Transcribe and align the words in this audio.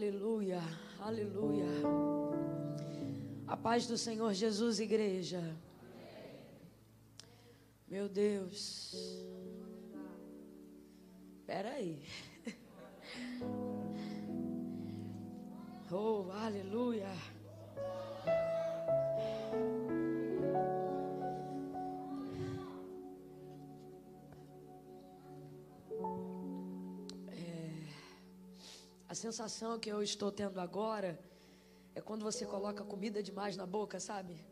Aleluia, 0.00 0.62
aleluia. 0.98 1.66
A 3.46 3.54
paz 3.54 3.86
do 3.86 3.98
Senhor 3.98 4.32
Jesus, 4.32 4.80
igreja. 4.80 5.54
Meu 7.86 8.08
Deus. 8.08 8.79
Sensação 29.30 29.78
que 29.78 29.88
eu 29.88 30.02
estou 30.02 30.30
tendo 30.32 30.58
agora 30.60 31.18
é 31.94 32.00
quando 32.00 32.22
você 32.22 32.44
coloca 32.44 32.82
comida 32.82 33.22
demais 33.22 33.56
na 33.56 33.64
boca, 33.64 34.00
sabe? 34.00 34.44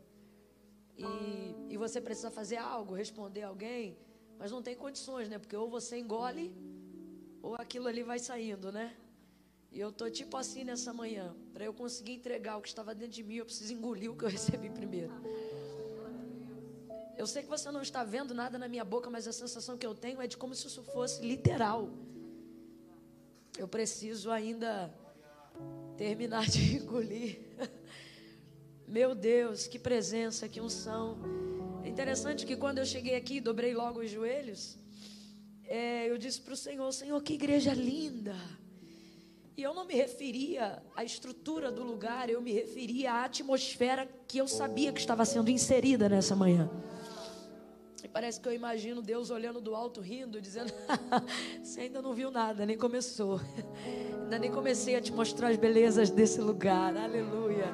E, 0.97 1.73
e 1.73 1.77
você 1.77 1.99
precisa 1.99 2.31
fazer 2.31 2.57
algo, 2.57 2.93
responder 2.93 3.43
alguém, 3.43 3.97
mas 4.37 4.51
não 4.51 4.61
tem 4.61 4.75
condições, 4.75 5.27
né? 5.27 5.37
Porque 5.37 5.55
ou 5.55 5.69
você 5.69 5.97
engole, 5.97 6.55
ou 7.41 7.55
aquilo 7.55 7.87
ali 7.87 8.03
vai 8.03 8.19
saindo, 8.19 8.71
né? 8.71 8.95
E 9.69 9.79
eu 9.79 9.91
tô 9.91 10.09
tipo 10.09 10.37
assim 10.37 10.63
nessa 10.63 10.93
manhã. 10.93 11.35
Para 11.53 11.65
eu 11.65 11.73
conseguir 11.73 12.13
entregar 12.13 12.57
o 12.57 12.61
que 12.61 12.69
estava 12.69 12.95
dentro 12.95 13.15
de 13.15 13.23
mim, 13.23 13.35
eu 13.35 13.45
preciso 13.45 13.73
engolir 13.73 14.09
o 14.09 14.15
que 14.15 14.23
eu 14.23 14.29
recebi 14.37 14.69
primeiro. 14.69 15.13
Eu 17.17 17.27
sei 17.27 17.43
que 17.43 17.49
você 17.49 17.69
não 17.69 17.81
está 17.81 18.01
vendo 18.05 18.33
nada 18.33 18.57
na 18.57 18.69
minha 18.69 18.85
boca, 18.85 19.09
mas 19.09 19.27
a 19.27 19.33
sensação 19.33 19.77
que 19.77 19.85
eu 19.85 19.93
tenho 19.93 20.21
é 20.21 20.27
de 20.27 20.37
como 20.37 20.55
se 20.55 20.67
isso 20.67 20.83
fosse 20.83 21.21
literal 21.21 21.89
eu 23.59 23.67
preciso 23.67 24.31
ainda 24.31 24.89
terminar 25.97 26.45
de 26.47 26.77
engolir. 26.79 27.41
Meu 28.87 29.13
Deus, 29.13 29.67
que 29.67 29.77
presença, 29.77 30.47
que 30.47 30.61
unção. 30.61 31.17
É 31.83 31.89
interessante 31.89 32.45
que 32.45 32.55
quando 32.55 32.77
eu 32.77 32.85
cheguei 32.85 33.15
aqui, 33.15 33.41
dobrei 33.41 33.73
logo 33.75 33.99
os 33.99 34.09
joelhos, 34.09 34.77
é, 35.65 36.09
eu 36.09 36.17
disse 36.17 36.39
para 36.39 36.53
o 36.53 36.57
Senhor: 36.57 36.89
Senhor, 36.93 37.21
que 37.21 37.33
igreja 37.33 37.73
linda. 37.73 38.35
E 39.57 39.61
eu 39.61 39.73
não 39.73 39.83
me 39.83 39.93
referia 39.93 40.81
à 40.95 41.03
estrutura 41.03 41.69
do 41.69 41.83
lugar, 41.83 42.29
eu 42.29 42.41
me 42.41 42.53
referia 42.53 43.11
à 43.11 43.25
atmosfera 43.25 44.07
que 44.25 44.37
eu 44.37 44.47
sabia 44.47 44.93
que 44.93 45.01
estava 45.01 45.25
sendo 45.25 45.51
inserida 45.51 46.07
nessa 46.07 46.33
manhã. 46.33 46.69
E 48.03 48.07
parece 48.07 48.39
que 48.39 48.47
eu 48.47 48.53
imagino 48.53 49.01
Deus 49.01 49.29
olhando 49.29 49.59
do 49.59 49.75
alto, 49.75 50.01
rindo, 50.01 50.41
dizendo: 50.41 50.71
Você 51.61 51.81
ainda 51.81 52.01
não 52.01 52.13
viu 52.13 52.31
nada, 52.31 52.65
nem 52.65 52.77
começou. 52.77 53.39
Ainda 54.21 54.37
nem 54.37 54.51
comecei 54.51 54.95
a 54.95 55.01
te 55.01 55.11
mostrar 55.11 55.49
as 55.49 55.57
belezas 55.57 56.11
desse 56.11 56.39
lugar. 56.39 56.95
Aleluia. 56.95 57.65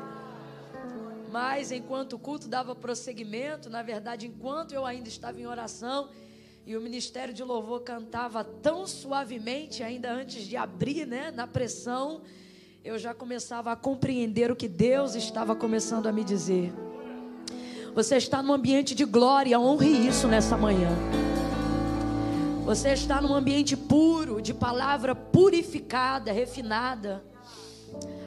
Mas 1.29 1.69
enquanto 1.69 2.13
o 2.13 2.19
culto 2.19 2.47
dava 2.47 2.73
prosseguimento, 2.73 3.69
na 3.69 3.83
verdade, 3.83 4.25
enquanto 4.25 4.73
eu 4.73 4.85
ainda 4.85 5.09
estava 5.09 5.37
em 5.37 5.45
oração 5.45 6.09
e 6.65 6.77
o 6.77 6.81
ministério 6.81 7.33
de 7.33 7.43
louvor 7.43 7.81
cantava 7.81 8.41
tão 8.41 8.87
suavemente, 8.87 9.83
ainda 9.83 10.13
antes 10.13 10.43
de 10.43 10.55
abrir, 10.55 11.05
né, 11.05 11.31
na 11.31 11.45
pressão, 11.45 12.21
eu 12.85 12.97
já 12.97 13.13
começava 13.13 13.71
a 13.71 13.75
compreender 13.75 14.49
o 14.49 14.55
que 14.55 14.69
Deus 14.69 15.13
estava 15.13 15.55
começando 15.55 16.07
a 16.07 16.11
me 16.13 16.23
dizer. 16.23 16.71
Você 17.95 18.17
está 18.17 18.43
num 18.43 18.51
ambiente 18.51 18.93
de 18.93 19.05
glória, 19.05 19.57
honre 19.57 19.87
isso 19.87 20.27
nessa 20.27 20.57
manhã. 20.57 20.89
Você 22.65 22.89
está 22.89 23.21
num 23.21 23.33
ambiente 23.33 23.77
puro, 23.77 24.41
de 24.41 24.53
palavra 24.53 25.15
purificada, 25.15 26.29
refinada. 26.33 27.23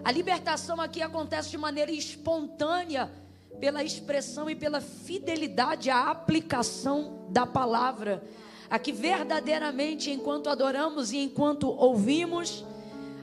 A 0.03 0.11
libertação 0.11 0.81
aqui 0.81 1.03
acontece 1.03 1.51
de 1.51 1.59
maneira 1.59 1.93
espontânea, 1.93 3.13
pela 3.61 3.85
expressão 3.85 4.49
e 4.49 4.55
pela 4.55 4.81
fidelidade 4.81 5.91
à 5.91 6.11
aplicação 6.11 7.27
da 7.29 7.45
palavra. 7.45 8.25
Aqui, 8.71 8.91
verdadeiramente, 8.91 10.11
enquanto 10.11 10.49
adoramos 10.49 11.13
e 11.13 11.19
enquanto 11.19 11.69
ouvimos, 11.69 12.65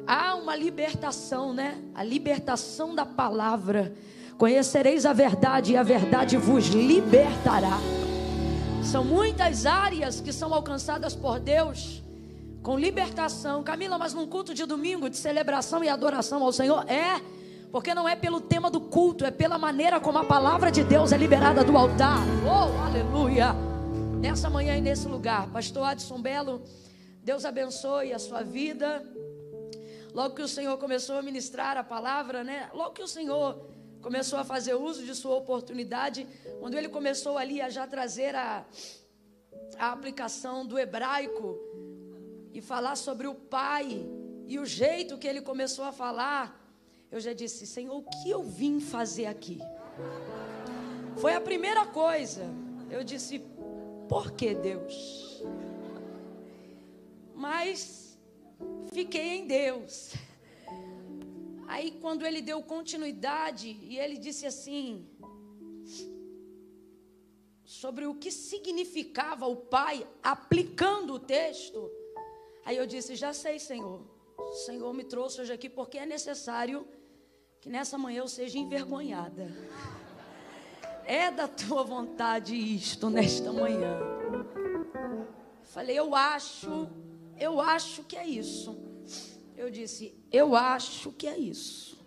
há 0.06 0.36
uma 0.36 0.56
libertação, 0.56 1.56
né? 1.56 1.82
A 1.96 2.04
libertação 2.04 2.94
da 2.94 3.04
palavra. 3.04 3.96
Conhecereis 4.38 5.06
a 5.06 5.14
verdade 5.14 5.74
e 5.74 5.78
a 5.78 5.84
verdade 5.84 6.36
vos 6.36 6.68
libertará. 6.68 7.80
São 8.84 9.04
muitas 9.04 9.66
áreas 9.66 10.20
que 10.20 10.34
são 10.34 10.54
alcançadas 10.54 11.16
por 11.16 11.40
Deus 11.40 12.04
com 12.62 12.78
libertação. 12.78 13.64
Camila, 13.64 13.98
mas 13.98 14.14
num 14.14 14.28
culto 14.28 14.54
de 14.54 14.66
domingo 14.66 15.10
de 15.10 15.18
celebração 15.18 15.84
e 15.84 15.90
adoração 15.90 16.44
ao 16.44 16.52
Senhor 16.52 16.84
é 16.90 17.22
porque 17.72 17.94
não 17.94 18.08
é 18.08 18.16
pelo 18.16 18.40
tema 18.40 18.70
do 18.72 18.80
culto, 18.80 19.26
é 19.26 19.32
pela 19.32 19.58
maneira 19.58 20.00
como 20.00 20.18
a 20.18 20.24
palavra 20.26 20.72
de 20.72 20.84
Deus 20.84 21.12
é 21.12 21.18
liberada 21.18 21.64
do 21.64 21.78
altar. 21.78 22.20
Oh, 22.46 22.86
aleluia! 22.86 23.54
Nessa 24.20 24.50
manhã 24.50 24.78
e 24.78 24.82
nesse 24.82 25.08
lugar, 25.08 25.48
pastor 25.48 25.84
Adson 25.84 26.22
Belo, 26.22 26.62
Deus 27.24 27.46
abençoe 27.46 28.14
a 28.14 28.20
sua 28.20 28.44
vida. 28.44 29.04
Logo 30.14 30.36
que 30.36 30.42
o 30.42 30.48
Senhor 30.48 30.78
começou 30.78 31.18
a 31.18 31.22
ministrar 31.22 31.78
a 31.78 31.84
palavra, 31.84 32.44
né? 32.44 32.70
Logo 32.74 32.92
que 32.92 33.04
o 33.04 33.08
Senhor 33.08 33.75
começou 34.06 34.38
a 34.38 34.44
fazer 34.44 34.76
uso 34.76 35.04
de 35.04 35.16
sua 35.16 35.36
oportunidade, 35.36 36.28
quando 36.60 36.78
ele 36.78 36.88
começou 36.88 37.40
ali 37.40 37.60
a 37.60 37.70
já 37.72 37.88
trazer 37.88 38.36
a, 38.36 38.64
a 39.80 39.92
aplicação 39.92 40.64
do 40.64 40.78
hebraico 40.78 41.58
e 42.54 42.62
falar 42.62 42.98
sobre 42.98 43.26
o 43.26 43.34
pai 43.34 44.08
e 44.46 44.60
o 44.60 44.66
jeito 44.66 45.18
que 45.18 45.28
ele 45.28 45.42
começou 45.42 45.84
a 45.84 45.92
falar, 45.92 46.56
eu 47.12 47.20
já 47.20 47.34
disse: 47.34 47.66
Senhor, 47.66 47.98
o 47.98 48.04
que 48.04 48.30
eu 48.30 48.44
vim 48.44 48.80
fazer 48.80 49.26
aqui? 49.26 49.58
Foi 51.18 51.34
a 51.34 51.42
primeira 51.42 51.88
coisa. 51.88 52.44
Eu 52.92 53.04
disse: 53.04 53.42
Por 54.08 54.34
que 54.34 54.54
Deus? 54.54 55.44
Mas 57.34 58.20
fiquei 58.94 59.40
em 59.40 59.48
Deus. 59.48 60.14
Aí, 61.68 61.92
quando 62.02 62.26
ele 62.26 62.42
deu 62.42 62.62
continuidade, 62.62 63.78
e 63.82 63.98
ele 63.98 64.18
disse 64.18 64.46
assim: 64.46 65.08
sobre 67.66 68.06
o 68.06 68.16
que 68.16 68.32
significava 68.32 69.48
o 69.48 69.56
pai 69.56 70.08
aplicando 70.22 71.16
o 71.16 71.20
texto. 71.20 71.92
Aí 72.64 72.78
eu 72.78 72.86
disse: 72.86 73.16
Já 73.16 73.34
sei, 73.34 73.60
Senhor. 73.60 74.02
O 74.38 74.54
Senhor 74.54 74.94
me 74.94 75.04
trouxe 75.04 75.42
hoje 75.42 75.52
aqui 75.52 75.70
porque 75.70 75.98
é 75.98 76.06
necessário 76.06 76.88
que 77.60 77.68
nessa 77.68 77.98
manhã 77.98 78.20
eu 78.20 78.28
seja 78.28 78.58
envergonhada. 78.58 79.52
É 81.04 81.32
da 81.32 81.48
tua 81.48 81.84
vontade 81.84 82.56
isto 82.56 83.10
nesta 83.10 83.52
manhã. 83.52 84.00
Falei: 85.64 85.98
Eu 85.98 86.14
acho, 86.14 86.88
eu 87.38 87.60
acho 87.60 88.04
que 88.04 88.16
é 88.16 88.28
isso. 88.28 88.78
Eu 89.58 89.70
disse, 89.70 90.14
eu 90.32 90.56
acho 90.56 91.12
que 91.12 91.28
é 91.28 91.38
isso. 91.38 91.98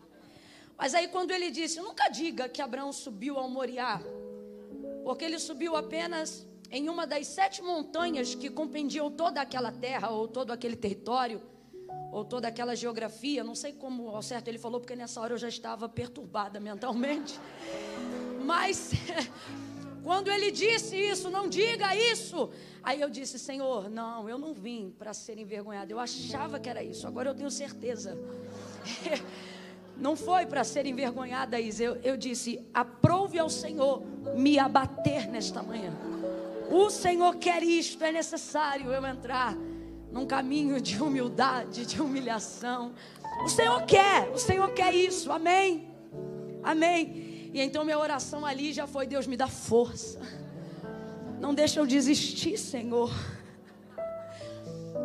Mas 0.76 0.94
aí 0.94 1.08
quando 1.08 1.30
ele 1.30 1.50
disse, 1.50 1.80
nunca 1.80 2.08
diga 2.08 2.48
que 2.48 2.62
Abraão 2.62 2.92
subiu 2.92 3.36
ao 3.36 3.48
Moriá, 3.48 4.00
porque 5.04 5.24
ele 5.24 5.38
subiu 5.38 5.74
apenas 5.74 6.46
em 6.70 6.88
uma 6.88 7.06
das 7.06 7.26
sete 7.26 7.62
montanhas 7.62 8.34
que 8.34 8.50
compreendiam 8.50 9.10
toda 9.10 9.40
aquela 9.40 9.72
terra, 9.72 10.10
ou 10.10 10.28
todo 10.28 10.52
aquele 10.52 10.76
território, 10.76 11.40
ou 12.12 12.24
toda 12.24 12.48
aquela 12.48 12.74
geografia, 12.76 13.42
não 13.42 13.54
sei 13.54 13.72
como 13.72 14.08
ao 14.10 14.22
certo 14.22 14.48
ele 14.48 14.58
falou, 14.58 14.80
porque 14.80 14.94
nessa 14.94 15.20
hora 15.20 15.34
eu 15.34 15.38
já 15.38 15.48
estava 15.48 15.88
perturbada 15.88 16.60
mentalmente. 16.60 17.38
Mas 18.44 18.92
quando 20.04 20.30
ele 20.30 20.50
disse 20.50 20.96
isso, 20.96 21.30
não 21.30 21.48
diga 21.48 21.94
isso. 21.96 22.50
Aí 22.88 23.02
eu 23.02 23.10
disse, 23.10 23.38
Senhor, 23.38 23.90
não, 23.90 24.26
eu 24.30 24.38
não 24.38 24.54
vim 24.54 24.94
para 24.98 25.12
ser 25.12 25.36
envergonhado. 25.36 25.92
Eu 25.92 26.00
achava 26.00 26.58
que 26.58 26.70
era 26.70 26.82
isso, 26.82 27.06
agora 27.06 27.28
eu 27.28 27.34
tenho 27.34 27.50
certeza. 27.50 28.18
Não 29.94 30.16
foi 30.16 30.46
para 30.46 30.64
ser 30.64 30.86
envergonhada, 30.86 31.60
Isa. 31.60 31.82
Eu, 31.82 31.96
eu 31.96 32.16
disse: 32.16 32.64
aprove 32.72 33.38
ao 33.38 33.50
Senhor 33.50 34.02
me 34.36 34.58
abater 34.58 35.28
nesta 35.28 35.62
manhã. 35.62 35.92
O 36.70 36.88
Senhor 36.88 37.36
quer 37.36 37.62
isto, 37.62 38.02
é 38.02 38.10
necessário 38.10 38.90
eu 38.90 39.04
entrar 39.04 39.54
num 40.10 40.24
caminho 40.24 40.80
de 40.80 41.02
humildade, 41.02 41.84
de 41.84 42.00
humilhação. 42.00 42.94
O 43.44 43.48
Senhor 43.48 43.82
quer, 43.82 44.30
o 44.30 44.38
Senhor 44.38 44.72
quer 44.72 44.94
isso, 44.94 45.30
amém? 45.30 45.90
Amém. 46.62 47.50
E 47.52 47.60
então 47.60 47.84
minha 47.84 47.98
oração 47.98 48.46
ali 48.46 48.72
já 48.72 48.86
foi: 48.86 49.06
Deus 49.06 49.26
me 49.26 49.36
dá 49.36 49.48
força. 49.48 50.47
Não 51.40 51.54
deixa 51.54 51.78
eu 51.78 51.86
desistir, 51.86 52.58
Senhor. 52.58 53.10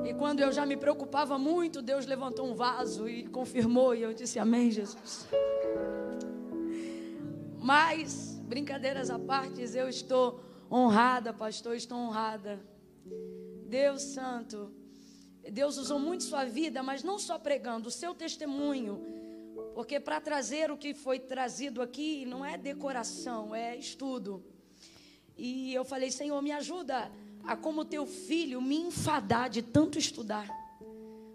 E 0.04 0.14
quando 0.14 0.40
eu 0.40 0.52
já 0.52 0.66
me 0.66 0.76
preocupava 0.76 1.38
muito, 1.38 1.82
Deus 1.82 2.06
levantou 2.06 2.48
um 2.48 2.56
vaso 2.56 3.08
e 3.08 3.28
confirmou. 3.28 3.94
E 3.94 4.02
eu 4.02 4.14
disse: 4.14 4.40
Amém, 4.40 4.72
Jesus. 4.72 5.28
Mas, 7.60 8.42
brincadeiras 8.44 9.10
à 9.10 9.20
parte, 9.20 9.62
eu 9.76 9.88
estou 9.88 10.44
honrada, 10.72 11.32
pastor, 11.32 11.76
estou 11.76 11.98
honrada. 11.98 12.60
Deus 13.68 14.02
Santo, 14.02 14.74
Deus 15.52 15.78
usou 15.78 16.00
muito 16.00 16.24
sua 16.24 16.46
vida, 16.46 16.82
mas 16.82 17.04
não 17.04 17.20
só 17.20 17.38
pregando, 17.38 17.90
o 17.90 17.92
seu 17.92 18.14
testemunho. 18.14 19.02
Porque 19.74 20.00
para 20.00 20.20
trazer 20.20 20.72
o 20.72 20.78
que 20.78 20.94
foi 20.94 21.20
trazido 21.20 21.82
aqui 21.82 22.26
não 22.26 22.44
é 22.46 22.58
decoração, 22.58 23.54
é 23.54 23.76
estudo. 23.76 24.44
E 25.38 25.74
eu 25.74 25.84
falei, 25.84 26.12
Senhor, 26.12 26.42
me 26.42 26.52
ajuda 26.52 27.12
a 27.44 27.56
como 27.56 27.84
teu 27.84 28.06
filho 28.06 28.62
me 28.62 28.78
enfadar 28.78 29.50
de 29.50 29.62
tanto 29.62 29.98
estudar. 29.98 30.48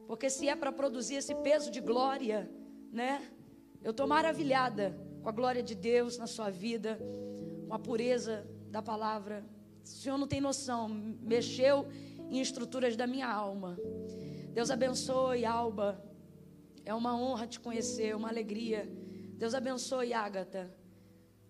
Porque 0.07 0.31
se 0.31 0.49
é 0.49 0.57
para 0.57 0.73
produzir 0.73 1.17
esse 1.17 1.35
peso 1.35 1.71
de 1.71 1.81
glória, 1.81 2.51
né? 2.91 3.23
Eu 3.83 3.91
estou 3.91 4.07
maravilhada 4.07 4.99
com 5.23 5.29
a 5.29 5.33
glória 5.33 5.63
de 5.63 5.75
Deus 5.75 6.17
na 6.17 6.27
sua 6.27 6.51
vida, 6.51 6.99
com 7.67 7.75
a 7.75 7.79
pureza 7.79 8.47
da 8.71 8.81
palavra. 8.81 9.45
O 9.85 9.87
Senhor 9.87 10.17
não 10.17 10.27
tem 10.27 10.41
noção, 10.41 10.89
mexeu 10.89 11.87
em 12.31 12.41
estruturas 12.41 12.97
da 12.97 13.07
minha 13.07 13.29
alma. 13.31 13.79
Deus 14.53 14.71
abençoe, 14.71 15.45
Alba. 15.45 16.03
É 16.85 16.95
uma 16.95 17.15
honra 17.17 17.47
te 17.47 17.61
conhecer, 17.61 18.17
uma 18.17 18.29
alegria. 18.29 18.89
Deus 19.35 19.55
abençoe, 19.55 20.13
Ágata. 20.13 20.75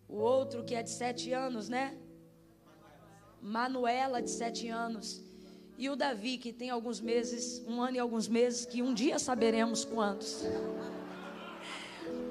O 0.09 0.17
outro 0.17 0.65
que 0.65 0.75
é 0.75 0.83
de 0.83 0.91
sete 0.91 1.33
anos, 1.33 1.69
né? 1.69 1.97
Manuela, 3.43 4.21
de 4.21 4.31
sete 4.31 4.69
anos. 4.69 5.23
E 5.77 5.89
o 5.89 5.95
Davi, 5.95 6.39
que 6.39 6.53
tem 6.53 6.71
alguns 6.71 7.01
meses, 7.01 7.63
um 7.67 7.81
ano 7.81 7.97
e 7.97 7.99
alguns 8.01 8.27
meses, 8.27 8.67
que 8.67 8.83
um 8.83 8.93
dia 8.93 9.19
saberemos 9.19 9.85
quantos. 9.85 10.45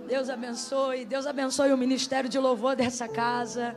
Deus 0.07 0.29
abençoe, 0.29 1.05
Deus 1.05 1.25
abençoe 1.25 1.71
o 1.71 1.77
ministério 1.77 2.29
de 2.29 2.37
louvor 2.37 2.75
dessa 2.75 3.07
casa. 3.07 3.75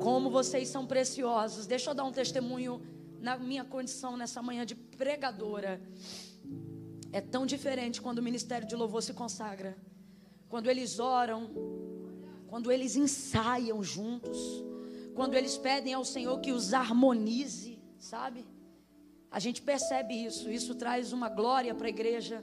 Como 0.00 0.30
vocês 0.30 0.68
são 0.68 0.86
preciosos. 0.86 1.66
Deixa 1.66 1.90
eu 1.90 1.94
dar 1.94 2.04
um 2.04 2.12
testemunho 2.12 2.80
na 3.20 3.36
minha 3.36 3.64
condição 3.64 4.16
nessa 4.16 4.42
manhã 4.42 4.64
de 4.64 4.74
pregadora. 4.74 5.80
É 7.12 7.20
tão 7.20 7.44
diferente 7.44 8.00
quando 8.00 8.18
o 8.18 8.22
ministério 8.22 8.66
de 8.66 8.74
louvor 8.74 9.02
se 9.02 9.12
consagra. 9.12 9.76
Quando 10.48 10.68
eles 10.68 10.98
oram, 10.98 11.50
quando 12.48 12.72
eles 12.72 12.96
ensaiam 12.96 13.82
juntos, 13.82 14.64
quando 15.20 15.34
eles 15.34 15.58
pedem 15.58 15.92
ao 15.92 16.02
Senhor 16.02 16.40
que 16.40 16.50
os 16.50 16.72
harmonize, 16.72 17.78
sabe? 17.98 18.42
A 19.30 19.38
gente 19.38 19.60
percebe 19.60 20.14
isso, 20.14 20.50
isso 20.50 20.74
traz 20.74 21.12
uma 21.12 21.28
glória 21.28 21.74
para 21.74 21.88
a 21.88 21.90
igreja. 21.90 22.42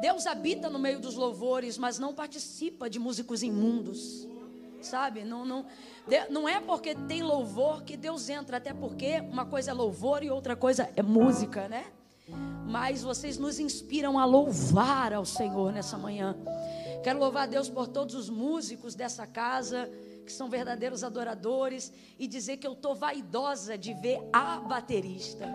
Deus 0.00 0.26
habita 0.26 0.68
no 0.68 0.76
meio 0.76 0.98
dos 0.98 1.14
louvores, 1.14 1.78
mas 1.78 2.00
não 2.00 2.12
participa 2.12 2.90
de 2.90 2.98
músicos 2.98 3.44
imundos, 3.44 4.26
sabe? 4.82 5.22
Não, 5.22 5.44
não, 5.44 5.66
não 6.28 6.48
é 6.48 6.60
porque 6.60 6.96
tem 6.96 7.22
louvor 7.22 7.84
que 7.84 7.96
Deus 7.96 8.28
entra, 8.28 8.56
até 8.56 8.74
porque 8.74 9.20
uma 9.20 9.46
coisa 9.46 9.70
é 9.70 9.74
louvor 9.74 10.24
e 10.24 10.28
outra 10.28 10.56
coisa 10.56 10.90
é 10.96 11.02
música, 11.04 11.68
né? 11.68 11.86
Mas 12.66 13.04
vocês 13.04 13.38
nos 13.38 13.60
inspiram 13.60 14.18
a 14.18 14.24
louvar 14.24 15.12
ao 15.12 15.24
Senhor 15.24 15.72
nessa 15.72 15.96
manhã. 15.96 16.36
Quero 17.04 17.20
louvar 17.20 17.44
a 17.44 17.46
Deus 17.46 17.68
por 17.68 17.86
todos 17.86 18.16
os 18.16 18.28
músicos 18.28 18.96
dessa 18.96 19.28
casa 19.28 19.88
que 20.26 20.32
são 20.32 20.50
verdadeiros 20.50 21.04
adoradores 21.04 21.92
e 22.18 22.26
dizer 22.26 22.56
que 22.58 22.66
eu 22.66 22.72
estou 22.72 22.94
vaidosa 22.94 23.78
de 23.78 23.94
ver 23.94 24.18
a 24.32 24.56
baterista. 24.58 25.46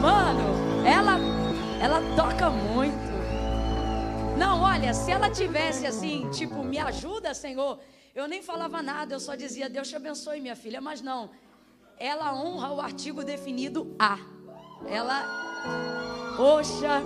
Mano, 0.00 0.86
ela, 0.86 1.18
ela 1.80 2.00
toca 2.14 2.50
muito. 2.50 3.14
Não, 4.38 4.62
olha, 4.62 4.92
se 4.92 5.10
ela 5.10 5.30
tivesse 5.30 5.86
assim, 5.86 6.28
tipo, 6.30 6.62
me 6.62 6.78
ajuda, 6.78 7.32
Senhor, 7.32 7.80
eu 8.14 8.28
nem 8.28 8.42
falava 8.42 8.82
nada, 8.82 9.14
eu 9.14 9.20
só 9.20 9.34
dizia, 9.34 9.70
Deus 9.70 9.88
te 9.88 9.96
abençoe, 9.96 10.40
minha 10.40 10.54
filha. 10.54 10.80
Mas 10.80 11.00
não, 11.00 11.30
ela 11.98 12.34
honra 12.34 12.72
o 12.72 12.80
artigo 12.80 13.24
definido 13.24 13.96
a. 13.98 14.18
Ela, 14.86 15.24
poxa, 16.36 17.02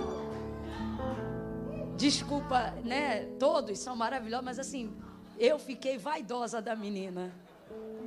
Desculpa, 1.99 2.71
né? 2.85 3.25
Todos 3.37 3.77
são 3.77 3.93
maravilhosos, 3.93 4.45
mas 4.45 4.57
assim, 4.57 4.89
eu 5.37 5.59
fiquei 5.59 5.97
vaidosa 5.97 6.61
da 6.61 6.73
menina. 6.73 7.29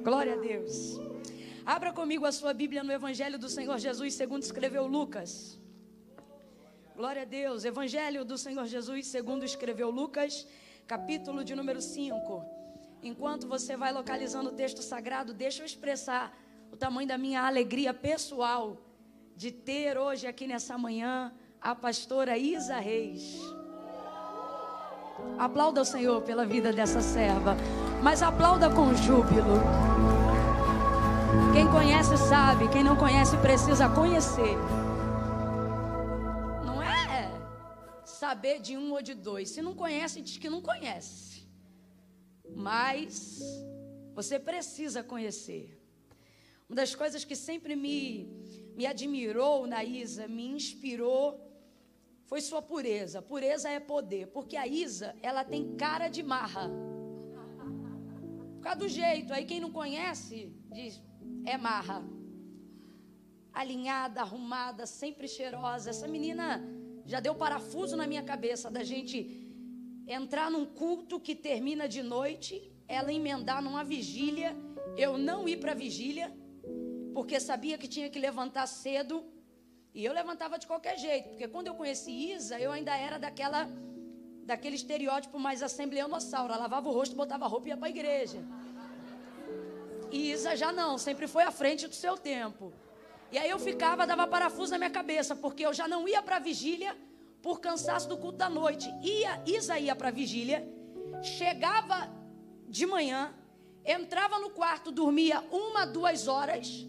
Glória 0.02 0.32
a 0.32 0.36
Deus. 0.36 0.98
Abra 1.66 1.92
comigo 1.92 2.24
a 2.24 2.32
sua 2.32 2.54
Bíblia 2.54 2.82
no 2.82 2.90
Evangelho 2.90 3.38
do 3.38 3.50
Senhor 3.50 3.78
Jesus, 3.78 4.14
segundo 4.14 4.44
escreveu 4.44 4.86
Lucas. 4.86 5.60
Glória 6.96 7.20
a 7.20 7.24
Deus. 7.26 7.66
Evangelho 7.66 8.24
do 8.24 8.38
Senhor 8.38 8.64
Jesus, 8.64 9.08
segundo 9.08 9.44
escreveu 9.44 9.90
Lucas, 9.90 10.46
capítulo 10.86 11.44
de 11.44 11.54
número 11.54 11.82
5. 11.82 12.42
Enquanto 13.02 13.46
você 13.46 13.76
vai 13.76 13.92
localizando 13.92 14.48
o 14.48 14.54
texto 14.54 14.80
sagrado, 14.80 15.34
deixa 15.34 15.60
eu 15.60 15.66
expressar 15.66 16.34
o 16.70 16.78
tamanho 16.78 17.06
da 17.06 17.18
minha 17.18 17.42
alegria 17.42 17.92
pessoal 17.92 18.78
de 19.36 19.52
ter 19.52 19.98
hoje 19.98 20.26
aqui 20.26 20.46
nessa 20.46 20.78
manhã 20.78 21.30
a 21.60 21.74
pastora 21.74 22.38
Isa 22.38 22.78
Reis. 22.78 23.38
Aplauda 25.38 25.80
o 25.80 25.84
Senhor 25.84 26.22
pela 26.22 26.46
vida 26.46 26.72
dessa 26.72 27.00
serva, 27.00 27.56
mas 28.02 28.22
aplauda 28.22 28.70
com 28.70 28.94
júbilo. 28.94 29.60
Quem 31.52 31.68
conhece 31.70 32.16
sabe, 32.16 32.68
quem 32.68 32.82
não 32.82 32.96
conhece 32.96 33.36
precisa 33.38 33.88
conhecer. 33.88 34.56
Não 36.64 36.82
é 36.82 37.30
saber 38.04 38.60
de 38.60 38.76
um 38.76 38.92
ou 38.92 39.02
de 39.02 39.14
dois. 39.14 39.50
Se 39.50 39.60
não 39.60 39.74
conhece, 39.74 40.20
diz 40.20 40.38
que 40.38 40.48
não 40.48 40.62
conhece. 40.62 41.48
Mas 42.54 43.40
você 44.14 44.38
precisa 44.38 45.02
conhecer. 45.02 45.78
Uma 46.68 46.76
das 46.76 46.94
coisas 46.94 47.24
que 47.24 47.36
sempre 47.36 47.76
me, 47.76 48.28
me 48.74 48.86
admirou 48.86 49.66
na 49.66 49.84
Isa, 49.84 50.26
me 50.26 50.46
inspirou 50.46 51.51
foi 52.32 52.40
sua 52.40 52.62
pureza. 52.62 53.20
Pureza 53.20 53.68
é 53.68 53.78
poder, 53.78 54.28
porque 54.28 54.56
a 54.56 54.66
Isa, 54.66 55.14
ela 55.20 55.44
tem 55.44 55.76
cara 55.76 56.08
de 56.08 56.22
marra. 56.22 56.70
Por 58.54 58.62
causa 58.62 58.78
do 58.78 58.88
jeito, 58.88 59.34
aí 59.34 59.44
quem 59.44 59.60
não 59.60 59.70
conhece 59.70 60.50
diz, 60.72 61.02
é 61.44 61.58
marra. 61.58 62.02
Alinhada, 63.52 64.22
arrumada, 64.22 64.86
sempre 64.86 65.28
cheirosa. 65.28 65.90
Essa 65.90 66.08
menina 66.08 66.46
já 67.04 67.20
deu 67.20 67.34
parafuso 67.34 67.98
na 67.98 68.06
minha 68.06 68.22
cabeça 68.22 68.70
da 68.70 68.82
gente 68.82 69.16
entrar 70.06 70.50
num 70.50 70.64
culto 70.64 71.20
que 71.20 71.34
termina 71.34 71.86
de 71.86 72.02
noite, 72.02 72.72
ela 72.88 73.12
emendar 73.12 73.62
numa 73.62 73.84
vigília, 73.84 74.56
eu 74.96 75.18
não 75.18 75.46
ir 75.46 75.58
para 75.58 75.74
vigília, 75.74 76.34
porque 77.12 77.38
sabia 77.38 77.76
que 77.76 77.86
tinha 77.86 78.08
que 78.08 78.18
levantar 78.18 78.66
cedo 78.66 79.22
e 79.94 80.04
eu 80.04 80.12
levantava 80.12 80.58
de 80.58 80.66
qualquer 80.66 80.98
jeito, 80.98 81.28
porque 81.30 81.46
quando 81.48 81.66
eu 81.66 81.74
conheci 81.74 82.32
Isa, 82.32 82.58
eu 82.58 82.72
ainda 82.72 82.96
era 82.96 83.18
daquela 83.18 83.68
daquele 84.44 84.74
estereótipo 84.74 85.38
mais 85.38 85.62
assembleanossauro. 85.62 86.52
Ela 86.52 86.62
lavava 86.62 86.88
o 86.88 86.92
rosto, 86.92 87.14
botava 87.14 87.46
roupa 87.46 87.68
e 87.68 87.70
ia 87.70 87.76
para 87.76 87.86
a 87.86 87.90
igreja. 87.90 88.38
E 90.10 90.32
Isa 90.32 90.56
já 90.56 90.72
não, 90.72 90.98
sempre 90.98 91.26
foi 91.26 91.44
à 91.44 91.50
frente 91.50 91.86
do 91.86 91.94
seu 91.94 92.16
tempo. 92.16 92.72
E 93.30 93.38
aí 93.38 93.48
eu 93.48 93.58
ficava, 93.58 94.06
dava 94.06 94.26
parafuso 94.26 94.72
na 94.72 94.78
minha 94.78 94.90
cabeça, 94.90 95.34
porque 95.34 95.64
eu 95.64 95.72
já 95.72 95.88
não 95.88 96.06
ia 96.08 96.20
para 96.20 96.36
a 96.36 96.40
vigília 96.40 96.96
por 97.40 97.60
cansaço 97.60 98.08
do 98.08 98.18
culto 98.18 98.38
da 98.38 98.50
noite. 98.50 98.92
Ia, 99.02 99.42
Isa 99.46 99.78
ia 99.78 99.96
para 99.96 100.08
a 100.08 100.12
vigília, 100.12 100.68
chegava 101.22 102.10
de 102.68 102.84
manhã, 102.84 103.32
entrava 103.84 104.38
no 104.38 104.50
quarto, 104.50 104.92
dormia 104.92 105.40
uma, 105.50 105.86
duas 105.86 106.28
horas 106.28 106.86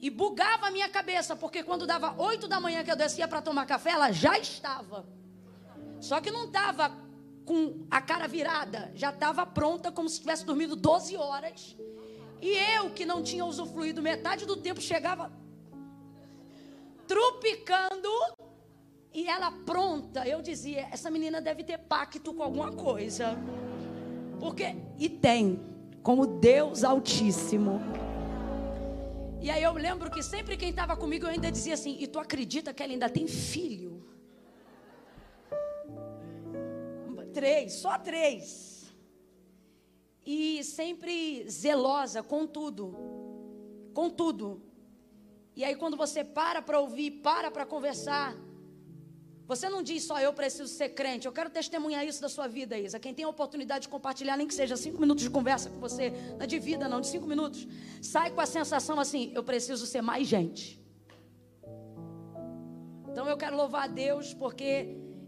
e 0.00 0.10
bugava 0.10 0.68
a 0.68 0.70
minha 0.70 0.88
cabeça, 0.88 1.34
porque 1.34 1.62
quando 1.62 1.86
dava 1.86 2.14
oito 2.22 2.46
da 2.46 2.60
manhã 2.60 2.84
que 2.84 2.90
eu 2.90 2.96
descia 2.96 3.26
para 3.26 3.42
tomar 3.42 3.66
café, 3.66 3.90
ela 3.90 4.12
já 4.12 4.38
estava. 4.38 5.04
Só 6.00 6.20
que 6.20 6.30
não 6.30 6.46
estava 6.46 6.96
com 7.44 7.86
a 7.90 8.00
cara 8.00 8.28
virada, 8.28 8.92
já 8.94 9.10
estava 9.10 9.44
pronta 9.44 9.90
como 9.90 10.08
se 10.08 10.20
tivesse 10.20 10.44
dormido 10.44 10.76
12 10.76 11.16
horas. 11.16 11.76
E 12.40 12.50
eu, 12.76 12.90
que 12.90 13.04
não 13.04 13.22
tinha 13.22 13.44
usufruído 13.44 14.00
metade 14.00 14.46
do 14.46 14.56
tempo, 14.56 14.80
chegava 14.80 15.32
trupicando 17.08 18.08
e 19.12 19.26
ela 19.26 19.50
pronta. 19.50 20.28
Eu 20.28 20.40
dizia: 20.40 20.88
essa 20.92 21.10
menina 21.10 21.40
deve 21.40 21.64
ter 21.64 21.78
pacto 21.78 22.32
com 22.32 22.42
alguma 22.42 22.70
coisa. 22.70 23.36
Porque, 24.38 24.76
e 24.96 25.08
tem, 25.08 25.60
como 26.02 26.24
Deus 26.26 26.84
Altíssimo. 26.84 27.80
E 29.40 29.50
aí 29.50 29.62
eu 29.62 29.72
lembro 29.72 30.10
que 30.10 30.22
sempre 30.22 30.56
quem 30.56 30.70
estava 30.70 30.96
comigo 30.96 31.26
eu 31.26 31.30
ainda 31.30 31.50
dizia 31.50 31.74
assim: 31.74 31.96
E 32.00 32.06
tu 32.06 32.18
acredita 32.18 32.74
que 32.74 32.82
ela 32.82 32.92
ainda 32.92 33.08
tem 33.08 33.26
filho? 33.26 34.04
Três, 37.32 37.74
só 37.74 37.96
três. 37.98 38.92
E 40.26 40.64
sempre 40.64 41.48
zelosa 41.48 42.22
com 42.22 42.46
tudo. 42.46 42.96
Com 43.94 44.10
tudo. 44.10 44.62
E 45.54 45.64
aí 45.64 45.76
quando 45.76 45.96
você 45.96 46.24
para 46.24 46.60
para 46.60 46.80
ouvir, 46.80 47.10
para 47.22 47.50
para 47.50 47.64
conversar, 47.64 48.36
Você 49.50 49.66
não 49.74 49.82
diz 49.82 50.02
só 50.08 50.16
eu 50.20 50.32
preciso 50.40 50.68
ser 50.68 50.90
crente, 50.90 51.26
eu 51.26 51.32
quero 51.32 51.48
testemunhar 51.48 52.06
isso 52.06 52.20
da 52.20 52.28
sua 52.28 52.46
vida, 52.46 52.78
Isa. 52.78 52.98
Quem 53.04 53.14
tem 53.14 53.24
a 53.24 53.30
oportunidade 53.30 53.82
de 53.86 53.88
compartilhar, 53.88 54.36
nem 54.36 54.46
que 54.46 54.52
seja 54.52 54.76
cinco 54.76 55.00
minutos 55.00 55.24
de 55.24 55.30
conversa 55.30 55.70
com 55.70 55.80
você, 55.80 56.10
não 56.36 56.42
é 56.42 56.46
de 56.46 56.58
vida, 56.58 56.86
não, 56.86 57.00
de 57.00 57.06
cinco 57.06 57.26
minutos, 57.26 57.66
sai 58.02 58.30
com 58.30 58.42
a 58.42 58.46
sensação 58.58 59.00
assim: 59.00 59.32
eu 59.34 59.42
preciso 59.42 59.86
ser 59.86 60.02
mais 60.02 60.26
gente. 60.28 60.62
Então 63.10 63.26
eu 63.26 63.38
quero 63.38 63.56
louvar 63.56 63.84
a 63.84 63.86
Deus 63.86 64.34
porque 64.34 64.70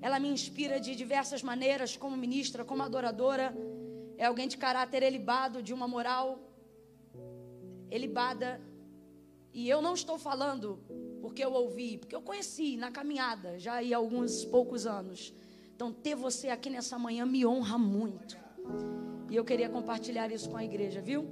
ela 0.02 0.20
me 0.20 0.28
inspira 0.28 0.78
de 0.78 0.94
diversas 0.94 1.42
maneiras, 1.42 1.96
como 1.96 2.14
ministra, 2.14 2.62
como 2.62 2.82
adoradora. 2.82 3.46
É 4.18 4.26
alguém 4.26 4.46
de 4.46 4.58
caráter 4.58 5.02
elibado, 5.02 5.62
de 5.62 5.72
uma 5.72 5.88
moral 5.88 6.26
elibada. 7.90 8.60
E 9.50 9.66
eu 9.66 9.80
não 9.80 9.94
estou 9.94 10.18
falando 10.18 10.78
porque 11.30 11.44
eu 11.44 11.52
ouvi, 11.52 11.96
porque 11.96 12.14
eu 12.14 12.20
conheci 12.20 12.76
na 12.76 12.90
caminhada, 12.90 13.56
já 13.56 13.74
há 13.74 13.96
alguns 13.96 14.44
poucos 14.44 14.84
anos. 14.84 15.32
Então, 15.76 15.92
ter 15.92 16.16
você 16.16 16.48
aqui 16.48 16.68
nessa 16.68 16.98
manhã 16.98 17.24
me 17.24 17.46
honra 17.46 17.78
muito. 17.78 18.36
E 19.30 19.36
eu 19.36 19.44
queria 19.44 19.68
compartilhar 19.68 20.30
isso 20.32 20.50
com 20.50 20.56
a 20.56 20.64
igreja, 20.64 21.00
viu? 21.00 21.22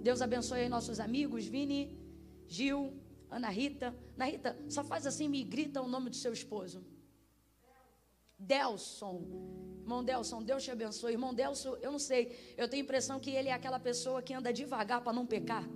Deus 0.00 0.22
abençoe 0.22 0.60
aí 0.60 0.68
nossos 0.68 1.00
amigos, 1.00 1.44
Vini, 1.44 1.98
Gil, 2.46 2.92
Ana 3.28 3.48
Rita. 3.48 3.92
Ana 4.14 4.26
Rita, 4.26 4.56
só 4.68 4.84
faz 4.84 5.08
assim, 5.08 5.28
me 5.28 5.42
grita 5.42 5.82
o 5.82 5.88
nome 5.88 6.08
do 6.08 6.16
seu 6.16 6.32
esposo. 6.32 6.86
Delson. 8.38 9.16
Irmão 9.80 10.04
Delson, 10.04 10.40
Deus 10.40 10.62
te 10.62 10.70
abençoe. 10.70 11.14
Irmão 11.14 11.34
Delson, 11.34 11.76
eu 11.82 11.90
não 11.90 11.98
sei, 11.98 12.54
eu 12.56 12.68
tenho 12.68 12.82
a 12.82 12.84
impressão 12.84 13.18
que 13.18 13.30
ele 13.30 13.48
é 13.48 13.52
aquela 13.52 13.80
pessoa 13.80 14.22
que 14.22 14.32
anda 14.32 14.52
devagar 14.52 15.02
para 15.02 15.12
não 15.12 15.26
pecar 15.26 15.68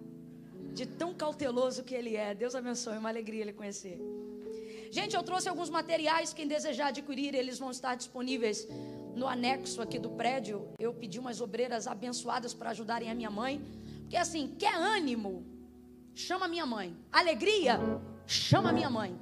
de 0.72 0.86
tão 0.86 1.12
cauteloso 1.14 1.84
que 1.84 1.94
ele 1.94 2.16
é. 2.16 2.34
Deus 2.34 2.54
abençoe, 2.54 2.94
é 2.96 2.98
uma 2.98 3.08
alegria 3.08 3.42
ele 3.42 3.52
conhecer. 3.52 3.98
Gente, 4.90 5.14
eu 5.16 5.22
trouxe 5.22 5.48
alguns 5.48 5.70
materiais. 5.70 6.32
Quem 6.32 6.46
desejar 6.46 6.88
adquirir, 6.88 7.34
eles 7.34 7.58
vão 7.58 7.70
estar 7.70 7.94
disponíveis 7.94 8.68
no 9.14 9.26
anexo 9.26 9.80
aqui 9.80 9.98
do 9.98 10.10
prédio. 10.10 10.68
Eu 10.78 10.92
pedi 10.92 11.18
umas 11.18 11.40
obreiras 11.40 11.86
abençoadas 11.86 12.52
para 12.54 12.70
ajudarem 12.70 13.10
a 13.10 13.14
minha 13.14 13.30
mãe. 13.30 13.62
Porque 14.00 14.16
assim, 14.16 14.54
quer 14.58 14.74
ânimo? 14.74 15.46
Chama 16.14 16.46
minha 16.46 16.66
mãe. 16.66 16.96
Alegria? 17.10 17.80
Chama 18.26 18.72
minha 18.72 18.90
mãe. 18.90 19.18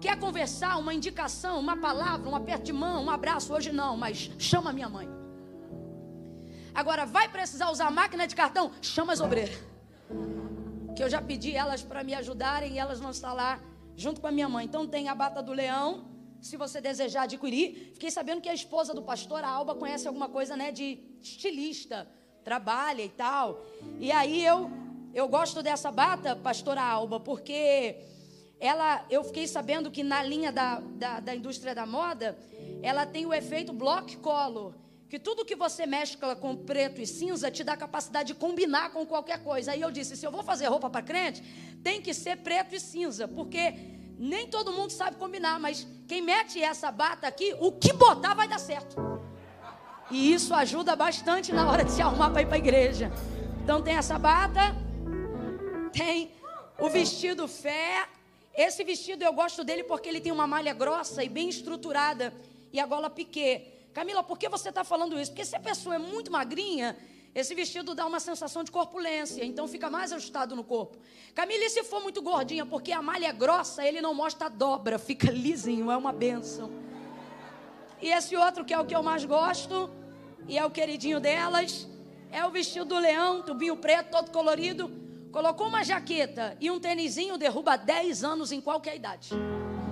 Quer 0.00 0.18
conversar, 0.18 0.78
uma 0.78 0.94
indicação, 0.94 1.60
uma 1.60 1.76
palavra, 1.76 2.26
um 2.26 2.34
aperto 2.34 2.64
de 2.64 2.72
mão, 2.72 3.04
um 3.04 3.10
abraço? 3.10 3.52
Hoje 3.52 3.70
não, 3.70 3.98
mas 3.98 4.30
chama 4.38 4.72
minha 4.72 4.88
mãe. 4.88 5.06
Agora, 6.74 7.04
vai 7.04 7.28
precisar 7.28 7.70
usar 7.70 7.90
máquina 7.90 8.26
de 8.26 8.34
cartão? 8.34 8.72
Chama 8.80 9.12
as 9.12 9.20
obreiras 9.20 9.70
que 10.94 11.02
eu 11.02 11.08
já 11.08 11.20
pedi 11.20 11.54
elas 11.54 11.82
para 11.82 12.02
me 12.02 12.14
ajudarem 12.14 12.72
e 12.74 12.78
elas 12.78 13.00
vão 13.00 13.10
estar 13.10 13.32
lá 13.32 13.60
junto 13.96 14.20
com 14.20 14.26
a 14.26 14.32
minha 14.32 14.48
mãe. 14.48 14.64
Então 14.64 14.86
tem 14.86 15.08
a 15.08 15.14
bata 15.14 15.42
do 15.42 15.52
leão, 15.52 16.08
se 16.40 16.56
você 16.56 16.80
desejar 16.80 17.22
adquirir. 17.22 17.92
Fiquei 17.94 18.10
sabendo 18.10 18.40
que 18.40 18.48
a 18.48 18.54
esposa 18.54 18.94
do 18.94 19.02
pastor, 19.02 19.44
a 19.44 19.48
Alba, 19.48 19.74
conhece 19.74 20.06
alguma 20.06 20.28
coisa, 20.28 20.56
né, 20.56 20.72
de 20.72 20.98
estilista, 21.20 22.08
trabalha 22.42 23.02
e 23.02 23.08
tal. 23.08 23.64
E 23.98 24.10
aí 24.10 24.44
eu 24.44 24.70
eu 25.12 25.26
gosto 25.26 25.60
dessa 25.60 25.90
bata, 25.90 26.36
pastora 26.36 26.80
Alba, 26.80 27.18
porque 27.18 27.96
ela, 28.60 29.04
eu 29.10 29.24
fiquei 29.24 29.46
sabendo 29.48 29.90
que 29.90 30.04
na 30.04 30.22
linha 30.22 30.52
da, 30.52 30.78
da, 30.78 31.18
da 31.18 31.34
indústria 31.34 31.74
da 31.74 31.84
moda, 31.84 32.38
ela 32.80 33.04
tem 33.04 33.26
o 33.26 33.34
efeito 33.34 33.72
block 33.72 34.16
color 34.18 34.72
que 35.10 35.18
tudo 35.18 35.44
que 35.44 35.56
você 35.56 35.86
mescla 35.86 36.36
com 36.36 36.54
preto 36.54 37.00
e 37.00 37.06
cinza 37.06 37.50
te 37.50 37.64
dá 37.64 37.76
capacidade 37.76 38.28
de 38.28 38.34
combinar 38.34 38.90
com 38.92 39.04
qualquer 39.04 39.42
coisa. 39.42 39.72
Aí 39.72 39.80
eu 39.80 39.90
disse: 39.90 40.16
se 40.16 40.24
eu 40.24 40.30
vou 40.30 40.44
fazer 40.44 40.66
roupa 40.68 40.88
para 40.88 41.02
crente, 41.02 41.42
tem 41.82 42.00
que 42.00 42.14
ser 42.14 42.36
preto 42.36 42.76
e 42.76 42.78
cinza, 42.78 43.26
porque 43.26 43.74
nem 44.16 44.46
todo 44.46 44.72
mundo 44.72 44.92
sabe 44.92 45.16
combinar, 45.16 45.58
mas 45.58 45.84
quem 46.06 46.22
mete 46.22 46.62
essa 46.62 46.92
bata 46.92 47.26
aqui, 47.26 47.56
o 47.58 47.72
que 47.72 47.92
botar 47.92 48.34
vai 48.34 48.46
dar 48.46 48.60
certo. 48.60 48.94
E 50.12 50.32
isso 50.32 50.54
ajuda 50.54 50.94
bastante 50.94 51.52
na 51.52 51.68
hora 51.68 51.84
de 51.84 51.90
se 51.90 52.00
arrumar 52.00 52.30
para 52.30 52.42
ir 52.42 52.46
para 52.46 52.54
a 52.54 52.58
igreja. 52.58 53.10
Então 53.64 53.82
tem 53.82 53.94
essa 53.94 54.16
bata, 54.16 54.76
tem 55.92 56.30
o 56.78 56.88
vestido 56.88 57.48
fé. 57.48 58.06
Esse 58.54 58.84
vestido 58.84 59.24
eu 59.24 59.32
gosto 59.32 59.64
dele 59.64 59.82
porque 59.82 60.08
ele 60.08 60.20
tem 60.20 60.30
uma 60.30 60.46
malha 60.46 60.72
grossa 60.72 61.24
e 61.24 61.28
bem 61.28 61.48
estruturada 61.48 62.32
e 62.72 62.78
a 62.78 62.86
gola 62.86 63.10
piquê. 63.10 63.79
Camila, 63.92 64.22
por 64.22 64.38
que 64.38 64.48
você 64.48 64.68
está 64.68 64.84
falando 64.84 65.18
isso? 65.18 65.32
Porque 65.32 65.44
se 65.44 65.56
a 65.56 65.60
pessoa 65.60 65.96
é 65.96 65.98
muito 65.98 66.30
magrinha, 66.30 66.96
esse 67.34 67.54
vestido 67.54 67.94
dá 67.94 68.06
uma 68.06 68.20
sensação 68.20 68.64
de 68.64 68.70
corpulência, 68.70 69.44
então 69.44 69.66
fica 69.68 69.90
mais 69.90 70.12
ajustado 70.12 70.56
no 70.56 70.64
corpo. 70.64 70.98
Camila, 71.34 71.64
e 71.64 71.70
se 71.70 71.84
for 71.84 72.02
muito 72.02 72.20
gordinha, 72.22 72.66
porque 72.66 72.92
a 72.92 73.02
malha 73.02 73.26
é 73.26 73.32
grossa, 73.32 73.86
ele 73.86 74.00
não 74.00 74.14
mostra 74.14 74.46
a 74.46 74.48
dobra, 74.48 74.98
fica 74.98 75.30
lisinho, 75.30 75.90
é 75.90 75.96
uma 75.96 76.12
benção. 76.12 76.70
E 78.00 78.08
esse 78.08 78.34
outro, 78.36 78.64
que 78.64 78.72
é 78.72 78.78
o 78.78 78.84
que 78.84 78.94
eu 78.94 79.02
mais 79.02 79.24
gosto, 79.24 79.90
e 80.48 80.56
é 80.56 80.64
o 80.64 80.70
queridinho 80.70 81.20
delas, 81.20 81.86
é 82.32 82.44
o 82.44 82.50
vestido 82.50 82.84
do 82.84 82.98
leão, 82.98 83.42
tubinho 83.42 83.76
preto, 83.76 84.10
todo 84.10 84.30
colorido. 84.30 84.90
Colocou 85.32 85.68
uma 85.68 85.84
jaqueta 85.84 86.56
e 86.60 86.70
um 86.70 86.80
tênisinho, 86.80 87.38
derruba 87.38 87.76
10 87.76 88.24
anos 88.24 88.50
em 88.50 88.60
qualquer 88.60 88.96
idade. 88.96 89.30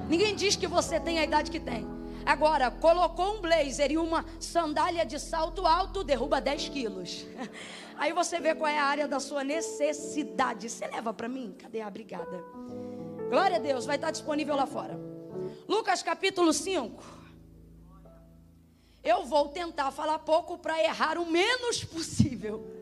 Ninguém 0.08 0.34
diz 0.34 0.56
que 0.56 0.66
você 0.66 0.98
tem 0.98 1.18
a 1.18 1.24
idade 1.24 1.50
que 1.50 1.60
tem. 1.60 1.97
Agora, 2.25 2.70
colocou 2.70 3.37
um 3.37 3.40
blazer 3.40 3.92
e 3.92 3.98
uma 3.98 4.25
sandália 4.38 5.04
de 5.04 5.18
salto 5.18 5.66
alto, 5.66 6.04
derruba 6.04 6.40
10 6.40 6.68
quilos. 6.68 7.26
Aí 7.96 8.12
você 8.12 8.38
vê 8.38 8.54
qual 8.54 8.70
é 8.70 8.78
a 8.78 8.84
área 8.84 9.08
da 9.08 9.18
sua 9.18 9.42
necessidade. 9.42 10.68
Você 10.68 10.87
leva 10.87 11.12
para 11.12 11.28
mim? 11.28 11.54
Cadê 11.58 11.80
a 11.80 11.90
brigada? 11.90 12.44
Glória 13.28 13.56
a 13.56 13.60
Deus, 13.60 13.87
vai 13.87 13.96
estar 13.96 14.10
disponível 14.10 14.54
lá 14.54 14.66
fora. 14.66 14.98
Lucas 15.66 16.02
capítulo 16.02 16.52
5. 16.52 17.02
Eu 19.02 19.25
vou 19.25 19.48
tentar 19.48 19.90
falar 19.90 20.18
pouco 20.18 20.58
para 20.58 20.82
errar 20.82 21.18
o 21.18 21.26
menos 21.26 21.84
possível. 21.84 22.78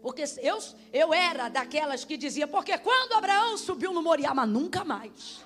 Porque 0.00 0.24
eu, 0.40 0.58
eu 0.92 1.12
era 1.12 1.48
daquelas 1.48 2.04
que 2.04 2.16
dizia, 2.16 2.46
porque 2.46 2.78
quando 2.78 3.14
Abraão 3.14 3.58
subiu 3.58 3.92
no 3.92 4.02
Moriá, 4.02 4.32
mas 4.32 4.48
nunca 4.48 4.84
mais. 4.84 5.44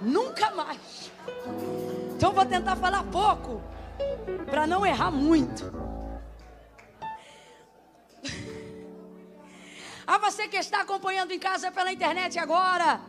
Nunca 0.00 0.50
mais. 0.52 1.10
Então 2.14 2.32
vou 2.32 2.46
tentar 2.46 2.76
falar 2.76 3.02
pouco 3.04 3.62
para 4.46 4.66
não 4.66 4.86
errar 4.86 5.10
muito. 5.10 5.72
A 10.06 10.18
você 10.18 10.48
que 10.48 10.56
está 10.56 10.80
acompanhando 10.82 11.32
em 11.32 11.38
casa 11.38 11.70
pela 11.70 11.92
internet 11.92 12.38
agora, 12.38 13.00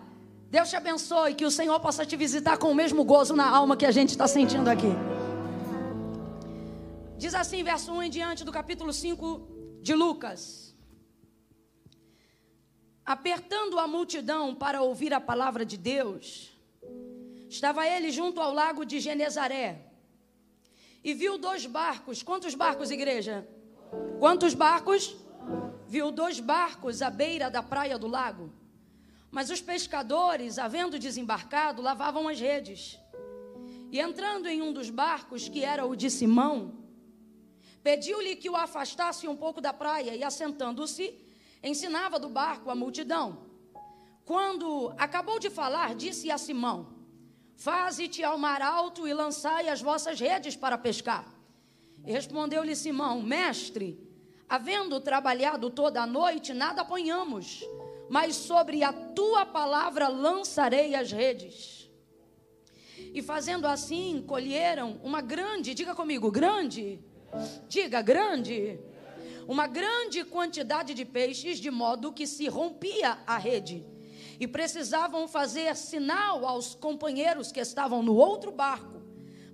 Deus 0.49 0.69
te 0.69 0.75
abençoe, 0.75 1.35
que 1.35 1.45
o 1.45 1.51
Senhor 1.51 1.79
possa 1.79 2.05
te 2.05 2.15
visitar 2.15 2.57
com 2.57 2.71
o 2.71 2.75
mesmo 2.75 3.03
gozo 3.03 3.35
na 3.35 3.47
alma 3.47 3.77
que 3.77 3.85
a 3.85 3.91
gente 3.91 4.09
está 4.09 4.27
sentindo 4.27 4.67
aqui. 4.67 4.91
Diz 7.17 7.35
assim, 7.35 7.63
verso 7.63 7.91
1 7.93 8.03
em 8.03 8.09
diante 8.09 8.43
do 8.43 8.51
capítulo 8.51 8.91
5 8.91 9.79
de 9.81 9.93
Lucas. 9.93 10.75
Apertando 13.05 13.77
a 13.77 13.87
multidão 13.87 14.55
para 14.55 14.81
ouvir 14.81 15.13
a 15.13 15.21
palavra 15.21 15.65
de 15.65 15.77
Deus, 15.77 16.58
Estava 17.49 17.87
ele 17.87 18.11
junto 18.11 18.39
ao 18.39 18.53
lago 18.53 18.85
de 18.85 18.99
Genezaré 18.99 19.89
e 21.03 21.15
viu 21.15 21.37
dois 21.37 21.65
barcos. 21.65 22.21
Quantos 22.21 22.53
barcos, 22.53 22.91
igreja? 22.91 23.47
Quantos 24.19 24.53
barcos? 24.53 25.15
Viu 25.87 26.11
dois 26.11 26.39
barcos 26.39 27.01
à 27.01 27.09
beira 27.09 27.49
da 27.49 27.63
praia 27.63 27.97
do 27.97 28.05
lago. 28.05 28.53
Mas 29.31 29.49
os 29.49 29.61
pescadores, 29.61 30.59
havendo 30.59 30.99
desembarcado, 30.99 31.81
lavavam 31.81 32.27
as 32.27 32.39
redes. 32.39 32.99
E 33.91 33.99
entrando 33.99 34.47
em 34.47 34.61
um 34.61 34.71
dos 34.71 34.91
barcos, 34.91 35.49
que 35.49 35.63
era 35.63 35.87
o 35.87 35.95
de 35.95 36.11
Simão, 36.11 36.77
pediu-lhe 37.81 38.35
que 38.35 38.49
o 38.49 38.55
afastasse 38.55 39.27
um 39.27 39.35
pouco 39.35 39.59
da 39.59 39.73
praia 39.73 40.15
e, 40.15 40.23
assentando-se, 40.23 41.15
ensinava 41.63 42.19
do 42.19 42.29
barco 42.29 42.69
a 42.69 42.75
multidão. 42.75 43.49
Quando 44.23 44.93
acabou 44.99 45.39
de 45.39 45.49
falar, 45.49 45.95
disse 45.95 46.29
a 46.29 46.37
Simão: 46.37 46.98
Faze-te 47.59 48.23
ao 48.23 48.37
mar 48.37 48.61
alto 48.61 49.05
e 49.05 49.13
lançai 49.13 49.67
as 49.67 49.81
vossas 49.81 50.17
redes 50.17 50.55
para 50.55 50.77
pescar. 50.77 51.25
Respondeu-lhe 52.05 52.73
Simão: 52.73 53.21
Mestre, 53.21 53.99
havendo 54.47 54.97
trabalhado 55.01 55.69
toda 55.69 56.01
a 56.01 56.07
noite, 56.07 56.53
nada 56.53 56.83
apanhamos, 56.83 57.61
mas 58.09 58.37
sobre 58.37 58.81
a 58.81 58.93
tua 58.93 59.45
palavra 59.45 60.07
lançarei 60.07 60.95
as 60.95 61.11
redes. 61.11 61.91
E 63.13 63.21
fazendo 63.21 63.67
assim, 63.67 64.23
colheram 64.25 64.97
uma 65.03 65.19
grande, 65.19 65.73
diga 65.73 65.93
comigo, 65.93 66.31
grande, 66.31 67.03
diga 67.67 68.01
grande, 68.01 68.79
uma 69.49 69.67
grande 69.67 70.23
quantidade 70.23 70.93
de 70.93 71.03
peixes, 71.03 71.59
de 71.59 71.69
modo 71.69 72.13
que 72.13 72.25
se 72.25 72.47
rompia 72.47 73.17
a 73.27 73.37
rede 73.37 73.85
e 74.39 74.47
precisavam 74.47 75.27
fazer 75.27 75.75
sinal 75.75 76.45
aos 76.45 76.73
companheiros 76.73 77.51
que 77.51 77.59
estavam 77.59 78.01
no 78.01 78.15
outro 78.15 78.51
barco 78.51 79.01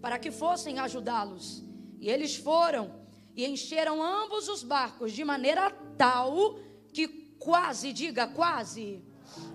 para 0.01 0.19
que 0.19 0.29
fossem 0.29 0.77
ajudá-los. 0.79 1.63
E 1.99 2.09
eles 2.09 2.35
foram 2.35 2.93
e 3.35 3.45
encheram 3.45 4.01
ambos 4.03 4.47
os 4.47 4.63
barcos 4.63 5.11
de 5.11 5.23
maneira 5.25 5.71
tal 5.97 6.59
que 6.93 7.07
quase, 7.39 7.91
diga 7.91 8.27
quase, 8.27 9.03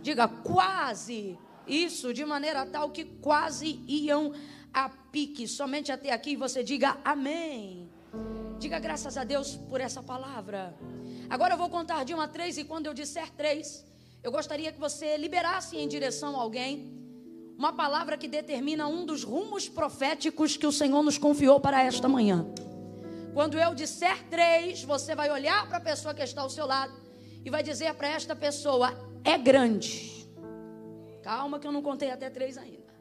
diga 0.03 0.27
quase 0.29 1.39
Isso, 1.67 2.13
de 2.13 2.25
maneira 2.25 2.67
tal 2.67 2.91
que 2.91 3.05
quase 3.05 3.81
iam 3.87 4.33
a 4.73 4.89
pique. 4.89 5.47
Somente 5.47 5.93
até 5.93 6.11
aqui 6.13 6.35
você 6.35 6.65
diga 6.65 6.99
amém. 7.05 7.89
Diga 8.59 8.79
graças 8.81 9.17
a 9.17 9.23
Deus 9.23 9.57
por 9.57 9.81
essa 9.81 10.03
palavra. 10.03 10.77
Agora 11.29 11.55
eu 11.55 11.59
vou 11.59 11.71
contar 11.71 12.05
de 12.05 12.13
uma 12.13 12.25
a 12.25 12.29
três, 12.29 12.59
e 12.59 12.65
quando 12.65 12.87
eu 12.87 12.95
disser 12.95 13.31
três, 13.31 13.87
eu 14.23 14.31
gostaria 14.31 14.71
que 14.71 14.79
você 14.79 15.17
liberasse 15.17 15.77
em 15.77 15.89
direção 15.89 16.39
a 16.39 16.43
alguém 16.43 16.99
uma 17.57 17.73
palavra 17.73 18.17
que 18.17 18.29
determina 18.29 18.87
um 18.87 19.05
dos 19.05 19.23
rumos 19.23 19.69
proféticos 19.69 20.57
que 20.57 20.67
o 20.67 20.73
Senhor 20.73 21.03
nos 21.03 21.19
confiou 21.19 21.61
para 21.61 21.83
esta 21.83 22.09
manhã. 22.09 22.47
Quando 23.35 23.59
eu 23.59 23.75
disser 23.75 24.29
três, 24.29 24.83
você 24.83 25.15
vai 25.15 25.31
olhar 25.31 25.69
para 25.69 25.79
a 25.79 25.81
pessoa 25.81 26.15
que 26.15 26.23
está 26.23 26.43
ao 26.43 26.51
seu 26.51 26.67
lado 26.67 26.93
e 27.45 27.51
vai 27.51 27.63
dizer 27.63 27.93
para 27.95 28.09
esta 28.09 28.35
pessoa: 28.35 28.93
é 29.25 29.37
grande. 29.39 30.27
Calma, 31.23 31.59
que 31.59 31.67
eu 31.67 31.73
não 31.73 31.83
contei 31.83 32.11
até 32.11 32.29
três 32.31 32.57
ainda. 32.59 32.93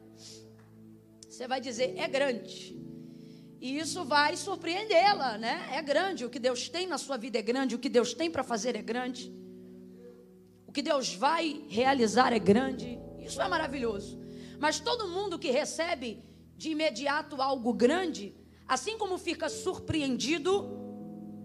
Você 1.27 1.47
vai 1.47 1.59
dizer: 1.59 1.97
é 1.97 2.07
grande. 2.07 2.77
E 3.61 3.77
isso 3.77 4.05
vai 4.05 4.37
surpreendê-la, 4.37 5.37
né? 5.37 5.69
É 5.73 5.81
grande. 5.81 6.23
O 6.23 6.29
que 6.29 6.39
Deus 6.39 6.69
tem 6.69 6.87
na 6.87 6.97
sua 6.97 7.17
vida 7.17 7.39
é 7.39 7.41
grande. 7.41 7.75
O 7.75 7.79
que 7.79 7.89
Deus 7.89 8.13
tem 8.13 8.29
para 8.29 8.43
fazer 8.43 8.75
é 8.75 8.81
grande. 8.81 9.33
O 10.69 10.71
que 10.71 10.83
Deus 10.83 11.15
vai 11.15 11.65
realizar 11.67 12.31
é 12.31 12.37
grande. 12.37 12.99
Isso 13.17 13.41
é 13.41 13.47
maravilhoso. 13.47 14.19
Mas 14.59 14.79
todo 14.79 15.07
mundo 15.07 15.39
que 15.39 15.49
recebe 15.49 16.23
de 16.55 16.69
imediato 16.69 17.41
algo 17.41 17.73
grande, 17.73 18.35
assim 18.67 18.95
como 18.95 19.17
fica 19.17 19.49
surpreendido, 19.49 20.69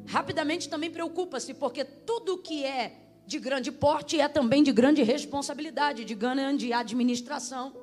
rapidamente 0.06 0.68
também 0.68 0.90
preocupa-se, 0.90 1.54
porque 1.54 1.86
tudo 1.86 2.36
que 2.36 2.66
é 2.66 3.22
de 3.26 3.38
grande 3.38 3.72
porte 3.72 4.20
é 4.20 4.28
também 4.28 4.62
de 4.62 4.72
grande 4.72 5.02
responsabilidade, 5.02 6.04
de 6.04 6.14
grande 6.14 6.70
administração. 6.70 7.74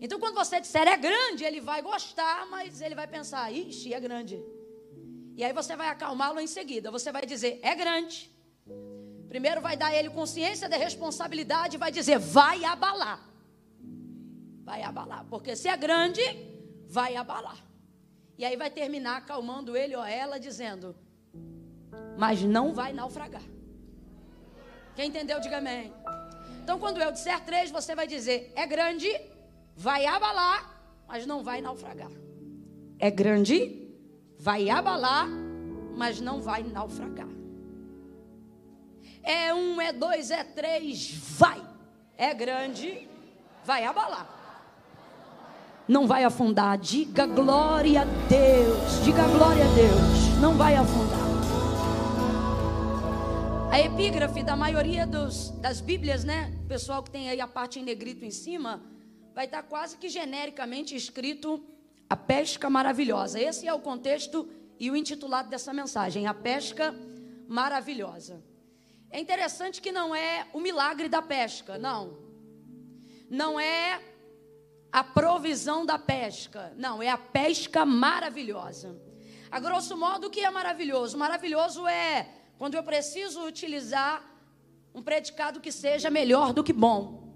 Então, 0.00 0.20
quando 0.20 0.36
você 0.36 0.60
disser 0.60 0.86
é 0.86 0.96
grande, 0.96 1.42
ele 1.42 1.60
vai 1.60 1.82
gostar, 1.82 2.46
mas 2.48 2.80
ele 2.80 2.94
vai 2.94 3.08
pensar, 3.08 3.52
ixi, 3.52 3.92
é 3.92 3.98
grande. 3.98 4.40
E 5.36 5.42
aí 5.42 5.52
você 5.52 5.74
vai 5.74 5.88
acalmá-lo 5.88 6.38
em 6.38 6.46
seguida. 6.46 6.92
Você 6.92 7.10
vai 7.10 7.26
dizer, 7.26 7.58
é 7.60 7.74
grande. 7.74 8.32
Primeiro 9.34 9.60
vai 9.60 9.76
dar 9.82 9.92
ele 9.98 10.10
consciência 10.18 10.68
da 10.72 10.78
responsabilidade 10.86 11.76
e 11.76 11.82
vai 11.84 11.92
dizer, 11.98 12.18
vai 12.18 12.64
abalar 12.64 13.34
vai 14.64 14.82
abalar. 14.82 15.24
Porque 15.28 15.54
se 15.54 15.68
é 15.68 15.76
grande, 15.76 16.22
vai 16.88 17.14
abalar. 17.16 17.58
E 18.38 18.44
aí 18.44 18.56
vai 18.56 18.70
terminar 18.70 19.18
acalmando 19.18 19.76
ele 19.76 19.94
ou 19.94 20.04
ela, 20.04 20.40
dizendo: 20.40 20.96
Mas 22.18 22.42
não 22.42 22.72
vai 22.72 22.92
naufragar. 22.92 23.42
Quem 24.96 25.08
entendeu, 25.08 25.38
diga 25.38 25.58
amém. 25.58 25.92
Então, 26.62 26.78
quando 26.78 27.00
eu 27.00 27.12
disser 27.12 27.38
três, 27.44 27.70
você 27.70 27.94
vai 27.94 28.06
dizer: 28.06 28.52
É 28.56 28.66
grande, 28.66 29.08
vai 29.76 30.06
abalar, 30.06 30.58
mas 31.06 31.26
não 31.26 31.44
vai 31.44 31.60
naufragar. 31.60 32.10
É 32.98 33.10
grande, 33.10 33.56
vai 34.38 34.70
abalar, 34.70 35.28
mas 35.94 36.20
não 36.20 36.40
vai 36.40 36.62
naufragar. 36.62 37.28
É 39.24 39.52
um, 39.52 39.80
é 39.80 39.92
dois, 39.92 40.30
é 40.30 40.44
três, 40.44 41.12
vai. 41.14 41.60
É 42.16 42.32
grande, 42.32 43.08
vai 43.64 43.84
abalar 43.84 44.34
não 45.86 46.06
vai 46.06 46.24
afundar. 46.24 46.78
Diga 46.78 47.26
glória 47.26 48.02
a 48.02 48.04
Deus. 48.04 49.04
Diga 49.04 49.26
glória 49.28 49.64
a 49.64 49.74
Deus. 49.74 50.40
Não 50.40 50.54
vai 50.54 50.74
afundar. 50.74 51.24
A 53.70 53.80
epígrafe 53.80 54.42
da 54.42 54.56
maioria 54.56 55.06
dos, 55.06 55.50
das 55.60 55.80
Bíblias, 55.80 56.24
né? 56.24 56.52
O 56.64 56.68
pessoal 56.68 57.02
que 57.02 57.10
tem 57.10 57.28
aí 57.28 57.40
a 57.40 57.46
parte 57.46 57.78
em 57.78 57.82
negrito 57.82 58.24
em 58.24 58.30
cima, 58.30 58.80
vai 59.34 59.46
estar 59.46 59.62
quase 59.64 59.96
que 59.96 60.08
genericamente 60.08 60.94
escrito 60.94 61.62
a 62.08 62.16
pesca 62.16 62.70
maravilhosa. 62.70 63.40
Esse 63.40 63.66
é 63.66 63.74
o 63.74 63.80
contexto 63.80 64.48
e 64.78 64.90
o 64.90 64.96
intitulado 64.96 65.48
dessa 65.48 65.72
mensagem, 65.72 66.26
a 66.26 66.34
pesca 66.34 66.94
maravilhosa. 67.48 68.42
É 69.14 69.20
interessante 69.20 69.80
que 69.80 69.92
não 69.92 70.12
é 70.12 70.44
o 70.52 70.58
milagre 70.58 71.08
da 71.08 71.22
pesca, 71.22 71.78
não. 71.78 72.18
Não 73.30 73.60
é 73.60 74.02
a 74.90 75.04
provisão 75.04 75.86
da 75.86 75.96
pesca. 75.96 76.72
Não, 76.76 77.00
é 77.00 77.08
a 77.08 77.16
pesca 77.16 77.86
maravilhosa. 77.86 79.00
A 79.52 79.60
grosso 79.60 79.96
modo, 79.96 80.26
o 80.26 80.30
que 80.30 80.40
é 80.40 80.50
maravilhoso? 80.50 81.16
Maravilhoso 81.16 81.86
é 81.86 82.28
quando 82.58 82.74
eu 82.74 82.82
preciso 82.82 83.44
utilizar 83.46 84.20
um 84.92 85.00
predicado 85.00 85.60
que 85.60 85.70
seja 85.70 86.10
melhor 86.10 86.52
do 86.52 86.64
que 86.64 86.72
bom. 86.72 87.32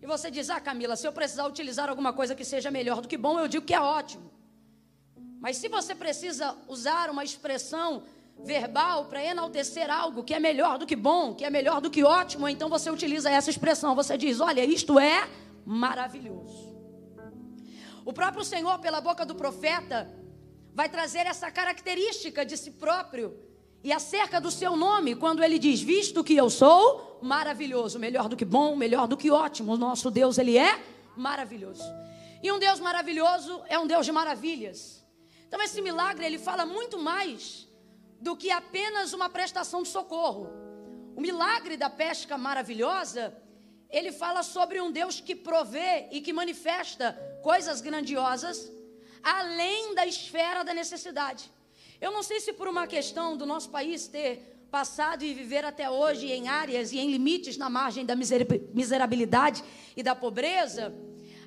E 0.00 0.06
você 0.06 0.30
diz, 0.30 0.48
ah, 0.48 0.60
Camila, 0.60 0.94
se 0.94 1.08
eu 1.08 1.12
precisar 1.12 1.48
utilizar 1.48 1.88
alguma 1.88 2.12
coisa 2.12 2.32
que 2.32 2.44
seja 2.44 2.70
melhor 2.70 3.00
do 3.00 3.08
que 3.08 3.16
bom, 3.16 3.40
eu 3.40 3.48
digo 3.48 3.66
que 3.66 3.74
é 3.74 3.80
ótimo. 3.80 4.30
Mas 5.40 5.56
se 5.56 5.68
você 5.68 5.96
precisa 5.96 6.56
usar 6.68 7.10
uma 7.10 7.24
expressão 7.24 8.04
verbal 8.44 9.06
para 9.06 9.24
enaltecer 9.24 9.90
algo 9.90 10.24
que 10.24 10.34
é 10.34 10.40
melhor 10.40 10.78
do 10.78 10.86
que 10.86 10.96
bom, 10.96 11.34
que 11.34 11.44
é 11.44 11.50
melhor 11.50 11.80
do 11.80 11.90
que 11.90 12.02
ótimo, 12.04 12.48
então 12.48 12.68
você 12.68 12.90
utiliza 12.90 13.30
essa 13.30 13.50
expressão. 13.50 13.94
Você 13.94 14.16
diz, 14.16 14.40
olha, 14.40 14.64
isto 14.64 14.98
é 14.98 15.28
maravilhoso. 15.66 16.68
O 18.04 18.12
próprio 18.12 18.42
Senhor, 18.42 18.78
pela 18.78 19.00
boca 19.02 19.26
do 19.26 19.34
profeta, 19.34 20.10
vai 20.72 20.88
trazer 20.88 21.26
essa 21.26 21.50
característica 21.50 22.46
de 22.46 22.56
si 22.56 22.70
próprio 22.70 23.38
e 23.84 23.92
acerca 23.92 24.40
do 24.40 24.50
seu 24.50 24.76
nome, 24.76 25.14
quando 25.14 25.44
ele 25.44 25.58
diz: 25.58 25.80
Visto 25.80 26.24
que 26.24 26.34
eu 26.34 26.48
sou 26.48 27.18
maravilhoso, 27.20 27.98
melhor 27.98 28.28
do 28.28 28.36
que 28.36 28.44
bom, 28.44 28.74
melhor 28.74 29.06
do 29.06 29.16
que 29.16 29.30
ótimo, 29.30 29.74
o 29.74 29.76
nosso 29.76 30.10
Deus, 30.10 30.38
ele 30.38 30.56
é 30.56 30.82
maravilhoso. 31.16 31.84
E 32.42 32.50
um 32.50 32.58
Deus 32.58 32.80
maravilhoso 32.80 33.62
é 33.68 33.78
um 33.78 33.86
Deus 33.86 34.06
de 34.06 34.12
maravilhas. 34.12 35.06
Então, 35.46 35.60
esse 35.60 35.82
milagre, 35.82 36.24
ele 36.24 36.38
fala 36.38 36.64
muito 36.64 36.98
mais 36.98 37.67
do 38.20 38.36
que 38.36 38.50
apenas 38.50 39.12
uma 39.12 39.28
prestação 39.28 39.82
de 39.82 39.88
socorro. 39.88 40.48
O 41.16 41.20
milagre 41.20 41.76
da 41.76 41.90
pesca 41.90 42.36
maravilhosa 42.38 43.36
ele 43.90 44.12
fala 44.12 44.42
sobre 44.42 44.80
um 44.80 44.90
Deus 44.90 45.20
que 45.20 45.34
provê 45.34 46.08
e 46.10 46.20
que 46.20 46.32
manifesta 46.32 47.12
coisas 47.42 47.80
grandiosas 47.80 48.70
além 49.22 49.94
da 49.94 50.06
esfera 50.06 50.62
da 50.62 50.74
necessidade. 50.74 51.50
Eu 52.00 52.12
não 52.12 52.22
sei 52.22 52.40
se 52.40 52.52
por 52.52 52.68
uma 52.68 52.86
questão 52.86 53.36
do 53.36 53.46
nosso 53.46 53.70
país 53.70 54.06
ter 54.06 54.66
passado 54.70 55.24
e 55.24 55.34
viver 55.34 55.64
até 55.64 55.90
hoje 55.90 56.30
em 56.30 56.48
áreas 56.48 56.92
e 56.92 56.98
em 56.98 57.10
limites 57.10 57.56
na 57.56 57.70
margem 57.70 58.04
da 58.04 58.14
miserabilidade 58.14 59.64
e 59.96 60.02
da 60.02 60.14
pobreza, 60.14 60.94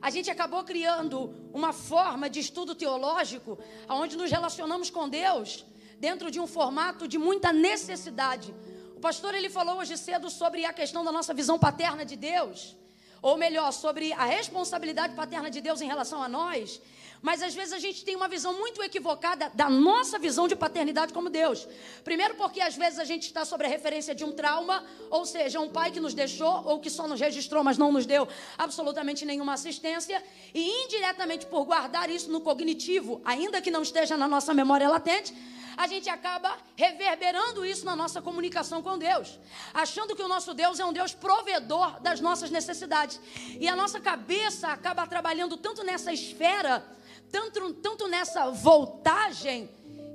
a 0.02 0.10
gente 0.10 0.30
acabou 0.32 0.64
criando 0.64 1.34
uma 1.54 1.72
forma 1.72 2.28
de 2.30 2.40
estudo 2.40 2.74
teológico 2.74 3.60
onde 3.88 4.18
nos 4.18 4.32
relacionamos 4.32 4.90
com 4.90 5.08
Deus 5.08 5.64
dentro 6.06 6.32
de 6.32 6.40
um 6.40 6.48
formato 6.48 7.08
de 7.08 7.20
muita 7.20 7.54
necessidade, 7.54 8.54
o 8.98 9.00
pastor 9.00 9.36
ele 9.36 9.50
falou 9.58 9.76
hoje 9.78 9.96
cedo 9.96 10.32
sobre 10.32 10.66
a 10.66 10.74
questão 10.74 11.04
da 11.06 11.12
nossa 11.12 11.32
visão 11.32 11.60
paterna 11.60 12.04
de 12.04 12.16
Deus, 12.16 12.76
ou 13.22 13.38
melhor, 13.38 13.72
sobre 13.72 14.12
a 14.14 14.26
responsabilidade 14.26 15.14
paterna 15.14 15.50
de 15.56 15.62
Deus 15.62 15.80
em 15.80 15.88
relação 15.88 16.24
a 16.24 16.28
nós. 16.28 16.82
Mas 17.22 17.44
às 17.44 17.54
vezes 17.54 17.72
a 17.72 17.78
gente 17.78 18.04
tem 18.04 18.16
uma 18.16 18.28
visão 18.28 18.52
muito 18.58 18.82
equivocada 18.82 19.52
da 19.54 19.70
nossa 19.70 20.18
visão 20.18 20.48
de 20.48 20.56
paternidade 20.56 21.14
como 21.14 21.30
Deus. 21.30 21.68
Primeiro, 22.04 22.34
porque 22.34 22.60
às 22.60 22.76
vezes 22.76 22.98
a 22.98 23.04
gente 23.04 23.28
está 23.28 23.46
sobre 23.46 23.68
a 23.68 23.70
referência 23.70 24.16
de 24.16 24.24
um 24.24 24.32
trauma, 24.32 24.84
ou 25.12 25.24
seja, 25.24 25.60
um 25.60 25.70
pai 25.70 25.92
que 25.92 26.00
nos 26.00 26.16
deixou 26.16 26.64
ou 26.66 26.80
que 26.80 26.90
só 26.90 27.08
nos 27.08 27.20
registrou, 27.20 27.64
mas 27.64 27.78
não 27.78 27.92
nos 27.92 28.08
deu 28.08 28.28
absolutamente 28.58 29.24
nenhuma 29.24 29.54
assistência. 29.54 30.24
E 30.52 30.84
indiretamente 30.86 31.46
por 31.46 31.64
guardar 31.64 32.10
isso 32.10 32.32
no 32.32 32.42
cognitivo, 32.42 33.22
ainda 33.24 33.62
que 33.62 33.70
não 33.70 33.84
esteja 33.84 34.18
na 34.18 34.28
nossa 34.28 34.52
memória 34.52 34.90
latente, 34.90 35.32
a 35.78 35.88
gente 35.88 36.10
acaba 36.10 36.58
reverberando 36.76 37.66
isso 37.66 37.86
na 37.86 37.96
nossa 37.96 38.22
comunicação 38.22 38.82
com 38.82 38.98
Deus, 38.98 39.40
achando 39.74 40.16
que 40.16 40.24
o 40.24 40.28
nosso 40.28 40.54
Deus 40.54 40.80
é 40.80 40.86
um 40.86 40.94
Deus 40.94 41.14
provedor 41.14 42.00
das 42.02 42.20
nossas 42.20 42.50
necessidades. 42.50 43.20
E 43.60 43.68
a 43.68 43.76
nossa 43.76 44.00
cabeça 44.00 44.70
acaba 44.70 45.08
trabalhando 45.08 45.58
tanto 45.58 45.84
nessa 45.84 46.12
esfera, 46.12 46.86
tanto, 47.32 47.74
tanto 47.76 48.08
nessa 48.08 48.50
voltagem, 48.50 49.70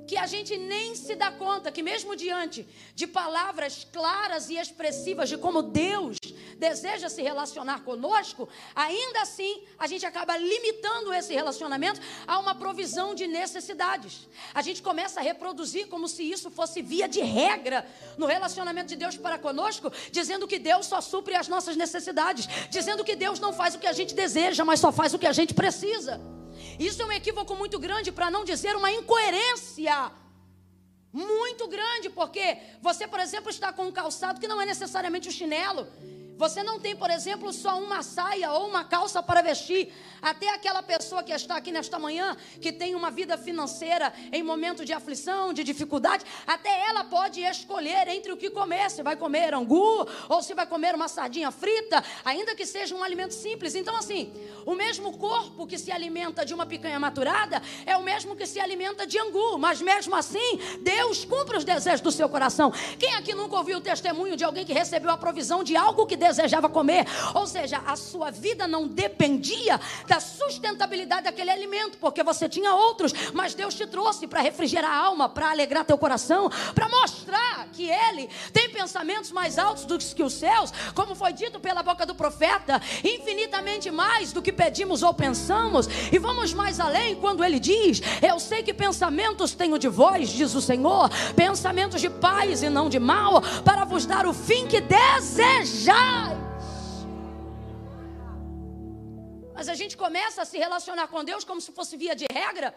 que 0.07 0.17
a 0.17 0.25
gente 0.25 0.57
nem 0.57 0.95
se 0.95 1.15
dá 1.15 1.29
conta 1.29 1.71
que, 1.71 1.83
mesmo 1.83 2.15
diante 2.15 2.65
de 2.95 3.05
palavras 3.05 3.85
claras 3.91 4.49
e 4.49 4.57
expressivas 4.57 5.27
de 5.27 5.37
como 5.37 5.61
Deus 5.61 6.17
deseja 6.57 7.09
se 7.09 7.21
relacionar 7.21 7.83
conosco, 7.83 8.47
ainda 8.73 9.21
assim 9.21 9.61
a 9.77 9.85
gente 9.85 10.05
acaba 10.05 10.37
limitando 10.37 11.13
esse 11.13 11.33
relacionamento 11.33 11.99
a 12.25 12.39
uma 12.39 12.55
provisão 12.55 13.13
de 13.13 13.27
necessidades. 13.27 14.27
A 14.53 14.61
gente 14.61 14.81
começa 14.81 15.19
a 15.19 15.23
reproduzir 15.23 15.87
como 15.87 16.07
se 16.07 16.23
isso 16.23 16.49
fosse 16.49 16.81
via 16.81 17.07
de 17.07 17.19
regra 17.19 17.85
no 18.17 18.25
relacionamento 18.25 18.87
de 18.87 18.95
Deus 18.95 19.17
para 19.17 19.37
conosco, 19.37 19.91
dizendo 20.11 20.47
que 20.47 20.57
Deus 20.57 20.85
só 20.85 21.01
supre 21.01 21.35
as 21.35 21.47
nossas 21.49 21.75
necessidades, 21.75 22.47
dizendo 22.69 23.03
que 23.03 23.15
Deus 23.15 23.39
não 23.39 23.51
faz 23.51 23.75
o 23.75 23.79
que 23.79 23.87
a 23.87 23.93
gente 23.93 24.15
deseja, 24.15 24.63
mas 24.63 24.79
só 24.79 24.91
faz 24.91 25.13
o 25.13 25.19
que 25.19 25.27
a 25.27 25.33
gente 25.33 25.53
precisa. 25.53 26.21
Isso 26.79 27.01
é 27.01 27.05
um 27.05 27.11
equívoco 27.11 27.55
muito 27.55 27.79
grande, 27.79 28.11
para 28.11 28.29
não 28.29 28.43
dizer 28.43 28.75
uma 28.75 28.91
incoerência 28.91 30.11
muito 31.11 31.67
grande, 31.67 32.09
porque 32.09 32.57
você, 32.81 33.07
por 33.07 33.19
exemplo, 33.19 33.49
está 33.49 33.73
com 33.73 33.85
um 33.85 33.91
calçado 33.91 34.39
que 34.39 34.47
não 34.47 34.61
é 34.61 34.65
necessariamente 34.65 35.27
o 35.27 35.31
um 35.31 35.33
chinelo. 35.33 35.87
Você 36.37 36.61
não 36.61 36.79
tem, 36.79 36.95
por 36.95 37.09
exemplo, 37.09 37.51
só 37.51 37.79
uma 37.79 38.03
saia 38.03 38.51
ou 38.51 38.67
uma 38.67 38.83
calça 38.83 39.23
para 39.23 39.41
vestir. 39.41 39.91
Até 40.21 40.49
aquela 40.49 40.83
pessoa 40.83 41.23
que 41.23 41.31
está 41.31 41.57
aqui 41.57 41.71
nesta 41.71 41.97
manhã, 41.97 42.37
que 42.61 42.71
tem 42.71 42.95
uma 42.95 43.09
vida 43.09 43.37
financeira 43.37 44.13
em 44.31 44.43
momento 44.43 44.85
de 44.85 44.93
aflição, 44.93 45.51
de 45.51 45.63
dificuldade, 45.63 46.25
até 46.45 46.87
ela 46.87 47.03
pode 47.03 47.41
escolher 47.41 48.07
entre 48.07 48.31
o 48.31 48.37
que 48.37 48.49
comer: 48.49 48.89
se 48.91 49.01
vai 49.01 49.15
comer 49.15 49.53
angu 49.53 50.07
ou 50.29 50.41
se 50.43 50.53
vai 50.53 50.67
comer 50.67 50.93
uma 50.93 51.07
sardinha 51.07 51.51
frita, 51.51 52.03
ainda 52.23 52.55
que 52.55 52.65
seja 52.65 52.95
um 52.95 53.03
alimento 53.03 53.33
simples. 53.33 53.73
Então, 53.73 53.95
assim, 53.95 54.31
o 54.65 54.75
mesmo 54.75 55.17
corpo 55.17 55.65
que 55.65 55.77
se 55.77 55.91
alimenta 55.91 56.45
de 56.45 56.53
uma 56.53 56.65
picanha 56.65 56.99
maturada 56.99 57.61
é 57.85 57.97
o 57.97 58.03
mesmo 58.03 58.35
que 58.35 58.45
se 58.45 58.59
alimenta 58.59 59.07
de 59.07 59.17
angu, 59.19 59.57
mas 59.57 59.81
mesmo 59.81 60.15
assim, 60.15 60.59
Deus 60.81 61.25
cumpre 61.25 61.57
os 61.57 61.63
desejos 61.63 62.01
do 62.01 62.11
seu 62.11 62.29
coração. 62.29 62.71
Quem 62.99 63.15
aqui 63.15 63.33
nunca 63.33 63.55
ouviu 63.55 63.77
o 63.79 63.81
testemunho 63.81 64.35
de 64.35 64.43
alguém 64.43 64.65
que 64.65 64.73
recebeu 64.73 65.09
a 65.09 65.17
provisão 65.17 65.63
de 65.63 65.75
algo 65.75 66.05
que 66.05 66.15
desejava 66.27 66.69
comer. 66.69 67.05
Ou 67.33 67.47
seja, 67.47 67.81
a 67.85 67.95
sua 67.95 68.31
vida 68.31 68.67
não 68.67 68.87
dependia 68.87 69.79
da 70.07 70.19
sustentabilidade 70.19 71.23
daquele 71.23 71.51
alimento, 71.51 71.97
porque 71.97 72.23
você 72.23 72.47
tinha 72.47 72.73
outros, 72.73 73.13
mas 73.33 73.53
Deus 73.53 73.73
te 73.73 73.85
trouxe 73.87 74.27
para 74.27 74.41
refrigerar 74.41 74.91
a 74.91 74.97
alma, 74.97 75.29
para 75.29 75.51
alegrar 75.51 75.85
teu 75.85 75.97
coração, 75.97 76.49
para 76.73 76.89
mostrar 76.89 77.67
que 77.73 77.89
Ele 77.89 78.29
tem 78.53 78.69
pensamentos 78.69 79.31
mais 79.31 79.57
altos 79.57 79.85
do 79.85 79.97
que 79.97 80.23
os 80.23 80.33
céus, 80.33 80.71
como 80.93 81.15
foi 81.15 81.33
dito 81.33 81.59
pela 81.59 81.81
boca 81.83 82.05
do 82.05 82.15
profeta, 82.15 82.81
infinitamente 83.03 83.89
mais 83.91 84.31
do 84.31 84.41
que 84.41 84.51
pedimos 84.51 85.03
ou 85.03 85.13
pensamos. 85.13 85.87
E 86.11 86.17
vamos 86.17 86.53
mais 86.53 86.79
além 86.79 87.15
quando 87.15 87.43
Ele 87.43 87.59
diz: 87.59 88.01
Eu 88.21 88.39
sei 88.39 88.63
que 88.63 88.73
pensamentos 88.73 89.53
tenho 89.53 89.79
de 89.79 89.87
vós, 89.87 90.29
diz 90.29 90.53
o 90.55 90.61
Senhor, 90.61 91.09
pensamentos 91.35 92.01
de 92.01 92.09
paz 92.09 92.61
e 92.63 92.69
não 92.69 92.89
de 92.89 92.99
mal, 92.99 93.41
para 93.63 93.85
vos 93.85 94.05
dar 94.05 94.25
o 94.25 94.33
fim 94.33 94.67
que 94.67 94.81
desejar. 94.81 96.16
Mas 99.57 99.67
a 99.67 99.73
gente 99.73 99.97
começa 99.97 100.43
a 100.43 100.45
se 100.45 100.55
relacionar 100.55 101.07
com 101.07 101.23
Deus 101.23 101.43
como 101.43 101.59
se 101.59 101.71
fosse 101.71 101.97
via 101.97 102.15
de 102.15 102.27
regra, 102.31 102.75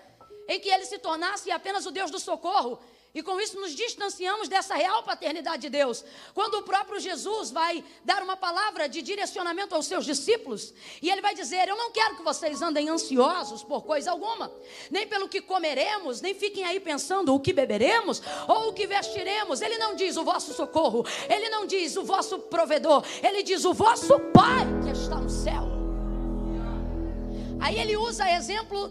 em 0.48 0.58
que 0.58 0.70
Ele 0.70 0.86
se 0.86 0.98
tornasse 0.98 1.50
apenas 1.50 1.84
o 1.84 1.90
Deus 1.90 2.10
do 2.10 2.18
socorro. 2.18 2.80
E 3.12 3.22
com 3.22 3.38
isso 3.38 3.60
nos 3.60 3.74
distanciamos 3.74 4.48
dessa 4.48 4.74
real 4.76 5.02
paternidade 5.02 5.62
de 5.62 5.68
Deus. 5.68 6.02
Quando 6.32 6.54
o 6.54 6.62
próprio 6.62 6.98
Jesus 6.98 7.50
vai 7.50 7.84
dar 8.02 8.22
uma 8.22 8.34
palavra 8.34 8.88
de 8.88 9.02
direcionamento 9.02 9.74
aos 9.74 9.84
seus 9.84 10.06
discípulos, 10.06 10.72
e 11.02 11.10
ele 11.10 11.20
vai 11.20 11.34
dizer: 11.34 11.68
Eu 11.68 11.76
não 11.76 11.90
quero 11.90 12.16
que 12.16 12.22
vocês 12.22 12.62
andem 12.62 12.88
ansiosos 12.88 13.62
por 13.62 13.82
coisa 13.82 14.12
alguma, 14.12 14.50
nem 14.90 15.06
pelo 15.06 15.28
que 15.28 15.42
comeremos, 15.42 16.22
nem 16.22 16.34
fiquem 16.34 16.64
aí 16.64 16.80
pensando 16.80 17.34
o 17.34 17.40
que 17.40 17.52
beberemos 17.52 18.22
ou 18.48 18.68
o 18.68 18.72
que 18.72 18.86
vestiremos. 18.86 19.60
Ele 19.60 19.76
não 19.76 19.94
diz 19.94 20.16
o 20.16 20.24
vosso 20.24 20.54
socorro, 20.54 21.04
ele 21.28 21.50
não 21.50 21.66
diz 21.66 21.94
o 21.96 22.04
vosso 22.04 22.38
provedor, 22.38 23.04
ele 23.22 23.42
diz 23.42 23.66
o 23.66 23.74
vosso 23.74 24.18
Pai 24.32 24.64
que 24.82 24.92
está 24.92 25.16
no 25.16 25.28
céu. 25.28 25.79
Aí 27.60 27.78
ele 27.78 27.96
usa 27.96 28.30
exemplo 28.30 28.88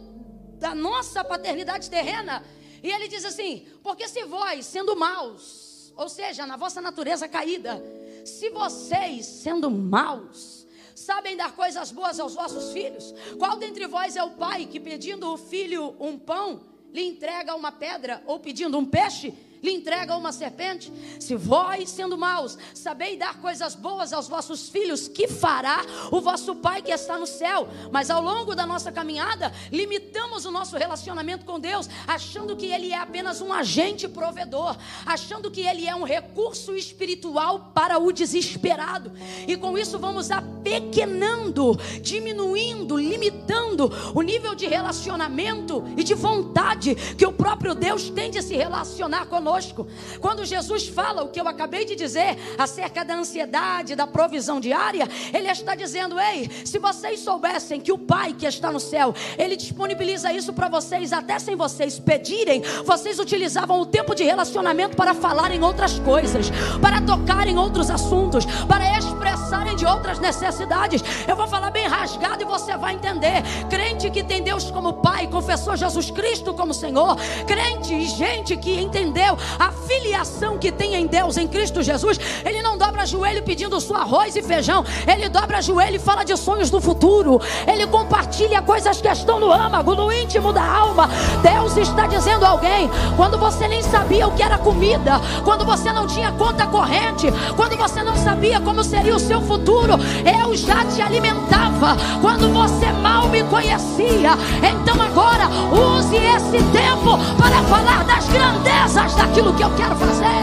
da 0.59 0.75
nossa 0.75 1.23
paternidade 1.23 1.89
terrena 1.89 2.43
e 2.83 2.91
ele 2.91 3.07
diz 3.07 3.25
assim: 3.25 3.67
porque 3.83 4.07
se 4.07 4.23
vós, 4.23 4.65
sendo 4.65 4.95
maus, 4.95 5.93
ou 5.95 6.07
seja, 6.07 6.45
na 6.45 6.55
vossa 6.55 6.79
natureza 6.79 7.27
caída, 7.27 7.83
se 8.23 8.49
vocês, 8.49 9.25
sendo 9.25 9.69
maus, 9.71 10.67
sabem 10.95 11.35
dar 11.35 11.53
coisas 11.53 11.91
boas 11.91 12.19
aos 12.19 12.35
vossos 12.35 12.71
filhos, 12.71 13.13
qual 13.37 13.57
dentre 13.57 13.87
vós 13.87 14.15
é 14.15 14.23
o 14.23 14.31
pai 14.31 14.65
que 14.65 14.79
pedindo 14.79 15.33
o 15.33 15.37
filho 15.37 15.95
um 15.99 16.17
pão, 16.17 16.61
lhe 16.93 17.03
entrega 17.03 17.55
uma 17.55 17.71
pedra, 17.71 18.23
ou 18.25 18.39
pedindo 18.39 18.77
um 18.77 18.85
peixe, 18.85 19.33
lhe 19.61 19.71
entrega 19.71 20.15
uma 20.15 20.31
serpente? 20.31 20.91
Se 21.19 21.35
vós, 21.35 21.89
sendo 21.89 22.17
maus, 22.17 22.57
sabeis 22.73 23.19
dar 23.19 23.39
coisas 23.41 23.75
boas 23.75 24.13
aos 24.13 24.27
vossos 24.27 24.69
filhos, 24.69 25.07
que 25.07 25.27
fará 25.27 25.81
o 26.11 26.21
vosso 26.21 26.55
Pai 26.55 26.81
que 26.81 26.91
está 26.91 27.17
no 27.17 27.27
céu? 27.27 27.67
Mas 27.91 28.09
ao 28.09 28.21
longo 28.21 28.55
da 28.55 28.65
nossa 28.65 28.91
caminhada, 28.91 29.53
limitamos 29.71 30.45
o 30.45 30.51
nosso 30.51 30.77
relacionamento 30.77 31.45
com 31.45 31.59
Deus, 31.59 31.89
achando 32.07 32.55
que 32.55 32.67
Ele 32.67 32.91
é 32.91 32.97
apenas 32.97 33.41
um 33.41 33.51
agente 33.51 34.07
provedor, 34.07 34.77
achando 35.05 35.51
que 35.51 35.61
Ele 35.61 35.85
é 35.85 35.95
um 35.95 36.03
recurso 36.03 36.75
espiritual 36.75 37.71
para 37.73 37.97
o 37.99 38.11
desesperado. 38.11 39.11
E 39.47 39.57
com 39.57 39.77
isso 39.77 39.99
vamos 39.99 40.31
apequenando, 40.31 41.77
diminuindo, 42.01 42.97
limitando 42.97 43.91
o 44.15 44.21
nível 44.21 44.55
de 44.55 44.67
relacionamento 44.67 45.83
e 45.97 46.03
de 46.03 46.13
vontade 46.13 46.95
que 46.95 47.25
o 47.25 47.33
próprio 47.33 47.75
Deus 47.75 48.09
tem 48.09 48.31
de 48.31 48.41
se 48.41 48.55
relacionar 48.55 49.25
conosco 49.25 49.48
conosco. 49.49 49.87
Quando 50.21 50.45
Jesus 50.45 50.87
fala 50.87 51.23
o 51.23 51.29
que 51.29 51.41
eu 51.41 51.47
acabei 51.47 51.83
de 51.83 51.95
dizer 51.95 52.37
acerca 52.57 53.03
da 53.03 53.15
ansiedade, 53.15 53.95
da 53.95 54.05
provisão 54.05 54.59
diária, 54.59 55.07
ele 55.33 55.49
está 55.49 55.73
dizendo: 55.73 56.19
ei, 56.19 56.49
se 56.63 56.77
vocês 56.77 57.19
soubessem 57.21 57.81
que 57.81 57.91
o 57.91 57.97
Pai 57.97 58.33
que 58.33 58.45
está 58.45 58.71
no 58.71 58.79
céu, 58.79 59.13
ele 59.37 59.55
disponibiliza 59.55 60.31
isso 60.31 60.53
para 60.53 60.69
vocês, 60.69 61.11
até 61.11 61.39
sem 61.39 61.55
vocês 61.55 61.99
pedirem, 61.99 62.61
vocês 62.85 63.19
utilizavam 63.19 63.81
o 63.81 63.85
tempo 63.85 64.13
de 64.13 64.23
relacionamento 64.23 64.95
para 64.95 65.13
falar 65.13 65.51
em 65.51 65.63
outras 65.63 65.99
coisas, 65.99 66.51
para 66.81 67.01
tocar 67.01 67.47
em 67.47 67.57
outros 67.57 67.89
assuntos, 67.89 68.45
para 68.67 68.97
expressarem 68.97 69.75
de 69.75 69.85
outras 69.85 70.19
necessidades. 70.19 71.01
Eu 71.27 71.35
vou 71.35 71.47
falar 71.47 71.71
bem 71.71 71.87
rasgado 71.87 72.43
e 72.43 72.45
você 72.45 72.77
vai 72.77 72.93
entender. 72.93 73.41
Crente 73.69 74.09
que 74.09 74.23
tem 74.23 74.43
Deus 74.43 74.69
como 74.69 74.93
Pai, 74.93 75.27
confessou 75.27 75.75
Jesus 75.75 76.11
Cristo 76.11 76.53
como 76.53 76.73
Senhor, 76.73 77.15
crente 77.47 77.93
e 77.93 78.07
gente 78.07 78.55
que 78.57 78.79
entendeu 78.79 79.38
a 79.57 79.71
filiação 79.71 80.57
que 80.57 80.71
tem 80.71 80.95
em 80.95 81.07
Deus, 81.07 81.37
em 81.37 81.47
Cristo 81.47 81.81
Jesus, 81.81 82.19
ele 82.45 82.61
não 82.61 82.77
dobra 82.77 83.05
joelho 83.05 83.43
pedindo 83.43 83.79
só 83.79 83.95
arroz 83.95 84.35
e 84.35 84.41
feijão, 84.41 84.85
ele 85.07 85.29
dobra 85.29 85.61
joelho 85.61 85.95
e 85.95 85.99
fala 85.99 86.23
de 86.23 86.35
sonhos 86.37 86.69
do 86.69 86.79
futuro, 86.79 87.41
ele 87.67 87.87
compartilha 87.87 88.61
coisas 88.61 89.01
que 89.01 89.07
estão 89.07 89.39
no 89.39 89.51
âmago, 89.51 89.95
no 89.95 90.11
íntimo 90.11 90.53
da 90.53 90.63
alma. 90.63 91.09
Deus 91.41 91.77
está 91.77 92.07
dizendo 92.07 92.45
a 92.45 92.49
alguém, 92.49 92.89
quando 93.15 93.37
você 93.37 93.67
nem 93.67 93.81
sabia 93.81 94.27
o 94.27 94.31
que 94.31 94.43
era 94.43 94.57
comida, 94.57 95.19
quando 95.43 95.65
você 95.65 95.91
não 95.91 96.07
tinha 96.07 96.31
conta 96.33 96.67
corrente, 96.67 97.27
quando 97.55 97.77
você 97.77 98.03
não 98.03 98.15
sabia 98.15 98.59
como 98.59 98.83
seria 98.83 99.15
o 99.15 99.19
seu 99.19 99.41
futuro, 99.41 99.93
eu 100.25 100.55
já 100.55 100.85
te 100.85 101.01
alimentava, 101.01 101.97
quando 102.21 102.51
você 102.51 102.91
mal 102.91 103.27
me 103.29 103.43
conhecia. 103.43 104.31
Então 104.57 105.01
agora 105.01 105.47
use 105.71 106.15
esse 106.15 106.63
tempo 106.71 107.17
para 107.37 107.61
falar 107.63 108.03
das 108.03 108.27
grandezas 108.27 109.15
daquilo 109.29 109.55
que 109.55 109.63
eu 109.63 109.75
quero 109.75 109.95
fazer. 109.95 110.41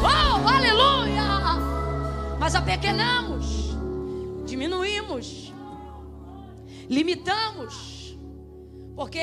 Oh, 0.00 0.48
aleluia! 0.48 1.22
Mas 2.40 2.54
apequenamos, 2.54 3.44
diminuímos, 4.46 5.52
limitamos, 6.88 8.16
porque 8.96 9.20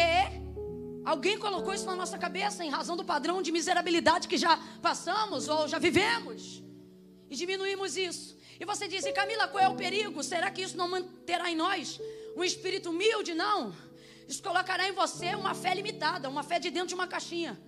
alguém 1.03 1.39
colocou 1.39 1.73
isso 1.73 1.87
na 1.87 1.95
nossa 1.95 2.19
cabeça 2.19 2.63
em 2.63 2.69
razão 2.69 2.95
do 2.95 3.03
padrão 3.03 3.41
de 3.41 3.51
miserabilidade 3.51 4.27
que 4.27 4.37
já 4.37 4.57
passamos 4.79 5.47
ou 5.47 5.67
já 5.67 5.79
vivemos. 5.79 6.63
E 7.31 7.35
diminuímos 7.35 7.97
isso. 7.97 8.37
E 8.59 8.65
você 8.65 8.87
diz, 8.87 9.03
Camila, 9.11 9.47
qual 9.47 9.63
é 9.63 9.69
o 9.69 9.75
perigo? 9.75 10.21
Será 10.21 10.51
que 10.51 10.61
isso 10.61 10.77
não 10.77 10.87
manterá 10.87 11.49
em 11.49 11.55
nós 11.55 11.99
um 12.37 12.43
espírito 12.43 12.91
humilde? 12.91 13.33
Não. 13.33 13.73
Isso 14.27 14.43
colocará 14.43 14.87
em 14.87 14.91
você 14.91 15.33
uma 15.33 15.55
fé 15.55 15.73
limitada, 15.73 16.29
uma 16.29 16.43
fé 16.43 16.59
de 16.59 16.69
dentro 16.69 16.89
de 16.89 16.93
uma 16.93 17.07
caixinha. 17.07 17.59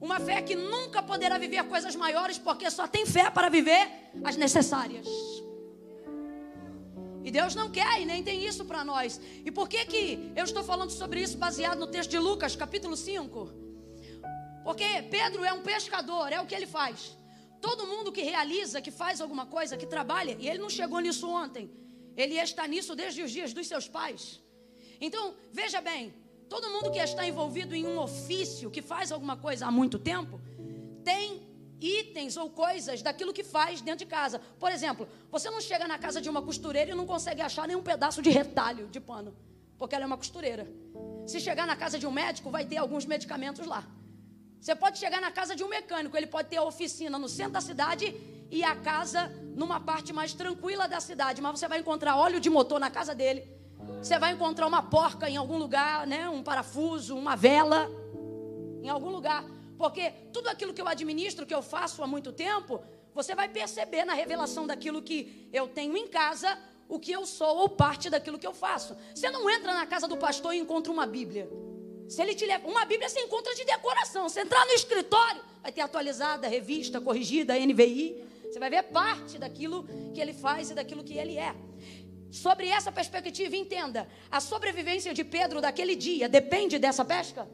Uma 0.00 0.20
fé 0.20 0.40
que 0.42 0.54
nunca 0.54 1.02
poderá 1.02 1.38
viver 1.38 1.64
coisas 1.64 1.96
maiores, 1.96 2.38
porque 2.38 2.70
só 2.70 2.86
tem 2.86 3.04
fé 3.04 3.30
para 3.30 3.48
viver 3.48 3.90
as 4.22 4.36
necessárias. 4.36 5.06
E 7.24 7.30
Deus 7.30 7.54
não 7.54 7.70
quer 7.70 8.00
e 8.00 8.06
nem 8.06 8.22
tem 8.22 8.46
isso 8.46 8.64
para 8.64 8.84
nós. 8.84 9.20
E 9.44 9.50
por 9.50 9.68
que 9.68 9.84
que 9.84 10.32
eu 10.34 10.44
estou 10.44 10.62
falando 10.62 10.90
sobre 10.90 11.20
isso 11.20 11.36
baseado 11.36 11.78
no 11.78 11.86
texto 11.86 12.10
de 12.10 12.18
Lucas, 12.18 12.56
capítulo 12.56 12.96
5? 12.96 13.52
Porque 14.64 15.02
Pedro 15.10 15.44
é 15.44 15.52
um 15.52 15.62
pescador, 15.62 16.32
é 16.32 16.40
o 16.40 16.46
que 16.46 16.54
ele 16.54 16.66
faz. 16.66 17.16
Todo 17.60 17.86
mundo 17.86 18.12
que 18.12 18.22
realiza, 18.22 18.80
que 18.80 18.90
faz 18.90 19.20
alguma 19.20 19.46
coisa, 19.46 19.76
que 19.76 19.86
trabalha, 19.86 20.36
e 20.38 20.48
ele 20.48 20.58
não 20.58 20.70
chegou 20.70 21.00
nisso 21.00 21.28
ontem. 21.28 21.70
Ele 22.16 22.34
está 22.36 22.66
nisso 22.66 22.94
desde 22.94 23.22
os 23.22 23.30
dias 23.30 23.52
dos 23.52 23.66
seus 23.66 23.88
pais. 23.88 24.40
Então, 25.00 25.34
veja 25.52 25.80
bem, 25.80 26.14
Todo 26.48 26.70
mundo 26.70 26.90
que 26.90 26.98
está 26.98 27.26
envolvido 27.26 27.74
em 27.74 27.86
um 27.86 27.98
ofício, 27.98 28.70
que 28.70 28.80
faz 28.80 29.12
alguma 29.12 29.36
coisa 29.36 29.66
há 29.66 29.70
muito 29.70 29.98
tempo, 29.98 30.40
tem 31.04 31.46
itens 31.80 32.36
ou 32.36 32.50
coisas 32.50 33.02
daquilo 33.02 33.32
que 33.32 33.44
faz 33.44 33.80
dentro 33.80 34.04
de 34.04 34.06
casa. 34.06 34.40
Por 34.58 34.70
exemplo, 34.72 35.06
você 35.30 35.50
não 35.50 35.60
chega 35.60 35.86
na 35.86 35.98
casa 35.98 36.20
de 36.20 36.28
uma 36.28 36.42
costureira 36.42 36.90
e 36.90 36.94
não 36.94 37.06
consegue 37.06 37.42
achar 37.42 37.68
nenhum 37.68 37.82
pedaço 37.82 38.22
de 38.22 38.30
retalho 38.30 38.88
de 38.88 38.98
pano, 38.98 39.36
porque 39.76 39.94
ela 39.94 40.04
é 40.04 40.06
uma 40.06 40.16
costureira. 40.16 40.66
Se 41.26 41.38
chegar 41.38 41.66
na 41.66 41.76
casa 41.76 41.98
de 41.98 42.06
um 42.06 42.10
médico, 42.10 42.50
vai 42.50 42.64
ter 42.64 42.78
alguns 42.78 43.04
medicamentos 43.04 43.66
lá. 43.66 43.86
Você 44.60 44.74
pode 44.74 44.98
chegar 44.98 45.20
na 45.20 45.30
casa 45.30 45.54
de 45.54 45.62
um 45.62 45.68
mecânico, 45.68 46.16
ele 46.16 46.26
pode 46.26 46.48
ter 46.48 46.56
a 46.56 46.64
oficina 46.64 47.18
no 47.18 47.28
centro 47.28 47.52
da 47.52 47.60
cidade 47.60 48.14
e 48.50 48.64
a 48.64 48.74
casa 48.74 49.28
numa 49.54 49.78
parte 49.78 50.12
mais 50.12 50.32
tranquila 50.32 50.88
da 50.88 51.00
cidade, 51.00 51.40
mas 51.40 51.60
você 51.60 51.68
vai 51.68 51.78
encontrar 51.80 52.16
óleo 52.16 52.40
de 52.40 52.50
motor 52.50 52.80
na 52.80 52.90
casa 52.90 53.14
dele 53.14 53.57
você 54.02 54.18
vai 54.18 54.32
encontrar 54.32 54.66
uma 54.66 54.82
porca 54.82 55.28
em 55.28 55.36
algum 55.36 55.58
lugar, 55.58 56.06
né? 56.06 56.28
Um 56.28 56.42
parafuso, 56.42 57.16
uma 57.16 57.34
vela, 57.36 57.90
em 58.82 58.88
algum 58.88 59.10
lugar. 59.10 59.44
Porque 59.76 60.10
tudo 60.32 60.48
aquilo 60.48 60.72
que 60.74 60.80
eu 60.80 60.88
administro, 60.88 61.46
que 61.46 61.54
eu 61.54 61.62
faço 61.62 62.02
há 62.02 62.06
muito 62.06 62.32
tempo, 62.32 62.80
Você 63.18 63.34
vai 63.34 63.48
perceber 63.48 64.04
na 64.04 64.14
revelação 64.14 64.64
daquilo 64.64 65.02
que 65.02 65.48
eu 65.52 65.66
tenho 65.66 65.96
em 65.96 66.06
casa, 66.06 66.56
o 66.88 67.00
que 67.00 67.10
eu 67.10 67.26
sou 67.26 67.56
ou 67.58 67.68
parte 67.68 68.08
daquilo 68.08 68.38
que 68.38 68.46
eu 68.46 68.54
faço. 68.54 68.96
Você 69.12 69.28
não 69.28 69.50
entra 69.50 69.74
na 69.74 69.84
casa 69.86 70.06
do 70.06 70.16
pastor 70.16 70.54
e 70.54 70.58
encontra 70.58 70.92
uma 70.92 71.04
Bíblia. 71.04 71.50
Se 72.08 72.22
ele 72.22 72.32
te 72.32 72.46
leva, 72.46 72.68
uma 72.68 72.84
Bíblia 72.84 73.08
você 73.08 73.18
encontra 73.20 73.52
de 73.56 73.64
decoração. 73.64 74.28
Você 74.28 74.42
entrar 74.42 74.64
no 74.66 74.72
escritório, 74.72 75.42
vai 75.60 75.72
ter 75.72 75.80
atualizada, 75.80 76.46
revista, 76.46 77.00
corrigida, 77.00 77.58
NVI. 77.58 78.24
Você 78.44 78.60
vai 78.60 78.70
ver 78.70 78.84
parte 78.84 79.36
daquilo 79.36 79.84
que 80.14 80.20
ele 80.20 80.32
faz 80.32 80.70
e 80.70 80.74
daquilo 80.74 81.02
que 81.02 81.14
ele 81.14 81.36
é. 81.36 81.54
Sobre 82.30 82.68
essa 82.68 82.92
perspectiva, 82.92 83.56
entenda: 83.56 84.08
a 84.30 84.40
sobrevivência 84.40 85.14
de 85.14 85.24
Pedro 85.24 85.60
daquele 85.60 85.96
dia 85.96 86.28
depende 86.28 86.78
dessa 86.78 87.04
pesca? 87.04 87.48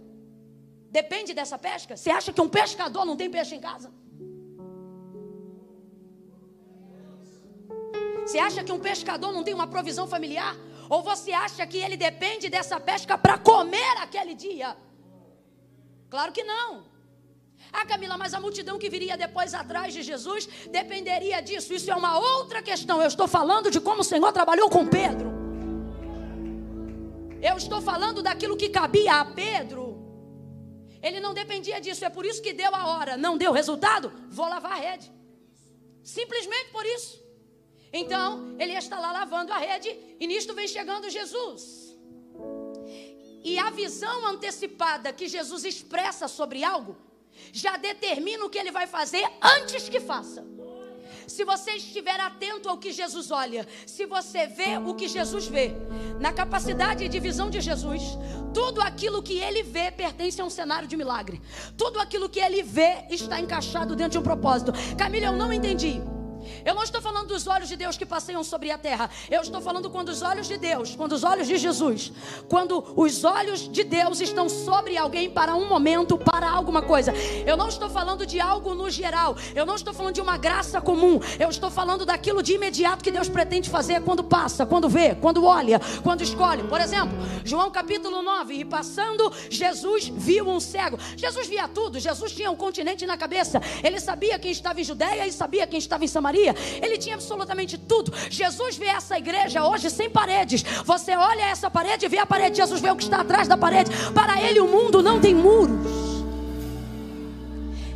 Depende 0.91 1.35
dessa 1.35 1.59
pesca? 1.59 1.97
Você 1.97 2.11
acha 2.11 2.33
que 2.33 2.41
um 2.41 2.49
pescador 2.49 3.05
não 3.05 3.17
tem 3.17 3.31
peixe 3.31 3.55
em 3.55 3.61
casa? 3.61 3.93
Você 8.25 8.39
acha 8.39 8.65
que 8.65 8.73
um 8.73 8.81
pescador 8.81 9.33
não 9.33 9.45
tem 9.45 9.55
uma 9.55 9.67
provisão 9.67 10.07
familiar? 10.07 10.57
Ou 10.89 11.03
você 11.03 11.33
acha 11.33 11.67
que 11.67 11.79
ele 11.79 11.97
depende 11.97 12.49
dessa 12.49 12.79
pesca 12.81 13.17
para 13.19 13.39
comer 13.39 13.97
aquele 13.99 14.35
dia? 14.35 14.77
Claro 16.09 16.33
que 16.33 16.43
não. 16.43 16.94
Ah, 17.73 17.85
Camila, 17.85 18.17
mas 18.17 18.35
a 18.35 18.41
multidão 18.41 18.79
que 18.79 18.89
viria 18.89 19.17
depois 19.17 19.55
atrás 19.55 19.93
de 19.93 20.03
Jesus 20.03 20.49
dependeria 20.71 21.41
disso. 21.41 21.73
Isso 21.75 21.91
é 21.91 21.95
uma 21.95 22.19
outra 22.19 22.63
questão. 22.63 23.01
Eu 23.01 23.09
estou 23.09 23.27
falando 23.27 23.71
de 23.71 23.81
como 23.81 24.01
o 24.01 24.05
Senhor 24.05 24.33
trabalhou 24.33 24.71
com 24.71 24.87
Pedro. 24.87 25.33
Eu 27.43 27.57
estou 27.57 27.81
falando 27.83 28.23
daquilo 28.23 28.57
que 28.57 28.69
cabia 28.69 29.21
a 29.21 29.25
Pedro. 29.25 29.83
Ele 31.03 31.21
não 31.21 31.35
dependia 31.35 31.81
disso. 31.81 32.05
É 32.05 32.09
por 32.09 32.25
isso 32.25 32.41
que 32.41 32.53
deu 32.53 32.75
a 32.75 32.87
hora. 32.87 33.17
Não 33.17 33.37
deu 33.37 33.53
resultado? 33.53 34.11
Vou 34.31 34.49
lavar 34.49 34.73
a 34.73 34.77
rede. 34.77 35.13
Simplesmente 36.03 36.71
por 36.71 36.87
isso. 36.87 37.23
Então, 37.93 38.57
ele 38.59 38.73
está 38.73 38.99
lá 38.99 39.13
lavando 39.13 39.53
a 39.53 39.59
rede 39.59 39.89
e 40.19 40.27
nisto 40.27 40.55
vem 40.55 40.67
chegando 40.67 41.11
Jesus. 41.11 41.63
E 43.45 43.59
a 43.59 43.71
visão 43.71 44.27
antecipada 44.27 45.13
que 45.13 45.29
Jesus 45.29 45.65
expressa 45.65 46.27
sobre 46.27 46.65
algo 46.65 46.97
já 47.53 47.77
determina 47.77 48.45
o 48.45 48.51
que 48.51 48.59
ele 48.59 48.71
vai 48.71 48.87
fazer 48.87 49.25
antes 49.43 49.89
que 49.89 50.01
faça. 50.01 50.45
Se 51.27 51.45
você 51.45 51.73
estiver 51.73 52.21
atento 52.21 52.69
ao 52.69 52.79
que 52.79 52.93
Jesus 52.93 53.31
olha, 53.31 53.67
se 53.87 54.05
você 54.07 54.47
vê 54.47 54.77
o 54.77 54.95
que 54.95 55.09
Jesus 55.09 55.47
vê, 55.47 55.73
na 56.21 56.33
capacidade 56.33 57.09
de 57.09 57.21
visão 57.21 57.49
de 57.49 57.61
Jesus, 57.61 58.03
tudo 58.53 58.81
aquilo 58.81 59.23
que 59.23 59.39
ele 59.39 59.63
vê 59.63 59.91
pertence 59.91 60.41
a 60.41 60.45
um 60.45 60.51
cenário 60.51 60.87
de 60.87 60.97
milagre. 60.97 61.41
Tudo 61.77 61.99
aquilo 61.99 62.29
que 62.29 62.41
ele 62.41 62.63
vê 62.63 63.05
está 63.11 63.41
encaixado 63.41 63.97
dentro 63.97 64.13
de 64.13 64.19
um 64.19 64.23
propósito. 64.23 64.73
Camila, 64.97 65.27
eu 65.27 65.33
não 65.33 65.53
entendi. 65.53 66.01
Eu 66.65 66.75
não 66.75 66.83
estou 66.83 67.01
falando 67.01 67.29
dos 67.29 67.47
olhos 67.47 67.69
de 67.69 67.77
Deus 67.77 67.97
que 67.97 68.07
passeiam 68.07 68.43
sobre 68.45 68.71
a 68.71 68.79
terra. 68.79 69.11
Eu 69.31 69.43
estou 69.43 69.61
falando 69.61 69.91
quando 69.91 70.09
os 70.09 70.23
olhos 70.23 70.47
de 70.47 70.57
Deus, 70.57 70.95
quando 70.95 71.13
os 71.13 71.25
olhos 71.25 71.47
de 71.47 71.57
Jesus, 71.57 72.13
quando 72.49 72.85
os 72.97 73.25
olhos 73.25 73.69
de 73.69 73.85
Deus 73.85 74.21
estão 74.21 74.49
sobre 74.49 74.97
alguém 74.97 75.31
para 75.31 75.55
um 75.55 75.69
momento, 75.69 76.19
para 76.19 76.49
alguma 76.49 76.83
coisa. 76.83 77.13
Eu 77.47 77.57
não 77.57 77.69
estou 77.69 77.89
falando 77.89 78.27
de 78.27 78.41
algo 78.41 78.75
no 78.75 78.91
geral. 78.91 79.37
Eu 79.55 79.65
não 79.65 79.75
estou 79.75 79.95
falando 79.95 80.15
de 80.15 80.21
uma 80.21 80.37
graça 80.37 80.81
comum. 80.81 81.21
Eu 81.39 81.49
estou 81.49 81.71
falando 81.71 82.05
daquilo 82.05 82.43
de 82.43 82.55
imediato 82.55 83.03
que 83.03 83.11
Deus 83.11 83.29
pretende 83.29 83.71
fazer 83.71 84.03
quando 84.03 84.23
passa, 84.23 84.67
quando 84.67 84.89
vê, 84.89 85.15
quando 85.15 85.45
olha, 85.45 85.81
quando 86.03 86.23
escolhe. 86.23 86.63
Por 86.65 86.81
exemplo, 86.81 87.17
João 87.45 87.71
capítulo 87.71 88.23
9, 88.23 88.55
e 88.55 88.65
passando, 88.65 89.33
Jesus 89.51 90.09
viu 90.09 90.49
um 90.49 90.61
cego. 90.61 90.99
Jesus 91.17 91.47
via 91.47 91.67
tudo. 91.69 91.99
Jesus 91.99 92.33
tinha 92.33 92.51
um 92.51 92.57
continente 92.57 93.07
na 93.07 93.17
cabeça. 93.17 93.61
Ele 93.83 93.99
sabia 94.01 94.39
quem 94.39 94.51
estava 94.51 94.81
em 94.81 94.85
Judeia 94.85 95.27
e 95.27 95.33
sabia 95.33 95.67
quem 95.67 95.79
estava 95.79 96.05
em 96.05 96.09
Samaria. 96.09 96.34
Ele 96.83 96.99
tinha 96.99 97.15
absolutamente 97.15 97.79
tudo. 97.79 98.13
Jesus 98.31 98.77
vê 98.77 98.87
essa 98.87 99.17
igreja 99.19 99.65
hoje 99.65 99.91
sem 99.91 100.11
paredes. 100.11 100.63
Você 100.85 101.17
olha 101.17 101.43
essa 101.43 101.71
parede 101.71 102.07
e 102.07 102.09
vê 102.09 102.19
a 102.19 102.27
parede. 102.27 102.57
Jesus 102.57 102.81
vê 102.81 102.91
o 102.91 102.97
que 102.97 103.05
está 103.05 103.21
atrás 103.21 103.49
da 103.49 103.57
parede. 103.57 103.91
Para 104.13 104.41
ele, 104.43 104.61
o 104.61 104.69
mundo 104.69 105.03
não 105.03 105.21
tem 105.21 105.35
muros. 105.35 106.15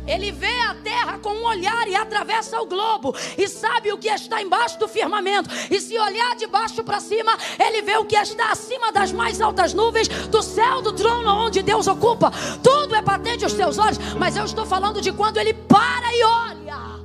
Ele 0.09 0.31
vê 0.31 0.59
a 0.61 0.73
terra 0.73 1.19
com 1.19 1.29
um 1.29 1.45
olhar 1.45 1.87
e 1.87 1.95
atravessa 1.95 2.59
o 2.59 2.65
globo 2.65 3.15
e 3.37 3.47
sabe 3.47 3.93
o 3.93 3.97
que 3.97 4.07
está 4.07 4.41
embaixo 4.41 4.79
do 4.79 4.87
firmamento. 4.87 5.49
E 5.69 5.79
se 5.79 5.97
olhar 5.99 6.35
de 6.35 6.47
baixo 6.47 6.83
para 6.83 6.99
cima, 6.99 7.37
ele 7.59 7.83
vê 7.83 7.95
o 7.97 8.05
que 8.05 8.15
está 8.15 8.51
acima 8.51 8.91
das 8.91 9.11
mais 9.11 9.39
altas 9.39 9.71
nuvens 9.71 10.07
do 10.07 10.41
céu 10.41 10.81
do 10.81 10.93
trono 10.93 11.29
onde 11.45 11.61
Deus 11.61 11.85
ocupa. 11.85 12.31
Tudo 12.63 12.95
é 12.95 13.03
patente 13.03 13.43
aos 13.43 13.53
seus 13.53 13.77
olhos, 13.77 13.99
mas 14.17 14.35
eu 14.35 14.45
estou 14.45 14.65
falando 14.65 14.99
de 14.99 15.11
quando 15.11 15.37
ele 15.37 15.53
para 15.53 16.11
e 16.11 16.23
olha. 16.23 16.98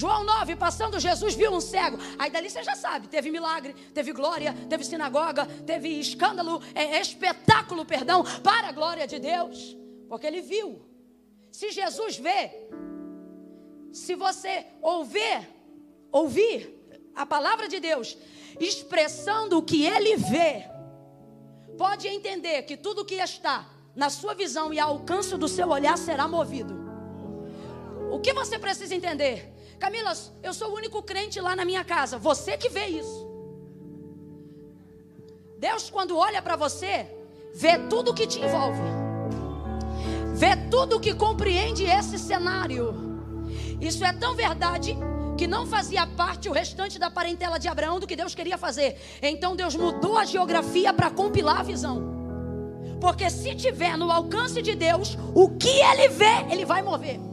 João 0.00 0.24
9, 0.24 0.56
passando 0.56 0.98
Jesus 0.98 1.34
viu 1.34 1.52
um 1.52 1.60
cego. 1.60 1.98
Aí 2.18 2.30
dali 2.30 2.48
você 2.48 2.62
já 2.62 2.74
sabe, 2.74 3.06
teve 3.06 3.30
milagre, 3.30 3.74
teve 3.92 4.12
glória, 4.12 4.54
teve 4.66 4.82
sinagoga, 4.82 5.44
teve 5.66 5.88
escândalo, 5.88 6.62
é, 6.74 6.98
espetáculo, 6.98 7.84
perdão, 7.84 8.24
para 8.42 8.68
a 8.68 8.72
glória 8.72 9.06
de 9.06 9.18
Deus. 9.18 9.76
Porque 10.08 10.26
ele 10.26 10.40
viu. 10.40 10.80
Se 11.52 11.70
Jesus 11.70 12.16
vê, 12.16 12.50
se 13.92 14.14
você 14.14 14.64
ouvir, 14.80 15.46
ouvir 16.10 16.58
a 17.14 17.26
palavra 17.26 17.68
de 17.68 17.78
Deus, 17.78 18.16
expressando 18.58 19.58
o 19.58 19.62
que 19.62 19.84
ele 19.84 20.16
vê, 20.16 20.64
pode 21.76 22.08
entender 22.08 22.62
que 22.62 22.74
tudo 22.74 23.04
que 23.04 23.16
está 23.16 23.68
na 23.94 24.08
sua 24.08 24.32
visão 24.32 24.72
e 24.72 24.80
ao 24.80 24.92
alcance 24.92 25.36
do 25.36 25.46
seu 25.46 25.68
olhar 25.68 25.98
será 25.98 26.26
movido. 26.26 26.74
O 28.10 28.18
que 28.18 28.32
você 28.32 28.58
precisa 28.58 28.94
entender? 28.94 29.59
Camila, 29.80 30.12
eu 30.42 30.52
sou 30.52 30.70
o 30.70 30.74
único 30.74 31.02
crente 31.02 31.40
lá 31.40 31.56
na 31.56 31.64
minha 31.64 31.82
casa. 31.82 32.18
Você 32.18 32.58
que 32.58 32.68
vê 32.68 32.86
isso. 32.86 33.26
Deus, 35.58 35.88
quando 35.88 36.18
olha 36.18 36.42
para 36.42 36.54
você, 36.54 37.06
vê 37.54 37.78
tudo 37.88 38.12
que 38.12 38.26
te 38.26 38.38
envolve, 38.40 38.82
vê 40.34 40.54
tudo 40.70 41.00
que 41.00 41.14
compreende 41.14 41.84
esse 41.84 42.18
cenário. 42.18 42.94
Isso 43.80 44.04
é 44.04 44.12
tão 44.12 44.34
verdade 44.34 44.96
que 45.38 45.46
não 45.46 45.66
fazia 45.66 46.06
parte 46.06 46.50
o 46.50 46.52
restante 46.52 46.98
da 46.98 47.10
parentela 47.10 47.58
de 47.58 47.66
Abraão 47.66 47.98
do 47.98 48.06
que 48.06 48.14
Deus 48.14 48.34
queria 48.34 48.58
fazer. 48.58 48.98
Então 49.22 49.56
Deus 49.56 49.74
mudou 49.74 50.18
a 50.18 50.26
geografia 50.26 50.92
para 50.92 51.10
compilar 51.10 51.60
a 51.60 51.62
visão. 51.62 52.02
Porque 53.00 53.30
se 53.30 53.54
tiver 53.54 53.96
no 53.96 54.12
alcance 54.12 54.60
de 54.60 54.74
Deus, 54.74 55.16
o 55.34 55.48
que 55.56 55.80
ele 55.80 56.08
vê, 56.08 56.44
ele 56.50 56.66
vai 56.66 56.82
mover. 56.82 57.29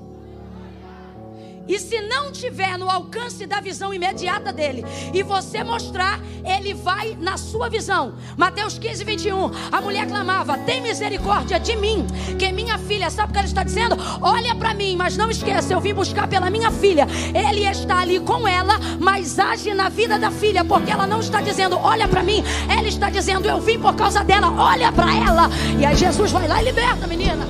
E 1.67 1.79
se 1.79 1.99
não 2.01 2.31
tiver 2.31 2.77
no 2.77 2.89
alcance 2.89 3.45
da 3.45 3.59
visão 3.59 3.93
imediata 3.93 4.53
dele, 4.53 4.85
e 5.13 5.21
você 5.21 5.63
mostrar, 5.63 6.21
ele 6.45 6.73
vai 6.73 7.17
na 7.19 7.37
sua 7.37 7.69
visão. 7.69 8.13
Mateus 8.37 8.79
15, 8.79 9.03
21. 9.03 9.51
A 9.71 9.81
mulher 9.81 10.07
clamava: 10.07 10.57
Tem 10.57 10.81
misericórdia 10.81 11.59
de 11.59 11.75
mim, 11.75 12.05
que 12.39 12.51
minha 12.51 12.77
filha, 12.77 13.09
sabe 13.09 13.29
o 13.29 13.33
que 13.33 13.39
ela 13.39 13.47
está 13.47 13.63
dizendo? 13.63 13.97
Olha 14.21 14.55
para 14.55 14.73
mim, 14.73 14.95
mas 14.95 15.17
não 15.17 15.29
esqueça, 15.29 15.73
eu 15.73 15.81
vim 15.81 15.93
buscar 15.93 16.27
pela 16.27 16.49
minha 16.49 16.71
filha. 16.71 17.07
Ele 17.33 17.65
está 17.69 17.99
ali 17.99 18.19
com 18.19 18.47
ela, 18.47 18.79
mas 18.99 19.37
age 19.37 19.73
na 19.73 19.89
vida 19.89 20.17
da 20.17 20.31
filha, 20.31 20.63
porque 20.63 20.91
ela 20.91 21.05
não 21.05 21.19
está 21.19 21.41
dizendo: 21.41 21.77
Olha 21.77 22.07
para 22.07 22.23
mim, 22.23 22.43
ela 22.69 22.87
está 22.87 23.09
dizendo: 23.09 23.47
Eu 23.47 23.59
vim 23.59 23.79
por 23.79 23.95
causa 23.95 24.23
dela, 24.23 24.51
olha 24.51 24.91
para 24.91 25.13
ela. 25.13 25.49
E 25.77 25.85
aí 25.85 25.95
Jesus 25.95 26.31
vai 26.31 26.47
lá 26.47 26.61
e 26.61 26.65
liberta 26.65 27.05
a 27.05 27.07
menina. 27.07 27.47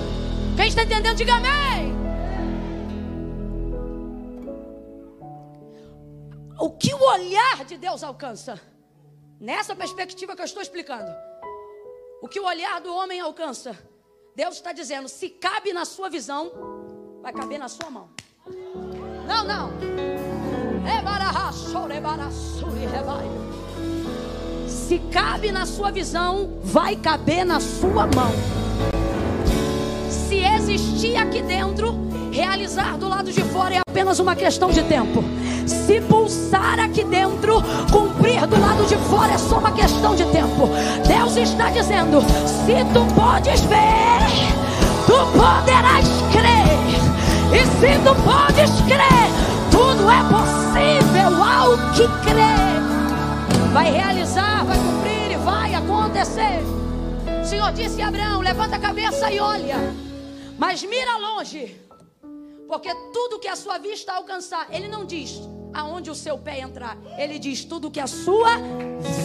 Quem 0.55 0.67
está 0.67 0.83
entendendo, 0.83 1.15
diga 1.15 1.35
amém. 1.35 1.86
O 6.59 6.71
que 6.71 6.93
o 6.93 7.03
olhar 7.03 7.63
de 7.65 7.77
Deus 7.77 8.03
alcança. 8.03 8.59
Nessa 9.39 9.75
perspectiva 9.75 10.35
que 10.35 10.41
eu 10.41 10.45
estou 10.45 10.61
explicando. 10.61 11.11
O 12.21 12.27
que 12.27 12.39
o 12.39 12.45
olhar 12.45 12.81
do 12.81 12.93
homem 12.93 13.19
alcança. 13.19 13.77
Deus 14.35 14.55
está 14.55 14.71
dizendo: 14.71 15.07
se 15.07 15.29
cabe 15.29 15.71
na 15.71 15.85
sua 15.85 16.09
visão, 16.09 16.51
vai 17.21 17.31
caber 17.31 17.59
na 17.59 17.67
sua 17.67 17.89
mão. 17.89 18.09
Não, 19.27 19.43
não. 19.43 19.71
Se 24.67 24.99
cabe 25.11 25.51
na 25.51 25.65
sua 25.65 25.91
visão, 25.91 26.59
vai 26.63 26.95
caber 26.95 27.45
na 27.45 27.59
sua 27.59 28.07
mão. 28.07 28.31
Se 30.09 30.37
existir 30.37 31.17
aqui 31.17 31.41
dentro, 31.41 32.06
realizar 32.31 32.97
do 32.97 33.07
lado 33.07 33.31
de 33.31 33.41
fora 33.41 33.75
é 33.75 33.81
apenas 33.87 34.19
uma 34.19 34.35
questão 34.35 34.69
de 34.69 34.83
tempo 34.83 35.23
se 35.87 36.01
pulsar 36.01 36.79
aqui 36.79 37.03
dentro, 37.03 37.61
cumprir 37.91 38.45
do 38.47 38.59
lado 38.59 38.85
de 38.85 38.95
fora 39.09 39.33
é 39.33 39.37
só 39.37 39.57
uma 39.57 39.71
questão 39.71 40.15
de 40.15 40.25
tempo. 40.25 40.69
Deus 41.07 41.35
está 41.37 41.69
dizendo: 41.69 42.21
se 42.21 42.83
tu 42.93 43.05
podes 43.13 43.61
ver, 43.61 44.27
tu 45.05 45.17
poderás 45.37 46.07
crer. 46.31 46.77
E 47.53 47.65
se 47.65 47.99
tu 48.03 48.13
podes 48.23 48.71
crer, 48.81 49.29
tudo 49.71 50.09
é 50.09 50.23
possível 50.27 51.43
ao 51.43 51.77
que 51.93 52.07
crê. 52.29 53.71
Vai 53.71 53.91
realizar, 53.91 54.65
vai 54.65 54.77
cumprir 54.77 55.31
e 55.31 55.37
vai 55.37 55.73
acontecer. 55.73 56.61
O 57.41 57.45
Senhor 57.45 57.71
disse 57.71 58.01
a 58.01 58.07
Abraão: 58.07 58.41
levanta 58.41 58.75
a 58.75 58.79
cabeça 58.79 59.31
e 59.31 59.39
olha, 59.39 59.77
mas 60.57 60.83
mira 60.83 61.17
longe 61.17 61.86
Porque 62.67 62.93
tudo 63.13 63.39
que 63.39 63.47
a 63.47 63.55
sua 63.55 63.77
vista 63.77 64.13
alcançar, 64.13 64.67
ele 64.73 64.87
não 64.87 65.05
diz 65.05 65.39
aonde 65.73 66.09
o 66.09 66.15
seu 66.15 66.37
pé 66.37 66.59
entrar. 66.59 66.97
Ele 67.17 67.39
diz 67.39 67.63
tudo 67.63 67.89
que 67.89 67.99
a 67.99 68.07
sua 68.07 68.57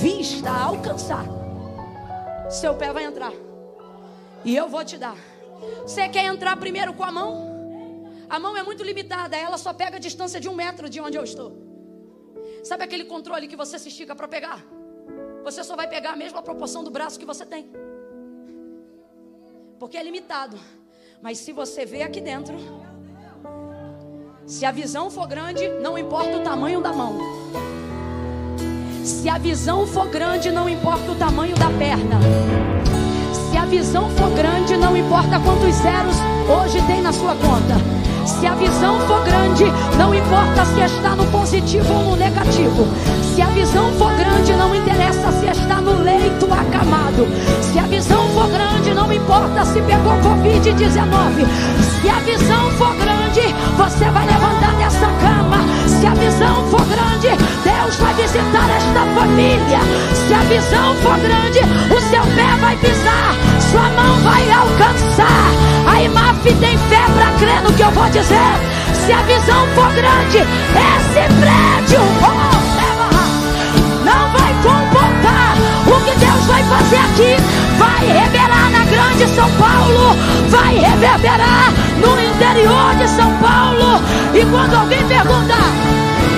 vista 0.01 0.51
alcançar. 0.51 1.25
Seu 2.51 2.75
pé 2.75 2.93
vai 2.93 3.05
entrar. 3.05 3.33
E 4.45 4.57
eu 4.57 4.69
vou 4.69 4.85
te 4.85 4.97
dar. 4.97 5.17
Você 5.83 6.09
quer 6.09 6.25
entrar 6.25 6.57
primeiro 6.57 6.93
com 6.93 7.05
a 7.05 7.11
mão? 7.11 7.53
A 8.29 8.39
mão 8.39 8.57
é 8.57 8.63
muito 8.63 8.83
limitada, 8.83 9.37
ela 9.37 9.59
só 9.59 9.73
pega 9.75 9.97
a 9.97 10.01
distância 10.01 10.41
de 10.41 10.49
um 10.49 10.55
metro 10.55 10.89
de 10.89 11.01
onde 11.01 11.19
eu 11.19 11.25
estou. 11.25 11.53
Sabe 12.65 12.85
aquele 12.85 13.05
controle 13.05 13.47
que 13.47 13.57
você 13.57 13.79
se 13.79 13.89
estica 13.89 14.15
para 14.15 14.29
pegar? 14.29 14.65
Você 15.45 15.63
só 15.65 15.75
vai 15.77 15.89
pegar 15.89 16.13
a 16.13 16.17
mesma 16.17 16.41
proporção 16.43 16.83
do 16.85 16.91
braço 16.91 17.19
que 17.19 17.27
você 17.27 17.45
tem. 17.45 17.71
Porque 19.79 19.97
é 19.97 20.03
limitado. 20.03 20.59
Mas 21.21 21.39
se 21.39 21.53
você 21.53 21.85
vê 21.85 22.03
aqui 22.03 22.21
dentro, 22.21 22.57
se 24.47 24.67
a 24.67 24.73
visão 24.73 25.11
for 25.11 25.27
grande, 25.27 25.69
não 25.81 25.97
importa 25.97 26.37
o 26.37 26.41
tamanho 26.41 26.81
da 26.81 26.93
mão. 26.93 27.17
Se 29.05 29.29
a 29.29 29.39
visão 29.39 29.87
for 29.87 30.09
grande, 30.09 30.51
não 30.51 30.69
importa 30.69 31.11
o 31.11 31.15
tamanho 31.15 31.57
da 31.57 31.71
perna. 31.79 32.19
Se 33.51 33.57
a 33.57 33.65
visão 33.65 34.11
for 34.11 34.31
grande, 34.31 34.77
não 34.77 34.97
importa 34.97 35.39
quantos 35.41 35.75
zeros 35.77 36.17
hoje 36.49 36.83
tem 36.87 37.01
na 37.03 37.13
sua 37.13 37.35
conta. 37.37 37.77
Se 38.27 38.47
a 38.47 38.55
visão 38.55 39.01
for 39.07 39.25
grande, 39.25 39.65
não 39.97 40.15
importa 40.15 40.65
se 40.67 40.81
está 40.81 41.17
no 41.17 41.27
positivo 41.27 41.93
ou 41.93 42.03
no 42.11 42.17
negativo. 42.17 42.87
Se 43.35 43.43
a 43.43 43.47
visão 43.47 43.93
for 43.93 44.13
grande, 44.15 44.53
não 44.55 44.75
interessa 44.75 45.33
se 45.33 45.47
está 45.47 45.81
no 45.81 46.03
leito 46.03 46.47
acamado. 46.53 47.27
Se 47.63 47.79
a 47.79 47.83
visão 47.83 48.29
for 48.31 48.49
grande, 48.49 48.95
não 48.95 49.13
importa 49.13 49.65
se 49.65 49.81
pegou 49.83 50.13
Covid-19. 50.21 51.47
Se 52.01 52.09
a 52.09 52.21
visão 52.21 52.71
for 52.73 52.95
grande, 52.97 53.12
você 53.41 54.11
vai 54.11 54.27
levantar 54.27 54.75
dessa 54.77 55.07
cama. 55.07 55.57
Se 55.87 56.07
a 56.07 56.15
visão 56.15 56.67
for 56.71 56.85
grande, 56.85 57.29
Deus 57.65 57.97
vai 57.97 58.15
visitar 58.15 58.69
esta 58.77 59.07
família. 59.15 59.79
Se 60.13 60.35
a 60.35 60.41
visão 60.41 60.95
for 60.97 61.19
grande, 61.19 61.61
o 61.91 62.01
seu 62.11 62.23
pé 62.35 62.57
vai 62.61 62.77
pisar, 62.77 63.35
sua 63.71 63.89
mão 63.91 64.17
vai 64.21 64.51
alcançar. 64.51 65.49
A 65.87 66.03
IMAF 66.03 66.43
tem 66.43 66.77
fé 66.77 67.01
para 67.15 67.33
crer 67.39 67.63
no 67.63 67.73
que 67.73 67.83
eu 67.83 67.91
vou 67.93 68.09
dizer. 68.11 68.53
Se 69.07 69.13
a 69.13 69.23
visão 69.23 69.67
for 69.75 69.91
grande, 69.93 70.39
esse 70.39 71.25
prédio 71.41 72.01
oh, 72.23 72.53
não 74.05 74.29
vai 74.31 74.53
comportar 74.63 75.57
o 75.87 76.05
que 76.05 76.19
Deus 76.19 76.47
vai 76.47 76.63
fazer 76.65 76.97
aqui. 76.97 77.43
Vai 77.79 78.07
revelar 78.07 78.52
grande 78.93 79.27
São 79.35 79.51
Paulo, 79.53 80.17
vai 80.49 80.75
reverberar 80.75 81.73
no 81.97 82.21
interior 82.21 82.95
de 82.99 83.09
São 83.09 83.33
Paulo. 83.39 84.03
E 84.35 84.45
quando 84.45 84.75
alguém 84.75 85.03
perguntar, 85.07 85.73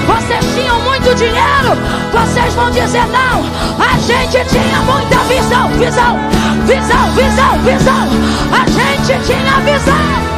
vocês 0.07 0.45
tinham 0.55 0.79
muito 0.81 1.15
dinheiro, 1.17 1.77
vocês 2.13 2.55
vão 2.55 2.71
dizer 2.71 3.07
não. 3.09 3.43
A 3.85 3.99
gente 3.99 4.45
tinha 4.49 4.79
muita 4.83 5.19
visão, 5.25 5.69
visão, 5.71 6.19
visão, 6.67 7.11
visão, 7.13 7.59
visão. 7.63 8.09
A 8.53 8.65
gente 8.71 9.27
tinha 9.27 9.61
visão. 9.61 10.34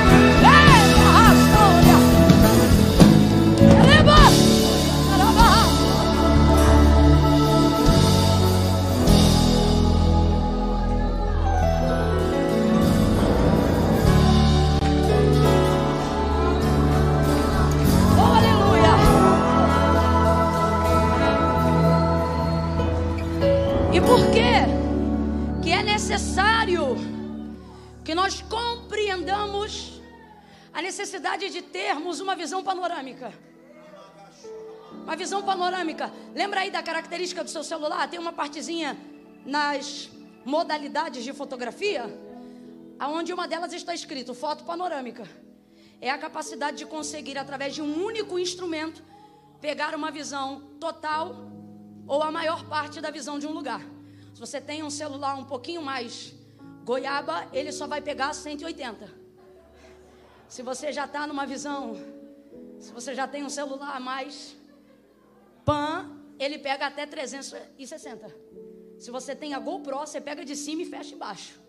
Necessidade 31.46 31.50
de 31.52 31.62
termos 31.62 32.20
uma 32.20 32.35
visão 32.35 32.62
panorâmica. 32.62 33.32
Uma 35.04 35.16
visão 35.16 35.42
panorâmica. 35.42 36.12
Lembra 36.35 36.61
aí 36.61 36.70
da 36.70 36.82
característica 36.82 37.44
do 37.44 37.50
seu 37.50 37.62
celular? 37.62 38.09
Tem 38.09 38.18
uma 38.18 38.32
partezinha 38.32 38.96
nas 39.44 40.11
modalidades 40.44 41.22
de 41.24 41.32
fotografia, 41.32 42.04
aonde 42.98 43.32
uma 43.32 43.46
delas 43.46 43.72
está 43.72 43.94
escrito 43.94 44.35
foto 44.35 44.64
panorâmica. 44.64 45.28
É 46.00 46.11
a 46.11 46.18
capacidade 46.18 46.78
de 46.78 46.87
conseguir 46.87 47.38
através 47.38 47.74
de 47.74 47.82
um 47.82 48.04
único 48.04 48.38
instrumento 48.38 49.02
pegar 49.61 49.94
uma 49.94 50.11
visão 50.11 50.61
total 50.80 51.35
ou 52.06 52.22
a 52.22 52.30
maior 52.30 52.64
parte 52.68 53.00
da 53.00 53.11
visão 53.11 53.38
de 53.38 53.46
um 53.46 53.52
lugar. 53.52 53.80
Se 54.35 54.40
você 54.40 54.61
tem 54.61 54.82
um 54.82 54.90
celular 54.90 55.35
um 55.37 55.44
pouquinho 55.44 55.80
mais 55.80 56.35
goiaba, 56.85 57.48
ele 57.52 57.72
só 57.72 57.87
vai 57.87 58.00
pegar 58.00 58.35
180. 58.35 59.26
Se 60.48 60.62
você 60.62 60.92
já 60.92 61.04
está 61.04 61.26
numa 61.26 61.46
visão, 61.46 61.96
se 62.78 62.92
você 62.92 63.14
já 63.14 63.26
tem 63.26 63.44
um 63.44 63.50
celular 63.50 63.96
a 63.96 64.00
mais, 64.00 64.56
pan, 65.64 66.11
ele 66.38 66.59
pega 66.59 66.87
até 66.87 67.06
360. 67.06 68.35
Se 68.98 69.11
você 69.11 69.35
tem 69.35 69.54
a 69.54 69.59
GoPro, 69.59 69.98
você 69.98 70.20
pega 70.20 70.44
de 70.44 70.54
cima 70.54 70.82
e 70.82 70.87
fecha 70.87 71.14
embaixo. 71.14 71.61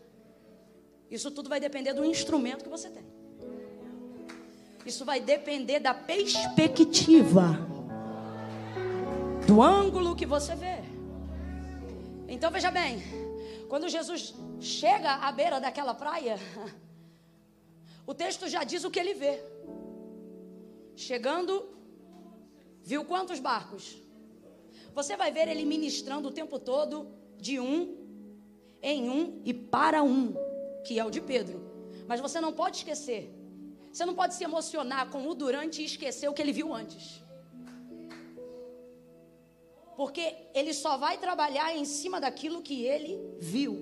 Isso 1.09 1.31
tudo 1.31 1.49
vai 1.49 1.59
depender 1.59 1.93
do 1.93 2.05
instrumento 2.05 2.63
que 2.63 2.69
você 2.69 2.89
tem. 2.89 3.05
Isso 4.85 5.03
vai 5.03 5.19
depender 5.19 5.79
da 5.79 5.93
perspectiva, 5.93 7.59
do 9.45 9.61
ângulo 9.61 10.15
que 10.15 10.25
você 10.25 10.55
vê. 10.55 10.77
Então 12.27 12.51
veja 12.51 12.71
bem, 12.71 13.01
quando 13.67 13.89
Jesus 13.89 14.33
chega 14.59 15.15
à 15.15 15.31
beira 15.31 15.59
daquela 15.59 15.93
praia, 15.93 16.37
o 18.08 18.13
texto 18.13 18.48
já 18.48 18.63
diz 18.63 18.84
o 18.86 18.89
que 18.89 19.00
ele 19.00 19.13
vê. 19.13 19.43
Chegando, 20.96 21.54
viu 22.82 23.04
quantos 23.04 23.39
barcos? 23.39 24.02
Você 24.96 25.17
vai 25.17 25.30
ver 25.32 25.48
ele 25.50 25.65
ministrando 25.65 26.30
o 26.30 26.32
tempo 26.32 26.58
todo 26.58 26.96
de 27.38 27.60
um 27.60 27.98
em 28.82 29.10
um 29.10 29.41
e 29.43 29.54
para 29.54 30.02
um, 30.04 30.34
que 30.86 30.98
é 30.98 31.04
o 31.04 31.12
de 31.12 31.20
Pedro. 31.20 31.60
Mas 32.08 32.22
você 32.22 32.39
não 32.39 32.54
pode 32.54 32.78
esquecer. 32.78 33.30
Você 33.91 34.06
não 34.06 34.15
pode 34.15 34.36
se 34.36 34.43
emocionar 34.43 35.10
com 35.10 35.28
o 35.28 35.36
durante 35.36 35.82
e 35.82 35.86
esquecer 35.86 36.30
o 36.30 36.34
que 36.34 36.41
ele 36.41 36.54
viu 36.54 36.74
antes. 36.74 37.22
Porque 39.98 40.36
ele 40.54 40.74
só 40.74 40.96
vai 40.96 41.17
trabalhar 41.17 41.76
em 41.76 41.84
cima 41.84 42.22
daquilo 42.22 42.62
que 42.62 42.86
ele 42.86 43.20
viu. 43.39 43.74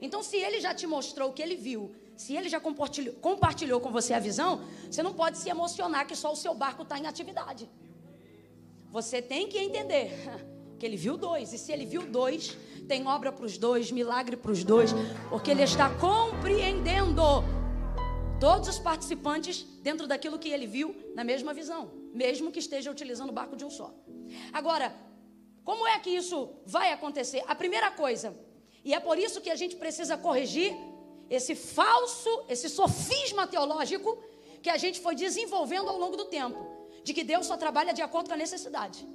Então, 0.00 0.22
se 0.22 0.36
ele 0.36 0.60
já 0.60 0.74
te 0.74 0.86
mostrou 0.86 1.30
o 1.30 1.32
que 1.32 1.42
ele 1.42 1.56
viu, 1.56 1.94
se 2.18 2.34
ele 2.34 2.48
já 2.48 2.58
compartilhou, 2.58 3.14
compartilhou 3.14 3.80
com 3.80 3.92
você 3.92 4.12
a 4.12 4.18
visão, 4.18 4.60
você 4.90 5.04
não 5.04 5.14
pode 5.14 5.38
se 5.38 5.48
emocionar 5.48 6.04
que 6.04 6.16
só 6.16 6.32
o 6.32 6.36
seu 6.36 6.52
barco 6.52 6.82
está 6.82 6.98
em 6.98 7.06
atividade. 7.06 7.70
Você 8.90 9.22
tem 9.22 9.46
que 9.46 9.56
entender 9.56 10.10
que 10.80 10.84
ele 10.84 10.96
viu 10.96 11.16
dois. 11.16 11.52
E 11.52 11.58
se 11.58 11.70
ele 11.70 11.86
viu 11.86 12.02
dois, 12.02 12.58
tem 12.88 13.06
obra 13.06 13.30
para 13.30 13.44
os 13.44 13.56
dois, 13.56 13.92
milagre 13.92 14.36
para 14.36 14.50
os 14.50 14.64
dois, 14.64 14.90
porque 15.30 15.52
ele 15.52 15.62
está 15.62 15.88
compreendendo 15.90 17.22
todos 18.40 18.68
os 18.68 18.80
participantes 18.80 19.62
dentro 19.80 20.08
daquilo 20.08 20.40
que 20.40 20.48
ele 20.48 20.66
viu 20.66 20.96
na 21.14 21.22
mesma 21.22 21.54
visão, 21.54 21.88
mesmo 22.12 22.50
que 22.50 22.58
esteja 22.58 22.90
utilizando 22.90 23.30
o 23.30 23.32
barco 23.32 23.54
de 23.54 23.64
um 23.64 23.70
só. 23.70 23.94
Agora, 24.52 24.92
como 25.62 25.86
é 25.86 25.96
que 26.00 26.10
isso 26.10 26.50
vai 26.66 26.92
acontecer? 26.92 27.44
A 27.46 27.54
primeira 27.54 27.92
coisa, 27.92 28.36
e 28.84 28.92
é 28.92 28.98
por 28.98 29.16
isso 29.18 29.40
que 29.40 29.50
a 29.50 29.56
gente 29.56 29.76
precisa 29.76 30.16
corrigir 30.16 30.74
esse 31.28 31.54
falso, 31.54 32.44
esse 32.48 32.68
sofisma 32.68 33.46
teológico 33.46 34.18
que 34.62 34.70
a 34.70 34.76
gente 34.76 35.00
foi 35.00 35.14
desenvolvendo 35.14 35.88
ao 35.88 35.98
longo 35.98 36.16
do 36.16 36.24
tempo, 36.26 36.66
de 37.04 37.12
que 37.12 37.22
Deus 37.22 37.46
só 37.46 37.56
trabalha 37.56 37.92
de 37.92 38.02
acordo 38.02 38.28
com 38.28 38.34
a 38.34 38.36
necessidade. 38.36 39.06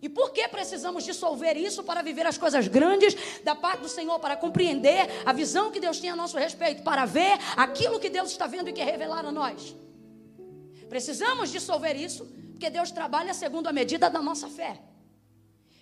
E 0.00 0.08
por 0.08 0.30
que 0.30 0.46
precisamos 0.48 1.04
dissolver 1.04 1.56
isso 1.56 1.82
para 1.82 2.02
viver 2.02 2.26
as 2.26 2.36
coisas 2.36 2.68
grandes 2.68 3.16
da 3.42 3.54
parte 3.54 3.80
do 3.80 3.88
Senhor, 3.88 4.18
para 4.18 4.36
compreender 4.36 5.08
a 5.24 5.32
visão 5.32 5.70
que 5.70 5.80
Deus 5.80 5.98
tem 5.98 6.10
a 6.10 6.16
nosso 6.16 6.36
respeito, 6.36 6.82
para 6.82 7.06
ver 7.06 7.38
aquilo 7.56 7.98
que 7.98 8.10
Deus 8.10 8.30
está 8.30 8.46
vendo 8.46 8.68
e 8.68 8.72
quer 8.72 8.84
revelar 8.84 9.24
a 9.24 9.32
nós? 9.32 9.74
Precisamos 10.88 11.50
dissolver 11.50 11.96
isso, 11.96 12.26
porque 12.52 12.68
Deus 12.68 12.90
trabalha 12.90 13.32
segundo 13.32 13.68
a 13.68 13.72
medida 13.72 14.10
da 14.10 14.20
nossa 14.20 14.48
fé. 14.48 14.80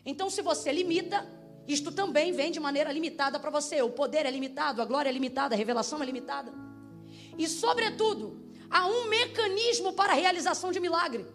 Então, 0.07 0.31
se 0.31 0.43
você 0.43 0.71
limita, 0.71 1.27
isto 1.67 1.91
também 1.91 2.33
vem 2.33 2.51
de 2.51 2.61
maneira 2.61 2.93
limitada 2.93 3.39
para 3.39 3.51
você. 3.51 3.81
O 3.83 3.91
poder 3.91 4.27
é 4.27 4.31
limitado, 4.31 4.83
a 4.83 4.85
glória 4.85 5.09
é 5.09 5.13
limitada, 5.13 5.55
a 5.55 5.59
revelação 5.59 6.03
é 6.03 6.07
limitada. 6.07 6.53
E, 7.39 7.49
sobretudo, 7.49 8.41
há 8.71 8.87
um 8.87 9.09
mecanismo 9.09 9.93
para 9.93 10.13
a 10.13 10.17
realização 10.17 10.71
de 10.71 10.81
milagre. 10.81 11.27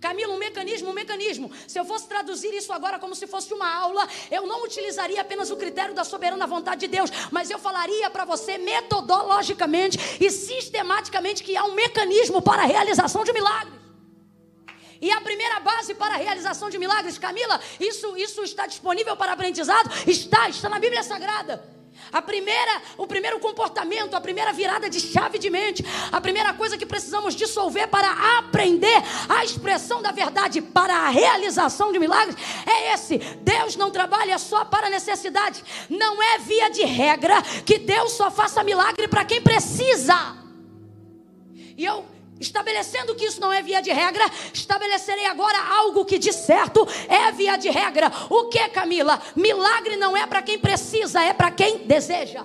Camila, 0.00 0.32
um 0.32 0.38
mecanismo, 0.38 0.88
um 0.88 0.94
mecanismo. 0.94 1.50
Se 1.68 1.78
eu 1.78 1.84
fosse 1.84 2.08
traduzir 2.08 2.54
isso 2.54 2.72
agora 2.72 2.98
como 2.98 3.14
se 3.14 3.26
fosse 3.26 3.52
uma 3.52 3.70
aula, 3.70 4.08
eu 4.30 4.46
não 4.46 4.64
utilizaria 4.64 5.20
apenas 5.20 5.50
o 5.50 5.56
critério 5.56 5.94
da 5.94 6.04
soberana 6.04 6.46
vontade 6.46 6.80
de 6.80 6.88
Deus, 6.88 7.10
mas 7.30 7.50
eu 7.50 7.58
falaria 7.58 8.08
para 8.08 8.24
você 8.24 8.56
metodologicamente 8.56 9.98
e 10.18 10.30
sistematicamente 10.30 11.44
que 11.44 11.54
há 11.54 11.64
um 11.64 11.74
mecanismo 11.74 12.40
para 12.40 12.62
a 12.62 12.66
realização 12.66 13.24
de 13.24 13.32
milagres. 13.32 13.80
E 15.00 15.10
a 15.10 15.20
primeira 15.20 15.60
base 15.60 15.94
para 15.94 16.14
a 16.14 16.18
realização 16.18 16.68
de 16.68 16.78
milagres, 16.78 17.18
Camila, 17.18 17.58
isso, 17.78 18.16
isso 18.16 18.42
está 18.42 18.66
disponível 18.66 19.16
para 19.16 19.32
aprendizado? 19.32 19.90
Está, 20.06 20.48
está 20.48 20.68
na 20.68 20.78
Bíblia 20.78 21.02
Sagrada. 21.02 21.80
A 22.12 22.20
primeira, 22.20 22.82
o 22.98 23.06
primeiro 23.06 23.38
comportamento, 23.38 24.14
a 24.14 24.20
primeira 24.20 24.52
virada 24.52 24.90
de 24.90 24.98
chave 24.98 25.38
de 25.38 25.48
mente, 25.48 25.84
a 26.10 26.20
primeira 26.20 26.52
coisa 26.52 26.76
que 26.76 26.84
precisamos 26.84 27.34
dissolver 27.34 27.88
para 27.88 28.38
aprender 28.38 29.02
a 29.28 29.44
expressão 29.44 30.02
da 30.02 30.10
verdade 30.10 30.60
para 30.60 30.92
a 30.92 31.08
realização 31.08 31.92
de 31.92 31.98
milagres 31.98 32.36
é 32.66 32.94
esse: 32.94 33.18
Deus 33.18 33.76
não 33.76 33.90
trabalha 33.90 34.38
só 34.38 34.64
para 34.64 34.90
necessidade. 34.90 35.62
Não 35.88 36.20
é 36.22 36.38
via 36.38 36.68
de 36.68 36.82
regra 36.84 37.40
que 37.64 37.78
Deus 37.78 38.12
só 38.12 38.30
faça 38.30 38.64
milagre 38.64 39.06
para 39.06 39.24
quem 39.24 39.40
precisa. 39.40 40.36
E 41.76 41.84
eu 41.84 42.04
Estabelecendo 42.40 43.14
que 43.14 43.26
isso 43.26 43.38
não 43.38 43.52
é 43.52 43.62
via 43.62 43.82
de 43.82 43.92
regra, 43.92 44.24
estabelecerei 44.52 45.26
agora 45.26 45.58
algo 45.76 46.06
que 46.06 46.18
de 46.18 46.32
certo 46.32 46.88
é 47.06 47.30
via 47.32 47.58
de 47.58 47.68
regra. 47.68 48.10
O 48.30 48.48
que, 48.48 48.66
Camila? 48.70 49.20
Milagre 49.36 49.96
não 49.96 50.16
é 50.16 50.26
para 50.26 50.40
quem 50.40 50.58
precisa, 50.58 51.22
é 51.22 51.34
para 51.34 51.50
quem 51.50 51.86
deseja. 51.86 52.42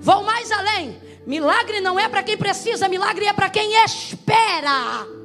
Vou 0.00 0.24
mais 0.24 0.50
além. 0.50 1.00
Milagre 1.24 1.80
não 1.80 2.00
é 2.00 2.08
para 2.08 2.24
quem 2.24 2.36
precisa, 2.36 2.88
milagre 2.88 3.26
é 3.26 3.32
para 3.32 3.48
quem 3.48 3.72
espera. 3.84 5.19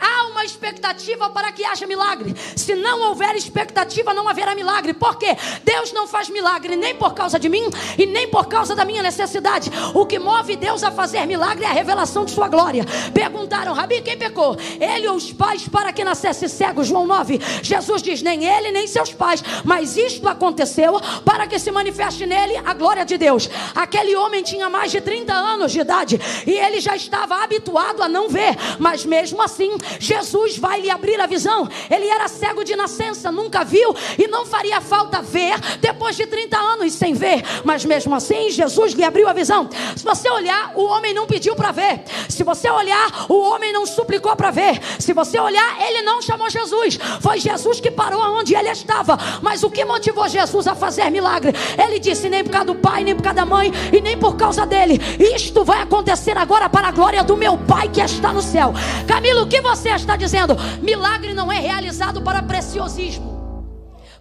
Há 0.00 0.28
uma 0.28 0.44
expectativa 0.44 1.30
para 1.30 1.52
que 1.52 1.64
haja 1.64 1.86
milagre. 1.86 2.34
Se 2.54 2.74
não 2.74 3.08
houver 3.08 3.34
expectativa, 3.34 4.12
não 4.12 4.28
haverá 4.28 4.54
milagre. 4.54 4.92
Por 4.92 5.16
quê? 5.16 5.36
Deus 5.64 5.92
não 5.92 6.06
faz 6.06 6.28
milagre 6.28 6.76
nem 6.76 6.94
por 6.94 7.14
causa 7.14 7.38
de 7.38 7.48
mim 7.48 7.68
e 7.98 8.06
nem 8.06 8.28
por 8.28 8.46
causa 8.46 8.74
da 8.74 8.84
minha 8.84 9.02
necessidade. 9.02 9.70
O 9.94 10.04
que 10.04 10.18
move 10.18 10.56
Deus 10.56 10.82
a 10.82 10.90
fazer 10.90 11.26
milagre 11.26 11.64
é 11.64 11.68
a 11.68 11.72
revelação 11.72 12.24
de 12.24 12.30
sua 12.30 12.48
glória. 12.48 12.84
Perguntaram, 13.12 13.72
Rabi, 13.72 14.02
quem 14.02 14.16
pecou? 14.16 14.56
Ele 14.80 15.08
ou 15.08 15.16
os 15.16 15.32
pais 15.32 15.66
para 15.68 15.92
que 15.92 16.04
nascesse 16.04 16.48
cego? 16.48 16.84
João 16.84 17.06
9. 17.06 17.40
Jesus 17.62 18.02
diz: 18.02 18.22
nem 18.22 18.44
ele, 18.44 18.70
nem 18.70 18.86
seus 18.86 19.12
pais. 19.12 19.42
Mas 19.64 19.96
isto 19.96 20.28
aconteceu 20.28 21.00
para 21.24 21.46
que 21.46 21.58
se 21.58 21.70
manifeste 21.70 22.26
nele 22.26 22.56
a 22.64 22.74
glória 22.74 23.04
de 23.04 23.16
Deus. 23.16 23.48
Aquele 23.74 24.14
homem 24.16 24.42
tinha 24.42 24.68
mais 24.68 24.90
de 24.92 25.00
30 25.00 25.32
anos 25.32 25.72
de 25.72 25.80
idade 25.80 26.20
e 26.46 26.50
ele 26.50 26.80
já 26.80 26.94
estava 26.94 27.42
habituado 27.42 28.02
a 28.02 28.08
não 28.08 28.28
ver, 28.28 28.56
mas 28.78 29.04
mesmo 29.04 29.42
assim 29.42 29.76
Jesus 29.98 30.58
vai 30.58 30.80
lhe 30.80 30.90
abrir 30.90 31.20
a 31.20 31.26
visão. 31.26 31.68
Ele 31.90 32.06
era 32.06 32.28
cego 32.28 32.64
de 32.64 32.74
nascença, 32.76 33.30
nunca 33.30 33.64
viu 33.64 33.94
e 34.18 34.26
não 34.28 34.46
faria 34.46 34.80
falta 34.80 35.22
ver 35.22 35.58
depois 35.80 36.16
de 36.16 36.26
30 36.26 36.56
anos 36.56 36.92
sem 36.92 37.14
ver, 37.14 37.42
mas 37.64 37.84
mesmo 37.84 38.14
assim 38.14 38.50
Jesus 38.50 38.92
lhe 38.92 39.04
abriu 39.04 39.28
a 39.28 39.32
visão. 39.32 39.68
Se 39.96 40.04
você 40.04 40.28
olhar, 40.30 40.72
o 40.74 40.84
homem 40.84 41.14
não 41.14 41.26
pediu 41.26 41.54
para 41.54 41.72
ver. 41.72 42.02
Se 42.28 42.42
você 42.42 42.70
olhar, 42.70 43.26
o 43.28 43.38
homem 43.40 43.72
não 43.72 43.86
suplicou 43.86 44.34
para 44.36 44.50
ver. 44.50 44.80
Se 44.98 45.12
você 45.12 45.38
olhar, 45.38 45.80
ele 45.80 46.02
não 46.02 46.22
chamou 46.22 46.48
Jesus. 46.50 46.98
Foi 47.20 47.38
Jesus 47.38 47.80
que 47.80 47.90
parou 47.90 48.20
onde 48.38 48.54
ele 48.54 48.70
estava. 48.70 49.18
Mas 49.42 49.62
o 49.62 49.70
que 49.70 49.84
motivou 49.84 50.28
Jesus 50.28 50.66
a 50.66 50.74
fazer 50.74 51.10
milagre? 51.10 51.52
Ele 51.82 51.98
disse: 51.98 52.28
nem 52.28 52.44
por 52.44 52.50
causa 52.50 52.66
do 52.66 52.74
pai, 52.74 53.04
nem 53.04 53.14
por 53.14 53.22
causa 53.22 53.36
da 53.36 53.46
mãe 53.46 53.72
e 53.92 54.00
nem 54.00 54.16
por 54.16 54.36
causa 54.36 54.66
dele. 54.66 55.00
Isto 55.18 55.64
vai 55.64 55.82
acontecer 55.82 56.36
agora 56.36 56.68
para 56.68 56.88
a 56.88 56.90
glória 56.90 57.22
do 57.22 57.36
meu 57.36 57.56
Pai 57.58 57.88
que 57.88 58.00
está 58.00 58.32
no 58.32 58.42
céu. 58.42 58.72
Camilo, 59.06 59.42
o 59.42 59.46
que 59.46 59.60
você 59.60 59.75
você 59.76 59.90
está 59.90 60.16
dizendo: 60.16 60.56
milagre 60.82 61.34
não 61.34 61.52
é 61.52 61.58
realizado 61.58 62.22
para 62.22 62.42
preciosismo, 62.42 63.64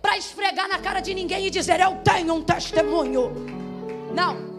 para 0.02 0.18
esfregar 0.18 0.68
na 0.68 0.78
cara 0.80 1.00
de 1.00 1.14
ninguém 1.14 1.48
e 1.48 1.50
dizer 1.50 1.80
eu 1.80 1.96
tenho 2.04 2.34
um 2.34 2.44
testemunho. 2.44 3.32
Não. 4.14 4.54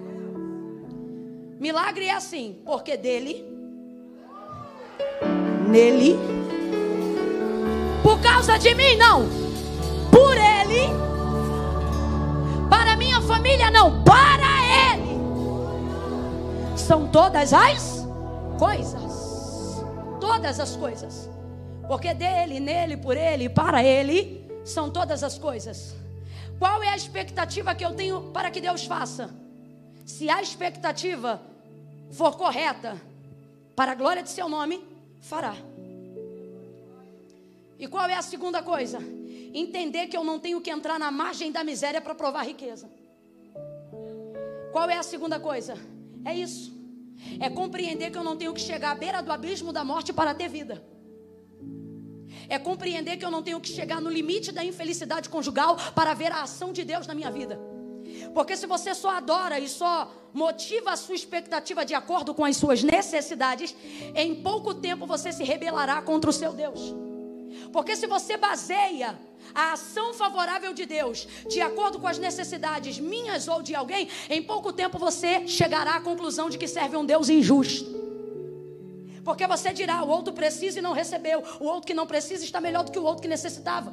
Milagre 1.60 2.06
é 2.06 2.14
assim, 2.14 2.60
porque 2.64 2.96
dele, 2.96 3.44
nele, 5.68 6.18
por 8.02 8.20
causa 8.20 8.58
de 8.58 8.74
mim, 8.74 8.96
não, 8.96 9.26
por 10.10 10.36
ele, 10.36 10.90
para 12.68 12.96
minha 12.96 13.20
família, 13.22 13.70
não, 13.70 14.02
para 14.02 14.92
ele. 14.92 15.16
São 16.76 17.08
todas 17.08 17.54
as 17.54 18.06
coisas 18.58 19.05
todas 20.26 20.58
as 20.58 20.74
coisas. 20.76 21.30
Porque 21.86 22.12
dele, 22.12 22.58
nele, 22.58 22.96
por 22.96 23.16
ele, 23.16 23.48
para 23.48 23.82
ele, 23.84 24.44
são 24.64 24.90
todas 24.90 25.22
as 25.22 25.38
coisas. 25.38 25.94
Qual 26.58 26.82
é 26.82 26.88
a 26.88 26.96
expectativa 26.96 27.74
que 27.74 27.84
eu 27.84 27.94
tenho 27.94 28.32
para 28.32 28.50
que 28.50 28.60
Deus 28.60 28.84
faça? 28.84 29.32
Se 30.04 30.28
a 30.28 30.42
expectativa 30.42 31.40
for 32.10 32.36
correta, 32.36 33.00
para 33.76 33.92
a 33.92 33.94
glória 33.94 34.22
de 34.22 34.30
seu 34.30 34.48
nome, 34.48 34.84
fará. 35.20 35.54
E 37.78 37.86
qual 37.86 38.08
é 38.08 38.14
a 38.14 38.22
segunda 38.22 38.62
coisa? 38.62 38.98
Entender 39.54 40.08
que 40.08 40.16
eu 40.16 40.24
não 40.24 40.40
tenho 40.40 40.60
que 40.60 40.70
entrar 40.70 40.98
na 40.98 41.10
margem 41.10 41.52
da 41.52 41.62
miséria 41.62 42.00
para 42.00 42.14
provar 42.14 42.44
riqueza. 42.44 42.90
Qual 44.72 44.90
é 44.90 44.96
a 44.96 45.02
segunda 45.02 45.38
coisa? 45.38 45.74
É 46.24 46.34
isso. 46.34 46.75
É 47.40 47.48
compreender 47.48 48.10
que 48.10 48.18
eu 48.18 48.24
não 48.24 48.36
tenho 48.36 48.52
que 48.52 48.60
chegar 48.60 48.92
à 48.92 48.94
beira 48.94 49.22
do 49.22 49.32
abismo 49.32 49.72
da 49.72 49.84
morte 49.84 50.12
para 50.12 50.34
ter 50.34 50.48
vida. 50.48 50.84
É 52.48 52.58
compreender 52.58 53.16
que 53.16 53.24
eu 53.24 53.30
não 53.30 53.42
tenho 53.42 53.60
que 53.60 53.68
chegar 53.68 54.00
no 54.00 54.10
limite 54.10 54.52
da 54.52 54.64
infelicidade 54.64 55.28
conjugal 55.28 55.76
para 55.94 56.14
ver 56.14 56.32
a 56.32 56.42
ação 56.42 56.72
de 56.72 56.84
Deus 56.84 57.06
na 57.06 57.14
minha 57.14 57.30
vida. 57.30 57.58
Porque 58.34 58.56
se 58.56 58.66
você 58.66 58.94
só 58.94 59.10
adora 59.10 59.58
e 59.58 59.68
só 59.68 60.12
motiva 60.32 60.92
a 60.92 60.96
sua 60.96 61.14
expectativa 61.14 61.84
de 61.84 61.94
acordo 61.94 62.34
com 62.34 62.44
as 62.44 62.56
suas 62.56 62.82
necessidades, 62.82 63.74
em 64.14 64.42
pouco 64.42 64.74
tempo 64.74 65.06
você 65.06 65.32
se 65.32 65.42
rebelará 65.42 66.00
contra 66.02 66.30
o 66.30 66.32
seu 66.32 66.52
Deus. 66.52 67.05
Porque 67.72 67.96
se 67.96 68.06
você 68.06 68.36
baseia 68.36 69.18
a 69.54 69.72
ação 69.72 70.12
favorável 70.14 70.72
de 70.72 70.86
Deus, 70.86 71.26
de 71.48 71.60
acordo 71.60 71.98
com 71.98 72.06
as 72.06 72.18
necessidades 72.18 72.98
minhas 72.98 73.48
ou 73.48 73.62
de 73.62 73.74
alguém, 73.74 74.08
em 74.28 74.42
pouco 74.42 74.72
tempo 74.72 74.98
você 74.98 75.46
chegará 75.46 75.96
à 75.96 76.00
conclusão 76.00 76.50
de 76.50 76.58
que 76.58 76.68
serve 76.68 76.96
um 76.96 77.04
Deus 77.04 77.28
injusto. 77.28 77.96
Porque 79.24 79.46
você 79.46 79.72
dirá, 79.72 80.02
o 80.04 80.08
outro 80.08 80.32
precisa 80.32 80.78
e 80.78 80.82
não 80.82 80.92
recebeu, 80.92 81.42
o 81.60 81.64
outro 81.64 81.86
que 81.86 81.94
não 81.94 82.06
precisa 82.06 82.44
está 82.44 82.60
melhor 82.60 82.84
do 82.84 82.92
que 82.92 82.98
o 82.98 83.02
outro 83.02 83.22
que 83.22 83.28
necessitava. 83.28 83.92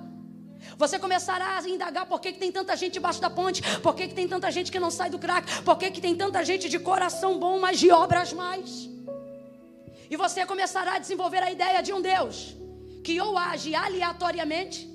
Você 0.78 0.98
começará 0.98 1.58
a 1.58 1.70
indagar 1.70 2.06
por 2.06 2.20
que, 2.20 2.34
que 2.34 2.40
tem 2.40 2.52
tanta 2.52 2.76
gente 2.76 2.94
debaixo 2.94 3.20
da 3.20 3.30
ponte, 3.30 3.62
por 3.80 3.96
que, 3.96 4.08
que 4.08 4.14
tem 4.14 4.28
tanta 4.28 4.50
gente 4.52 4.72
que 4.72 4.80
não 4.80 4.92
sai 4.92 5.10
do 5.10 5.20
crack, 5.20 5.62
por 5.64 5.78
que, 5.78 5.92
que 5.92 6.00
tem 6.00 6.16
tanta 6.16 6.44
gente 6.46 6.70
de 6.70 6.80
coração 6.80 7.38
bom, 7.38 7.60
mas 7.60 7.80
de 7.80 7.92
obras 7.92 8.32
mais. 8.32 8.90
E 10.10 10.16
você 10.16 10.46
começará 10.46 10.96
a 10.96 11.00
desenvolver 11.00 11.42
a 11.44 11.52
ideia 11.52 11.82
de 11.82 11.92
um 11.92 12.02
Deus 12.02 12.56
que 13.04 13.20
ou 13.20 13.38
age 13.38 13.76
aleatoriamente, 13.76 14.90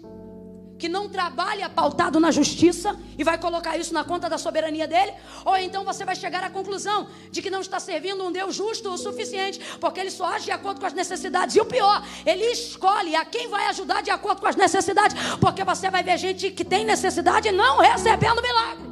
que 0.78 0.88
não 0.88 1.09
trabalha 1.09 1.68
pautado 1.68 2.20
na 2.20 2.30
justiça 2.30 2.98
e 3.18 3.24
vai 3.24 3.36
colocar 3.36 3.76
isso 3.76 3.92
na 3.92 4.04
conta 4.04 4.30
da 4.30 4.38
soberania 4.38 4.86
dele, 4.86 5.12
ou 5.44 5.56
então 5.56 5.84
você 5.84 6.04
vai 6.04 6.14
chegar 6.14 6.42
à 6.44 6.48
conclusão 6.48 7.09
de 7.30 7.42
que 7.42 7.50
não 7.50 7.61
está 7.61 7.80
servindo 7.80 8.24
um 8.24 8.30
Deus 8.30 8.54
justo 8.54 8.88
o 8.90 8.96
suficiente, 8.96 9.61
porque 9.80 9.98
ele 9.98 10.11
só 10.11 10.26
age 10.26 10.46
de 10.46 10.52
acordo 10.52 10.80
com 10.80 10.86
as 10.86 10.92
necessidades. 10.92 11.56
E 11.56 11.61
o 11.61 11.64
pior, 11.64 12.02
ele 12.24 12.44
escolhe 12.44 13.16
a 13.16 13.24
quem 13.24 13.48
vai 13.48 13.66
ajudar 13.66 14.02
de 14.02 14.11
acordo 14.11 14.40
com 14.40 14.46
as 14.46 14.56
necessidades, 14.56 15.16
porque 15.40 15.64
você 15.64 15.90
vai 15.90 16.02
ver 16.02 16.16
gente 16.16 16.50
que 16.52 16.64
tem 16.64 16.84
necessidade 16.84 17.50
não 17.50 17.78
recebendo 17.78 18.40
milagre 18.40 18.88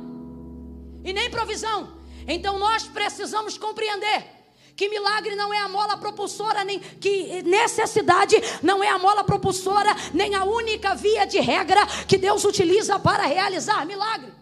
e 1.04 1.12
nem 1.12 1.30
provisão. 1.30 1.96
Então 2.26 2.58
nós 2.58 2.82
precisamos 2.88 3.56
compreender 3.56 4.35
que 4.76 4.88
milagre 4.88 5.34
não 5.34 5.52
é 5.52 5.58
a 5.58 5.68
mola 5.68 5.96
propulsora, 5.96 6.62
nem 6.62 6.78
que 6.78 7.42
necessidade 7.42 8.36
não 8.62 8.84
é 8.84 8.88
a 8.88 8.98
mola 8.98 9.24
propulsora, 9.24 9.96
nem 10.12 10.34
a 10.34 10.44
única 10.44 10.94
via 10.94 11.24
de 11.26 11.40
regra 11.40 11.86
que 12.06 12.18
Deus 12.18 12.44
utiliza 12.44 12.98
para 12.98 13.24
realizar 13.24 13.86
milagre. 13.86 14.36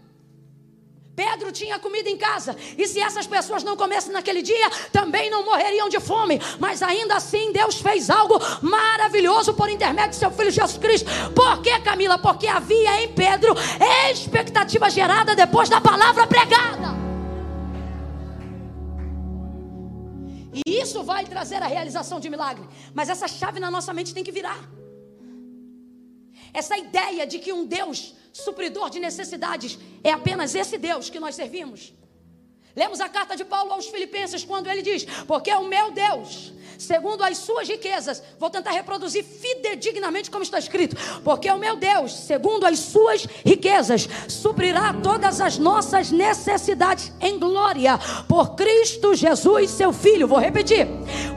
Pedro 1.14 1.52
tinha 1.52 1.78
comida 1.78 2.10
em 2.10 2.16
casa, 2.16 2.56
e 2.76 2.88
se 2.88 3.00
essas 3.00 3.24
pessoas 3.24 3.62
não 3.62 3.76
comessem 3.76 4.12
naquele 4.12 4.42
dia, 4.42 4.68
também 4.92 5.30
não 5.30 5.44
morreriam 5.44 5.88
de 5.88 6.00
fome. 6.00 6.40
Mas 6.58 6.82
ainda 6.82 7.14
assim, 7.14 7.52
Deus 7.52 7.76
fez 7.76 8.10
algo 8.10 8.36
maravilhoso 8.60 9.54
por 9.54 9.68
intermédio 9.68 10.10
de 10.10 10.16
seu 10.16 10.32
filho 10.32 10.50
Jesus 10.50 10.76
Cristo. 10.78 11.08
Por 11.32 11.62
que, 11.62 11.78
Camila? 11.80 12.18
Porque 12.18 12.48
havia 12.48 13.04
em 13.04 13.12
Pedro 13.12 13.54
expectativa 14.10 14.90
gerada 14.90 15.36
depois 15.36 15.68
da 15.68 15.80
palavra 15.80 16.26
pregada. 16.26 17.03
E 20.54 20.62
isso 20.82 21.02
vai 21.02 21.24
trazer 21.24 21.60
a 21.62 21.66
realização 21.66 22.20
de 22.20 22.30
milagre. 22.30 22.66
Mas 22.92 23.08
essa 23.08 23.26
chave 23.26 23.58
na 23.58 23.70
nossa 23.70 23.92
mente 23.92 24.14
tem 24.14 24.22
que 24.22 24.32
virar. 24.32 24.60
Essa 26.52 26.76
ideia 26.78 27.26
de 27.26 27.38
que 27.40 27.52
um 27.52 27.66
Deus 27.66 28.14
supridor 28.32 28.88
de 28.90 29.00
necessidades 29.00 29.78
é 30.02 30.10
apenas 30.12 30.54
esse 30.54 30.78
Deus 30.78 31.10
que 31.10 31.18
nós 31.18 31.34
servimos. 31.34 31.92
Lemos 32.76 33.00
a 33.00 33.08
carta 33.08 33.36
de 33.36 33.44
Paulo 33.44 33.72
aos 33.72 33.86
Filipenses 33.86 34.44
quando 34.44 34.68
ele 34.68 34.82
diz: 34.82 35.04
Porque 35.26 35.52
o 35.52 35.64
meu 35.64 35.90
Deus 35.90 36.52
segundo 36.78 37.22
as 37.22 37.38
suas 37.38 37.68
riquezas. 37.68 38.22
Vou 38.38 38.50
tentar 38.50 38.72
reproduzir 38.72 39.24
fidedignamente 39.24 40.30
como 40.30 40.42
está 40.42 40.58
escrito. 40.58 40.96
Porque 41.22 41.50
o 41.50 41.58
meu 41.58 41.76
Deus, 41.76 42.12
segundo 42.12 42.64
as 42.64 42.78
suas 42.78 43.26
riquezas, 43.44 44.08
suprirá 44.28 44.94
todas 45.02 45.40
as 45.40 45.58
nossas 45.58 46.10
necessidades 46.10 47.12
em 47.20 47.38
glória 47.38 47.98
por 48.28 48.54
Cristo 48.54 49.14
Jesus, 49.14 49.70
seu 49.70 49.92
Filho. 49.92 50.28
Vou 50.28 50.38
repetir. 50.38 50.86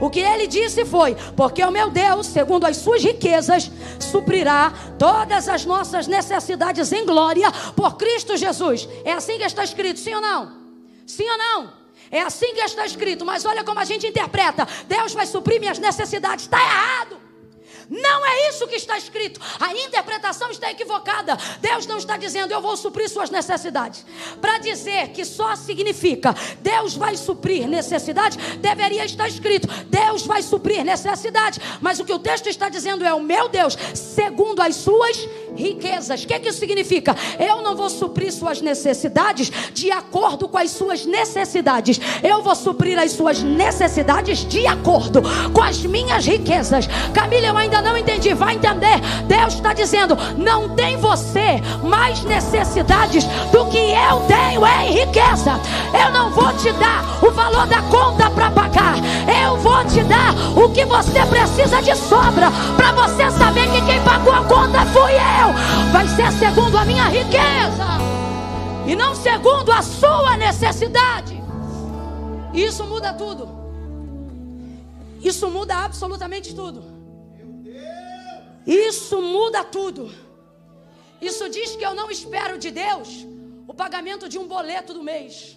O 0.00 0.10
que 0.10 0.20
ele 0.20 0.46
disse 0.46 0.84
foi: 0.84 1.16
Porque 1.36 1.62
o 1.62 1.70
meu 1.70 1.90
Deus, 1.90 2.26
segundo 2.26 2.66
as 2.66 2.76
suas 2.76 3.02
riquezas, 3.02 3.70
suprirá 3.98 4.72
todas 4.98 5.48
as 5.48 5.64
nossas 5.64 6.06
necessidades 6.06 6.92
em 6.92 7.04
glória 7.04 7.50
por 7.74 7.96
Cristo 7.96 8.36
Jesus. 8.36 8.88
É 9.04 9.12
assim 9.12 9.38
que 9.38 9.44
está 9.44 9.64
escrito, 9.64 9.98
sim 9.98 10.14
ou 10.14 10.20
não? 10.20 10.57
Sim 11.08 11.28
ou 11.28 11.38
não? 11.38 11.72
É 12.10 12.20
assim 12.20 12.54
que 12.54 12.60
está 12.60 12.86
escrito, 12.86 13.24
mas 13.24 13.44
olha 13.44 13.64
como 13.64 13.80
a 13.80 13.84
gente 13.84 14.06
interpreta. 14.06 14.68
Deus 14.86 15.14
vai 15.14 15.26
suprir 15.26 15.58
minhas 15.58 15.78
necessidades. 15.78 16.44
Está 16.44 16.58
errado. 16.60 17.27
Não 17.90 18.26
é 18.26 18.48
isso 18.48 18.66
que 18.66 18.76
está 18.76 18.98
escrito. 18.98 19.40
A 19.58 19.74
interpretação 19.74 20.50
está 20.50 20.70
equivocada. 20.70 21.36
Deus 21.60 21.86
não 21.86 21.98
está 21.98 22.16
dizendo 22.16 22.52
eu 22.52 22.60
vou 22.60 22.76
suprir 22.76 23.08
suas 23.08 23.30
necessidades. 23.30 24.04
Para 24.40 24.58
dizer 24.58 25.08
que 25.08 25.24
só 25.24 25.56
significa 25.56 26.34
Deus 26.60 26.94
vai 26.94 27.16
suprir 27.16 27.66
necessidades, 27.66 28.36
deveria 28.58 29.04
estar 29.04 29.28
escrito 29.28 29.68
Deus 29.88 30.26
vai 30.26 30.42
suprir 30.42 30.84
necessidades. 30.84 31.60
Mas 31.80 31.98
o 31.98 32.04
que 32.04 32.12
o 32.12 32.18
texto 32.18 32.48
está 32.48 32.68
dizendo 32.68 33.04
é 33.04 33.14
o 33.14 33.20
meu 33.20 33.48
Deus, 33.48 33.76
segundo 33.94 34.60
as 34.60 34.76
suas 34.76 35.28
riquezas. 35.56 36.22
O 36.22 36.26
que, 36.26 36.38
que 36.38 36.48
isso 36.48 36.58
significa? 36.58 37.14
Eu 37.38 37.62
não 37.62 37.74
vou 37.74 37.90
suprir 37.90 38.32
suas 38.32 38.60
necessidades 38.60 39.50
de 39.72 39.90
acordo 39.90 40.48
com 40.48 40.58
as 40.58 40.70
suas 40.70 41.04
necessidades. 41.04 42.00
Eu 42.22 42.42
vou 42.42 42.54
suprir 42.54 42.98
as 42.98 43.12
suas 43.12 43.42
necessidades 43.42 44.44
de 44.44 44.66
acordo 44.66 45.22
com 45.52 45.62
as 45.62 45.84
minhas 45.84 46.26
riquezas. 46.26 46.86
Camila, 47.12 47.48
eu 47.48 47.56
ainda 47.56 47.77
ainda 47.78 47.90
não 47.90 47.96
entendi, 47.96 48.34
vai 48.34 48.54
entender. 48.54 49.00
Deus 49.26 49.54
está 49.54 49.72
dizendo: 49.72 50.16
não 50.36 50.68
tem 50.70 50.96
você 50.96 51.62
mais 51.82 52.22
necessidades 52.24 53.24
do 53.52 53.66
que 53.66 53.78
eu 53.78 54.20
tenho 54.26 54.66
em 54.66 54.92
riqueza. 54.92 55.60
Eu 55.92 56.12
não 56.12 56.30
vou 56.30 56.52
te 56.54 56.70
dar 56.72 57.04
o 57.24 57.30
valor 57.30 57.66
da 57.66 57.82
conta 57.82 58.30
para 58.30 58.50
pagar. 58.50 58.96
Eu 59.44 59.56
vou 59.58 59.84
te 59.84 60.02
dar 60.04 60.34
o 60.56 60.70
que 60.70 60.84
você 60.84 61.24
precisa 61.26 61.80
de 61.82 61.94
sobra 61.96 62.50
para 62.76 62.92
você 62.92 63.30
saber 63.30 63.70
que 63.70 63.84
quem 63.86 64.00
pagou 64.02 64.32
a 64.32 64.44
conta 64.44 64.84
fui 64.86 65.12
eu. 65.12 65.92
Vai 65.92 66.06
ser 66.08 66.32
segundo 66.32 66.76
a 66.76 66.84
minha 66.84 67.04
riqueza 67.04 67.98
e 68.86 68.94
não 68.96 69.14
segundo 69.14 69.70
a 69.70 69.82
sua 69.82 70.36
necessidade. 70.36 71.42
Isso 72.52 72.84
muda 72.84 73.12
tudo. 73.12 73.48
Isso 75.22 75.48
muda 75.50 75.84
absolutamente 75.84 76.54
tudo. 76.54 76.97
Isso 78.68 79.22
muda 79.22 79.64
tudo. 79.64 80.10
Isso 81.28 81.48
diz 81.48 81.74
que 81.74 81.84
eu 81.88 81.94
não 81.94 82.10
espero 82.10 82.58
de 82.58 82.70
Deus 82.70 83.08
o 83.66 83.72
pagamento 83.72 84.28
de 84.28 84.38
um 84.38 84.46
boleto 84.46 84.92
do 84.92 85.02
mês. 85.02 85.56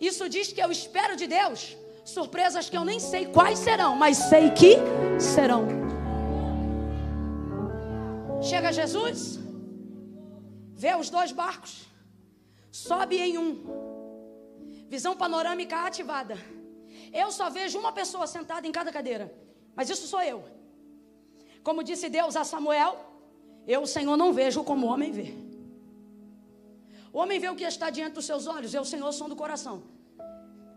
Isso 0.00 0.28
diz 0.28 0.52
que 0.52 0.60
eu 0.60 0.72
espero 0.72 1.14
de 1.14 1.28
Deus 1.28 1.76
surpresas 2.04 2.68
que 2.68 2.76
eu 2.76 2.84
nem 2.84 2.98
sei 2.98 3.26
quais 3.26 3.60
serão, 3.60 3.94
mas 3.94 4.16
sei 4.16 4.50
que 4.50 4.72
serão. 5.20 5.62
Chega 8.42 8.72
Jesus, 8.72 9.38
vê 10.74 10.94
os 10.96 11.10
dois 11.10 11.32
barcos, 11.32 11.86
sobe 12.72 13.18
em 13.18 13.38
um, 13.38 13.50
visão 14.88 15.16
panorâmica 15.16 15.76
ativada. 15.86 16.36
Eu 17.12 17.30
só 17.30 17.50
vejo 17.50 17.78
uma 17.78 17.92
pessoa 17.92 18.26
sentada 18.26 18.66
em 18.66 18.72
cada 18.72 18.90
cadeira, 18.90 19.32
mas 19.76 19.90
isso 19.90 20.06
sou 20.08 20.22
eu. 20.22 20.57
Como 21.68 21.82
disse 21.82 22.08
Deus 22.08 22.34
a 22.34 22.44
Samuel, 22.44 22.92
eu, 23.66 23.82
o 23.82 23.86
Senhor, 23.86 24.16
não 24.16 24.32
vejo 24.32 24.64
como 24.64 24.86
o 24.86 24.90
homem 24.90 25.10
vê. 25.12 25.34
O 27.12 27.18
homem 27.18 27.38
vê 27.38 27.50
o 27.50 27.54
que 27.54 27.62
está 27.62 27.90
diante 27.90 28.14
dos 28.14 28.24
seus 28.24 28.46
olhos, 28.46 28.72
eu, 28.72 28.80
o 28.80 28.86
Senhor, 28.86 29.12
som 29.12 29.28
do 29.28 29.36
coração. 29.36 29.82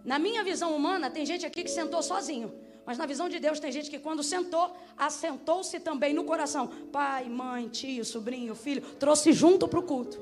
Na 0.03 0.19
minha 0.19 0.43
visão 0.43 0.75
humana, 0.75 1.09
tem 1.09 1.25
gente 1.25 1.45
aqui 1.45 1.63
que 1.63 1.71
sentou 1.71 2.03
sozinho. 2.03 2.53
Mas 2.85 2.97
na 2.97 3.05
visão 3.05 3.29
de 3.29 3.39
Deus, 3.39 3.57
tem 3.57 3.71
gente 3.71 3.89
que 3.89 3.99
quando 3.99 4.21
sentou, 4.21 4.75
assentou-se 4.97 5.79
também 5.79 6.13
no 6.13 6.25
coração. 6.25 6.67
Pai, 6.91 7.29
mãe, 7.29 7.69
tio, 7.69 8.03
sobrinho, 8.03 8.53
filho, 8.53 8.81
trouxe 8.99 9.31
junto 9.31 9.69
para 9.69 9.79
o 9.79 9.83
culto. 9.83 10.19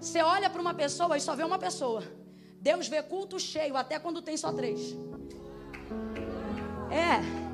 Você 0.00 0.22
olha 0.22 0.48
para 0.48 0.62
uma 0.62 0.72
pessoa 0.72 1.14
e 1.18 1.20
só 1.20 1.34
vê 1.36 1.44
uma 1.44 1.58
pessoa. 1.58 2.02
Deus 2.58 2.88
vê 2.88 3.02
culto 3.02 3.38
cheio 3.38 3.76
até 3.76 3.98
quando 3.98 4.22
tem 4.22 4.34
só 4.38 4.50
três. 4.50 4.96
É. 6.90 7.45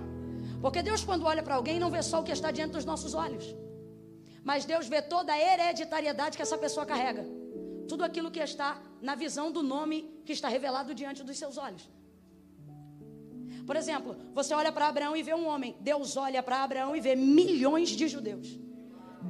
Porque 0.63 0.81
Deus, 0.81 1.03
quando 1.09 1.27
olha 1.33 1.43
para 1.43 1.57
alguém, 1.57 1.79
não 1.81 1.91
vê 1.91 2.03
só 2.03 2.21
o 2.21 2.25
que 2.27 2.35
está 2.39 2.51
diante 2.53 2.73
dos 2.77 2.85
nossos 2.85 3.15
olhos. 3.15 3.45
Mas 4.45 4.65
Deus 4.65 4.87
vê 4.87 5.03
toda 5.03 5.33
a 5.33 5.39
hereditariedade 5.39 6.37
que 6.37 6.43
essa 6.43 6.57
pessoa 6.57 6.87
carrega. 6.87 7.25
Tudo 7.89 8.05
aquilo 8.05 8.31
que 8.31 8.39
está 8.41 8.81
na 9.01 9.17
visão 9.17 9.51
do 9.51 9.63
nome 9.63 9.97
que 10.25 10.33
está 10.33 10.49
revelado 10.49 10.95
diante 10.95 11.25
dos 11.25 11.37
seus 11.37 11.59
olhos. 11.59 11.91
Por 13.67 13.77
exemplo, 13.77 14.17
você 14.33 14.55
olha 14.55 14.73
para 14.73 14.87
Abraão 14.87 15.17
e 15.17 15.23
vê 15.23 15.35
um 15.35 15.47
homem. 15.47 15.77
Deus 15.81 16.17
olha 16.17 16.43
para 16.43 16.63
Abraão 16.63 16.95
e 16.95 17.01
vê 17.01 17.17
milhões 17.17 17.91
de 17.91 18.07
judeus. 18.07 18.59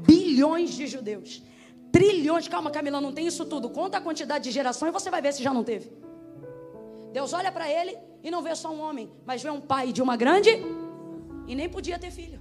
Bilhões 0.07 0.71
de 0.71 0.87
judeus. 0.87 1.43
Trilhões. 1.91 2.47
Calma, 2.47 2.71
Camila, 2.71 3.01
não 3.01 3.13
tem 3.13 3.27
isso 3.27 3.45
tudo. 3.47 3.71
Conta 3.71 3.99
a 3.99 4.01
quantidade 4.01 4.45
de 4.45 4.51
geração 4.51 4.87
e 4.89 4.91
você 4.91 5.11
vai 5.11 5.23
ver 5.23 5.33
se 5.33 5.43
já 5.43 5.53
não 5.53 5.65
teve. 5.65 5.91
Deus 7.13 7.33
olha 7.33 7.51
para 7.51 7.71
ele 7.71 7.97
e 8.23 8.31
não 8.31 8.43
vê 8.43 8.55
só 8.55 8.71
um 8.71 8.81
homem, 8.81 9.11
mas 9.27 9.43
vê 9.43 9.51
um 9.51 9.61
pai 9.61 9.93
de 9.93 10.01
uma 10.01 10.17
grande 10.17 10.51
e 11.47 11.55
nem 11.55 11.69
podia 11.69 11.99
ter 11.99 12.11
filho. 12.11 12.41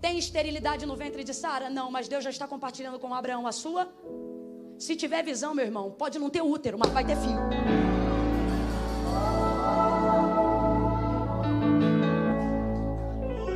Tem 0.00 0.18
esterilidade 0.18 0.84
no 0.84 0.96
ventre 0.96 1.22
de 1.22 1.32
Sara? 1.32 1.70
Não, 1.70 1.90
mas 1.90 2.08
Deus 2.08 2.24
já 2.24 2.30
está 2.30 2.46
compartilhando 2.48 2.98
com 2.98 3.14
Abraão 3.14 3.46
a 3.46 3.52
sua. 3.52 3.88
Se 4.78 4.96
tiver 4.96 5.22
visão, 5.22 5.54
meu 5.54 5.64
irmão, 5.64 5.92
pode 5.92 6.18
não 6.18 6.28
ter 6.28 6.42
útero, 6.42 6.76
mas 6.76 6.90
vai 6.90 7.04
ter 7.04 7.16
filho. 7.16 7.42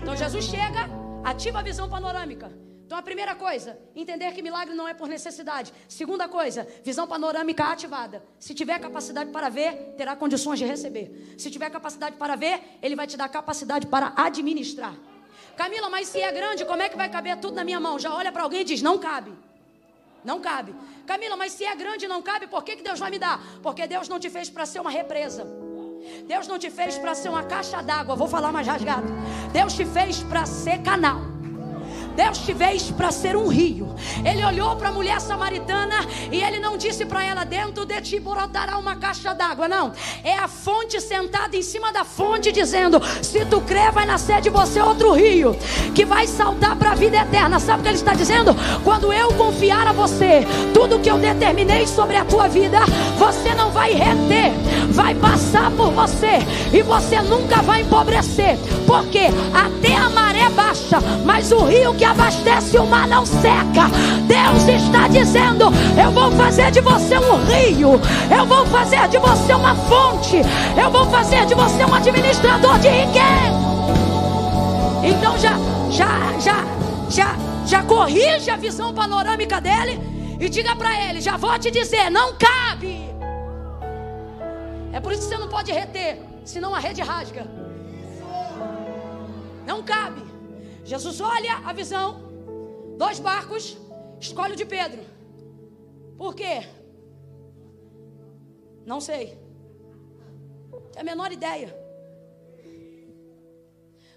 Então 0.00 0.16
Jesus 0.16 0.44
chega, 0.44 0.88
ativa 1.24 1.58
a 1.58 1.62
visão 1.62 1.88
panorâmica. 1.88 2.65
Então 2.86 2.96
a 2.96 3.02
primeira 3.02 3.34
coisa, 3.34 3.76
entender 3.96 4.32
que 4.32 4.40
milagre 4.40 4.72
não 4.72 4.86
é 4.86 4.94
por 4.94 5.08
necessidade. 5.08 5.72
Segunda 5.88 6.28
coisa, 6.28 6.68
visão 6.84 7.04
panorâmica 7.04 7.64
ativada. 7.64 8.22
Se 8.38 8.54
tiver 8.54 8.78
capacidade 8.78 9.32
para 9.32 9.48
ver, 9.48 9.94
terá 9.96 10.14
condições 10.14 10.60
de 10.60 10.64
receber. 10.64 11.34
Se 11.36 11.50
tiver 11.50 11.68
capacidade 11.68 12.14
para 12.16 12.36
ver, 12.36 12.78
ele 12.80 12.94
vai 12.94 13.08
te 13.08 13.16
dar 13.16 13.28
capacidade 13.28 13.88
para 13.88 14.12
administrar. 14.16 14.94
Camila, 15.56 15.90
mas 15.90 16.06
se 16.06 16.20
é 16.20 16.30
grande, 16.30 16.64
como 16.64 16.80
é 16.80 16.88
que 16.88 16.96
vai 16.96 17.08
caber 17.08 17.36
tudo 17.38 17.56
na 17.56 17.64
minha 17.64 17.80
mão? 17.80 17.98
Já 17.98 18.14
olha 18.14 18.30
para 18.30 18.44
alguém 18.44 18.60
e 18.60 18.64
diz: 18.64 18.80
não 18.80 18.98
cabe. 18.98 19.32
Não 20.24 20.40
cabe. 20.40 20.72
Camila, 21.06 21.36
mas 21.36 21.52
se 21.52 21.64
é 21.64 21.74
grande 21.74 22.04
e 22.04 22.08
não 22.08 22.22
cabe, 22.22 22.46
por 22.46 22.62
que, 22.62 22.76
que 22.76 22.84
Deus 22.84 23.00
vai 23.00 23.10
me 23.10 23.18
dar? 23.18 23.40
Porque 23.64 23.84
Deus 23.88 24.08
não 24.08 24.20
te 24.20 24.30
fez 24.30 24.48
para 24.48 24.64
ser 24.64 24.78
uma 24.80 24.90
represa. 24.90 25.44
Deus 26.24 26.46
não 26.46 26.56
te 26.56 26.70
fez 26.70 26.96
para 26.98 27.16
ser 27.16 27.30
uma 27.30 27.42
caixa 27.42 27.82
d'água. 27.82 28.14
Vou 28.14 28.28
falar 28.28 28.52
mais 28.52 28.66
rasgado. 28.66 29.08
Deus 29.52 29.72
te 29.74 29.84
fez 29.84 30.22
para 30.22 30.46
ser 30.46 30.82
canal. 30.82 31.35
Deus 32.16 32.38
te 32.38 32.54
fez 32.54 32.90
para 32.90 33.12
ser 33.12 33.36
um 33.36 33.46
rio. 33.46 33.94
Ele 34.24 34.42
olhou 34.42 34.74
para 34.76 34.88
a 34.88 34.92
mulher 34.92 35.20
samaritana 35.20 36.06
e 36.32 36.42
ele 36.42 36.58
não 36.58 36.78
disse 36.78 37.04
para 37.04 37.22
ela: 37.22 37.44
Dentro 37.44 37.84
de 37.84 38.00
ti 38.00 38.18
brotará 38.18 38.78
uma 38.78 38.96
caixa 38.96 39.34
d'água. 39.34 39.68
Não. 39.68 39.92
É 40.24 40.34
a 40.34 40.48
fonte 40.48 40.98
sentada 40.98 41.54
em 41.54 41.62
cima 41.62 41.92
da 41.92 42.04
fonte, 42.04 42.50
dizendo: 42.50 43.00
Se 43.22 43.44
tu 43.44 43.60
crer, 43.60 43.92
vai 43.92 44.06
nascer 44.06 44.40
de 44.40 44.48
você 44.48 44.80
outro 44.80 45.12
rio 45.12 45.54
que 45.94 46.06
vai 46.06 46.26
saltar 46.26 46.74
para 46.76 46.92
a 46.92 46.94
vida 46.94 47.18
eterna. 47.18 47.60
Sabe 47.60 47.80
o 47.80 47.82
que 47.82 47.88
ele 47.90 47.98
está 47.98 48.14
dizendo? 48.14 48.56
Quando 48.82 49.12
eu 49.12 49.28
confiar 49.34 49.86
a 49.86 49.92
você 49.92 50.46
tudo 50.72 50.98
que 50.98 51.10
eu 51.10 51.18
determinei 51.18 51.86
sobre 51.86 52.16
a 52.16 52.24
tua 52.24 52.48
vida, 52.48 52.78
você 53.18 53.54
não 53.54 53.70
vai 53.70 53.92
reter, 53.92 54.52
vai 54.90 55.14
passar 55.14 55.70
por 55.72 55.90
você 55.90 56.38
e 56.72 56.82
você 56.82 57.20
nunca 57.20 57.60
vai 57.60 57.82
empobrecer. 57.82 58.56
Porque 58.86 59.26
até 59.52 59.94
a 59.94 60.08
maré 60.08 60.48
baixa, 60.48 60.98
mas 61.24 61.52
o 61.52 61.64
rio 61.64 61.94
que 61.94 62.05
abastece 62.06 62.78
o 62.78 62.86
mar 62.86 63.06
não 63.06 63.26
seca. 63.26 63.88
Deus 64.26 64.68
está 64.68 65.08
dizendo: 65.08 65.66
Eu 66.00 66.10
vou 66.12 66.30
fazer 66.32 66.70
de 66.70 66.80
você 66.80 67.18
um 67.18 67.44
rio, 67.44 68.00
eu 68.36 68.46
vou 68.46 68.66
fazer 68.66 69.08
de 69.08 69.18
você 69.18 69.52
uma 69.54 69.74
fonte, 69.74 70.36
eu 70.80 70.90
vou 70.90 71.06
fazer 71.06 71.46
de 71.46 71.54
você 71.54 71.84
um 71.84 71.94
administrador 71.94 72.78
de 72.78 72.88
riqueza. 72.88 73.66
Então 75.04 75.38
já, 75.38 75.52
já, 75.90 76.38
já, 76.40 76.64
já, 77.10 77.36
já 77.66 77.82
corrige 77.82 78.50
a 78.50 78.56
visão 78.56 78.92
panorâmica 78.92 79.60
dele 79.60 80.00
e 80.40 80.48
diga 80.48 80.74
para 80.76 81.08
ele: 81.08 81.20
Já 81.20 81.36
vou 81.36 81.58
te 81.58 81.70
dizer, 81.70 82.10
não 82.10 82.34
cabe. 82.34 83.06
É 84.92 85.00
por 85.00 85.12
isso 85.12 85.22
que 85.22 85.28
você 85.28 85.38
não 85.38 85.48
pode 85.48 85.70
reter, 85.72 86.22
senão 86.44 86.74
a 86.74 86.78
rede 86.78 87.02
rasga. 87.02 87.46
Não 89.66 89.82
cabe. 89.82 90.35
Jesus 90.92 91.20
olha 91.20 91.54
a 91.68 91.72
visão, 91.72 92.06
dois 92.96 93.18
barcos, 93.18 93.76
escolhe 94.20 94.52
o 94.52 94.56
de 94.56 94.64
Pedro. 94.64 95.02
Por 96.16 96.32
quê? 96.34 96.56
Não 98.92 99.00
sei. 99.00 99.24
Tem 100.92 101.02
a 101.02 101.04
menor 101.04 101.32
ideia. 101.32 101.70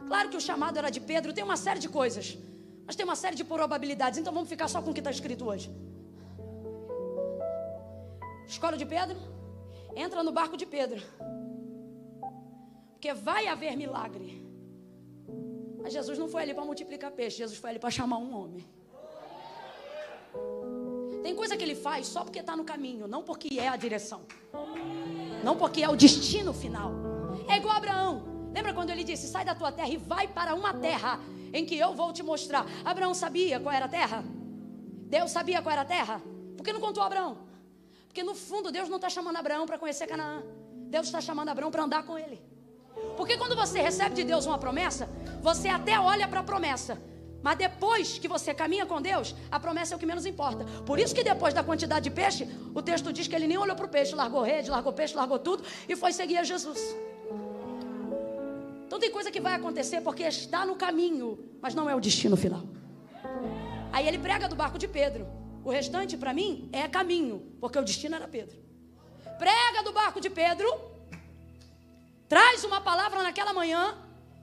Claro 0.07 0.30
que 0.30 0.38
o 0.38 0.41
chamado 0.41 0.78
era 0.78 0.91
de 0.91 1.01
Pedro, 1.11 1.34
tem 1.34 1.43
uma 1.43 1.57
série 1.57 1.80
de 1.80 1.89
coisas. 1.89 2.38
Mas 2.86 2.95
tem 2.95 3.03
uma 3.03 3.15
série 3.15 3.36
de 3.36 3.43
probabilidades. 3.43 4.20
Então 4.20 4.34
vamos 4.34 4.49
ficar 4.49 4.67
só 4.67 4.80
com 4.82 4.91
o 4.91 4.93
que 4.93 4.99
está 4.99 5.11
escrito 5.11 5.45
hoje. 5.45 5.72
Escola 8.47 8.78
de 8.78 8.86
Pedro, 8.86 9.17
entra 9.95 10.24
no 10.24 10.32
barco 10.32 10.55
de 10.55 10.67
Pedro. 10.67 11.01
Porque 12.91 13.11
vai 13.13 13.47
haver 13.47 13.76
milagre. 13.76 14.49
Mas 15.82 15.93
Jesus 15.93 16.17
não 16.17 16.27
foi 16.27 16.43
ali 16.43 16.53
para 16.53 16.65
multiplicar 16.65 17.11
peixe, 17.11 17.38
Jesus 17.38 17.57
foi 17.57 17.71
ali 17.71 17.80
para 17.80 17.89
chamar 17.89 18.17
um 18.17 18.36
homem. 18.36 18.65
Tem 21.23 21.36
coisa 21.36 21.55
que 21.57 21.63
ele 21.63 21.75
faz 21.75 22.07
só 22.07 22.23
porque 22.23 22.39
está 22.39 22.55
no 22.55 22.63
caminho, 22.63 23.07
não 23.07 23.23
porque 23.23 23.59
é 23.59 23.67
a 23.67 23.75
direção. 23.75 24.21
Não 25.43 25.55
porque 25.57 25.84
é 25.84 25.89
o 25.89 25.95
destino 25.95 26.53
final. 26.53 26.91
É 27.47 27.57
igual 27.57 27.75
Abraão. 27.75 28.23
Lembra 28.53 28.73
quando 28.73 28.89
ele 28.89 29.03
disse: 29.03 29.27
Sai 29.27 29.45
da 29.45 29.55
tua 29.55 29.71
terra 29.71 29.89
e 29.89 29.97
vai 29.97 30.27
para 30.27 30.53
uma 30.55 30.73
terra 30.73 31.19
em 31.53 31.65
que 31.65 31.77
eu 31.77 31.93
vou 31.93 32.11
te 32.11 32.23
mostrar. 32.23 32.65
Abraão 32.84 33.13
sabia 33.13 33.59
qual 33.59 33.73
era 33.73 33.86
a 33.86 33.89
terra? 33.89 34.23
Deus 35.07 35.32
sabia 35.32 35.61
qual 35.61 35.73
era 35.73 35.82
a 35.82 35.86
terra? 35.86 36.21
Por 36.55 36.63
que 36.63 36.73
não 36.73 36.80
contou 36.80 37.01
Abraão? 37.01 37.38
Porque 38.07 38.23
no 38.23 38.36
fundo 38.36 38.71
Deus 38.71 38.89
não 38.89 38.97
está 38.97 39.09
chamando 39.09 39.38
Abraão 39.38 39.65
para 39.65 39.77
conhecer 39.77 40.07
Canaã. 40.07 40.43
Deus 40.89 41.05
está 41.05 41.21
chamando 41.21 41.49
Abraão 41.49 41.71
para 41.71 41.84
andar 41.84 42.03
com 42.03 42.17
ele. 42.17 42.41
Porque 43.20 43.36
quando 43.36 43.53
você 43.53 43.82
recebe 43.82 44.15
de 44.15 44.24
Deus 44.24 44.45
uma 44.45 44.57
promessa, 44.57 45.09
você 45.41 45.67
até 45.67 45.99
olha 45.99 46.26
para 46.26 46.39
a 46.39 46.43
promessa. 46.51 46.97
Mas 47.43 47.57
depois 47.57 48.17
que 48.17 48.30
você 48.30 48.53
caminha 48.53 48.86
com 48.86 49.01
Deus, 49.01 49.36
a 49.51 49.59
promessa 49.59 49.93
é 49.93 49.95
o 49.97 49.99
que 49.99 50.05
menos 50.05 50.26
importa. 50.26 50.63
Por 50.86 50.97
isso 50.97 51.13
que 51.13 51.22
depois 51.22 51.53
da 51.53 51.61
quantidade 51.61 52.05
de 52.05 52.11
peixe, 52.11 52.47
o 52.74 52.82
texto 52.82 53.11
diz 53.11 53.28
que 53.28 53.36
ele 53.36 53.45
nem 53.45 53.57
olhou 53.57 53.76
para 53.76 53.88
o 53.88 53.89
peixe, 53.89 54.15
largou 54.15 54.41
rede, 54.41 54.72
largou 54.72 54.93
peixe, 54.93 55.17
largou 55.17 55.38
tudo 55.38 55.65
e 55.89 55.97
foi 55.97 56.13
seguir 56.13 56.38
a 56.38 56.45
Jesus. 56.45 56.80
Então 58.88 58.97
tem 58.97 59.11
coisa 59.11 59.30
que 59.30 59.41
vai 59.41 59.55
acontecer 59.55 59.99
porque 59.99 60.24
está 60.24 60.65
no 60.65 60.78
caminho, 60.78 61.38
mas 61.61 61.76
não 61.76 61.89
é 61.89 61.95
o 61.95 61.99
destino 61.99 62.38
final. 62.38 62.63
Aí 63.91 64.07
ele 64.07 64.17
prega 64.17 64.47
do 64.47 64.55
barco 64.55 64.78
de 64.78 64.88
Pedro. 64.88 65.28
O 65.65 65.70
restante 65.70 66.15
para 66.15 66.34
mim 66.34 66.70
é 66.72 66.88
caminho, 66.88 67.36
porque 67.59 67.78
o 67.78 67.84
destino 67.84 68.15
era 68.15 68.30
Pedro. 68.30 68.57
Prega 69.38 69.84
do 69.84 69.91
barco 69.91 70.22
de 70.22 70.30
Pedro. 70.30 70.99
Traz 72.30 72.63
uma 72.63 72.80
palavra 72.80 73.23
naquela 73.23 73.51
manhã. 73.51 73.97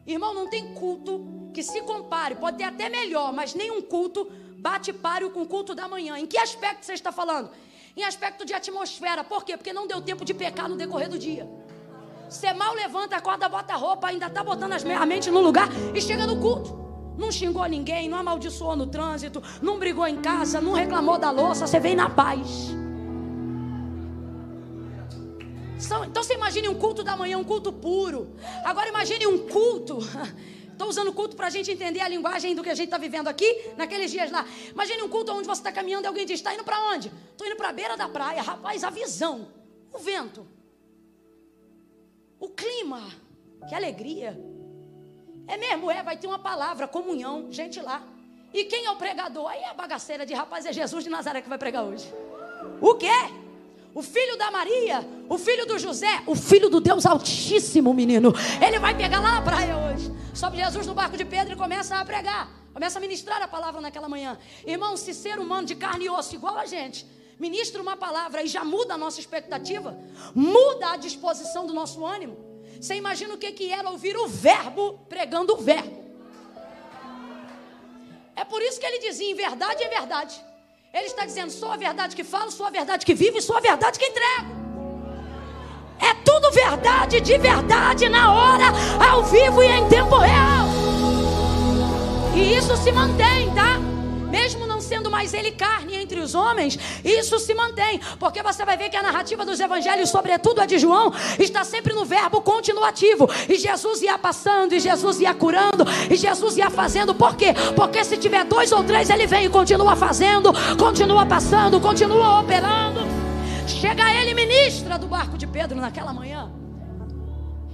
Irmão, 0.05 0.35
não 0.35 0.51
tem 0.51 0.75
culto 0.75 1.51
que 1.55 1.63
se 1.63 1.81
compare, 1.83 2.35
pode 2.35 2.59
ter 2.59 2.65
até 2.65 2.89
melhor, 2.89 3.33
mas 3.33 3.55
nenhum 3.55 3.81
culto 3.81 4.31
bate 4.59 4.93
páreo 4.93 5.31
com 5.31 5.43
o 5.43 5.47
culto 5.47 5.75
da 5.75 5.87
manhã. 5.87 6.19
Em 6.19 6.27
que 6.27 6.37
aspecto 6.37 6.85
você 6.85 6.95
está 6.95 7.13
falando? 7.13 7.49
Em 7.97 8.03
aspecto 8.03 8.45
de 8.45 8.53
atmosfera. 8.53 9.23
Por 9.23 9.45
quê? 9.45 9.57
Porque 9.57 9.73
não 9.73 9.87
deu 9.87 10.03
tempo 10.03 10.25
de 10.25 10.35
pecar 10.35 10.69
no 10.69 10.77
decorrer 10.77 11.09
do 11.09 11.19
dia. 11.19 11.49
Você 12.29 12.53
mal 12.53 12.75
levanta, 12.75 13.17
acorda, 13.17 13.49
bota 13.49 13.73
a 13.75 13.77
roupa, 13.77 14.09
ainda 14.09 14.27
está 14.27 14.43
botando 14.43 14.73
a 14.73 15.07
mente 15.07 15.31
no 15.31 15.41
lugar 15.41 15.69
e 15.95 16.01
chega 16.01 16.27
no 16.27 16.41
culto. 16.41 16.77
Não 17.17 17.31
xingou 17.31 17.65
ninguém, 17.67 18.09
não 18.09 18.19
amaldiçoou 18.19 18.75
no 18.75 18.89
trânsito, 18.89 19.43
não 19.63 19.79
brigou 19.79 20.07
em 20.07 20.21
casa, 20.21 20.61
não 20.61 20.73
reclamou 20.73 21.19
da 21.19 21.31
louça, 21.31 21.67
você 21.67 21.79
vem 21.79 21.95
na 21.95 22.11
paz. 22.11 22.75
Então 26.09 26.23
você 26.23 26.35
imagine 26.35 26.69
um 26.69 26.79
culto 26.79 27.05
da 27.05 27.17
manhã, 27.17 27.37
um 27.37 27.45
culto 27.45 27.73
puro. 27.73 28.35
Agora 28.65 28.89
imagine 28.89 29.27
um 29.27 29.47
culto. 29.47 29.99
Estou 30.73 30.89
usando 30.89 31.11
culto 31.13 31.35
para 31.37 31.47
a 31.47 31.51
gente 31.51 31.71
entender 31.71 32.01
a 32.01 32.09
linguagem 32.09 32.55
do 32.55 32.63
que 32.63 32.69
a 32.69 32.75
gente 32.75 32.89
está 32.89 32.99
vivendo 32.99 33.29
aqui, 33.29 33.73
naqueles 33.79 34.11
dias 34.11 34.31
lá. 34.31 34.45
Imagine 34.71 35.03
um 35.03 35.09
culto 35.09 35.33
onde 35.33 35.47
você 35.47 35.61
está 35.61 35.73
caminhando 35.73 36.05
e 36.05 36.09
alguém 36.09 36.27
diz: 36.27 36.39
está 36.39 36.53
indo 36.55 36.65
para 36.65 36.79
onde? 36.91 37.11
Estou 37.33 37.47
indo 37.47 37.57
para 37.57 37.71
a 37.71 37.73
beira 37.73 37.97
da 37.97 38.09
praia. 38.09 38.43
Rapaz, 38.43 38.85
a 38.85 38.91
visão, 38.91 39.49
o 39.93 39.99
vento, 39.99 40.47
o 42.39 42.49
clima, 42.49 43.03
que 43.69 43.75
alegria. 43.75 44.39
É 45.49 45.57
mesmo, 45.57 45.91
é, 45.91 46.03
vai 46.03 46.17
ter 46.17 46.27
uma 46.27 46.39
palavra, 46.39 46.89
comunhão, 46.89 47.51
gente 47.51 47.81
lá. 47.81 48.03
E 48.53 48.65
quem 48.65 48.85
é 48.85 48.91
o 48.91 48.97
pregador? 48.97 49.49
Aí 49.49 49.61
é 49.61 49.69
a 49.69 49.75
bagaceira 49.75 50.27
de 50.27 50.35
rapaz, 50.35 50.67
é 50.67 50.73
Jesus 50.73 51.05
de 51.05 51.11
Nazaré 51.11 51.41
que 51.41 51.49
vai 51.49 51.59
pregar 51.59 51.85
hoje. 51.85 52.13
O 52.81 52.95
quê? 52.95 53.09
O 53.97 54.03
filho 54.03 54.37
da 54.37 54.51
Maria, 54.51 55.09
o 55.27 55.39
filho 55.39 55.65
do 55.65 55.79
José, 55.79 56.23
o 56.27 56.35
filho 56.35 56.69
do 56.69 56.81
Deus 56.81 57.07
Altíssimo, 57.07 57.95
menino. 57.95 58.31
Ele 58.61 58.79
vai 58.79 58.95
pegar 58.95 59.21
lá 59.21 59.37
na 59.37 59.41
praia 59.41 59.75
hoje. 59.75 60.13
Sobe 60.35 60.59
Jesus 60.59 60.87
no 60.87 60.93
barco 60.93 61.17
de 61.17 61.25
Pedro 61.25 61.55
e 61.55 61.57
começa 61.57 61.97
a 61.97 62.05
pregar. 62.05 62.47
Começa 62.75 62.99
a 62.99 63.01
ministrar 63.01 63.41
a 63.41 63.49
palavra 63.49 63.81
naquela 63.81 64.07
manhã. 64.07 64.39
Irmão, 64.67 64.99
se 64.99 65.15
ser 65.15 65.39
humano 65.39 65.67
de 65.67 65.75
carne 65.75 66.05
e 66.05 66.11
osso 66.11 66.35
igual 66.35 66.59
a 66.59 66.67
gente, 66.67 67.07
ministra 67.39 67.81
uma 67.81 67.97
palavra 67.97 68.43
e 68.43 68.47
já 68.49 68.63
muda 68.63 68.93
a 68.93 68.99
nossa 68.99 69.19
expectativa, 69.19 69.99
muda 70.35 70.93
a 70.93 70.97
disposição 70.99 71.67
do 71.67 71.73
nosso 71.73 72.05
ânimo. 72.05 72.37
Você 72.79 72.97
imagina 72.97 73.33
o 73.33 73.39
que, 73.39 73.51
que 73.53 73.73
era 73.73 73.89
ouvir 73.89 74.15
o 74.15 74.29
verbo 74.29 75.07
pregando 75.09 75.55
o 75.55 75.57
verbo. 75.57 76.05
É 78.37 78.45
por 78.45 78.61
isso 78.61 78.79
que 78.79 78.85
ele 78.85 78.99
dizia: 78.99 79.31
em 79.31 79.35
verdade 79.35 79.83
é 79.83 79.89
verdade. 79.89 80.39
Ele 80.97 81.07
está 81.07 81.27
dizendo: 81.27 81.51
sou 81.51 81.71
a 81.71 81.77
verdade 81.77 82.17
que 82.17 82.25
falo, 82.25 82.51
sou 82.51 82.67
a 82.67 82.71
verdade 82.71 83.05
que 83.05 83.15
vivo 83.15 83.37
e 83.37 83.43
sou 83.43 83.57
a 83.57 83.61
verdade 83.61 83.99
que 83.99 84.07
entrego. 84.07 84.57
É 86.01 86.15
tudo 86.25 86.51
verdade, 86.51 87.21
de 87.21 87.37
verdade, 87.37 88.09
na 88.09 88.33
hora, 88.33 88.73
ao 89.11 89.23
vivo 89.25 89.63
e 89.63 89.67
em 89.67 89.87
tempo 89.89 90.17
real. 90.17 90.67
E 92.35 92.57
isso 92.57 92.75
se 92.79 92.91
mantém, 92.93 93.55
tá? 93.55 93.79
mesmo 94.27 94.66
sendo 94.87 95.11
mais 95.11 95.35
ele 95.35 95.53
carne 95.53 95.95
entre 95.97 96.21
os 96.21 96.35
homens, 96.35 96.79
isso 97.05 97.39
se 97.39 97.55
mantém, 97.55 98.01
porque 98.19 98.43
você 98.43 98.65
vai 98.65 98.77
ver 98.77 98.89
que 98.89 98.97
a 98.97 99.03
narrativa 99.03 99.45
dos 99.45 99.61
evangelhos, 99.61 100.11
sobretudo 100.11 100.61
a 100.61 100.67
de 100.67 100.79
João, 100.79 101.13
está 101.39 101.65
sempre 101.65 101.93
no 101.93 102.05
verbo 102.05 102.41
continuativo. 102.41 103.29
E 103.49 103.57
Jesus 103.57 104.03
ia 104.03 104.19
passando, 104.19 104.73
e 104.73 104.81
Jesus 104.81 105.21
ia 105.21 105.35
curando, 105.35 105.85
e 106.11 106.17
Jesus 106.17 106.57
ia 106.57 106.71
fazendo. 106.71 107.15
Por 107.15 107.37
quê? 107.37 107.55
Porque 107.75 108.05
se 108.05 108.17
tiver 108.17 108.45
dois 108.45 108.73
ou 108.73 108.83
três, 108.85 109.11
ele 109.11 109.27
vem 109.27 109.47
e 109.47 109.49
continua 109.49 109.97
fazendo, 109.97 110.53
continua 110.79 111.27
passando, 111.27 111.81
continua 111.81 112.41
operando. 112.41 113.01
Chega 113.67 114.09
ele, 114.15 114.33
ministra 114.33 114.97
do 114.99 115.09
barco 115.09 115.37
de 115.37 115.47
Pedro 115.47 115.81
naquela 115.81 116.13
manhã. 116.13 116.53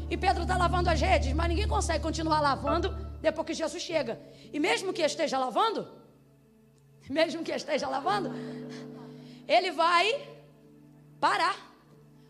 E 0.08 0.16
Pedro 0.16 0.42
está 0.42 0.56
lavando 0.56 0.90
as 0.90 1.00
redes, 1.00 1.32
mas 1.32 1.48
ninguém 1.48 1.66
consegue 1.66 2.00
continuar 2.00 2.40
lavando 2.40 2.94
depois 3.20 3.46
que 3.46 3.54
Jesus 3.54 3.82
chega. 3.82 4.20
E 4.52 4.58
mesmo 4.58 4.92
que 4.92 5.02
esteja 5.02 5.38
lavando, 5.38 5.88
mesmo 7.12 7.44
que 7.44 7.52
esteja 7.52 7.88
lavando, 7.88 8.30
ele 9.46 9.70
vai 9.70 10.06
parar 11.20 11.56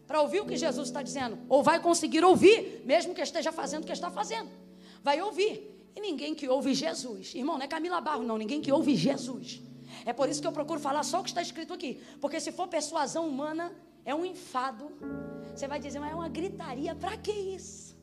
para 0.06 0.20
ouvir 0.20 0.40
o 0.40 0.46
que 0.46 0.56
Jesus 0.56 0.88
está 0.88 1.02
dizendo, 1.02 1.38
ou 1.48 1.62
vai 1.62 1.80
conseguir 1.80 2.24
ouvir, 2.24 2.82
mesmo 2.84 3.14
que 3.14 3.22
esteja 3.22 3.50
fazendo 3.50 3.84
o 3.84 3.86
que 3.86 3.92
está 3.92 4.10
fazendo. 4.10 4.50
Vai 5.02 5.22
ouvir. 5.22 5.54
E 5.96 6.00
ninguém 6.00 6.34
que 6.34 6.48
ouve 6.48 6.74
Jesus, 6.74 7.34
irmão, 7.34 7.56
não 7.58 7.64
é 7.64 7.68
Camila 7.68 8.00
Barro, 8.00 8.22
não, 8.22 8.36
ninguém 8.36 8.60
que 8.60 8.72
ouve 8.72 8.94
Jesus. 8.96 9.62
É 10.04 10.12
por 10.12 10.28
isso 10.28 10.40
que 10.40 10.46
eu 10.46 10.52
procuro 10.52 10.80
falar 10.80 11.02
só 11.02 11.20
o 11.20 11.22
que 11.22 11.28
está 11.28 11.42
escrito 11.42 11.72
aqui, 11.72 12.00
porque 12.20 12.40
se 12.40 12.50
for 12.50 12.66
persuasão 12.66 13.28
humana, 13.28 13.72
é 14.04 14.14
um 14.14 14.24
enfado. 14.24 14.90
Você 15.54 15.68
vai 15.68 15.78
dizer, 15.78 15.98
mas 15.98 16.12
é 16.12 16.14
uma 16.14 16.28
gritaria, 16.28 16.94
para 16.94 17.16
que 17.16 17.30
isso? 17.30 17.94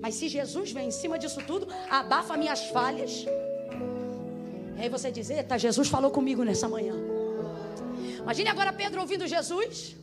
Mas 0.00 0.14
se 0.14 0.28
Jesus 0.28 0.72
vem 0.72 0.88
em 0.88 0.90
cima 0.90 1.18
disso 1.18 1.40
tudo, 1.46 1.68
abafa 1.90 2.36
minhas 2.36 2.64
falhas, 2.68 3.24
e 4.78 4.82
aí 4.82 4.88
você 4.88 5.10
diz: 5.10 5.28
Eita, 5.28 5.58
Jesus 5.58 5.88
falou 5.88 6.08
comigo 6.12 6.44
nessa 6.44 6.68
manhã. 6.68 6.94
Imagine 8.20 8.48
agora 8.48 8.72
Pedro 8.72 9.00
ouvindo 9.00 9.26
Jesus. 9.26 9.96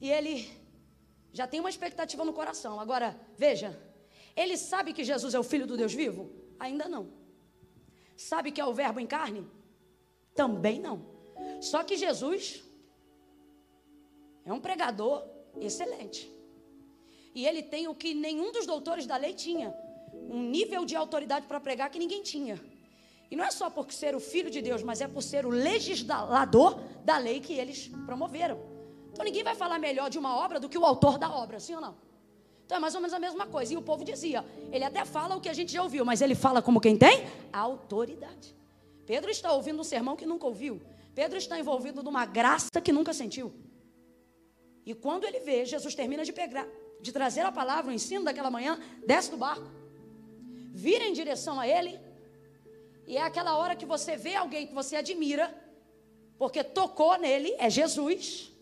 E 0.00 0.10
ele 0.10 0.48
já 1.34 1.46
tem 1.46 1.60
uma 1.60 1.68
expectativa 1.68 2.24
no 2.24 2.32
coração. 2.32 2.80
Agora, 2.80 3.14
veja: 3.36 3.78
ele 4.34 4.56
sabe 4.56 4.94
que 4.94 5.04
Jesus 5.04 5.34
é 5.34 5.38
o 5.38 5.42
Filho 5.42 5.66
do 5.66 5.76
Deus 5.76 5.92
vivo? 5.92 6.30
Ainda 6.58 6.88
não. 6.88 7.12
Sabe 8.16 8.50
que 8.50 8.60
é 8.60 8.64
o 8.64 8.72
Verbo 8.72 9.00
em 9.00 9.06
carne? 9.06 9.46
Também 10.34 10.80
não. 10.80 11.04
Só 11.60 11.84
que 11.84 11.94
Jesus 11.94 12.64
é 14.46 14.52
um 14.52 14.60
pregador 14.60 15.28
excelente. 15.60 16.26
E 17.34 17.46
ele 17.46 17.62
tem 17.62 17.86
o 17.86 17.94
que 17.94 18.14
nenhum 18.14 18.50
dos 18.50 18.64
doutores 18.64 19.06
da 19.06 19.18
lei 19.18 19.34
tinha: 19.34 19.74
um 20.14 20.40
nível 20.40 20.86
de 20.86 20.96
autoridade 20.96 21.46
para 21.46 21.60
pregar 21.60 21.90
que 21.90 21.98
ninguém 21.98 22.22
tinha. 22.22 22.58
E 23.30 23.36
não 23.36 23.44
é 23.44 23.50
só 23.50 23.68
por 23.68 23.90
ser 23.92 24.14
o 24.14 24.20
filho 24.20 24.50
de 24.50 24.62
Deus, 24.62 24.82
mas 24.82 25.00
é 25.00 25.08
por 25.08 25.22
ser 25.22 25.44
o 25.44 25.50
legislador 25.50 26.78
da 27.04 27.18
lei 27.18 27.40
que 27.40 27.54
eles 27.54 27.88
promoveram. 28.04 28.58
Então 29.12 29.24
ninguém 29.24 29.42
vai 29.42 29.54
falar 29.54 29.78
melhor 29.78 30.08
de 30.10 30.18
uma 30.18 30.36
obra 30.36 30.60
do 30.60 30.68
que 30.68 30.78
o 30.78 30.84
autor 30.84 31.18
da 31.18 31.30
obra, 31.30 31.58
sim 31.58 31.74
ou 31.74 31.80
não? 31.80 31.96
Então 32.64 32.76
é 32.76 32.80
mais 32.80 32.94
ou 32.94 33.00
menos 33.00 33.14
a 33.14 33.18
mesma 33.18 33.46
coisa. 33.46 33.72
E 33.72 33.76
o 33.76 33.82
povo 33.82 34.04
dizia: 34.04 34.44
ele 34.70 34.84
até 34.84 35.04
fala 35.04 35.36
o 35.36 35.40
que 35.40 35.48
a 35.48 35.52
gente 35.52 35.72
já 35.72 35.82
ouviu, 35.82 36.04
mas 36.04 36.20
ele 36.20 36.34
fala 36.34 36.60
como 36.60 36.80
quem 36.80 36.96
tem 36.96 37.26
autoridade. 37.52 38.54
Pedro 39.06 39.30
está 39.30 39.52
ouvindo 39.52 39.80
um 39.80 39.84
sermão 39.84 40.16
que 40.16 40.26
nunca 40.26 40.46
ouviu. 40.46 40.80
Pedro 41.14 41.38
está 41.38 41.58
envolvido 41.58 42.02
numa 42.02 42.26
graça 42.26 42.80
que 42.82 42.92
nunca 42.92 43.14
sentiu. 43.14 43.54
E 44.84 44.94
quando 44.94 45.24
ele 45.24 45.40
vê, 45.40 45.64
Jesus 45.64 45.94
termina 45.94 46.24
de 46.24 46.32
pegar, 46.32 46.66
de 47.00 47.10
trazer 47.10 47.40
a 47.40 47.50
palavra, 47.50 47.90
o 47.90 47.94
ensino 47.94 48.24
daquela 48.24 48.50
manhã, 48.50 48.78
desce 49.06 49.30
do 49.30 49.36
barco, 49.36 49.66
vira 50.72 51.04
em 51.04 51.12
direção 51.12 51.58
a 51.58 51.66
ele 51.66 51.98
e 53.06 53.16
é 53.16 53.22
aquela 53.22 53.56
hora 53.56 53.76
que 53.76 53.86
você 53.86 54.16
vê 54.16 54.34
alguém 54.34 54.66
que 54.66 54.74
você 54.74 54.96
admira 54.96 55.46
Porque 56.38 56.62
tocou 56.62 57.16
nele, 57.18 57.54
é 57.58 57.68
Jesus. 57.70 58.52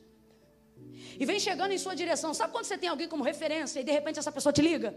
E 1.18 1.24
vem 1.24 1.40
chegando 1.40 1.72
em 1.72 1.78
sua 1.78 1.95
direção. 1.95 2.32
Sabe 2.34 2.53
quando 2.53 2.64
você 2.64 2.78
tem 2.78 2.88
alguém 2.88 3.09
como 3.09 3.22
referência 3.24 3.80
e 3.80 3.84
de 3.84 3.92
repente 3.92 4.18
essa 4.18 4.32
pessoa 4.32 4.53
te 4.53 4.62
liga? 4.62 4.95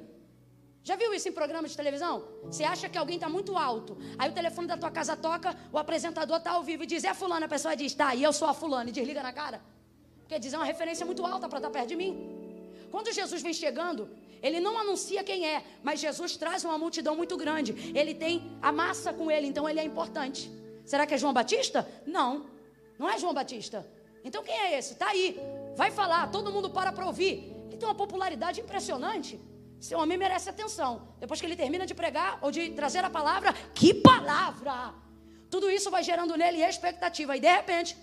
Já 0.84 0.96
viu 0.96 1.14
isso 1.14 1.28
em 1.28 1.32
programa 1.32 1.68
de 1.68 1.76
televisão? 1.76 2.16
Você 2.44 2.64
acha 2.64 2.88
que 2.88 2.98
alguém 2.98 3.18
está 3.18 3.28
muito 3.28 3.58
alto. 3.58 3.98
Aí 4.18 4.30
o 4.30 4.34
telefone 4.34 4.68
da 4.68 4.78
tua 4.78 4.90
casa 4.90 5.16
toca, 5.18 5.56
o 5.72 5.78
apresentador 5.78 6.38
está 6.38 6.52
ao 6.52 6.64
vivo 6.64 6.84
e 6.84 6.88
diz, 6.88 7.04
é 7.04 7.14
fulano. 7.14 7.46
A 7.46 7.50
pessoa 7.56 7.76
diz, 7.76 7.94
tá, 7.94 8.16
e 8.16 8.24
eu 8.24 8.32
sou 8.32 8.48
a 8.48 8.54
fulano. 8.54 8.90
E 8.90 8.94
desliga 8.94 9.22
na 9.22 9.34
cara. 9.34 9.62
Quer 10.30 10.40
dizer, 10.40 10.56
é 10.56 10.60
uma 10.60 10.66
referência 10.66 11.06
muito 11.06 11.26
alta 11.26 11.48
para 11.50 11.60
estar 11.60 11.70
tá 11.70 11.74
perto 11.78 11.90
de 11.90 11.96
mim. 11.96 12.12
Quando 12.90 13.12
Jesus 13.12 13.42
vem 13.42 13.54
chegando, 13.54 14.10
ele 14.42 14.60
não 14.60 14.78
anuncia 14.78 15.24
quem 15.24 15.48
é, 15.48 15.64
mas 15.84 16.00
Jesus 16.00 16.36
traz 16.38 16.64
uma 16.64 16.78
multidão 16.78 17.16
muito 17.16 17.36
grande. 17.38 17.92
Ele 17.96 18.14
tem 18.14 18.58
a 18.62 18.72
massa 18.72 19.14
com 19.14 19.30
ele, 19.32 19.48
então 19.48 19.68
ele 19.68 19.80
é 19.80 19.84
importante. 19.84 20.52
Será 20.86 21.06
que 21.06 21.14
é 21.14 21.18
João 21.18 21.34
Batista? 21.34 21.88
Não, 22.06 22.46
não 22.98 23.10
é 23.10 23.18
João 23.18 23.34
Batista. 23.34 23.86
Então 24.24 24.44
quem 24.44 24.58
é 24.58 24.78
esse? 24.78 24.94
Está 24.94 25.10
aí. 25.10 25.40
Vai 25.76 25.92
falar, 25.92 26.32
todo 26.32 26.52
mundo 26.52 26.70
para 26.70 26.92
para 26.92 27.06
ouvir. 27.06 27.54
Ele 27.68 27.78
tem 27.78 27.88
uma 27.88 27.96
popularidade 27.96 28.62
impressionante. 28.62 29.40
Esse 29.80 29.94
homem 29.94 30.18
merece 30.18 30.50
atenção. 30.50 31.08
Depois 31.20 31.40
que 31.40 31.46
ele 31.46 31.56
termina 31.56 31.86
de 31.86 31.94
pregar 31.94 32.40
ou 32.42 32.52
de 32.52 32.72
trazer 32.72 33.04
a 33.06 33.10
palavra, 33.10 33.54
que 33.74 33.94
palavra! 33.94 34.94
Tudo 35.50 35.70
isso 35.70 35.92
vai 35.92 36.04
gerando 36.04 36.36
nele 36.36 36.62
expectativa. 36.64 37.38
E 37.38 37.40
de 37.40 37.48
repente, 37.48 37.96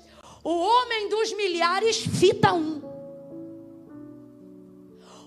o 0.43 0.51
homem 0.51 1.09
dos 1.09 1.33
milhares 1.35 1.99
fita 1.99 2.53
um. 2.53 2.94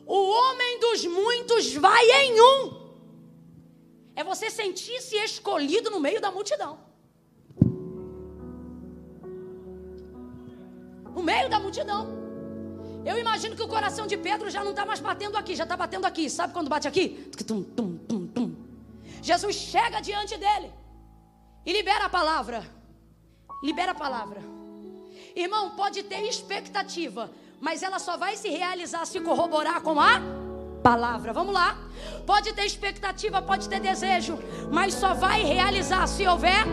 O 0.07 0.19
homem 0.37 0.79
dos 0.79 1.05
muitos 1.05 1.73
vai 1.73 2.05
em 2.21 2.41
um. 2.41 2.87
É 4.15 4.23
você 4.23 4.49
sentir-se 4.49 5.15
escolhido 5.17 5.91
no 5.91 5.99
meio 5.99 6.21
da 6.21 6.31
multidão. 6.31 6.79
No 11.15 11.21
meio 11.21 11.49
da 11.49 11.59
multidão. 11.59 12.07
Eu 13.05 13.17
imagino 13.17 13.55
que 13.55 13.61
o 13.61 13.67
coração 13.67 14.07
de 14.07 14.17
Pedro 14.17 14.49
já 14.49 14.63
não 14.63 14.71
está 14.71 14.85
mais 14.85 14.99
batendo 14.99 15.37
aqui, 15.37 15.55
já 15.55 15.63
está 15.63 15.77
batendo 15.77 16.05
aqui. 16.05 16.29
Sabe 16.29 16.53
quando 16.53 16.69
bate 16.69 16.87
aqui? 16.87 17.29
Tum, 17.45 17.63
tum, 17.63 17.97
tum, 18.09 18.27
tum. 18.27 18.55
Jesus 19.21 19.55
chega 19.55 19.99
diante 19.99 20.37
dele 20.37 20.71
e 21.65 21.73
libera 21.73 22.05
a 22.05 22.09
palavra. 22.09 22.65
Libera 23.61 23.91
a 23.91 23.95
palavra. 23.95 24.41
Irmão, 25.35 25.75
pode 25.75 26.03
ter 26.03 26.21
expectativa, 26.23 27.29
mas 27.59 27.83
ela 27.83 27.99
só 27.99 28.17
vai 28.17 28.35
se 28.35 28.49
realizar 28.49 29.05
se 29.05 29.19
corroborar 29.19 29.81
com 29.81 29.99
a 29.99 30.21
palavra. 30.83 31.33
Vamos 31.33 31.53
lá. 31.53 31.77
Pode 32.25 32.53
ter 32.53 32.65
expectativa, 32.65 33.41
pode 33.41 33.67
ter 33.67 33.79
desejo, 33.79 34.37
mas 34.71 34.93
só 34.93 35.13
vai 35.13 35.43
realizar 35.43 36.07
se 36.07 36.25
houver 36.27 36.65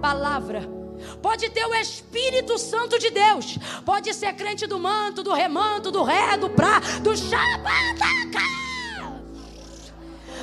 palavra. 0.00 0.68
Pode 1.22 1.48
ter 1.50 1.64
o 1.64 1.74
Espírito 1.74 2.58
Santo 2.58 2.98
de 2.98 3.10
Deus. 3.10 3.58
Pode 3.84 4.12
ser 4.12 4.34
crente 4.34 4.66
do 4.66 4.78
manto, 4.78 5.22
do 5.22 5.32
remanto, 5.32 5.90
do 5.90 6.02
ré, 6.02 6.36
do 6.36 6.50
pra, 6.50 6.80
do 7.00 7.16
xabataca. 7.16 8.40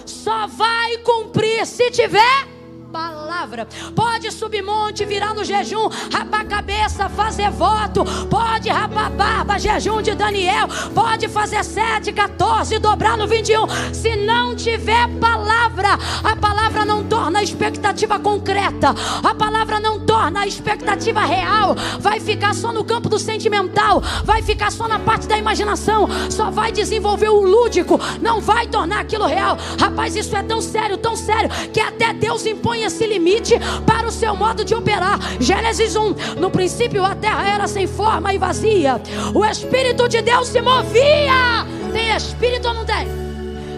Só 0.05 0.47
vai 0.47 0.97
cumprir 0.99 1.65
se 1.65 1.91
tiver 1.91 2.56
palavra. 2.87 3.67
Pode 3.95 4.31
subir 4.31 4.61
monte, 4.61 5.05
virar 5.05 5.33
no 5.33 5.43
jejum, 5.43 5.89
rapar 6.11 6.41
a 6.41 6.45
cabeça, 6.45 7.09
fazer 7.09 7.49
voto. 7.51 8.03
Pode 8.29 8.69
rapar 8.69 9.11
barba, 9.11 9.59
jejum 9.59 10.01
de 10.01 10.15
Daniel. 10.15 10.67
Pode 10.93 11.27
fazer 11.27 11.63
7, 11.63 12.11
14, 12.11 12.79
dobrar 12.79 13.17
no 13.17 13.27
21. 13.27 13.67
Se 13.93 14.15
não 14.15 14.55
tiver 14.55 15.07
palavra, 15.19 15.89
a 16.23 16.35
palavra 16.35 16.85
não 16.85 17.03
torna 17.03 17.39
a 17.39 17.43
expectativa 17.43 18.19
concreta. 18.19 18.95
A 19.23 19.35
palavra 19.35 19.79
não 19.79 19.99
torna 20.05 20.41
a 20.41 20.47
expectativa 20.47 21.21
real. 21.21 21.75
Vai 21.99 22.19
ficar 22.19 22.53
só 22.53 22.71
no 22.71 22.83
campo 22.83 23.09
do 23.09 23.19
sentimental. 23.19 24.01
Vai 24.23 24.41
ficar 24.41 24.71
só 24.71 24.87
na 24.87 24.99
parte 24.99 25.27
da 25.27 25.37
imaginação. 25.37 26.07
Só 26.29 26.49
vai 26.49 26.71
desenvolver 26.71 27.29
o 27.29 27.41
lúdico. 27.41 27.99
Não 28.21 28.39
vai 28.39 28.67
tornar 28.67 29.01
aquilo 29.01 29.25
real. 29.25 29.57
Rapaz, 29.79 30.15
isso 30.15 30.35
é 30.35 30.43
tão 30.43 30.61
sério, 30.61 30.97
tão 30.97 31.15
sério, 31.15 31.49
que 31.71 31.79
até 31.79 32.13
Deus 32.13 32.45
impõe 32.45 32.76
esse 32.83 33.05
limite 33.05 33.55
para 33.85 34.07
o 34.07 34.11
seu 34.11 34.35
modo 34.35 34.63
de 34.63 34.75
operar. 34.75 35.19
Gênesis 35.39 35.95
1: 35.95 36.35
No 36.39 36.49
princípio 36.49 37.03
a 37.03 37.15
terra 37.15 37.47
era 37.47 37.67
sem 37.67 37.87
forma 37.87 38.33
e 38.33 38.37
vazia, 38.37 39.01
o 39.33 39.45
Espírito 39.45 40.07
de 40.07 40.21
Deus 40.21 40.47
se 40.47 40.61
movia. 40.61 41.65
Tem 41.91 42.15
espírito 42.15 42.67
ou 42.67 42.73
não 42.73 42.85
tem? 42.85 43.07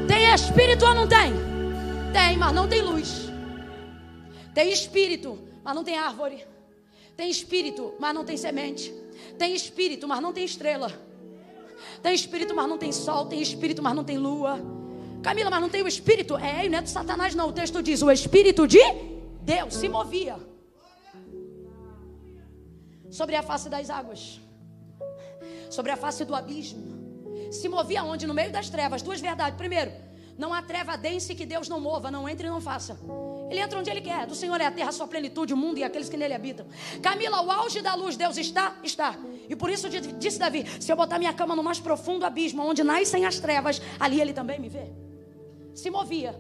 Tem 0.08 0.34
espírito 0.34 0.86
ou 0.86 0.94
não 0.94 1.08
tem? 1.08 1.34
Tem, 2.12 2.38
mas 2.38 2.54
não 2.54 2.68
tem 2.68 2.82
luz. 2.82 3.30
Tem 4.54 4.72
espírito, 4.72 5.40
mas 5.64 5.76
não 5.76 5.84
tem 5.84 5.98
árvore. 5.98 6.46
Tem 7.16 7.30
espírito, 7.30 7.94
mas 8.00 8.14
não 8.14 8.26
tem 8.26 8.38
semente. 8.38 8.94
Tem 9.38 9.54
espírito, 9.54 10.08
mas 10.08 10.22
não 10.22 10.34
tem 10.34 10.46
estrela. 10.46 10.92
Tem 12.02 12.14
espírito, 12.14 12.56
mas 12.56 12.68
não 12.68 12.78
tem 12.78 12.92
sol. 12.92 13.26
Tem 13.26 13.42
espírito, 13.42 13.82
mas 13.82 13.96
não 13.96 14.04
tem 14.04 14.18
lua. 14.18 14.60
Camila, 15.22 15.50
mas 15.50 15.62
não 15.62 15.70
tem 15.70 15.84
o 15.84 15.88
espírito? 15.88 16.38
É, 16.38 16.68
não 16.70 16.80
é 16.80 16.82
do 16.82 16.90
Satanás, 16.90 17.36
não. 17.36 17.50
O 17.50 17.52
texto 17.54 17.82
diz: 17.84 18.02
o 18.02 18.12
espírito 18.12 18.68
de 18.68 18.80
Deus 19.42 19.76
se 19.76 19.90
movia 19.90 20.38
sobre 23.10 23.36
a 23.36 23.44
face 23.44 23.70
das 23.70 23.90
águas, 23.90 24.40
sobre 25.70 25.92
a 25.92 25.98
face 25.98 26.24
do 26.24 26.36
abismo. 26.36 27.00
Se 27.52 27.68
movia 27.68 28.04
onde? 28.04 28.28
No 28.28 28.34
meio 28.34 28.52
das 28.52 28.70
trevas. 28.70 29.02
Duas 29.02 29.20
verdades. 29.20 29.58
Primeiro, 29.58 29.92
não 30.38 30.54
há 30.54 30.62
treva 30.62 30.96
dense 30.96 31.36
que 31.36 31.46
Deus 31.46 31.68
não 31.68 31.82
mova, 31.82 32.10
não 32.10 32.30
entre 32.30 32.48
e 32.48 32.50
não 32.50 32.62
faça. 32.62 32.98
Ele 33.50 33.60
entra 33.60 33.80
onde 33.80 33.90
ele 33.90 34.02
quer. 34.02 34.28
Do 34.28 34.36
Senhor 34.36 34.62
é 34.62 34.66
a 34.68 34.72
terra, 34.72 34.90
a 34.90 34.92
sua 34.92 35.08
plenitude, 35.08 35.54
o 35.54 35.58
mundo 35.58 35.80
e 35.80 35.84
aqueles 35.84 36.08
que 36.08 36.16
nele 36.16 36.36
habitam. 36.36 36.68
Camila, 37.02 37.42
o 37.42 37.52
auge 37.52 37.82
da 37.82 37.96
luz, 37.96 38.16
Deus 38.16 38.38
está? 38.38 38.78
Está. 38.84 39.18
E 39.50 39.56
por 39.56 39.70
isso 39.70 39.90
disse 39.90 40.40
Davi: 40.40 40.66
se 40.80 40.92
eu 40.92 40.96
botar 40.96 41.18
minha 41.18 41.34
cama 41.34 41.56
no 41.56 41.64
mais 41.64 41.80
profundo 41.80 42.26
abismo, 42.26 42.64
onde 42.64 42.84
nascem 42.84 43.26
as 43.26 43.40
trevas, 43.40 43.82
ali 44.00 44.22
ele 44.22 44.32
também 44.32 44.60
me 44.60 44.70
vê 44.70 45.09
se 45.80 45.90
movia. 45.90 46.40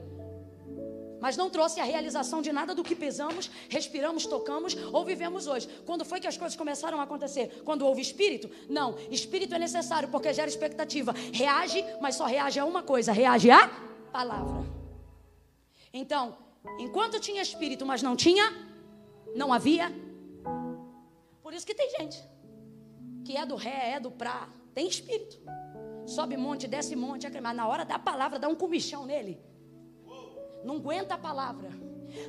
Mas 1.19 1.35
não 1.35 1.49
trouxe 1.49 1.79
a 1.79 1.83
realização 1.83 2.41
de 2.41 2.51
nada 2.51 2.73
do 2.73 2.83
que 2.83 2.95
pesamos, 2.95 3.51
respiramos, 3.67 4.25
tocamos 4.25 4.73
ou 4.93 5.03
vivemos 5.03 5.47
hoje. 5.47 5.67
Quando 5.85 6.05
foi 6.05 6.19
que 6.19 6.27
as 6.27 6.37
coisas 6.37 6.57
começaram 6.57 6.99
a 6.99 7.03
acontecer? 7.03 7.61
Quando 7.65 7.85
houve 7.85 8.01
espírito? 8.01 8.49
Não, 8.69 8.95
espírito 9.11 9.53
é 9.53 9.59
necessário 9.59 10.09
porque 10.09 10.33
gera 10.33 10.47
expectativa. 10.47 11.13
Reage, 11.33 11.83
mas 11.99 12.15
só 12.15 12.25
reage 12.25 12.59
a 12.59 12.65
uma 12.65 12.83
coisa: 12.83 13.11
reage 13.11 13.51
à 13.51 13.67
palavra. 14.13 14.65
Então, 15.91 16.37
enquanto 16.79 17.19
tinha 17.19 17.41
espírito, 17.41 17.85
mas 17.85 18.01
não 18.01 18.15
tinha, 18.15 18.53
não 19.35 19.51
havia. 19.51 19.91
Por 21.43 21.53
isso 21.53 21.65
que 21.65 21.75
tem 21.75 21.89
gente 21.97 22.23
que 23.25 23.37
é 23.37 23.45
do 23.45 23.55
ré, 23.55 23.91
é 23.91 23.99
do 23.99 24.09
pra, 24.09 24.49
tem 24.73 24.87
espírito. 24.87 25.39
Sobe 26.15 26.35
monte, 26.35 26.67
desce 26.67 26.95
monte, 26.95 27.29
mas 27.39 27.55
na 27.55 27.67
hora 27.67 27.85
da 27.85 27.99
palavra 27.99 28.39
dá 28.39 28.47
um 28.47 28.55
comichão 28.55 29.05
nele. 29.05 29.39
Não 30.63 30.77
aguenta 30.77 31.13
a 31.13 31.17
palavra. 31.17 31.69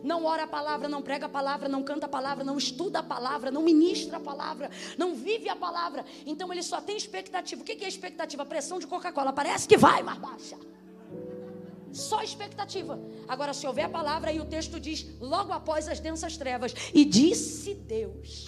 Não 0.04 0.26
ora 0.26 0.42
a 0.42 0.46
palavra, 0.46 0.86
não 0.86 1.00
prega 1.00 1.24
a 1.24 1.28
palavra, 1.28 1.66
não 1.66 1.82
canta 1.82 2.04
a 2.04 2.08
palavra, 2.08 2.44
não 2.44 2.58
estuda 2.58 2.98
a 2.98 3.02
palavra, 3.02 3.50
não 3.50 3.62
ministra 3.62 4.18
a 4.18 4.20
palavra, 4.20 4.70
não 4.98 5.14
vive 5.14 5.48
a 5.48 5.56
palavra. 5.56 6.04
Então 6.26 6.52
ele 6.52 6.62
só 6.62 6.78
tem 6.82 6.94
expectativa. 6.94 7.62
O 7.62 7.64
que 7.64 7.82
é 7.82 7.88
expectativa? 7.88 8.44
Pressão 8.44 8.78
de 8.78 8.86
Coca-Cola. 8.86 9.32
Parece 9.32 9.66
que 9.66 9.78
vai, 9.78 10.02
mas 10.02 10.18
baixa. 10.18 10.58
Só 11.90 12.22
expectativa. 12.22 13.00
Agora, 13.26 13.54
se 13.54 13.66
houver 13.66 13.84
a 13.84 13.88
palavra, 13.88 14.28
aí 14.28 14.38
o 14.38 14.44
texto 14.44 14.78
diz: 14.78 15.06
logo 15.18 15.54
após 15.54 15.88
as 15.88 15.98
densas 15.98 16.36
trevas, 16.36 16.74
e 16.92 17.02
disse 17.02 17.72
Deus. 17.74 18.44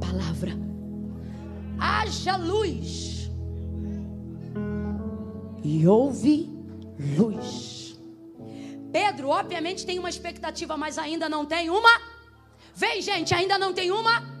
Palavra 0.00 0.68
haja 1.78 2.36
luz. 2.36 3.30
E 5.62 5.86
houve 5.86 6.50
luz. 7.16 7.98
Pedro, 8.92 9.28
obviamente, 9.28 9.84
tem 9.84 9.98
uma 9.98 10.08
expectativa, 10.08 10.76
mas 10.76 10.98
ainda 10.98 11.28
não 11.28 11.44
tem 11.44 11.70
uma. 11.70 12.00
Vem, 12.74 13.02
gente, 13.02 13.34
ainda 13.34 13.58
não 13.58 13.72
tem 13.72 13.90
uma 13.90 14.37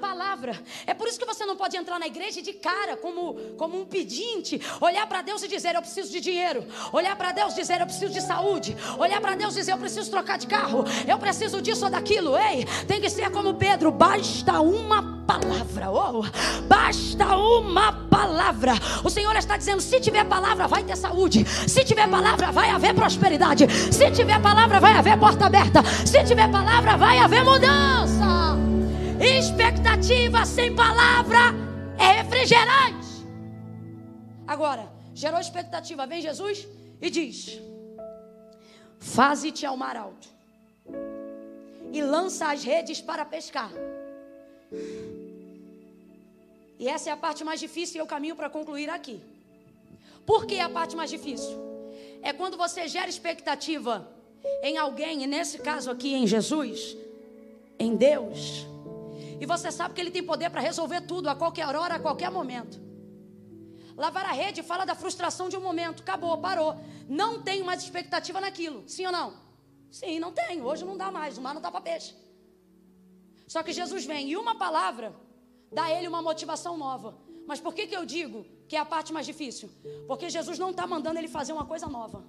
palavra. 0.00 0.58
É 0.86 0.94
por 0.94 1.06
isso 1.06 1.18
que 1.18 1.26
você 1.26 1.44
não 1.44 1.56
pode 1.56 1.76
entrar 1.76 1.98
na 1.98 2.06
igreja 2.06 2.40
de 2.42 2.52
cara, 2.52 2.96
como, 2.96 3.34
como 3.56 3.80
um 3.80 3.84
pedinte, 3.84 4.60
olhar 4.80 5.06
para 5.06 5.22
Deus 5.22 5.42
e 5.42 5.48
dizer: 5.48 5.74
Eu 5.74 5.82
preciso 5.82 6.10
de 6.10 6.20
dinheiro. 6.20 6.66
Olhar 6.92 7.14
para 7.16 7.32
Deus 7.32 7.52
e 7.52 7.56
dizer: 7.56 7.80
Eu 7.80 7.86
preciso 7.86 8.12
de 8.12 8.20
saúde. 8.20 8.76
Olhar 8.98 9.20
para 9.20 9.34
Deus 9.36 9.54
e 9.54 9.60
dizer: 9.60 9.72
Eu 9.72 9.78
preciso 9.78 10.10
trocar 10.10 10.38
de 10.38 10.46
carro. 10.46 10.84
Eu 11.06 11.18
preciso 11.18 11.60
disso 11.60 11.84
ou 11.84 11.90
daquilo. 11.90 12.36
Ei, 12.36 12.64
tem 12.88 13.00
que 13.00 13.10
ser 13.10 13.30
como 13.30 13.54
Pedro: 13.54 13.90
basta 13.92 14.60
uma 14.60 15.20
palavra. 15.26 15.90
Oh, 15.90 16.24
basta 16.66 17.36
uma 17.36 17.92
palavra. 17.92 18.72
O 19.04 19.10
Senhor 19.10 19.36
está 19.36 19.56
dizendo: 19.56 19.80
se 19.80 20.00
tiver 20.00 20.24
palavra, 20.24 20.66
vai 20.66 20.82
ter 20.82 20.96
saúde. 20.96 21.44
Se 21.68 21.84
tiver 21.84 22.08
palavra, 22.08 22.50
vai 22.50 22.70
haver 22.70 22.94
prosperidade. 22.94 23.66
Se 23.92 24.10
tiver 24.10 24.40
palavra, 24.40 24.80
vai 24.80 24.92
haver 24.92 25.18
porta 25.18 25.46
aberta. 25.46 25.82
Se 26.04 26.24
tiver 26.24 26.50
palavra, 26.50 26.96
vai 26.96 27.18
haver 27.18 27.44
mudança. 27.44 28.19
Sem 30.60 30.74
palavra 30.74 31.38
é 31.96 32.22
refrigerante. 32.22 33.06
Agora, 34.46 34.92
gerou 35.14 35.38
expectativa, 35.38 36.06
vem 36.06 36.20
Jesus 36.20 36.66
e 37.00 37.08
diz: 37.08 37.60
Faze-te 38.98 39.64
ao 39.64 39.76
mar 39.76 39.96
alto 39.96 40.28
e 41.92 42.02
lança 42.02 42.50
as 42.50 42.64
redes 42.64 43.00
para 43.00 43.24
pescar. 43.24 43.70
E 46.78 46.88
essa 46.88 47.10
é 47.10 47.12
a 47.12 47.16
parte 47.16 47.44
mais 47.44 47.60
difícil 47.60 47.96
e 47.96 48.00
eu 48.00 48.06
caminho 48.06 48.34
para 48.34 48.50
concluir 48.50 48.90
aqui. 48.90 49.20
Por 50.26 50.44
que 50.44 50.58
a 50.58 50.68
parte 50.68 50.96
mais 50.96 51.10
difícil? 51.10 51.56
É 52.20 52.32
quando 52.32 52.56
você 52.56 52.88
gera 52.88 53.08
expectativa 53.08 54.08
em 54.62 54.76
alguém, 54.76 55.22
e 55.22 55.26
nesse 55.28 55.58
caso 55.58 55.88
aqui 55.88 56.14
em 56.14 56.26
Jesus, 56.26 56.96
em 57.78 57.94
Deus, 57.94 58.69
e 59.40 59.46
você 59.46 59.72
sabe 59.72 59.94
que 59.94 60.00
Ele 60.02 60.10
tem 60.10 60.22
poder 60.22 60.50
para 60.50 60.60
resolver 60.60 61.00
tudo 61.00 61.28
a 61.28 61.34
qualquer 61.34 61.74
hora, 61.74 61.94
a 61.94 61.98
qualquer 61.98 62.30
momento. 62.30 62.78
Lavar 63.96 64.26
a 64.26 64.32
rede 64.32 64.62
fala 64.62 64.84
da 64.84 64.94
frustração 64.94 65.48
de 65.48 65.56
um 65.56 65.60
momento, 65.60 66.02
acabou, 66.02 66.36
parou. 66.38 66.78
Não 67.08 67.42
tenho 67.42 67.64
mais 67.64 67.82
expectativa 67.82 68.38
naquilo, 68.40 68.84
sim 68.86 69.06
ou 69.06 69.12
não? 69.12 69.28
Sim, 69.90 70.20
não 70.20 70.30
tenho. 70.30 70.64
Hoje 70.64 70.84
não 70.84 70.96
dá 70.96 71.10
mais, 71.10 71.38
o 71.38 71.40
mar 71.40 71.54
não 71.54 71.62
dá 71.62 71.70
para 71.70 71.80
peixe. 71.80 72.14
Só 73.48 73.62
que 73.62 73.72
Jesus 73.72 74.04
vem 74.04 74.28
e 74.30 74.36
uma 74.36 74.54
palavra 74.56 75.14
dá 75.72 75.84
a 75.84 75.92
ele 75.92 76.06
uma 76.06 76.22
motivação 76.22 76.76
nova. 76.76 77.18
Mas 77.46 77.60
por 77.60 77.74
que, 77.74 77.86
que 77.86 77.96
eu 77.96 78.04
digo 78.04 78.46
que 78.68 78.76
é 78.76 78.78
a 78.78 78.84
parte 78.84 79.12
mais 79.12 79.26
difícil? 79.26 79.70
Porque 80.06 80.28
Jesus 80.30 80.58
não 80.58 80.70
está 80.70 80.86
mandando 80.86 81.18
ele 81.18 81.28
fazer 81.28 81.52
uma 81.52 81.64
coisa 81.64 81.86
nova. 81.86 82.24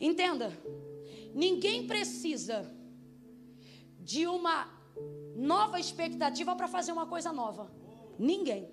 Entenda, 0.00 0.56
ninguém 1.34 1.86
precisa 1.86 2.72
de 4.00 4.26
uma 4.26 4.75
nova 5.34 5.78
expectativa 5.78 6.54
para 6.56 6.68
fazer 6.68 6.92
uma 6.92 7.06
coisa 7.06 7.32
nova. 7.32 7.70
Ninguém. 8.18 8.70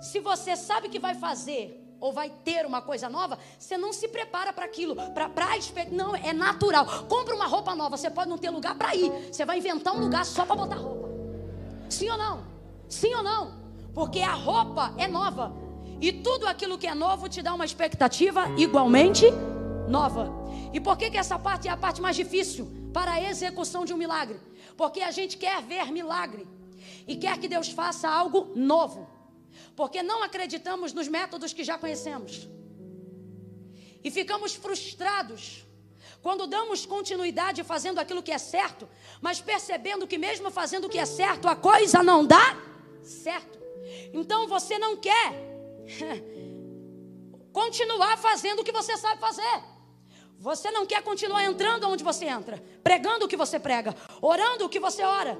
Se 0.00 0.20
você 0.20 0.56
sabe 0.56 0.88
que 0.88 0.98
vai 0.98 1.14
fazer 1.14 1.80
ou 2.00 2.12
vai 2.12 2.30
ter 2.30 2.64
uma 2.64 2.80
coisa 2.80 3.08
nova, 3.08 3.38
você 3.58 3.76
não 3.76 3.92
se 3.92 4.08
prepara 4.08 4.52
para 4.52 4.64
aquilo, 4.64 4.96
para 4.96 5.28
pra 5.28 5.48
não 5.90 6.16
é 6.16 6.32
natural. 6.32 6.86
Compra 7.08 7.34
uma 7.34 7.46
roupa 7.46 7.74
nova, 7.74 7.96
você 7.96 8.08
pode 8.08 8.30
não 8.30 8.38
ter 8.38 8.50
lugar 8.50 8.74
para 8.74 8.94
ir, 8.94 9.10
você 9.30 9.44
vai 9.44 9.58
inventar 9.58 9.94
um 9.94 10.00
lugar 10.00 10.24
só 10.24 10.46
para 10.46 10.56
botar 10.56 10.76
roupa. 10.76 11.08
Sim 11.90 12.08
ou 12.08 12.16
não? 12.16 12.44
Sim 12.88 13.14
ou 13.14 13.22
não? 13.22 13.60
Porque 13.92 14.20
a 14.20 14.32
roupa 14.32 14.94
é 14.96 15.06
nova. 15.06 15.52
E 16.00 16.12
tudo 16.12 16.46
aquilo 16.46 16.78
que 16.78 16.86
é 16.86 16.94
novo 16.94 17.28
te 17.28 17.42
dá 17.42 17.52
uma 17.52 17.64
expectativa 17.64 18.48
igualmente 18.56 19.26
nova. 19.86 20.32
E 20.72 20.80
por 20.80 20.96
que, 20.96 21.10
que 21.10 21.18
essa 21.18 21.38
parte 21.38 21.68
é 21.68 21.70
a 21.70 21.76
parte 21.76 22.00
mais 22.00 22.16
difícil 22.16 22.70
para 22.92 23.12
a 23.12 23.30
execução 23.30 23.84
de 23.84 23.92
um 23.92 23.96
milagre? 23.98 24.40
Porque 24.80 25.02
a 25.02 25.10
gente 25.10 25.36
quer 25.36 25.60
ver 25.60 25.92
milagre 25.92 26.48
e 27.06 27.14
quer 27.14 27.36
que 27.38 27.46
Deus 27.46 27.68
faça 27.68 28.08
algo 28.08 28.50
novo. 28.56 29.06
Porque 29.76 30.02
não 30.02 30.22
acreditamos 30.22 30.94
nos 30.94 31.06
métodos 31.06 31.52
que 31.52 31.62
já 31.62 31.76
conhecemos. 31.76 32.48
E 34.02 34.10
ficamos 34.10 34.54
frustrados 34.54 35.66
quando 36.22 36.46
damos 36.46 36.86
continuidade 36.86 37.62
fazendo 37.62 37.98
aquilo 37.98 38.22
que 38.22 38.32
é 38.32 38.38
certo, 38.38 38.88
mas 39.20 39.38
percebendo 39.38 40.06
que 40.06 40.16
mesmo 40.16 40.50
fazendo 40.50 40.86
o 40.86 40.88
que 40.88 40.98
é 40.98 41.04
certo, 41.04 41.46
a 41.46 41.54
coisa 41.54 42.02
não 42.02 42.24
dá 42.24 42.56
certo. 43.02 43.58
Então 44.14 44.48
você 44.48 44.78
não 44.78 44.96
quer 44.96 45.28
continuar 47.52 48.16
fazendo 48.16 48.60
o 48.60 48.64
que 48.64 48.72
você 48.72 48.96
sabe 48.96 49.20
fazer. 49.20 49.69
Você 50.40 50.70
não 50.70 50.86
quer 50.86 51.02
continuar 51.02 51.44
entrando 51.44 51.86
onde 51.86 52.02
você 52.02 52.24
entra, 52.24 52.62
pregando 52.82 53.26
o 53.26 53.28
que 53.28 53.36
você 53.36 53.60
prega, 53.60 53.94
orando 54.22 54.64
o 54.64 54.70
que 54.70 54.80
você 54.80 55.02
ora. 55.02 55.38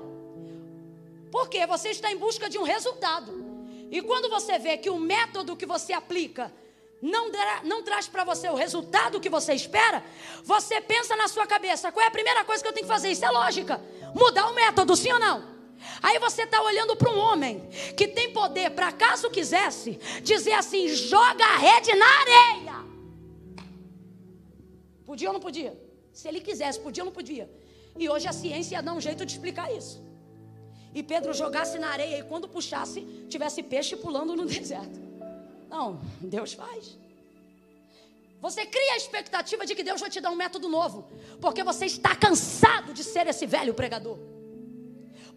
Porque 1.33 1.67
você 1.67 1.89
está 1.89 2.13
em 2.13 2.19
busca 2.19 2.51
de 2.51 2.59
um 2.59 2.65
resultado. 2.65 3.33
E 3.91 4.03
quando 4.03 4.29
você 4.29 4.59
vê 4.59 4.77
que 4.77 4.91
o 4.91 4.99
método 4.99 5.57
que 5.57 5.65
você 5.65 5.95
aplica 5.95 6.53
não, 7.01 7.31
não 7.65 7.83
traz 7.83 8.09
para 8.09 8.25
você 8.25 8.51
o 8.51 8.55
resultado 8.55 9.19
que 9.19 9.31
você 9.31 9.55
espera, 9.55 10.05
você 10.45 10.83
pensa 10.83 11.17
na 11.17 11.29
sua 11.29 11.47
cabeça: 11.47 11.91
qual 11.91 12.05
é 12.05 12.09
a 12.09 12.11
primeira 12.11 12.45
coisa 12.45 12.63
que 12.63 12.69
eu 12.69 12.73
tenho 12.75 12.87
que 12.87 12.93
fazer? 12.93 13.11
Isso 13.11 13.25
é 13.25 13.31
lógica. 13.31 13.81
Mudar 14.15 14.49
o 14.49 14.55
método, 14.55 14.95
sim 14.95 15.11
ou 15.13 15.19
não? 15.19 15.49
Aí 16.03 16.19
você 16.19 16.43
está 16.43 16.61
olhando 16.61 16.95
para 16.95 17.11
um 17.11 17.19
homem 17.19 17.67
que 17.97 18.07
tem 18.07 18.35
poder 18.35 18.73
para, 18.73 18.93
caso 18.93 19.31
quisesse, 19.31 19.99
dizer 20.23 20.53
assim: 20.53 20.89
joga 20.89 21.43
a 21.43 21.57
rede 21.57 21.95
na 21.95 22.07
areia. 22.07 22.90
Podia 25.11 25.29
ou 25.29 25.33
não 25.33 25.41
podia? 25.41 25.73
Se 26.13 26.29
ele 26.29 26.41
quisesse, 26.41 26.79
podia 26.79 27.03
ou 27.03 27.07
não 27.07 27.13
podia? 27.13 27.51
E 27.99 28.09
hoje 28.09 28.29
a 28.29 28.33
ciência 28.33 28.77
ia 28.77 28.83
dar 28.89 28.93
um 28.93 29.01
jeito 29.01 29.27
de 29.27 29.33
explicar 29.33 29.69
isso. 29.79 30.01
E 30.95 31.03
Pedro 31.03 31.33
jogasse 31.35 31.81
na 31.81 31.89
areia 31.89 32.19
e 32.21 32.23
quando 32.23 32.49
puxasse, 32.49 33.01
tivesse 33.29 33.61
peixe 33.61 33.97
pulando 33.97 34.37
no 34.37 34.47
deserto. 34.55 35.01
Não, 35.69 36.01
Deus 36.21 36.53
faz. 36.53 36.97
Você 38.41 38.65
cria 38.65 38.93
a 38.93 38.97
expectativa 38.99 39.67
de 39.67 39.75
que 39.75 39.83
Deus 39.83 40.01
vai 40.01 40.11
te 40.11 40.21
dar 40.21 40.31
um 40.31 40.37
método 40.37 40.69
novo, 40.69 41.09
porque 41.41 41.65
você 41.65 41.87
está 41.87 42.15
cansado 42.15 42.95
de 42.95 43.03
ser 43.03 43.27
esse 43.27 43.47
velho 43.47 43.75
pregador. 43.75 44.17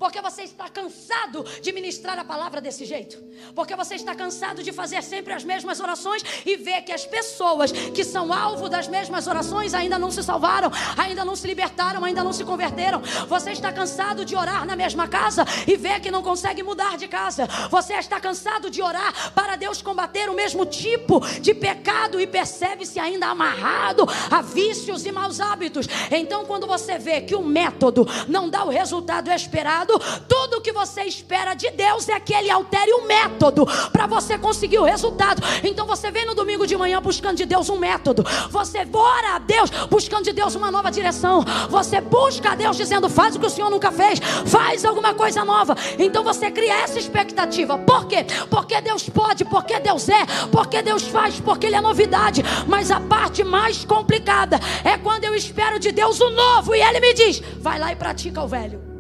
Porque 0.04 0.20
você 0.20 0.42
está 0.44 0.68
cansado 0.68 1.46
de 1.62 1.72
ministrar 1.72 2.20
a 2.20 2.26
palavra 2.26 2.60
desse 2.60 2.84
jeito. 2.84 3.24
Porque 3.56 3.74
você 3.74 3.96
está 3.96 4.14
cansado 4.14 4.62
de 4.62 4.74
fazer 4.74 5.02
sempre 5.02 5.32
as 5.32 5.46
mesmas 5.46 5.80
orações 5.80 6.22
e 6.46 6.58
ver 6.58 6.82
que 6.82 6.92
as 6.92 7.06
pessoas 7.06 7.72
que 7.72 8.04
são 8.04 8.34
alvo 8.34 8.68
das 8.68 8.86
mesmas 8.86 9.28
orações 9.28 9.74
ainda 9.74 9.98
não 9.98 10.12
se 10.12 10.22
salvaram, 10.22 10.70
ainda 10.98 11.24
não 11.24 11.38
se 11.38 11.48
libertaram, 11.48 12.04
ainda 12.04 12.22
não 12.22 12.34
se 12.34 12.44
converteram. 12.44 13.02
Você 13.30 13.52
está 13.52 13.72
cansado 13.72 14.26
de 14.26 14.36
orar 14.36 14.66
na 14.66 14.76
mesma 14.76 15.08
casa 15.08 15.46
e 15.66 15.78
ver 15.78 16.02
que 16.02 16.12
não 16.12 16.22
consegue 16.22 16.62
mudar 16.64 16.98
de 16.98 17.08
casa. 17.08 17.48
Você 17.70 17.94
está 17.94 18.20
cansado 18.20 18.70
de 18.70 18.82
orar 18.82 19.32
para 19.32 19.56
Deus 19.56 19.82
combater 19.82 20.30
o 20.30 20.34
mesmo 20.34 20.66
tipo 20.66 21.22
de 21.40 21.54
pecado 21.54 22.20
e 22.20 22.28
percebe-se 22.28 23.00
ainda 23.00 23.28
amarrado 23.28 24.06
a 24.30 24.42
vícios 24.42 25.06
e 25.06 25.14
maus 25.14 25.40
hábitos. 25.40 25.88
Então, 26.12 26.44
quando 26.44 26.68
você 26.68 26.98
vê 26.98 27.22
que 27.22 27.36
o 27.36 27.42
método 27.42 28.06
não 28.28 28.50
dá 28.50 28.66
o 28.66 28.70
resultado 28.70 29.32
esperado, 29.32 29.93
tudo 30.28 30.62
que 30.62 30.72
você 30.72 31.04
espera 31.04 31.54
de 31.54 31.70
Deus 31.72 32.08
é 32.10 32.20
que 32.20 32.34
Ele 32.34 32.50
altere 32.50 32.92
o 32.94 33.06
método 33.06 33.66
para 33.92 34.08
você 34.08 34.38
conseguir 34.38 34.80
o 34.80 34.84
resultado. 34.84 35.42
Então 35.64 35.86
você 35.86 36.12
vem 36.12 36.26
no 36.26 36.36
domingo 36.36 36.66
de 36.66 36.76
manhã 36.78 37.02
buscando 37.02 37.38
de 37.38 37.46
Deus 37.46 37.70
um 37.70 37.78
método. 37.78 38.24
Você 38.50 38.88
ora 38.94 39.36
a 39.36 39.40
Deus 39.40 39.70
buscando 39.90 40.24
de 40.24 40.34
Deus 40.34 40.56
uma 40.56 40.72
nova 40.72 40.92
direção. 40.92 41.44
Você 41.70 42.00
busca 42.02 42.52
a 42.52 42.56
Deus 42.56 42.78
dizendo: 42.78 43.10
faz 43.10 43.36
o 43.36 43.40
que 43.40 43.48
o 43.48 43.50
Senhor 43.50 43.70
nunca 43.70 43.92
fez, 43.92 44.20
faz 44.46 44.86
alguma 44.86 45.14
coisa 45.14 45.44
nova. 45.44 45.76
Então 45.98 46.24
você 46.24 46.52
cria 46.52 46.82
essa 46.82 47.00
expectativa. 47.00 47.78
Por 47.78 48.08
quê? 48.08 48.26
Porque 48.50 48.80
Deus 48.82 49.10
pode, 49.10 49.46
porque 49.46 49.80
Deus 49.80 50.08
é, 50.10 50.26
porque 50.52 50.82
Deus 50.82 51.04
faz, 51.04 51.40
porque 51.40 51.68
Ele 51.68 51.76
é 51.76 51.82
novidade. 51.82 52.44
Mas 52.68 52.92
a 52.92 53.00
parte 53.00 53.44
mais 53.44 53.86
complicada 53.86 54.60
é 54.84 54.98
quando 54.98 55.24
eu 55.24 55.36
espero 55.36 55.80
de 55.80 55.92
Deus 55.92 56.20
o 56.20 56.30
novo 56.30 56.76
e 56.76 56.82
Ele 56.82 57.00
me 57.00 57.14
diz: 57.14 57.42
vai 57.60 57.80
lá 57.80 57.92
e 57.92 57.96
pratica 57.96 58.42
o 58.42 58.48
velho. 58.48 58.93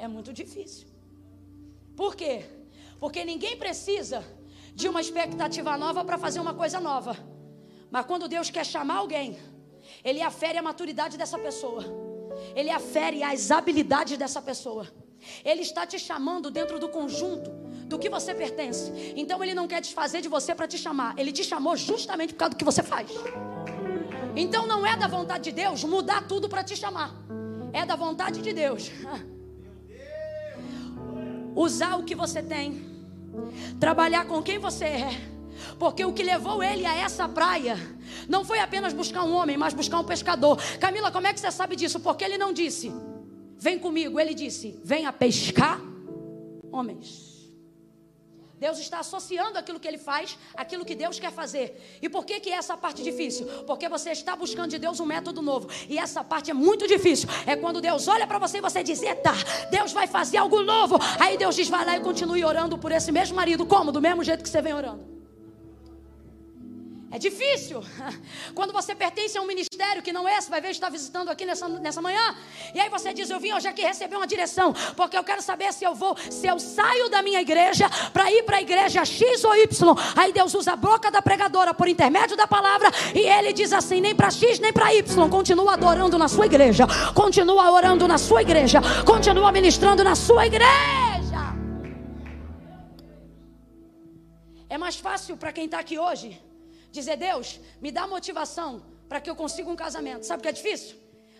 É 0.00 0.08
muito 0.08 0.32
difícil. 0.32 0.86
Por 1.94 2.16
quê? 2.16 2.44
Porque 2.98 3.24
ninguém 3.24 3.56
precisa 3.56 4.24
de 4.74 4.88
uma 4.88 5.00
expectativa 5.00 5.76
nova 5.76 6.04
para 6.04 6.16
fazer 6.16 6.40
uma 6.40 6.54
coisa 6.54 6.80
nova. 6.80 7.16
Mas 7.90 8.06
quando 8.06 8.28
Deus 8.28 8.48
quer 8.50 8.64
chamar 8.64 8.96
alguém, 8.96 9.38
Ele 10.02 10.22
afere 10.22 10.56
a 10.56 10.62
maturidade 10.62 11.18
dessa 11.18 11.38
pessoa, 11.38 11.84
Ele 12.54 12.70
afere 12.70 13.22
as 13.22 13.50
habilidades 13.50 14.16
dessa 14.16 14.40
pessoa. 14.40 14.86
Ele 15.44 15.60
está 15.60 15.84
te 15.86 15.98
chamando 15.98 16.50
dentro 16.50 16.78
do 16.78 16.88
conjunto 16.88 17.50
do 17.86 17.98
que 17.98 18.08
você 18.08 18.34
pertence. 18.34 18.90
Então 19.14 19.42
Ele 19.44 19.52
não 19.52 19.68
quer 19.68 19.82
desfazer 19.82 20.22
de 20.22 20.28
você 20.28 20.54
para 20.54 20.66
te 20.66 20.78
chamar, 20.78 21.18
Ele 21.18 21.32
te 21.32 21.44
chamou 21.44 21.76
justamente 21.76 22.32
por 22.32 22.38
causa 22.38 22.54
do 22.54 22.56
que 22.56 22.64
você 22.64 22.82
faz. 22.82 23.10
Então 24.34 24.66
não 24.66 24.86
é 24.86 24.96
da 24.96 25.08
vontade 25.08 25.44
de 25.44 25.52
Deus 25.52 25.84
mudar 25.84 26.26
tudo 26.26 26.48
para 26.48 26.64
te 26.64 26.74
chamar, 26.74 27.14
é 27.72 27.84
da 27.84 27.96
vontade 27.96 28.40
de 28.40 28.52
Deus. 28.54 28.90
usar 31.54 31.96
o 31.96 32.04
que 32.04 32.14
você 32.14 32.42
tem, 32.42 32.82
trabalhar 33.78 34.26
com 34.26 34.42
quem 34.42 34.58
você 34.58 34.84
é. 34.84 35.30
Porque 35.78 36.04
o 36.04 36.12
que 36.12 36.22
levou 36.22 36.62
ele 36.62 36.86
a 36.86 36.96
essa 36.96 37.28
praia 37.28 37.76
não 38.28 38.44
foi 38.44 38.58
apenas 38.60 38.92
buscar 38.92 39.24
um 39.24 39.34
homem, 39.34 39.56
mas 39.56 39.74
buscar 39.74 39.98
um 39.98 40.04
pescador. 40.04 40.58
Camila, 40.78 41.10
como 41.10 41.26
é 41.26 41.32
que 41.32 41.40
você 41.40 41.50
sabe 41.50 41.76
disso? 41.76 42.00
Porque 42.00 42.24
ele 42.24 42.38
não 42.38 42.52
disse, 42.52 42.92
vem 43.58 43.78
comigo, 43.78 44.18
ele 44.18 44.34
disse, 44.34 44.80
venha 44.82 45.12
pescar 45.12 45.80
homens. 46.72 47.29
Deus 48.60 48.78
está 48.78 49.00
associando 49.00 49.58
aquilo 49.58 49.80
que 49.80 49.88
ele 49.88 49.96
faz, 49.96 50.36
aquilo 50.54 50.84
que 50.84 50.94
Deus 50.94 51.18
quer 51.18 51.32
fazer. 51.32 51.98
E 52.02 52.08
por 52.10 52.26
que 52.26 52.38
que 52.40 52.50
é 52.50 52.56
essa 52.56 52.76
parte 52.76 53.02
difícil? 53.02 53.46
Porque 53.66 53.88
você 53.88 54.10
está 54.10 54.36
buscando 54.36 54.68
de 54.68 54.78
Deus 54.78 55.00
um 55.00 55.06
método 55.06 55.40
novo. 55.40 55.68
E 55.88 55.98
essa 55.98 56.22
parte 56.22 56.50
é 56.50 56.54
muito 56.54 56.86
difícil. 56.86 57.26
É 57.46 57.56
quando 57.56 57.80
Deus 57.80 58.06
olha 58.06 58.26
para 58.26 58.38
você 58.38 58.58
e 58.58 58.60
você 58.60 58.82
diz: 58.82 59.02
"Eita, 59.02 59.32
Deus 59.70 59.92
vai 59.92 60.06
fazer 60.06 60.36
algo 60.36 60.62
novo". 60.62 60.98
Aí 61.18 61.38
Deus 61.38 61.56
diz: 61.56 61.68
"Vai 61.68 61.86
lá 61.86 61.96
e 61.96 62.00
continue 62.00 62.44
orando 62.44 62.76
por 62.76 62.92
esse 62.92 63.10
mesmo 63.10 63.34
marido, 63.34 63.64
como? 63.64 63.90
Do 63.90 64.00
mesmo 64.00 64.22
jeito 64.22 64.42
que 64.42 64.48
você 64.50 64.60
vem 64.60 64.74
orando". 64.74 65.19
É 67.12 67.18
difícil. 67.18 67.82
Quando 68.54 68.72
você 68.72 68.94
pertence 68.94 69.36
a 69.36 69.42
um 69.42 69.46
ministério 69.46 70.00
que 70.00 70.12
não 70.12 70.28
é 70.28 70.38
esse, 70.38 70.48
vai 70.48 70.60
ver, 70.60 70.70
está 70.70 70.88
visitando 70.88 71.28
aqui 71.28 71.44
nessa, 71.44 71.68
nessa 71.68 72.00
manhã. 72.00 72.36
E 72.72 72.78
aí 72.78 72.88
você 72.88 73.12
diz: 73.12 73.28
Eu 73.28 73.40
vim 73.40 73.52
hoje 73.52 73.66
aqui 73.66 73.82
receber 73.82 74.14
uma 74.14 74.28
direção, 74.28 74.72
porque 74.96 75.18
eu 75.18 75.24
quero 75.24 75.42
saber 75.42 75.72
se 75.72 75.84
eu 75.84 75.92
vou, 75.92 76.16
se 76.16 76.46
eu 76.46 76.60
saio 76.60 77.10
da 77.10 77.20
minha 77.20 77.40
igreja 77.40 77.90
para 78.12 78.30
ir 78.30 78.44
para 78.44 78.58
a 78.58 78.62
igreja 78.62 79.04
X 79.04 79.42
ou 79.42 79.56
Y. 79.56 79.94
Aí 80.16 80.32
Deus 80.32 80.54
usa 80.54 80.74
a 80.74 80.76
boca 80.76 81.10
da 81.10 81.20
pregadora 81.20 81.74
por 81.74 81.88
intermédio 81.88 82.36
da 82.36 82.46
palavra 82.46 82.88
e 83.12 83.18
ele 83.18 83.52
diz 83.52 83.72
assim: 83.72 84.00
nem 84.00 84.14
para 84.14 84.30
X, 84.30 84.60
nem 84.60 84.72
para 84.72 84.94
Y. 84.94 85.28
Continua 85.28 85.72
adorando 85.72 86.16
na 86.16 86.28
sua 86.28 86.46
igreja, 86.46 86.86
continua 87.12 87.72
orando 87.72 88.06
na 88.06 88.18
sua 88.18 88.42
igreja, 88.42 88.80
continua 89.04 89.50
ministrando 89.50 90.04
na 90.04 90.14
sua 90.14 90.46
igreja. 90.46 90.70
É 94.68 94.78
mais 94.78 94.94
fácil 94.94 95.36
para 95.36 95.52
quem 95.52 95.64
está 95.64 95.80
aqui 95.80 95.98
hoje 95.98 96.49
Dizer, 96.90 97.16
Deus, 97.16 97.60
me 97.80 97.90
dá 97.90 98.06
motivação 98.06 98.82
para 99.08 99.20
que 99.20 99.30
eu 99.30 99.36
consiga 99.36 99.70
um 99.70 99.76
casamento. 99.76 100.24
Sabe 100.24 100.40
o 100.40 100.42
que 100.42 100.48
é 100.48 100.52
difícil? 100.52 100.96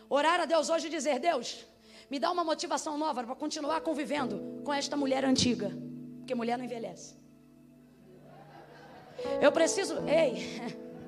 Orar 0.08 0.40
a 0.40 0.44
Deus 0.44 0.68
hoje 0.68 0.86
e 0.86 0.90
dizer, 0.90 1.18
Deus, 1.18 1.64
me 2.10 2.18
dá 2.18 2.30
uma 2.30 2.44
motivação 2.44 2.98
nova 2.98 3.22
para 3.22 3.34
continuar 3.34 3.80
convivendo 3.80 4.62
com 4.64 4.72
esta 4.72 4.96
mulher 4.96 5.24
antiga. 5.24 5.70
Porque 6.18 6.34
mulher 6.34 6.58
não 6.58 6.64
envelhece. 6.64 7.14
Eu 9.40 9.52
preciso. 9.52 9.94
Ei, 10.08 10.60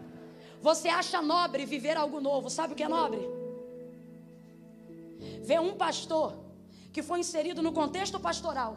você 0.63 0.89
acha 0.89 1.21
nobre 1.21 1.65
viver 1.65 1.97
algo 1.97 2.21
novo? 2.21 2.49
Sabe 2.51 2.73
o 2.73 2.77
que 2.77 2.83
é 2.83 2.89
nobre? 2.89 3.21
Ver 5.43 5.61
um 5.61 5.75
pastor 5.75 6.37
que 6.93 7.03
foi 7.03 7.21
inserido 7.21 7.63
no 7.63 7.73
contexto 7.73 8.21
pastoral 8.21 8.77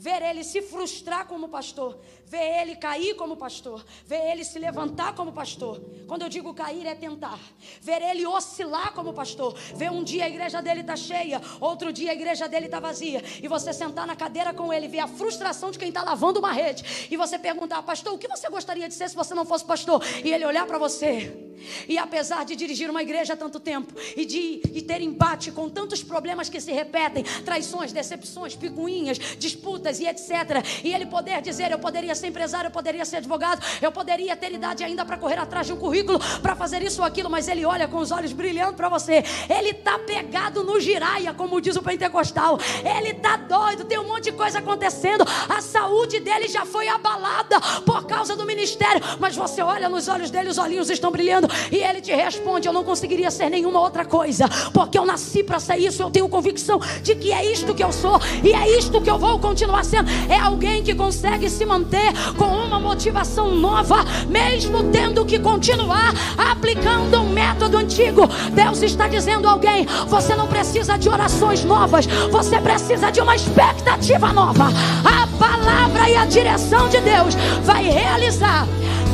ver 0.00 0.22
ele 0.22 0.42
se 0.42 0.62
frustrar 0.62 1.26
como 1.26 1.46
pastor, 1.46 1.98
ver 2.24 2.62
ele 2.62 2.74
cair 2.74 3.14
como 3.16 3.36
pastor, 3.36 3.84
ver 4.06 4.32
ele 4.32 4.46
se 4.46 4.58
levantar 4.58 5.14
como 5.14 5.30
pastor. 5.30 5.78
Quando 6.08 6.22
eu 6.22 6.28
digo 6.30 6.54
cair 6.54 6.86
é 6.86 6.94
tentar, 6.94 7.38
ver 7.82 8.00
ele 8.00 8.26
oscilar 8.26 8.94
como 8.94 9.12
pastor, 9.12 9.54
ver 9.76 9.90
um 9.90 10.02
dia 10.02 10.24
a 10.24 10.28
igreja 10.28 10.62
dele 10.62 10.82
tá 10.82 10.96
cheia, 10.96 11.38
outro 11.60 11.92
dia 11.92 12.12
a 12.12 12.14
igreja 12.14 12.48
dele 12.48 12.66
tá 12.66 12.80
vazia, 12.80 13.22
e 13.42 13.46
você 13.46 13.74
sentar 13.74 14.06
na 14.06 14.16
cadeira 14.16 14.54
com 14.54 14.72
ele, 14.72 14.88
ver 14.88 15.00
a 15.00 15.06
frustração 15.06 15.70
de 15.70 15.78
quem 15.78 15.88
está 15.88 16.02
lavando 16.02 16.38
uma 16.38 16.50
rede, 16.50 16.82
e 17.10 17.16
você 17.18 17.38
perguntar, 17.38 17.82
pastor, 17.82 18.14
o 18.14 18.18
que 18.18 18.26
você 18.26 18.48
gostaria 18.48 18.88
de 18.88 18.94
ser 18.94 19.10
se 19.10 19.14
você 19.14 19.34
não 19.34 19.44
fosse 19.44 19.66
pastor? 19.66 20.02
E 20.24 20.32
ele 20.32 20.46
olhar 20.46 20.64
para 20.66 20.78
você. 20.78 21.50
E 21.86 21.98
apesar 21.98 22.44
de 22.44 22.56
dirigir 22.56 22.88
uma 22.88 23.02
igreja 23.02 23.34
há 23.34 23.36
tanto 23.36 23.60
tempo 23.60 23.92
e 24.16 24.24
de 24.24 24.62
e 24.72 24.80
ter 24.80 25.02
embate 25.02 25.52
com 25.52 25.68
tantos 25.68 26.02
problemas 26.02 26.48
que 26.48 26.58
se 26.58 26.72
repetem, 26.72 27.22
traições, 27.44 27.92
decepções, 27.92 28.56
picuinhas, 28.56 29.18
disputas 29.38 29.89
e 29.98 30.06
etc. 30.06 30.64
E 30.84 30.92
ele 30.94 31.06
poder 31.06 31.40
dizer: 31.40 31.72
eu 31.72 31.78
poderia 31.78 32.14
ser 32.14 32.28
empresário, 32.28 32.68
eu 32.68 32.72
poderia 32.72 33.04
ser 33.04 33.16
advogado, 33.16 33.64
eu 33.80 33.90
poderia 33.90 34.36
ter 34.36 34.52
idade 34.52 34.84
ainda 34.84 35.04
para 35.04 35.16
correr 35.16 35.38
atrás 35.38 35.66
de 35.66 35.72
um 35.72 35.76
currículo, 35.76 36.20
para 36.40 36.54
fazer 36.54 36.82
isso 36.82 37.00
ou 37.00 37.06
aquilo, 37.06 37.30
mas 37.30 37.48
ele 37.48 37.64
olha 37.64 37.88
com 37.88 37.96
os 37.98 38.10
olhos 38.10 38.32
brilhando 38.32 38.74
para 38.74 38.88
você. 38.88 39.24
Ele 39.48 39.70
está 39.70 39.98
pegado 39.98 40.62
no 40.62 40.78
giraia, 40.78 41.32
como 41.34 41.60
diz 41.60 41.76
o 41.76 41.82
pentecostal. 41.82 42.58
Ele 42.84 43.10
está 43.10 43.36
doido, 43.36 43.84
tem 43.84 43.98
um 43.98 44.06
monte 44.06 44.24
de 44.24 44.32
coisa 44.32 44.58
acontecendo. 44.58 45.24
A 45.48 45.60
saúde 45.60 46.20
dele 46.20 46.48
já 46.48 46.64
foi 46.64 46.88
abalada 46.88 47.60
por 47.84 48.06
causa 48.06 48.36
do 48.36 48.44
ministério, 48.44 49.02
mas 49.18 49.34
você 49.34 49.62
olha 49.62 49.88
nos 49.88 50.08
olhos 50.08 50.30
dele, 50.30 50.48
os 50.48 50.58
olhinhos 50.58 50.90
estão 50.90 51.10
brilhando 51.10 51.48
e 51.70 51.76
ele 51.76 52.00
te 52.00 52.12
responde: 52.12 52.68
Eu 52.68 52.72
não 52.72 52.84
conseguiria 52.84 53.30
ser 53.30 53.48
nenhuma 53.48 53.80
outra 53.80 54.04
coisa, 54.04 54.48
porque 54.72 54.98
eu 54.98 55.04
nasci 55.04 55.42
para 55.42 55.58
ser 55.58 55.78
isso. 55.78 56.02
Eu 56.02 56.10
tenho 56.10 56.28
convicção 56.28 56.78
de 57.02 57.14
que 57.14 57.32
é 57.32 57.50
isto 57.50 57.74
que 57.74 57.82
eu 57.82 57.92
sou 57.92 58.20
e 58.44 58.52
é 58.52 58.78
isto 58.78 59.00
que 59.00 59.10
eu 59.10 59.18
vou 59.18 59.38
continuar 59.38 59.79
é 60.28 60.38
alguém 60.38 60.82
que 60.82 60.94
consegue 60.94 61.48
se 61.48 61.64
manter 61.64 62.12
com 62.36 62.44
uma 62.44 62.78
motivação 62.78 63.54
nova, 63.54 64.04
mesmo 64.28 64.84
tendo 64.84 65.24
que 65.24 65.38
continuar 65.38 66.12
aplicando 66.36 67.20
um 67.20 67.30
método 67.30 67.78
antigo. 67.78 68.28
Deus 68.52 68.82
está 68.82 69.08
dizendo 69.08 69.48
a 69.48 69.52
alguém: 69.52 69.86
você 70.06 70.34
não 70.34 70.46
precisa 70.46 70.98
de 70.98 71.08
orações 71.08 71.64
novas, 71.64 72.06
você 72.30 72.60
precisa 72.60 73.10
de 73.10 73.20
uma 73.20 73.34
expectativa 73.34 74.32
nova. 74.32 74.68
A 75.04 75.26
palavra 75.38 76.10
e 76.10 76.16
a 76.16 76.26
direção 76.26 76.88
de 76.88 77.00
Deus 77.00 77.34
vai 77.64 77.84
realizar 77.84 78.66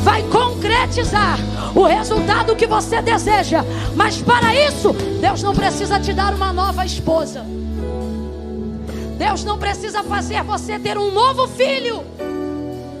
vai 0.03 0.23
concretizar 0.23 1.37
o 1.75 1.83
resultado 1.83 2.55
que 2.55 2.65
você 2.65 3.01
deseja. 3.01 3.65
Mas 3.93 4.21
para 4.21 4.55
isso, 4.55 4.93
Deus 5.19 5.43
não 5.43 5.53
precisa 5.53 5.99
te 5.99 6.13
dar 6.13 6.33
uma 6.33 6.53
nova 6.53 6.85
esposa. 6.85 7.45
Deus 9.17 9.43
não 9.43 9.57
precisa 9.57 10.03
fazer 10.03 10.43
você 10.43 10.77
ter 10.77 10.95
um 10.95 11.11
novo 11.11 11.47
filho 11.47 12.03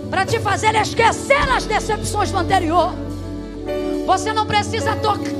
para 0.09 0.25
te 0.25 0.39
fazer 0.39 0.73
esquecer 0.73 1.47
as 1.49 1.65
decepções 1.65 2.31
do 2.31 2.39
anterior. 2.39 2.91
Você 4.05 4.33
não 4.33 4.45
precisa 4.47 4.95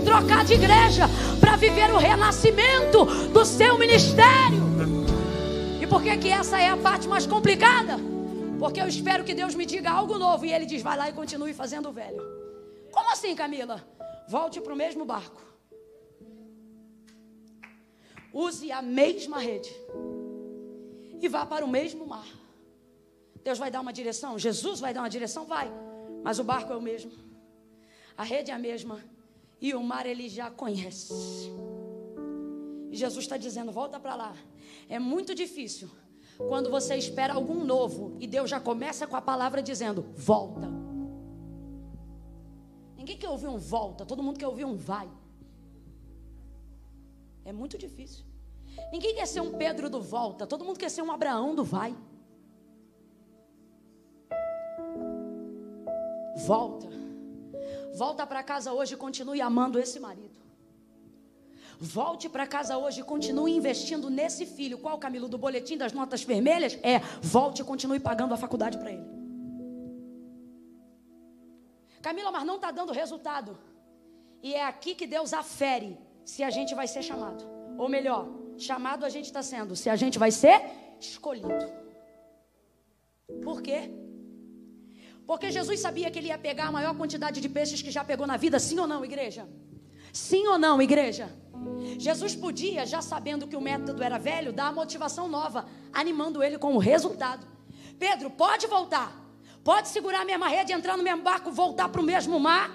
trocar 0.06 0.46
de 0.46 0.54
igreja 0.54 1.10
para 1.40 1.56
viver 1.56 1.90
o 1.92 1.98
renascimento 1.98 3.06
do 3.34 3.44
seu 3.44 3.78
ministério. 3.80 4.68
E 5.82 5.88
por 5.88 6.04
que 6.04 6.16
que 6.18 6.30
essa 6.30 6.60
é 6.60 6.70
a 6.70 6.78
parte 6.78 7.08
mais 7.08 7.26
complicada? 7.26 7.98
Porque 8.60 8.80
eu 8.80 8.88
espero 8.88 9.24
que 9.24 9.34
Deus 9.34 9.56
me 9.56 9.66
diga 9.66 9.90
algo 9.90 10.20
novo 10.20 10.46
e 10.46 10.54
ele 10.54 10.66
diz: 10.66 10.84
"Vai 10.84 10.98
lá 10.98 11.10
e 11.10 11.14
continue 11.14 11.54
fazendo 11.54 11.90
o 11.90 11.94
velho". 11.94 12.22
Como 12.92 13.12
assim, 13.12 13.36
Camila? 13.36 13.84
Volte 14.30 14.62
para 14.62 14.74
o 14.74 14.76
mesmo 14.76 15.06
barco. 15.06 15.42
Use 18.32 18.72
a 18.72 18.82
mesma 18.82 19.40
rede 19.40 19.74
e 21.22 21.28
vá 21.28 21.46
para 21.46 21.66
o 21.66 21.68
mesmo 21.68 22.06
mar. 22.06 22.28
Deus 23.44 23.58
vai 23.58 23.72
dar 23.72 23.82
uma 23.82 23.94
direção, 23.94 24.38
Jesus 24.38 24.80
vai 24.80 24.94
dar 24.94 25.02
uma 25.02 25.10
direção, 25.10 25.46
vai, 25.46 25.72
mas 26.24 26.40
o 26.40 26.44
barco 26.44 26.74
é 26.74 26.76
o 26.76 26.82
mesmo, 26.82 27.12
a 28.18 28.24
rede 28.24 28.52
é 28.52 28.54
a 28.54 28.60
mesma 28.60 29.02
e 29.62 29.74
o 29.74 29.82
mar 29.82 30.06
ele 30.06 30.28
já 30.28 30.52
conhece. 30.52 31.14
E 32.92 32.96
Jesus 32.96 33.26
está 33.26 33.38
dizendo: 33.38 33.72
volta 33.72 34.00
para 34.00 34.16
lá. 34.16 34.36
É 34.90 35.00
muito 35.00 35.34
difícil 35.34 35.90
quando 36.38 36.70
você 36.70 36.96
espera 36.96 37.34
algum 37.34 37.64
novo 37.64 38.16
e 38.20 38.28
Deus 38.28 38.50
já 38.50 38.60
começa 38.60 39.08
com 39.08 39.16
a 39.16 39.22
palavra 39.22 39.62
dizendo: 39.62 40.06
volta. 40.16 40.70
Ninguém 42.96 43.18
quer 43.18 43.30
ouvir 43.30 43.48
um 43.48 43.58
volta, 43.58 44.06
todo 44.06 44.22
mundo 44.22 44.38
quer 44.38 44.48
ouvir 44.48 44.66
um 44.66 44.76
vai. 44.76 45.10
É 47.46 47.54
muito 47.54 47.78
difícil. 47.78 48.26
Ninguém 48.92 49.16
quer 49.16 49.28
ser 49.28 49.42
um 49.42 49.52
Pedro 49.54 49.90
do 49.90 50.02
volta, 50.02 50.48
todo 50.48 50.64
mundo 50.64 50.80
quer 50.80 50.90
ser 50.90 51.02
um 51.02 51.12
Abraão 51.12 51.54
do 51.54 51.64
vai. 51.64 51.96
Volta. 56.36 56.88
Volta 57.96 58.26
para 58.28 58.44
casa 58.44 58.72
hoje 58.72 58.94
e 58.94 58.98
continue 58.98 59.42
amando 59.42 59.80
esse 59.80 60.00
marido. 60.00 60.38
Volte 61.80 62.28
para 62.28 62.48
casa 62.48 62.78
hoje 62.78 63.02
e 63.02 63.04
continue 63.04 63.52
investindo 63.56 64.10
nesse 64.10 64.46
filho. 64.46 64.80
Qual, 64.80 64.98
Camilo, 64.98 65.28
do 65.28 65.38
boletim 65.38 65.78
das 65.78 65.94
notas 65.94 66.24
vermelhas? 66.24 66.78
É, 66.82 67.00
volte 67.22 67.62
e 67.62 67.66
continue 67.66 68.00
pagando 68.00 68.34
a 68.34 68.38
faculdade 68.38 68.78
para 68.78 68.92
ele. 68.92 69.06
Camila, 72.02 72.32
mas 72.32 72.46
não 72.46 72.56
está 72.56 72.72
dando 72.72 72.94
resultado. 72.94 73.58
E 74.42 74.54
é 74.54 74.64
aqui 74.66 74.96
que 74.96 75.06
Deus 75.06 75.34
afere 75.34 75.98
se 76.24 76.44
a 76.44 76.50
gente 76.50 76.74
vai 76.74 76.88
ser 76.88 77.04
chamado. 77.04 77.44
Ou 77.78 77.88
melhor, 77.88 78.28
chamado 78.58 79.06
a 79.06 79.10
gente 79.10 79.26
está 79.26 79.44
sendo, 79.44 79.76
se 79.76 79.90
a 79.90 79.96
gente 79.96 80.18
vai 80.18 80.32
ser 80.32 80.62
escolhido. 81.00 81.48
Por 83.44 83.62
quê? 83.62 83.90
Porque 85.26 85.52
Jesus 85.52 85.80
sabia 85.80 86.10
que 86.10 86.18
ele 86.20 86.30
ia 86.30 86.38
pegar 86.38 86.68
a 86.68 86.72
maior 86.72 86.96
quantidade 86.96 87.42
de 87.42 87.50
peixes 87.50 87.82
que 87.82 87.92
já 87.92 88.04
pegou 88.04 88.26
na 88.26 88.38
vida, 88.38 88.60
sim 88.60 88.80
ou 88.80 88.88
não, 88.88 89.04
igreja? 89.04 89.48
Sim 90.14 90.48
ou 90.48 90.58
não, 90.58 90.82
igreja? 90.82 91.30
Jesus 92.00 92.36
podia, 92.36 92.86
já 92.86 93.02
sabendo 93.02 93.48
que 93.48 93.56
o 93.56 93.62
método 93.62 94.02
era 94.02 94.18
velho, 94.18 94.54
dar 94.54 94.68
a 94.68 94.72
motivação 94.72 95.28
nova, 95.28 95.66
animando 95.92 96.42
ele 96.42 96.58
com 96.58 96.74
o 96.76 96.78
resultado. 96.78 97.46
Pedro, 98.00 98.30
pode 98.30 98.68
voltar. 98.68 99.12
Pode 99.64 99.90
segurar 99.90 100.22
a 100.22 100.26
mesma 100.26 100.48
rede, 100.48 100.72
entrar 100.72 100.96
no 100.96 101.04
mesmo 101.04 101.24
barco, 101.24 101.52
voltar 101.52 101.90
para 101.90 102.00
o 102.00 102.04
mesmo 102.04 102.40
mar. 102.40 102.72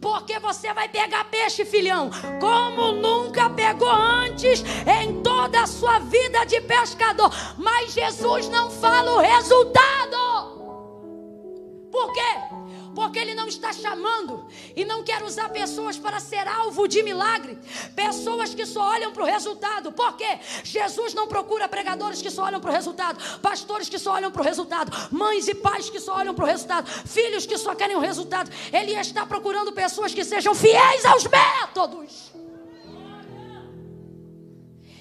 Porque 0.00 0.38
você 0.38 0.72
vai 0.74 0.88
pegar 0.88 1.24
peixe, 1.24 1.64
filhão, 1.64 2.10
como 2.40 2.92
nunca 2.92 3.48
pegou 3.50 3.90
antes 3.90 4.64
em 4.86 5.22
toda 5.22 5.62
a 5.62 5.66
sua 5.66 5.98
vida 6.00 6.44
de 6.44 6.60
pescador. 6.60 7.30
Mas 7.56 7.92
Jesus 7.92 8.48
não 8.48 8.70
fala 8.70 9.12
o 9.12 9.20
resultado. 9.20 10.52
Por 11.90 12.12
quê? 12.12 12.61
Porque 12.94 13.18
Ele 13.18 13.34
não 13.34 13.48
está 13.48 13.72
chamando 13.72 14.46
e 14.76 14.84
não 14.84 15.02
quer 15.02 15.22
usar 15.22 15.48
pessoas 15.48 15.98
para 15.98 16.20
ser 16.20 16.46
alvo 16.46 16.86
de 16.86 17.02
milagre, 17.02 17.58
pessoas 17.96 18.54
que 18.54 18.66
só 18.66 18.90
olham 18.90 19.12
para 19.12 19.22
o 19.22 19.26
resultado. 19.26 19.92
Por 19.92 20.16
quê? 20.16 20.38
Jesus 20.62 21.14
não 21.14 21.26
procura 21.26 21.68
pregadores 21.68 22.20
que 22.20 22.30
só 22.30 22.44
olham 22.44 22.60
para 22.60 22.70
o 22.70 22.72
resultado, 22.72 23.38
pastores 23.40 23.88
que 23.88 23.98
só 23.98 24.12
olham 24.12 24.30
para 24.30 24.42
o 24.42 24.44
resultado, 24.44 24.92
mães 25.10 25.48
e 25.48 25.54
pais 25.54 25.88
que 25.88 26.00
só 26.00 26.16
olham 26.16 26.34
para 26.34 26.44
o 26.44 26.46
resultado, 26.46 26.86
filhos 27.06 27.46
que 27.46 27.56
só 27.56 27.74
querem 27.74 27.96
o 27.96 28.00
resultado. 28.00 28.50
Ele 28.72 28.92
está 28.92 29.24
procurando 29.24 29.72
pessoas 29.72 30.12
que 30.12 30.24
sejam 30.24 30.54
fiéis 30.54 31.04
aos 31.04 31.24
métodos. 31.26 32.32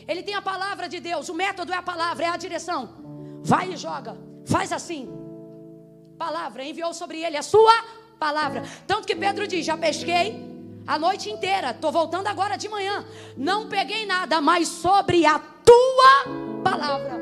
Ele 0.08 0.24
tem 0.24 0.34
a 0.34 0.42
palavra 0.42 0.90
de 0.90 1.00
Deus, 1.00 1.30
o 1.30 1.34
método 1.34 1.74
é 1.74 1.76
a 1.76 1.82
palavra, 1.82 2.26
é 2.26 2.30
a 2.30 2.38
direção. 2.38 3.42
Vai 3.44 3.74
e 3.74 3.78
joga, 3.78 4.18
faz 4.46 4.72
assim 4.72 5.21
palavra, 6.22 6.64
enviou 6.64 6.94
sobre 6.94 7.24
ele 7.26 7.36
a 7.36 7.42
sua 7.42 7.76
palavra. 8.20 8.64
Tanto 8.86 9.08
que 9.08 9.16
Pedro 9.16 9.48
diz: 9.48 9.66
Já 9.66 9.76
pesquei 9.76 10.26
a 10.86 11.00
noite 11.00 11.32
inteira, 11.32 11.72
estou 11.72 11.92
voltando 11.92 12.28
agora 12.28 12.56
de 12.64 12.70
manhã. 12.70 13.04
Não 13.36 13.68
peguei 13.68 14.06
nada, 14.06 14.40
mas 14.40 14.68
sobre 14.68 15.26
a 15.26 15.40
tua 15.40 16.14
palavra, 16.64 17.16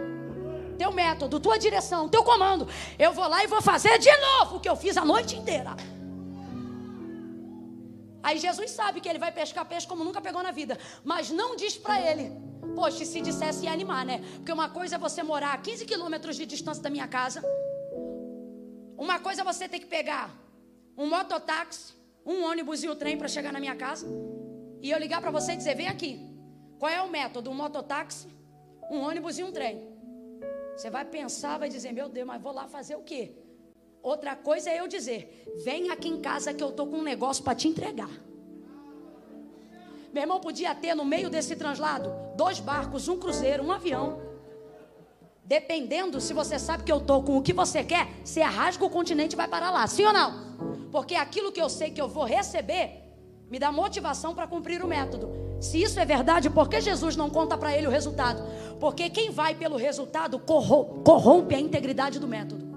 teu 0.78 0.92
método, 0.92 1.40
tua 1.40 1.58
direção, 1.58 2.10
teu 2.10 2.24
comando, 2.26 2.68
eu 3.06 3.14
vou 3.14 3.28
lá 3.34 3.42
e 3.42 3.48
vou 3.48 3.62
fazer 3.62 3.98
de 4.00 4.14
novo 4.28 4.58
o 4.58 4.60
que 4.60 4.68
eu 4.68 4.76
fiz 4.76 4.98
a 4.98 5.06
noite 5.06 5.38
inteira. 5.38 5.78
Aí 8.22 8.38
Jesus 8.38 8.72
sabe 8.72 9.00
que 9.00 9.08
ele 9.08 9.18
vai 9.26 9.32
pescar 9.32 9.64
peixe 9.66 9.88
como 9.88 10.04
nunca 10.04 10.20
pegou 10.20 10.44
na 10.44 10.52
vida, 10.52 10.78
mas 11.06 11.30
não 11.30 11.56
diz 11.56 11.78
para 11.78 12.02
ele. 12.02 12.26
Poxa, 12.76 13.06
se 13.06 13.22
dissesse 13.22 13.64
ia 13.64 13.72
animar, 13.72 14.06
né? 14.06 14.22
Porque 14.36 14.52
uma 14.52 14.68
coisa 14.68 14.96
é 14.98 15.00
você 15.00 15.24
morar 15.24 15.54
a 15.54 15.58
15 15.58 15.86
quilômetros 15.86 16.36
de 16.36 16.46
distância 16.46 16.84
da 16.84 16.90
minha 16.90 17.08
casa. 17.08 17.42
Uma 19.00 19.18
coisa 19.18 19.42
é 19.42 19.44
você 19.46 19.66
ter 19.70 19.80
que 19.80 19.86
pegar 19.86 20.30
um 20.98 21.08
mototáxi, 21.08 21.94
um 22.26 22.44
ônibus 22.44 22.84
e 22.84 22.90
o 22.90 22.92
um 22.92 22.96
trem 22.98 23.18
para 23.18 23.30
chegar 23.30 23.54
na 23.54 23.60
minha 23.60 23.74
casa. 23.74 24.06
E 24.82 24.92
eu 24.92 25.00
ligar 25.00 25.22
para 25.22 25.32
você 25.32 25.54
e 25.54 25.56
dizer: 25.56 25.74
vem 25.74 25.88
aqui. 25.88 26.20
Qual 26.78 26.92
é 26.92 27.02
o 27.02 27.10
método? 27.10 27.50
Um 27.50 27.54
mototáxi, 27.54 28.28
um 28.92 29.00
ônibus 29.00 29.40
e 29.40 29.44
um 29.44 29.54
trem. 29.54 29.88
Você 30.76 30.90
vai 30.90 31.06
pensar, 31.06 31.58
vai 31.58 31.70
dizer: 31.70 31.94
meu 31.94 32.10
Deus, 32.10 32.28
mas 32.28 32.42
vou 32.42 32.52
lá 32.52 32.68
fazer 32.68 32.98
o 32.98 33.02
quê? 33.02 33.38
Outra 34.04 34.36
coisa 34.36 34.70
é 34.70 34.82
eu 34.82 34.88
dizer: 34.88 35.46
vem 35.64 35.90
aqui 35.92 36.10
em 36.10 36.20
casa 36.20 36.54
que 36.54 36.62
eu 36.62 36.70
estou 36.70 36.86
com 36.86 36.98
um 36.98 37.04
negócio 37.04 37.42
para 37.42 37.56
te 37.56 37.70
entregar. 37.70 38.12
Meu 40.12 40.24
irmão 40.24 40.42
podia 40.42 40.76
ter 40.76 40.94
no 40.94 41.06
meio 41.06 41.30
desse 41.30 41.56
translado 41.56 42.12
dois 42.36 42.60
barcos, 42.60 43.08
um 43.08 43.18
cruzeiro, 43.18 43.64
um 43.64 43.72
avião. 43.72 44.29
Dependendo 45.50 46.22
se 46.22 46.32
você 46.32 46.60
sabe 46.60 46.84
que 46.84 46.92
eu 46.92 47.00
estou 47.00 47.24
com 47.24 47.36
o 47.36 47.42
que 47.42 47.52
você 47.52 47.84
quer, 47.84 48.08
você 48.24 48.44
rasga 48.44 48.86
o 48.86 48.90
continente 48.90 49.34
e 49.34 49.36
vai 49.36 49.48
para 49.48 49.72
lá, 49.72 49.88
sim 49.88 50.06
ou 50.06 50.14
não? 50.14 50.32
Porque 50.92 51.16
aquilo 51.16 51.52
que 51.52 51.60
eu 51.60 51.68
sei 51.68 51.90
que 51.90 52.00
eu 52.00 52.08
vou 52.08 52.24
receber 52.24 53.02
me 53.50 53.58
dá 53.58 53.72
motivação 53.72 54.36
para 54.36 54.46
cumprir 54.46 54.86
o 54.86 54.88
método. 54.88 55.32
Se 55.60 55.82
isso 55.82 56.00
é 56.00 56.06
verdade, 56.06 56.52
por 56.52 56.70
que 56.70 56.80
Jesus 56.80 57.16
não 57.16 57.32
conta 57.32 57.58
para 57.58 57.76
ele 57.76 57.88
o 57.88 57.90
resultado? 57.90 58.44
Porque 58.80 59.10
quem 59.10 59.32
vai 59.32 59.56
pelo 59.56 59.76
resultado 59.76 60.38
corrompe 60.38 61.56
a 61.56 61.60
integridade 61.60 62.20
do 62.20 62.28
método 62.28 62.70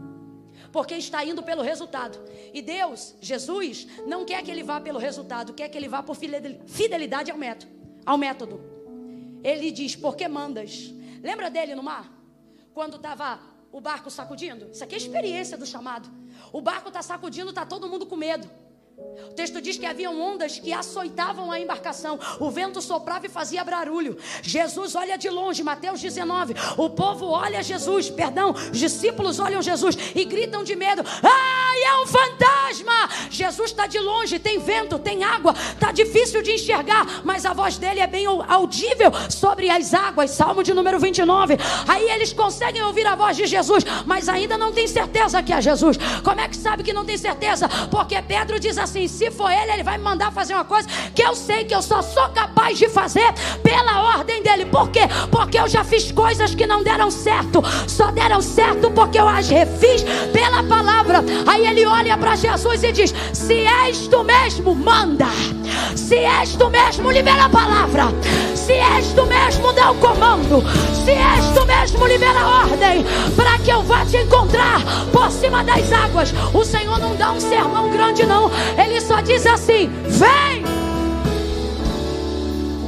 porque 0.72 0.94
está 0.94 1.22
indo 1.22 1.42
pelo 1.42 1.60
resultado. 1.60 2.18
E 2.54 2.62
Deus, 2.62 3.14
Jesus, 3.20 3.86
não 4.06 4.24
quer 4.24 4.42
que 4.42 4.50
ele 4.50 4.62
vá 4.62 4.80
pelo 4.80 4.98
resultado, 4.98 5.52
quer 5.52 5.68
que 5.68 5.76
ele 5.76 5.86
vá 5.86 6.02
por 6.02 6.16
fidelidade 6.16 7.30
ao 7.30 7.36
método. 7.36 7.70
Ao 8.06 8.16
método. 8.16 8.58
Ele 9.44 9.70
diz: 9.70 9.94
"Por 9.94 10.16
que 10.16 10.26
mandas?" 10.26 10.90
Lembra 11.22 11.50
dele 11.50 11.74
no 11.74 11.82
mar? 11.82 12.21
Quando 12.74 12.96
estava 12.96 13.40
o 13.70 13.80
barco 13.80 14.10
sacudindo? 14.10 14.70
Isso 14.70 14.84
aqui 14.84 14.94
é 14.94 14.98
experiência 14.98 15.56
do 15.56 15.66
chamado. 15.66 16.08
O 16.52 16.60
barco 16.60 16.88
está 16.88 17.02
sacudindo, 17.02 17.50
está 17.50 17.64
todo 17.64 17.88
mundo 17.88 18.06
com 18.06 18.16
medo. 18.16 18.48
O 19.32 19.34
texto 19.34 19.62
diz 19.62 19.78
que 19.78 19.86
haviam 19.86 20.20
ondas 20.20 20.58
que 20.58 20.74
açoitavam 20.74 21.50
a 21.50 21.58
embarcação. 21.58 22.20
O 22.38 22.50
vento 22.50 22.82
soprava 22.82 23.24
e 23.24 23.30
fazia 23.30 23.64
barulho. 23.64 24.18
Jesus 24.42 24.94
olha 24.94 25.16
de 25.16 25.30
longe, 25.30 25.62
Mateus 25.62 26.02
19. 26.02 26.54
O 26.76 26.90
povo 26.90 27.30
olha 27.30 27.62
Jesus, 27.62 28.10
perdão, 28.10 28.50
os 28.50 28.78
discípulos 28.78 29.40
olham 29.40 29.62
Jesus 29.62 29.96
e 30.14 30.26
gritam 30.26 30.62
de 30.62 30.76
medo: 30.76 31.02
Ai, 31.22 31.82
é 31.82 32.02
um 32.02 32.06
fantasma! 32.06 33.30
Jesus 33.30 33.70
está 33.70 33.86
de 33.86 33.98
longe, 33.98 34.38
tem 34.38 34.58
vento, 34.58 34.98
tem 34.98 35.24
água, 35.24 35.54
está 35.72 35.92
difícil 35.92 36.42
de 36.42 36.52
enxergar, 36.52 37.22
mas 37.24 37.46
a 37.46 37.54
voz 37.54 37.78
dele 37.78 38.00
é 38.00 38.06
bem 38.06 38.26
audível 38.26 39.10
sobre 39.30 39.70
as 39.70 39.94
águas. 39.94 40.32
Salmo 40.32 40.62
de 40.62 40.74
número 40.74 41.00
29. 41.00 41.56
Aí 41.88 42.10
eles 42.10 42.34
conseguem 42.34 42.82
ouvir 42.82 43.06
a 43.06 43.14
voz 43.14 43.34
de 43.34 43.46
Jesus, 43.46 43.82
mas 44.04 44.28
ainda 44.28 44.58
não 44.58 44.72
tem 44.72 44.86
certeza 44.86 45.42
que 45.42 45.54
é 45.54 45.62
Jesus. 45.62 45.96
Como 46.22 46.38
é 46.38 46.48
que 46.48 46.56
sabe 46.56 46.82
que 46.82 46.92
não 46.92 47.06
tem 47.06 47.16
certeza? 47.16 47.66
Porque 47.90 48.20
Pedro 48.20 48.60
diz 48.60 48.76
assim: 48.76 48.91
se 48.92 49.30
for 49.30 49.50
ele, 49.50 49.72
ele 49.72 49.82
vai 49.82 49.98
me 49.98 50.04
mandar 50.04 50.32
fazer 50.32 50.54
uma 50.54 50.64
coisa 50.64 50.88
que 51.14 51.22
eu 51.22 51.34
sei 51.34 51.64
que 51.64 51.74
eu 51.74 51.82
só 51.82 52.02
sou 52.02 52.28
capaz 52.28 52.78
de 52.78 52.88
fazer 52.88 53.32
pela 53.62 54.16
ordem 54.18 54.42
dele. 54.42 54.66
Por 54.66 54.90
quê? 54.90 55.00
Porque 55.30 55.58
eu 55.58 55.68
já 55.68 55.82
fiz 55.84 56.12
coisas 56.12 56.54
que 56.54 56.66
não 56.66 56.82
deram 56.82 57.10
certo, 57.10 57.62
só 57.88 58.10
deram 58.10 58.40
certo 58.40 58.90
porque 58.90 59.18
eu 59.18 59.28
as 59.28 59.48
refiz 59.48 60.04
pela 60.32 60.62
palavra. 60.64 61.24
Aí 61.46 61.66
ele 61.66 61.86
olha 61.86 62.16
para 62.16 62.36
Jesus 62.36 62.82
e 62.82 62.92
diz: 62.92 63.14
Se 63.32 63.54
és 63.54 64.06
tu 64.08 64.22
mesmo, 64.22 64.74
manda. 64.74 65.26
Se 65.96 66.16
és 66.16 66.56
tu 66.56 66.70
mesmo, 66.70 67.10
libera 67.10 67.44
a 67.44 67.48
palavra. 67.48 68.04
Se 68.54 68.72
és 68.72 69.12
tu 69.12 69.26
mesmo, 69.26 69.72
dá 69.72 69.90
o 69.90 69.94
comando. 69.96 70.62
Se 71.04 71.12
és 71.12 71.46
tu 71.54 71.66
mesmo, 71.66 72.06
libera 72.06 72.40
a 72.40 72.64
ordem 72.64 73.04
para 73.36 73.58
que 73.58 73.70
eu 73.70 73.82
vá 73.82 74.04
te 74.06 74.18
encontrar 74.18 74.80
por 75.12 75.30
cima 75.30 75.64
das 75.64 75.92
águas. 75.92 76.32
O 76.54 76.64
Senhor 76.64 76.98
não 76.98 77.16
dá 77.16 77.32
um 77.32 77.40
sermão 77.40 77.90
grande, 77.90 78.24
não. 78.24 78.50
Ele 78.78 79.00
só 79.00 79.20
diz 79.20 79.44
assim: 79.46 79.90
vem. 80.06 80.64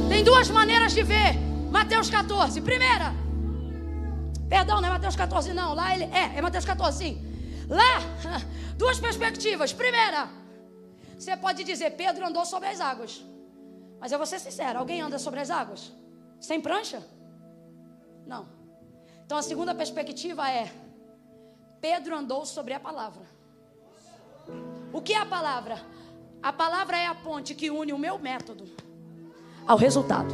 Tem 0.09 0.23
duas 0.23 0.49
maneiras 0.49 0.93
de 0.93 1.03
ver. 1.03 1.37
Mateus 1.71 2.09
14. 2.09 2.61
Primeira. 2.61 3.13
Perdão, 4.49 4.79
não 4.79 4.87
é 4.87 4.91
Mateus 4.91 5.15
14, 5.15 5.53
não. 5.53 5.73
Lá 5.73 5.93
ele. 5.93 6.05
É, 6.05 6.37
é 6.37 6.41
Mateus 6.41 6.65
14, 6.65 6.97
sim. 6.97 7.17
Lá, 7.67 8.01
duas 8.77 8.99
perspectivas. 8.99 9.73
Primeira, 9.73 10.27
você 11.17 11.35
pode 11.37 11.63
dizer: 11.63 11.91
Pedro 11.91 12.25
andou 12.25 12.45
sobre 12.45 12.69
as 12.69 12.79
águas. 12.81 13.23
Mas 13.99 14.11
eu 14.11 14.17
vou 14.17 14.27
ser 14.27 14.39
sincero: 14.39 14.79
alguém 14.79 15.01
anda 15.01 15.17
sobre 15.17 15.39
as 15.39 15.49
águas? 15.49 15.91
Sem 16.39 16.61
prancha? 16.61 17.01
Não. 18.25 18.47
Então 19.25 19.37
a 19.37 19.41
segunda 19.41 19.73
perspectiva 19.73 20.49
é: 20.49 20.71
Pedro 21.81 22.15
andou 22.15 22.45
sobre 22.45 22.73
a 22.73 22.79
palavra. 22.79 23.23
O 24.93 25.01
que 25.01 25.13
é 25.13 25.17
a 25.17 25.25
palavra? 25.25 25.81
A 26.41 26.53
palavra 26.53 26.97
é 26.97 27.07
a 27.07 27.15
ponte 27.15 27.55
que 27.55 27.69
une 27.69 27.91
o 27.91 27.97
meu 27.97 28.19
método 28.19 28.69
ao 29.67 29.77
resultado. 29.77 30.33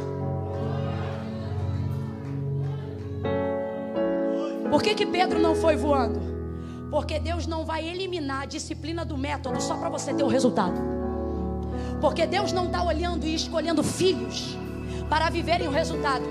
Por 4.70 4.82
que, 4.82 4.94
que 4.94 5.06
Pedro 5.06 5.38
não 5.38 5.54
foi 5.54 5.76
voando? 5.76 6.31
Porque 6.92 7.18
Deus 7.18 7.46
não 7.46 7.64
vai 7.64 7.88
eliminar 7.88 8.42
a 8.42 8.44
disciplina 8.44 9.02
do 9.02 9.16
método 9.16 9.62
só 9.62 9.74
para 9.76 9.88
você 9.88 10.12
ter 10.12 10.22
o 10.22 10.28
resultado. 10.28 10.78
Porque 12.02 12.26
Deus 12.26 12.52
não 12.52 12.66
está 12.66 12.84
olhando 12.84 13.24
e 13.24 13.34
escolhendo 13.34 13.82
filhos 13.82 14.58
para 15.08 15.30
viverem 15.30 15.66
o 15.66 15.70
resultado. 15.70 16.22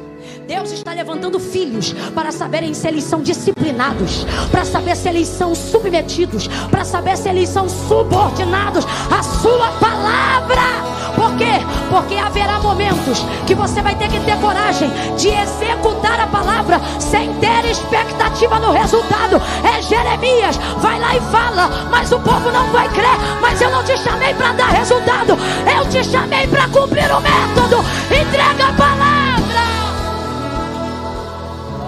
Deus 0.47 0.72
está 0.72 0.93
levantando 0.93 1.39
filhos 1.39 1.93
para 2.14 2.32
saberem 2.32 2.76
se 2.76 2.88
eles 2.88 3.03
são 3.03 3.24
disciplinados, 3.24 4.24
para 4.51 4.64
saber 4.64 4.95
se 4.95 5.09
eles 5.09 5.28
são 5.28 5.55
submetidos, 5.55 6.47
para 6.70 6.86
saber 6.86 7.17
se 7.17 7.28
eles 7.28 7.50
são 7.50 7.67
subordinados 7.67 8.86
à 9.12 9.24
Sua 9.24 9.71
palavra. 9.79 11.00
Por 11.16 11.36
quê? 11.38 11.59
Porque 11.89 12.16
haverá 12.16 12.59
momentos 12.59 13.25
que 13.46 13.55
você 13.55 13.82
vai 13.82 13.96
ter 13.96 14.09
que 14.09 14.20
ter 14.21 14.38
coragem 14.39 14.89
de 15.17 15.29
executar 15.29 16.20
a 16.20 16.28
palavra 16.28 16.79
sem 17.00 17.33
ter 17.36 17.66
expectativa 17.66 18.59
no 18.59 18.71
resultado. 18.71 19.42
É 19.63 19.82
Jeremias, 19.82 20.58
vai 20.78 21.00
lá 21.00 21.16
e 21.16 21.21
fala, 21.32 21.67
mas 21.89 22.12
o 22.12 22.20
povo 22.20 22.51
não 22.51 22.67
vai 22.71 22.88
crer. 22.89 23.17
Mas 23.42 23.62
eu 23.62 23.70
não 23.71 23.83
te 23.83 23.97
chamei 23.97 24.33
para 24.33 24.54
dar 24.54 24.70
resultado, 24.70 25.38
eu 25.78 25.89
te 25.89 26.04
chamei 26.04 26.47
para 26.47 26.67
cumprir 26.70 27.12
o 27.12 27.21
método. 27.21 27.78
Entrega 28.08 28.67
a 28.70 28.74
palavra. 28.74 29.21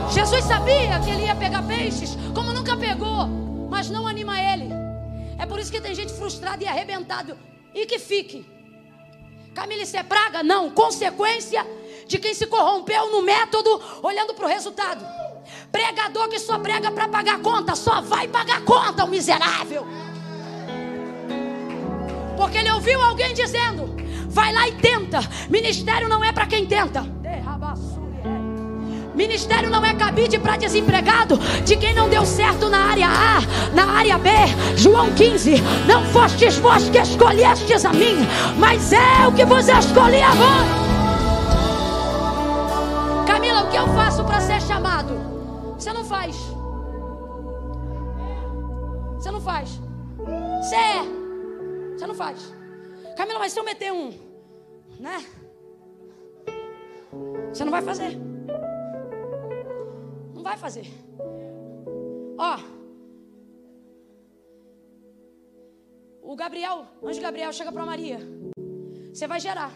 Jesus 0.09 0.43
sabia 0.43 0.99
que 0.99 1.09
ele 1.09 1.25
ia 1.25 1.35
pegar 1.35 1.63
peixes, 1.63 2.17
como 2.35 2.53
nunca 2.53 2.77
pegou, 2.77 3.27
mas 3.69 3.89
não 3.89 4.07
anima 4.07 4.39
ele. 4.39 4.69
É 5.39 5.45
por 5.45 5.59
isso 5.59 5.71
que 5.71 5.81
tem 5.81 5.95
gente 5.95 6.13
frustrada 6.13 6.63
e 6.63 6.67
arrebentada. 6.67 7.35
E 7.73 7.85
que 7.85 7.97
fique. 7.97 8.45
Camila, 9.53 9.83
isso 9.83 9.95
é 9.95 10.03
praga? 10.03 10.43
Não. 10.43 10.69
Consequência 10.69 11.65
de 12.07 12.17
quem 12.17 12.33
se 12.33 12.47
corrompeu 12.47 13.11
no 13.11 13.21
método, 13.21 13.81
olhando 14.01 14.33
para 14.33 14.45
o 14.45 14.49
resultado. 14.49 15.05
Pregador 15.71 16.29
que 16.29 16.39
só 16.39 16.59
prega 16.59 16.91
para 16.91 17.07
pagar 17.07 17.39
conta, 17.39 17.75
só 17.75 18.01
vai 18.01 18.27
pagar 18.27 18.63
conta, 18.63 19.03
o 19.03 19.07
miserável. 19.07 19.85
Porque 22.37 22.57
ele 22.57 22.71
ouviu 22.71 23.01
alguém 23.01 23.33
dizendo: 23.33 23.95
vai 24.27 24.53
lá 24.53 24.67
e 24.67 24.73
tenta. 24.73 25.19
Ministério 25.49 26.09
não 26.09 26.23
é 26.23 26.31
para 26.31 26.47
quem 26.47 26.65
tenta. 26.65 27.03
Ministério 29.15 29.69
não 29.69 29.85
é 29.85 29.93
cabide 29.93 30.39
para 30.39 30.57
desempregado 30.57 31.37
de 31.63 31.77
quem 31.77 31.93
não 31.93 32.09
deu 32.09 32.25
certo 32.25 32.67
na 32.67 32.89
área 32.89 33.07
A, 33.07 33.41
na 33.73 33.85
área 33.85 34.17
B. 34.17 34.29
João 34.75 35.13
15: 35.13 35.61
Não 35.87 36.03
fostes 36.05 36.57
vós 36.57 36.89
que 36.89 36.97
escolhestes 36.97 37.85
a 37.85 37.93
mim, 37.93 38.17
mas 38.57 38.91
o 39.27 39.31
que 39.33 39.45
vos 39.45 39.67
escolhi 39.67 40.21
a 40.21 40.31
vós. 40.31 40.83
Camila, 43.27 43.63
o 43.63 43.69
que 43.69 43.77
eu 43.77 43.87
faço 43.89 44.23
para 44.23 44.41
ser 44.41 44.61
chamado? 44.61 45.13
Você 45.77 45.93
não 45.93 46.03
faz. 46.03 46.35
Você 49.17 49.31
não 49.31 49.41
faz. 49.41 49.69
Você 50.61 50.75
é. 50.75 51.03
Você 51.95 52.07
não 52.07 52.15
faz. 52.15 52.53
Camila, 53.15 53.39
mas 53.39 53.53
se 53.53 53.59
eu 53.59 53.63
meter 53.63 53.91
um, 53.91 54.11
né? 54.99 55.23
Você 57.53 57.63
não 57.63 57.71
vai 57.71 57.83
fazer. 57.83 58.32
Não 60.43 60.49
vai 60.51 60.57
fazer. 60.57 60.87
Ó. 62.37 62.53
o 66.31 66.35
Gabriel, 66.35 66.77
anjo 67.01 67.21
Gabriel 67.21 67.53
chega 67.53 67.71
para 67.71 67.85
Maria. 67.85 68.19
Você 69.13 69.25
vai 69.25 69.39
gerar. 69.39 69.71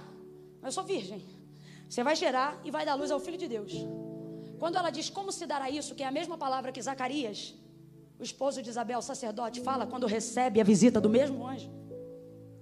Eu 0.61 0.71
sou 0.77 0.83
virgem. 0.83 1.21
Você 1.89 2.03
vai 2.03 2.15
gerar 2.17 2.59
e 2.65 2.69
vai 2.75 2.83
dar 2.85 2.95
luz 2.95 3.11
ao 3.11 3.19
filho 3.25 3.37
de 3.37 3.47
Deus. 3.47 3.71
Quando 4.59 4.75
ela 4.75 4.89
diz 4.89 5.09
como 5.09 5.31
se 5.31 5.45
dará 5.45 5.69
isso, 5.69 5.95
que 5.95 6.03
é 6.03 6.07
a 6.07 6.11
mesma 6.19 6.37
palavra 6.37 6.73
que 6.73 6.81
Zacarias, 6.81 7.55
o 8.19 8.23
esposo 8.23 8.61
de 8.61 8.69
Isabel, 8.69 9.01
sacerdote, 9.01 9.61
fala 9.61 9.87
quando 9.87 10.05
recebe 10.05 10.59
a 10.59 10.65
visita 10.65 10.99
do 10.99 11.09
mesmo 11.09 11.47
anjo. 11.47 11.71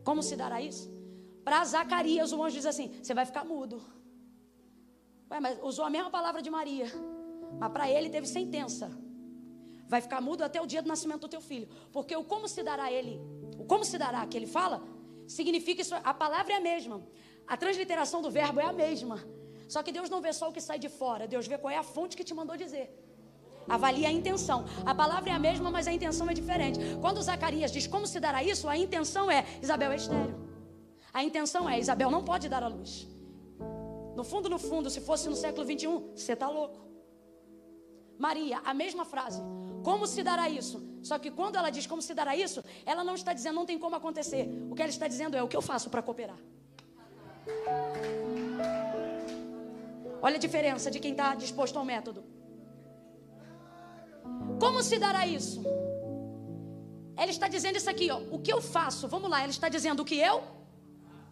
Como 0.04 0.22
se 0.22 0.36
dará 0.36 0.62
isso? 0.62 0.86
Para 1.44 1.66
Zacarias, 1.66 2.32
o 2.32 2.44
anjo 2.44 2.58
diz 2.58 2.68
assim: 2.68 2.88
Você 3.02 3.16
vai 3.16 3.26
ficar 3.26 3.44
mudo. 3.44 3.82
Ué, 5.32 5.40
mas 5.40 5.58
usou 5.64 5.86
a 5.86 5.90
mesma 5.90 6.12
palavra 6.12 6.40
de 6.40 6.52
Maria. 6.52 6.88
Mas 7.60 7.72
para 7.72 7.90
ele 7.90 8.10
teve 8.10 8.28
sentença. 8.28 8.92
Vai 9.88 10.02
ficar 10.02 10.20
mudo 10.22 10.44
até 10.44 10.62
o 10.62 10.66
dia 10.66 10.82
do 10.82 10.88
nascimento 10.88 11.22
do 11.22 11.28
teu 11.28 11.42
filho. 11.42 11.68
Porque 11.92 12.16
o 12.16 12.24
como 12.24 12.48
se 12.48 12.64
dará 12.64 12.92
ele, 12.92 13.22
o 13.58 13.66
como 13.66 13.86
se 13.86 13.98
dará 13.98 14.26
que 14.26 14.36
ele 14.36 14.48
fala, 14.48 14.84
significa 15.28 15.82
isso, 15.82 15.96
a 15.96 16.14
palavra 16.14 16.54
é 16.54 16.58
a 16.58 16.60
mesma. 16.60 17.06
A 17.48 17.56
transliteração 17.56 18.22
do 18.22 18.32
verbo 18.32 18.60
é 18.60 18.66
a 18.66 18.74
mesma. 18.74 19.24
Só 19.68 19.82
que 19.84 19.92
Deus 19.92 20.10
não 20.10 20.22
vê 20.22 20.34
só 20.34 20.50
o 20.50 20.54
que 20.54 20.62
sai 20.62 20.80
de 20.80 20.90
fora, 20.90 21.28
Deus 21.28 21.48
vê 21.48 21.58
qual 21.58 21.72
é 21.72 21.78
a 21.78 21.84
fonte 21.84 22.16
que 22.16 22.24
te 22.24 22.34
mandou 22.34 22.56
dizer. 22.56 22.88
Avalia 23.68 24.10
a 24.10 24.12
intenção. 24.12 24.66
A 24.86 24.94
palavra 24.94 25.32
é 25.32 25.34
a 25.34 25.40
mesma, 25.40 25.72
mas 25.72 25.88
a 25.88 25.94
intenção 25.94 26.30
é 26.30 26.34
diferente. 26.34 26.80
Quando 27.02 27.22
Zacarias 27.22 27.72
diz 27.72 27.88
como 27.88 28.06
se 28.06 28.20
dará 28.20 28.44
isso, 28.44 28.68
a 28.70 28.78
intenção 28.78 29.30
é 29.30 29.44
Isabel 29.62 29.92
é 29.92 29.96
estéreo. 29.96 30.36
A 31.12 31.24
intenção 31.24 31.68
é 31.68 31.80
Isabel 31.80 32.12
não 32.12 32.24
pode 32.24 32.48
dar 32.48 32.62
a 32.62 32.68
luz. 32.68 33.08
No 34.16 34.24
fundo, 34.24 34.50
no 34.50 34.60
fundo, 34.60 34.90
se 34.90 35.02
fosse 35.02 35.28
no 35.28 35.36
século 35.36 35.66
21, 35.66 36.16
você 36.16 36.34
está 36.34 36.48
louco. 36.48 36.86
Maria, 38.18 38.62
a 38.66 38.74
mesma 38.74 39.06
frase. 39.06 39.42
Como 39.84 40.08
se 40.08 40.24
dará 40.24 40.50
isso? 40.50 40.84
Só 41.04 41.20
que 41.20 41.30
quando 41.30 41.56
ela 41.56 41.70
diz 41.70 41.86
como 41.86 42.02
se 42.02 42.14
dará 42.14 42.36
isso, 42.36 42.64
ela 42.86 43.04
não 43.04 43.16
está 43.16 43.34
dizendo 43.34 43.56
não 43.56 43.66
tem 43.66 43.78
como 43.78 43.96
acontecer. 43.96 44.50
O 44.70 44.76
que 44.76 44.82
ela 44.82 44.90
está 44.90 45.08
dizendo 45.08 45.38
é 45.38 45.44
o 45.44 45.48
que 45.48 45.56
eu 45.56 45.62
faço 45.62 45.90
para 45.90 46.02
cooperar. 46.02 46.38
Olha 50.22 50.38
a 50.38 50.40
diferença 50.40 50.90
de 50.90 51.00
quem 51.00 51.12
está 51.12 51.36
disposto 51.36 51.78
ao 51.78 51.86
método. 51.86 52.24
Como 54.60 54.82
se 54.82 54.98
dará 54.98 55.28
isso? 55.28 55.64
Ela 57.16 57.30
está 57.30 57.48
dizendo 57.48 57.78
isso 57.78 57.90
aqui, 57.90 58.10
ó. 58.10 58.20
O 58.32 58.40
que 58.40 58.52
eu 58.52 58.62
faço? 58.62 59.08
Vamos 59.08 59.30
lá, 59.30 59.42
ela 59.42 59.52
está 59.52 59.70
dizendo 59.70 60.02
o 60.02 60.06
que 60.06 60.18
eu? 60.18 60.44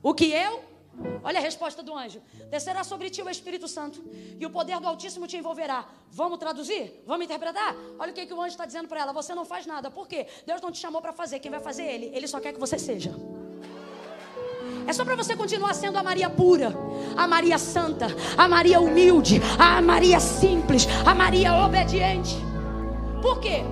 O 0.02 0.14
que 0.14 0.32
eu? 0.32 0.64
Olha 1.24 1.40
a 1.40 1.42
resposta 1.42 1.82
do 1.82 1.96
anjo: 1.96 2.22
Descerá 2.50 2.84
sobre 2.84 3.10
ti 3.10 3.22
o 3.22 3.30
Espírito 3.30 3.68
Santo, 3.68 4.04
e 4.40 4.46
o 4.46 4.50
poder 4.50 4.80
do 4.80 4.88
Altíssimo 4.88 5.28
te 5.28 5.38
envolverá. 5.38 5.86
Vamos 6.12 6.38
traduzir? 6.38 7.04
Vamos 7.06 7.26
interpretar? 7.26 7.76
Olha 7.98 8.12
o 8.12 8.14
que, 8.14 8.26
que 8.26 8.34
o 8.34 8.42
anjo 8.42 8.50
está 8.50 8.66
dizendo 8.66 8.88
para 8.88 9.02
ela: 9.02 9.14
Você 9.14 9.34
não 9.34 9.46
faz 9.46 9.66
nada. 9.66 9.90
Por 9.90 10.08
quê? 10.08 10.28
Deus 10.46 10.62
não 10.62 10.72
te 10.72 10.78
chamou 10.78 11.02
para 11.02 11.14
fazer. 11.14 11.40
Quem 11.40 11.50
vai 11.50 11.60
fazer 11.60 11.84
ele? 11.84 12.12
Ele 12.14 12.28
só 12.28 12.40
quer 12.40 12.54
que 12.54 12.60
você 12.60 12.78
seja. 12.78 13.14
É 14.86 14.94
só 14.94 15.06
para 15.06 15.16
você 15.16 15.36
continuar 15.36 15.74
sendo 15.74 15.98
a 15.98 16.04
Maria 16.04 16.30
pura, 16.30 16.74
a 17.16 17.26
Maria 17.26 17.58
santa, 17.58 18.08
a 18.38 18.48
Maria 18.48 18.82
humilde, 18.82 19.42
a 19.58 19.82
Maria 19.82 20.20
simples, 20.20 20.86
a 21.06 21.16
Maria 21.16 21.54
obediente. 21.66 22.36
Por 23.22 23.40
quê? 23.40 23.64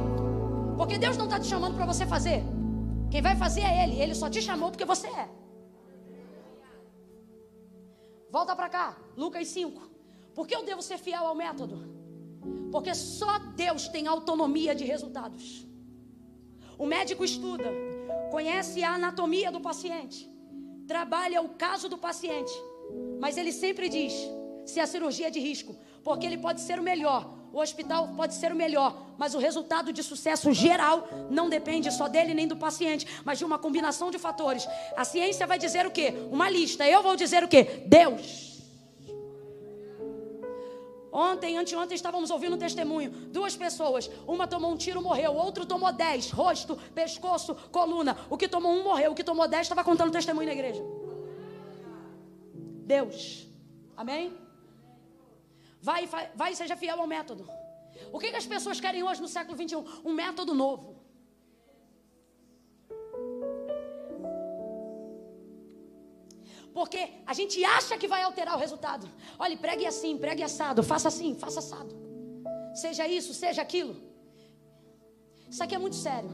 Porque 0.78 0.98
Deus 0.98 1.18
não 1.18 1.26
está 1.26 1.40
te 1.40 1.48
chamando 1.48 1.76
para 1.76 1.86
você 1.86 2.06
fazer. 2.06 2.44
Quem 3.10 3.22
vai 3.22 3.36
fazer 3.36 3.62
é 3.62 3.84
Ele. 3.84 4.02
Ele 4.02 4.16
só 4.16 4.30
te 4.30 4.42
chamou 4.42 4.72
porque 4.72 4.86
você 4.86 5.08
é. 5.08 5.41
Volta 8.32 8.56
para 8.56 8.70
cá, 8.70 8.98
Lucas 9.18 9.48
5. 9.50 9.90
Por 10.34 10.48
que 10.48 10.56
eu 10.56 10.64
devo 10.64 10.82
ser 10.82 10.98
fiel 10.98 11.26
ao 11.26 11.36
método? 11.36 11.78
Porque 12.72 12.96
só 12.96 13.38
Deus 13.38 13.90
tem 13.90 14.08
autonomia 14.08 14.74
de 14.74 14.86
resultados. 14.86 15.68
O 16.78 16.86
médico 16.86 17.26
estuda, 17.26 17.70
conhece 18.32 18.84
a 18.84 18.94
anatomia 18.94 19.52
do 19.52 19.60
paciente, 19.60 20.28
trabalha 20.88 21.42
o 21.42 21.50
caso 21.50 21.90
do 21.90 21.98
paciente, 21.98 22.54
mas 23.20 23.38
ele 23.38 23.52
sempre 23.52 23.90
diz 23.90 24.14
se 24.66 24.80
a 24.80 24.88
cirurgia 24.88 25.28
é 25.28 25.30
de 25.30 25.40
risco, 25.40 25.76
porque 26.02 26.26
ele 26.26 26.38
pode 26.38 26.62
ser 26.62 26.80
o 26.80 26.84
melhor, 26.84 27.38
o 27.54 27.60
hospital 27.60 28.08
pode 28.16 28.34
ser 28.34 28.52
o 28.52 28.56
melhor, 28.56 28.96
mas 29.18 29.36
o 29.36 29.40
resultado 29.40 29.92
de 29.92 30.02
sucesso 30.02 30.54
geral 30.54 31.08
não 31.30 31.50
depende 31.50 31.92
só 31.92 32.08
dele 32.08 32.34
nem 32.34 32.48
do 32.48 32.56
paciente, 32.56 33.06
mas 33.26 33.38
de 33.38 33.46
uma 33.46 33.60
combinação 33.60 34.10
de 34.10 34.18
fatores. 34.18 34.68
A 34.96 35.04
ciência 35.04 35.46
vai 35.46 35.60
dizer 35.60 35.86
o 35.86 35.92
quê? 35.92 36.14
Uma 36.32 36.50
lista. 36.50 36.88
Eu 36.88 37.04
vou 37.04 37.16
dizer 37.16 37.44
o 37.44 37.48
quê? 37.48 37.84
Deus. 37.86 38.52
Ontem, 41.12 41.58
anteontem, 41.58 41.96
estávamos 41.96 42.32
ouvindo 42.32 42.56
um 42.56 42.60
testemunho. 42.60 43.12
Duas 43.12 43.54
pessoas. 43.54 44.10
Uma 44.26 44.48
tomou 44.48 44.72
um 44.72 44.78
tiro, 44.78 45.02
morreu. 45.02 45.36
Outro 45.36 45.66
tomou 45.66 45.92
dez. 45.92 46.32
Rosto, 46.32 46.78
pescoço, 46.96 47.54
coluna. 47.70 48.18
O 48.30 48.38
que 48.38 48.48
tomou 48.48 48.72
um 48.72 48.84
morreu. 48.84 49.12
O 49.12 49.16
que 49.16 49.24
tomou 49.24 49.46
dez 49.46 49.64
estava 49.64 49.84
contando 49.84 50.10
testemunho 50.10 50.48
na 50.48 50.54
igreja. 50.54 50.82
Deus. 52.86 53.46
Amém? 53.98 54.41
Vai, 55.82 56.08
vai, 56.36 56.52
e 56.52 56.56
seja 56.56 56.76
fiel 56.76 57.00
ao 57.02 57.08
método. 57.08 57.50
O 58.12 58.20
que, 58.20 58.30
que 58.32 58.38
as 58.38 58.46
pessoas 58.46 58.80
querem 58.80 59.04
hoje 59.04 59.22
no 59.22 59.28
século 59.28 59.58
21? 59.58 59.84
Um 60.06 60.14
método 60.14 60.54
novo. 60.54 61.02
Porque 66.74 67.02
a 67.26 67.34
gente 67.34 67.64
acha 67.64 67.98
que 67.98 68.08
vai 68.08 68.22
alterar 68.22 68.56
o 68.56 68.60
resultado. 68.60 69.10
Olha, 69.38 69.58
pregue 69.58 69.86
assim, 69.86 70.18
pregue 70.18 70.44
assado, 70.44 70.84
faça 70.84 71.08
assim, 71.08 71.36
faça 71.36 71.60
assado. 71.60 71.94
Seja 72.74 73.08
isso, 73.08 73.34
seja 73.34 73.62
aquilo. 73.62 73.96
Isso 75.50 75.62
aqui 75.64 75.76
é 75.76 75.78
muito 75.78 75.98
sério. 75.98 76.30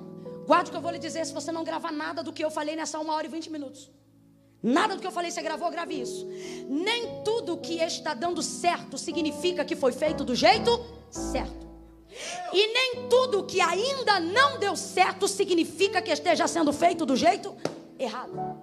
Guarde 0.45 0.69
o 0.69 0.71
que 0.71 0.77
eu 0.77 0.81
vou 0.81 0.91
lhe 0.91 0.99
dizer 0.99 1.25
se 1.25 1.33
você 1.33 1.51
não 1.51 1.63
gravar 1.63 1.91
nada 1.91 2.21
do 2.21 2.31
que 2.31 2.43
eu 2.45 2.51
falei 2.51 2.75
nessa 2.75 2.99
uma 2.99 3.13
hora 3.13 3.25
e 3.25 3.29
vinte 3.29 3.49
minutos. 3.49 3.89
Nada 4.61 4.95
do 4.95 5.01
que 5.01 5.07
eu 5.07 5.11
falei 5.11 5.29
você 5.31 5.41
gravou, 5.41 5.69
grave 5.69 6.01
isso. 6.01 6.27
Nem 6.67 7.21
tudo 7.23 7.57
que 7.57 7.75
está 7.75 8.13
dando 8.13 8.41
certo 8.41 8.97
significa 8.97 9.63
que 9.63 9.75
foi 9.75 9.91
feito 9.91 10.23
do 10.23 10.35
jeito 10.35 10.83
certo. 11.11 11.67
E 12.51 12.73
nem 12.73 13.07
tudo 13.07 13.43
que 13.43 13.61
ainda 13.61 14.19
não 14.19 14.57
deu 14.59 14.75
certo 14.75 15.27
significa 15.27 16.01
que 16.01 16.11
esteja 16.11 16.47
sendo 16.47 16.73
feito 16.73 17.05
do 17.05 17.15
jeito 17.15 17.55
errado. 17.99 18.57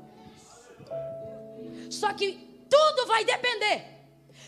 Só 1.88 2.12
que 2.12 2.38
tudo 2.68 3.06
vai 3.06 3.24
depender 3.24 3.84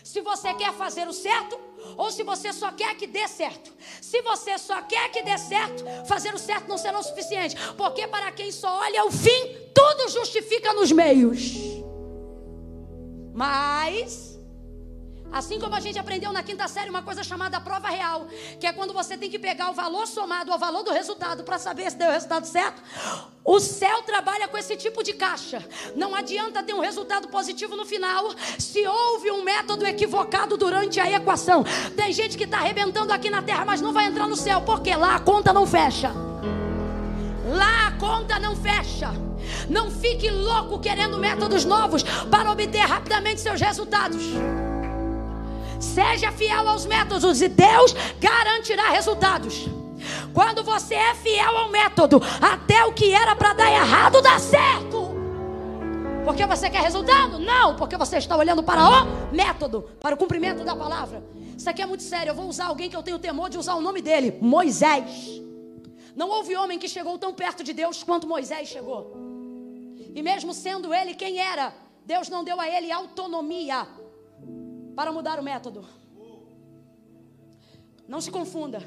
se 0.03 0.21
você 0.21 0.53
quer 0.53 0.73
fazer 0.73 1.07
o 1.07 1.13
certo 1.13 1.66
ou 1.95 2.11
se 2.11 2.23
você 2.23 2.53
só 2.53 2.71
quer 2.71 2.95
que 2.95 3.07
dê 3.07 3.27
certo. 3.27 3.71
Se 4.01 4.21
você 4.21 4.57
só 4.57 4.81
quer 4.81 5.09
que 5.11 5.21
dê 5.23 5.37
certo, 5.37 5.83
fazer 6.05 6.33
o 6.33 6.37
certo 6.39 6.67
não 6.67 6.77
será 6.77 6.99
o 6.99 7.03
suficiente, 7.03 7.55
porque 7.75 8.07
para 8.07 8.31
quem 8.31 8.51
só 8.51 8.79
olha 8.79 9.05
o 9.05 9.11
fim, 9.11 9.57
tudo 9.73 10.09
justifica 10.09 10.73
nos 10.73 10.91
meios. 10.91 11.53
Mas 13.33 14.36
Assim 15.31 15.59
como 15.59 15.75
a 15.75 15.79
gente 15.79 15.99
aprendeu 15.99 16.31
na 16.31 16.41
quinta 16.41 16.67
série 16.67 16.89
uma 16.89 17.01
coisa 17.01 17.23
chamada 17.23 17.59
prova 17.59 17.89
real, 17.89 18.27
que 18.59 18.65
é 18.65 18.73
quando 18.73 18.93
você 18.93 19.17
tem 19.17 19.29
que 19.29 19.37
pegar 19.37 19.69
o 19.69 19.73
valor 19.73 20.07
somado 20.07 20.51
ao 20.51 20.57
valor 20.57 20.83
do 20.83 20.91
resultado 20.91 21.43
para 21.43 21.59
saber 21.59 21.91
se 21.91 21.97
deu 21.97 22.09
o 22.09 22.11
resultado 22.11 22.45
certo. 22.45 22.81
O 23.43 23.59
céu 23.59 24.01
trabalha 24.03 24.47
com 24.47 24.57
esse 24.57 24.75
tipo 24.75 25.03
de 25.03 25.13
caixa. 25.13 25.63
Não 25.95 26.15
adianta 26.15 26.63
ter 26.63 26.73
um 26.73 26.79
resultado 26.79 27.27
positivo 27.27 27.75
no 27.75 27.85
final 27.85 28.33
se 28.57 28.85
houve 28.87 29.31
um 29.31 29.43
método 29.43 29.85
equivocado 29.85 30.57
durante 30.57 30.99
a 30.99 31.09
equação. 31.09 31.63
Tem 31.95 32.11
gente 32.11 32.37
que 32.37 32.43
está 32.45 32.57
arrebentando 32.57 33.13
aqui 33.13 33.29
na 33.29 33.41
terra, 33.41 33.65
mas 33.65 33.81
não 33.81 33.93
vai 33.93 34.05
entrar 34.05 34.27
no 34.27 34.35
céu, 34.35 34.61
porque 34.61 34.95
lá 34.95 35.15
a 35.15 35.19
conta 35.19 35.53
não 35.53 35.65
fecha. 35.65 36.11
Lá 37.45 37.87
a 37.87 37.91
conta 37.91 38.39
não 38.39 38.55
fecha. 38.55 39.11
Não 39.69 39.89
fique 39.89 40.29
louco 40.29 40.79
querendo 40.79 41.17
métodos 41.17 41.63
novos 41.63 42.03
para 42.29 42.51
obter 42.51 42.85
rapidamente 42.85 43.39
seus 43.39 43.61
resultados. 43.61 44.21
Seja 45.79 46.31
fiel 46.31 46.67
aos 46.67 46.85
métodos 46.85 47.41
e 47.41 47.47
Deus 47.47 47.93
garantirá 48.19 48.89
resultados. 48.89 49.67
Quando 50.33 50.63
você 50.63 50.95
é 50.95 51.13
fiel 51.15 51.57
ao 51.57 51.69
método, 51.69 52.21
até 52.41 52.85
o 52.85 52.93
que 52.93 53.13
era 53.13 53.35
para 53.35 53.53
dar 53.53 53.71
errado 53.71 54.21
dá 54.21 54.39
certo. 54.39 55.07
Porque 56.23 56.45
você 56.45 56.69
quer 56.69 56.81
resultado? 56.81 57.39
Não, 57.39 57.75
porque 57.75 57.95
você 57.95 58.17
está 58.17 58.35
olhando 58.35 58.61
para 58.61 58.83
o 58.83 59.33
método, 59.33 59.89
para 59.99 60.13
o 60.13 60.17
cumprimento 60.17 60.63
da 60.63 60.75
palavra. 60.75 61.23
Isso 61.57 61.69
aqui 61.69 61.81
é 61.81 61.85
muito 61.85 62.03
sério. 62.03 62.31
Eu 62.31 62.35
vou 62.35 62.47
usar 62.47 62.65
alguém 62.65 62.89
que 62.89 62.95
eu 62.95 63.01
tenho 63.01 63.17
temor 63.17 63.49
de 63.49 63.57
usar 63.57 63.75
o 63.75 63.81
nome 63.81 64.01
dele: 64.01 64.37
Moisés. 64.41 65.41
Não 66.15 66.29
houve 66.29 66.55
homem 66.55 66.79
que 66.79 66.87
chegou 66.87 67.17
tão 67.17 67.33
perto 67.33 67.63
de 67.63 67.73
Deus 67.73 68.03
quanto 68.03 68.27
Moisés 68.27 68.67
chegou. 68.67 69.15
E 70.13 70.21
mesmo 70.21 70.53
sendo 70.53 70.93
ele 70.93 71.13
quem 71.13 71.39
era, 71.39 71.73
Deus 72.05 72.27
não 72.27 72.43
deu 72.43 72.59
a 72.59 72.67
ele 72.67 72.91
autonomia 72.91 73.87
para 74.97 75.11
mudar 75.17 75.39
o 75.39 75.43
método. 75.43 75.81
Não 78.07 78.19
se 78.19 78.31
confunda. 78.31 78.79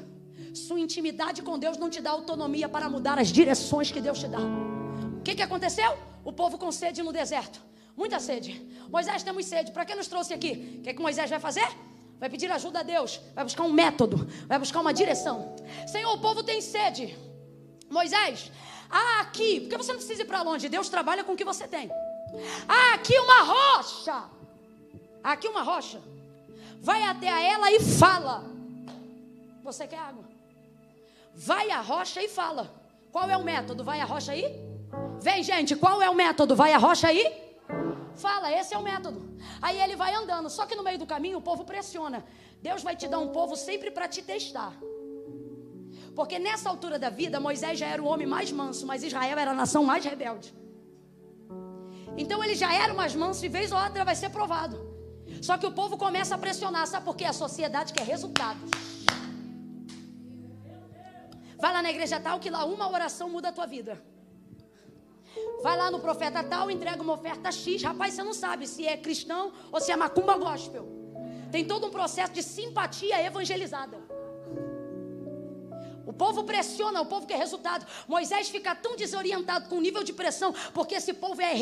Sua 0.53 0.79
intimidade 0.85 1.41
com 1.41 1.57
Deus 1.57 1.77
não 1.77 1.89
te 1.89 2.01
dá 2.01 2.11
autonomia 2.11 2.67
para 2.67 2.89
mudar 2.89 3.17
as 3.17 3.29
direções 3.29 3.89
que 3.91 4.01
Deus 4.01 4.19
te 4.19 4.27
dá. 4.27 4.39
O 5.19 5.21
que, 5.23 5.33
que 5.35 5.41
aconteceu? 5.41 5.91
O 6.25 6.33
povo 6.33 6.57
com 6.57 6.69
sede 6.69 7.01
no 7.01 7.13
deserto. 7.13 7.61
Muita 7.95 8.19
sede. 8.19 8.51
Moisés, 8.89 9.23
temos 9.23 9.45
sede. 9.45 9.71
Para 9.71 9.85
que 9.85 9.95
nos 9.95 10.07
trouxe 10.07 10.33
aqui? 10.33 10.51
O 10.79 10.81
que, 10.83 10.93
que 10.95 11.01
Moisés 11.01 11.29
vai 11.29 11.39
fazer? 11.39 11.69
Vai 12.19 12.29
pedir 12.29 12.51
ajuda 12.51 12.79
a 12.81 12.83
Deus. 12.83 13.21
Vai 13.33 13.45
buscar 13.45 13.63
um 13.63 13.71
método. 13.71 14.17
Vai 14.47 14.59
buscar 14.59 14.81
uma 14.81 14.93
direção. 14.93 15.55
Senhor, 15.87 16.13
o 16.13 16.19
povo 16.19 16.43
tem 16.43 16.59
sede. 16.59 17.17
Moisés, 17.89 18.51
Ah, 18.89 19.21
aqui, 19.21 19.61
porque 19.61 19.77
você 19.77 19.91
não 19.93 19.99
precisa 19.99 20.23
ir 20.23 20.25
para 20.25 20.41
longe, 20.41 20.67
Deus 20.67 20.89
trabalha 20.89 21.23
com 21.23 21.31
o 21.31 21.37
que 21.37 21.45
você 21.45 21.65
tem. 21.65 21.89
Ah, 22.67 22.95
aqui 22.95 23.17
uma 23.17 23.39
rocha. 23.53 24.40
Aqui 25.23 25.47
uma 25.47 25.61
rocha. 25.61 26.01
Vai 26.81 27.03
até 27.03 27.29
a 27.29 27.41
ela 27.41 27.71
e 27.71 27.79
fala. 27.79 28.43
Você 29.63 29.87
quer 29.87 29.99
água? 29.99 30.23
Vai 31.35 31.69
à 31.69 31.79
rocha 31.79 32.21
e 32.21 32.27
fala. 32.27 32.73
Qual 33.11 33.29
é 33.29 33.37
o 33.37 33.43
método? 33.43 33.83
Vai 33.83 33.99
à 33.99 34.05
rocha 34.05 34.31
aí? 34.31 34.45
Vem, 35.19 35.43
gente, 35.43 35.75
qual 35.75 36.01
é 36.01 36.09
o 36.09 36.15
método? 36.15 36.55
Vai 36.55 36.73
à 36.73 36.77
rocha 36.77 37.07
aí? 37.07 37.51
Fala, 38.15 38.51
esse 38.51 38.73
é 38.73 38.77
o 38.77 38.81
método. 38.81 39.37
Aí 39.61 39.79
ele 39.79 39.95
vai 39.95 40.13
andando, 40.13 40.49
só 40.49 40.65
que 40.65 40.75
no 40.75 40.83
meio 40.83 40.97
do 40.97 41.05
caminho 41.05 41.37
o 41.37 41.41
povo 41.41 41.63
pressiona. 41.63 42.25
Deus 42.61 42.83
vai 42.83 42.95
te 42.95 43.07
dar 43.07 43.19
um 43.19 43.29
povo 43.29 43.55
sempre 43.55 43.91
para 43.91 44.07
te 44.07 44.21
testar. 44.21 44.73
Porque 46.15 46.37
nessa 46.37 46.69
altura 46.69 46.99
da 46.99 47.09
vida, 47.09 47.39
Moisés 47.39 47.79
já 47.79 47.87
era 47.87 48.01
o 48.01 48.05
homem 48.05 48.27
mais 48.27 48.51
manso, 48.51 48.85
mas 48.85 49.03
Israel 49.03 49.37
era 49.37 49.51
a 49.51 49.53
nação 49.53 49.83
mais 49.83 50.03
rebelde. 50.03 50.53
Então 52.17 52.43
ele 52.43 52.55
já 52.55 52.73
era 52.73 52.93
mais 52.93 53.15
manso 53.15 53.45
e 53.45 53.49
vez 53.49 53.71
ou 53.71 53.79
outra 53.79 54.03
vai 54.03 54.15
ser 54.15 54.29
provado. 54.29 54.90
Só 55.41 55.57
que 55.57 55.65
o 55.65 55.71
povo 55.71 55.97
começa 55.97 56.35
a 56.35 56.37
pressionar, 56.37 56.85
sabe 56.85 57.05
por 57.05 57.15
quê? 57.15 57.25
A 57.25 57.33
sociedade 57.33 57.93
quer 57.93 58.05
resultados. 58.05 58.69
Vai 61.57 61.73
lá 61.73 61.81
na 61.81 61.89
igreja 61.89 62.19
tal 62.19 62.39
que 62.39 62.49
lá 62.49 62.63
uma 62.65 62.87
oração 62.89 63.27
muda 63.29 63.49
a 63.49 63.51
tua 63.51 63.65
vida. 63.65 64.01
Vai 65.63 65.77
lá 65.77 65.89
no 65.89 65.99
profeta 65.99 66.43
tal, 66.43 66.69
entrega 66.69 67.01
uma 67.01 67.13
oferta 67.13 67.51
X. 67.51 67.81
Rapaz, 67.83 68.13
você 68.13 68.23
não 68.23 68.33
sabe 68.33 68.67
se 68.67 68.85
é 68.85 68.95
cristão 68.97 69.51
ou 69.71 69.79
se 69.79 69.91
é 69.91 69.95
macumba 69.95 70.37
gospel. 70.37 70.87
Tem 71.51 71.65
todo 71.65 71.87
um 71.87 71.91
processo 71.91 72.33
de 72.33 72.43
simpatia 72.43 73.21
evangelizada. 73.23 73.97
O 76.11 76.13
povo 76.13 76.43
pressiona, 76.43 76.99
o 76.99 77.05
povo 77.05 77.25
quer 77.25 77.37
resultado. 77.37 77.85
Moisés 78.05 78.49
fica 78.49 78.75
tão 78.75 78.97
desorientado 78.97 79.69
com 79.69 79.77
o 79.77 79.81
nível 79.81 80.03
de 80.03 80.11
pressão, 80.11 80.53
porque 80.73 80.95
esse 80.95 81.13
povo 81.13 81.41
é, 81.41 81.53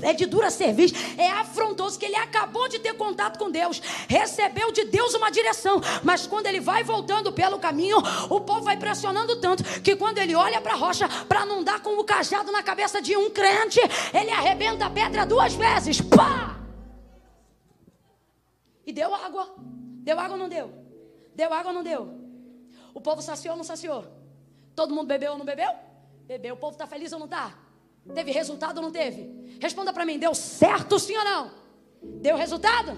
é 0.00 0.12
de 0.12 0.26
dura 0.26 0.48
serviço, 0.48 0.94
é 1.18 1.28
afrontoso, 1.28 1.98
que 1.98 2.06
ele 2.06 2.14
acabou 2.14 2.68
de 2.68 2.78
ter 2.78 2.94
contato 2.94 3.36
com 3.36 3.50
Deus, 3.50 3.82
recebeu 4.08 4.70
de 4.70 4.84
Deus 4.84 5.12
uma 5.14 5.28
direção, 5.28 5.80
mas 6.04 6.24
quando 6.24 6.46
ele 6.46 6.60
vai 6.60 6.84
voltando 6.84 7.32
pelo 7.32 7.58
caminho, 7.58 7.98
o 8.30 8.40
povo 8.40 8.62
vai 8.62 8.76
pressionando 8.76 9.40
tanto 9.40 9.64
que 9.80 9.96
quando 9.96 10.18
ele 10.18 10.36
olha 10.36 10.60
para 10.60 10.74
a 10.74 10.76
rocha, 10.76 11.08
para 11.28 11.44
não 11.44 11.64
dar 11.64 11.80
com 11.80 11.98
o 11.98 12.04
cajado 12.04 12.52
na 12.52 12.62
cabeça 12.62 13.02
de 13.02 13.16
um 13.16 13.28
crente, 13.28 13.80
ele 14.14 14.30
arrebenta 14.30 14.86
a 14.86 14.90
pedra 14.90 15.26
duas 15.26 15.52
vezes. 15.52 16.00
Pá! 16.00 16.60
E 18.86 18.92
deu 18.92 19.12
água. 19.12 19.52
Deu 20.04 20.20
água 20.20 20.34
ou 20.34 20.38
não 20.38 20.48
deu? 20.48 20.72
Deu 21.34 21.52
água 21.52 21.72
ou 21.72 21.74
não 21.74 21.82
deu? 21.82 22.15
O 22.96 23.00
povo 23.02 23.20
saciou 23.20 23.52
ou 23.52 23.58
não 23.58 23.64
saciou? 23.64 24.06
Todo 24.74 24.94
mundo 24.94 25.06
bebeu 25.06 25.32
ou 25.32 25.38
não 25.38 25.44
bebeu? 25.44 25.70
Bebeu. 26.26 26.54
O 26.54 26.56
povo 26.56 26.72
está 26.72 26.86
feliz 26.86 27.12
ou 27.12 27.18
não 27.18 27.26
está? 27.26 27.52
Teve 28.14 28.30
resultado 28.30 28.78
ou 28.78 28.84
não 28.84 28.90
teve? 28.90 29.58
Responda 29.60 29.92
para 29.92 30.06
mim: 30.06 30.18
deu 30.18 30.34
certo 30.34 30.98
sim 30.98 31.14
ou 31.14 31.22
não? 31.22 31.50
Deu 32.02 32.36
resultado? 32.36 32.92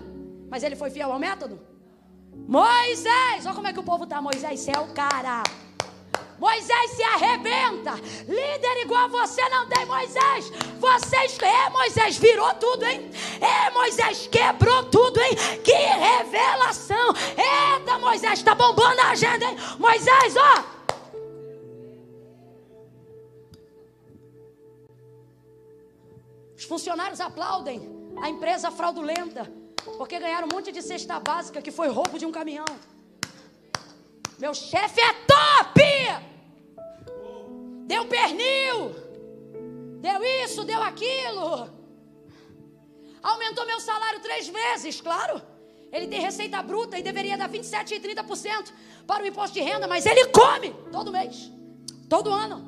Mas 0.48 0.62
ele 0.62 0.76
foi 0.76 0.88
fiel 0.88 1.12
ao 1.12 1.18
método? 1.18 1.58
Moisés, 2.46 3.44
olha 3.44 3.54
como 3.56 3.66
é 3.66 3.72
que 3.72 3.80
o 3.80 3.82
povo 3.82 4.04
está. 4.04 4.22
Moisés, 4.22 4.60
você 4.60 4.70
é 4.70 4.78
o 4.78 4.86
cara. 4.94 5.42
Moisés 6.38 6.92
se 6.92 7.02
arrebenta. 7.02 7.94
Líder 8.28 8.82
igual 8.82 9.08
você 9.08 9.46
não 9.48 9.68
tem, 9.68 9.84
Moisés. 9.86 10.50
Vocês, 10.78 11.38
é, 11.40 11.68
Moisés 11.70 12.16
virou 12.16 12.54
tudo, 12.54 12.84
hein? 12.86 13.10
É, 13.40 13.70
Moisés 13.70 14.28
quebrou 14.28 14.84
tudo, 14.84 15.20
hein? 15.20 15.34
Que 15.64 15.72
revelação. 15.72 17.12
Eita, 17.36 17.98
Moisés, 17.98 18.42
tá 18.42 18.54
bombando 18.54 19.00
a 19.00 19.10
agenda, 19.10 19.44
hein? 19.44 19.56
Moisés, 19.78 20.34
ó. 20.36 20.78
Os 26.56 26.64
funcionários 26.64 27.20
aplaudem 27.20 27.80
a 28.22 28.28
empresa 28.28 28.70
fraudulenta, 28.70 29.50
porque 29.96 30.18
ganharam 30.18 30.48
um 30.50 30.54
monte 30.54 30.70
de 30.70 30.82
cesta 30.82 31.18
básica 31.18 31.62
que 31.62 31.70
foi 31.70 31.88
roubo 31.88 32.18
de 32.18 32.26
um 32.26 32.32
caminhão. 32.32 32.66
Meu 34.38 34.54
chefe 34.54 35.00
é 35.00 35.12
top! 35.26 36.27
Deu 37.88 38.04
pernil, 38.04 38.94
deu 39.98 40.22
isso, 40.44 40.62
deu 40.62 40.82
aquilo. 40.82 41.70
Aumentou 43.22 43.64
meu 43.64 43.80
salário 43.80 44.20
três 44.20 44.46
vezes, 44.46 45.00
claro. 45.00 45.40
Ele 45.90 46.06
tem 46.06 46.20
receita 46.20 46.62
bruta 46.62 46.98
e 46.98 47.02
deveria 47.02 47.38
dar 47.38 47.48
27% 47.48 47.92
e 47.92 48.00
30% 48.00 48.72
para 49.06 49.24
o 49.24 49.26
imposto 49.26 49.54
de 49.54 49.62
renda, 49.62 49.88
mas 49.88 50.04
ele 50.04 50.26
come 50.26 50.70
todo 50.92 51.10
mês, 51.10 51.50
todo 52.10 52.30
ano. 52.30 52.58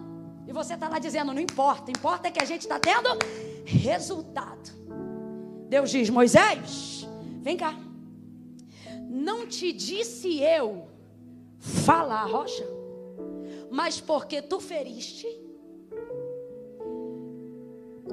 E 0.48 0.52
você 0.54 0.72
está 0.72 0.88
lá 0.88 0.98
dizendo: 0.98 1.34
não 1.34 1.40
importa, 1.40 1.90
importa 1.90 2.28
é 2.28 2.30
que 2.30 2.42
a 2.42 2.46
gente 2.46 2.62
está 2.62 2.78
tendo 2.78 3.10
resultado. 3.66 4.70
Deus 5.68 5.90
diz: 5.90 6.08
Moisés, 6.08 7.06
vem 7.42 7.58
cá. 7.58 7.78
Não 9.06 9.46
te 9.46 9.70
disse 9.70 10.40
eu 10.40 10.88
falar, 11.58 12.24
rocha, 12.24 12.66
mas 13.70 14.00
porque 14.00 14.42
tu 14.42 14.60
feriste, 14.60 15.26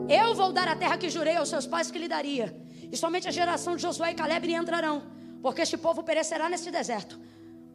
eu 0.08 0.36
vou 0.36 0.54
dar 0.54 0.68
a 0.68 0.76
terra 0.76 0.98
que 0.98 1.10
jurei 1.10 1.36
aos 1.36 1.50
seus 1.50 1.66
pais 1.66 1.90
que 1.90 1.98
lhe 1.98 2.08
daria, 2.08 2.56
e 2.92 2.96
somente 2.96 3.28
a 3.28 3.32
geração 3.32 3.76
de 3.76 3.82
Josué 3.82 4.12
e 4.12 4.16
Caleb 4.16 4.48
lhe 4.48 4.54
entrarão, 4.54 5.04
porque 5.42 5.62
este 5.62 5.78
povo 5.78 6.04
perecerá 6.04 6.48
neste 6.48 6.70
deserto. 6.72 7.20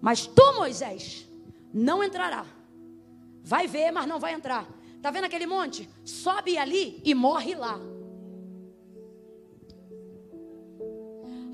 Mas 0.01 0.27
tu, 0.27 0.55
Moisés, 0.57 1.29
não 1.73 2.03
entrará. 2.03 2.47
Vai 3.43 3.67
ver, 3.67 3.91
mas 3.91 4.07
não 4.07 4.19
vai 4.19 4.33
entrar. 4.35 4.67
Tá 5.01 5.11
vendo 5.11 5.25
aquele 5.25 5.47
monte? 5.47 5.89
Sobe 6.05 6.57
ali 6.57 7.01
e 7.05 7.15
morre 7.15 7.55
lá. 7.55 7.79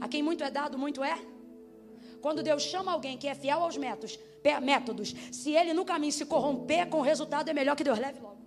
A 0.00 0.08
quem 0.08 0.22
muito 0.22 0.44
é 0.44 0.50
dado, 0.50 0.78
muito 0.78 1.02
é 1.02 1.18
quando 2.20 2.42
Deus 2.42 2.62
chama 2.62 2.92
alguém 2.92 3.16
que 3.16 3.28
é 3.28 3.34
fiel 3.34 3.62
aos 3.62 3.76
métodos, 3.76 4.18
métodos, 4.62 5.14
se 5.32 5.54
ele 5.54 5.72
no 5.72 5.84
caminho 5.84 6.12
se 6.12 6.24
corromper 6.24 6.88
com 6.88 6.98
o 6.98 7.02
resultado, 7.02 7.48
é 7.48 7.52
melhor 7.52 7.76
que 7.76 7.84
Deus 7.84 7.98
leve 7.98 8.20
logo. 8.20 8.38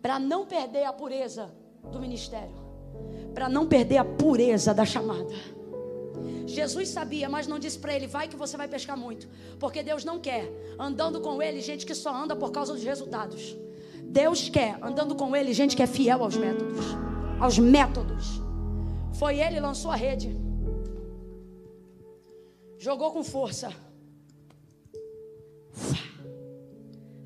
Para 0.00 0.18
não 0.18 0.46
perder 0.46 0.84
a 0.84 0.92
pureza 0.92 1.54
do 1.90 2.00
ministério, 2.00 2.56
para 3.34 3.48
não 3.48 3.66
perder 3.66 3.98
a 3.98 4.04
pureza 4.04 4.72
da 4.72 4.84
chamada. 4.84 5.34
Jesus 6.46 6.88
sabia, 6.88 7.28
mas 7.28 7.46
não 7.46 7.58
disse 7.58 7.78
para 7.78 7.94
ele: 7.94 8.06
vai 8.06 8.26
que 8.26 8.36
você 8.36 8.56
vai 8.56 8.66
pescar 8.66 8.96
muito, 8.96 9.28
porque 9.58 9.82
Deus 9.82 10.04
não 10.04 10.18
quer 10.18 10.50
andando 10.78 11.20
com 11.20 11.42
ele 11.42 11.60
gente 11.60 11.84
que 11.84 11.94
só 11.94 12.14
anda 12.14 12.34
por 12.34 12.50
causa 12.50 12.72
dos 12.72 12.82
resultados. 12.82 13.56
Deus 14.02 14.48
quer 14.48 14.78
andando 14.82 15.14
com 15.14 15.36
ele 15.36 15.52
gente 15.52 15.76
que 15.76 15.82
é 15.82 15.86
fiel 15.86 16.22
aos 16.22 16.36
métodos, 16.36 16.86
aos 17.38 17.58
métodos. 17.58 18.40
Foi 19.12 19.38
ele 19.38 19.60
lançou 19.60 19.90
a 19.90 19.96
rede. 19.96 20.47
Jogou 22.78 23.12
com 23.12 23.24
força. 23.24 23.72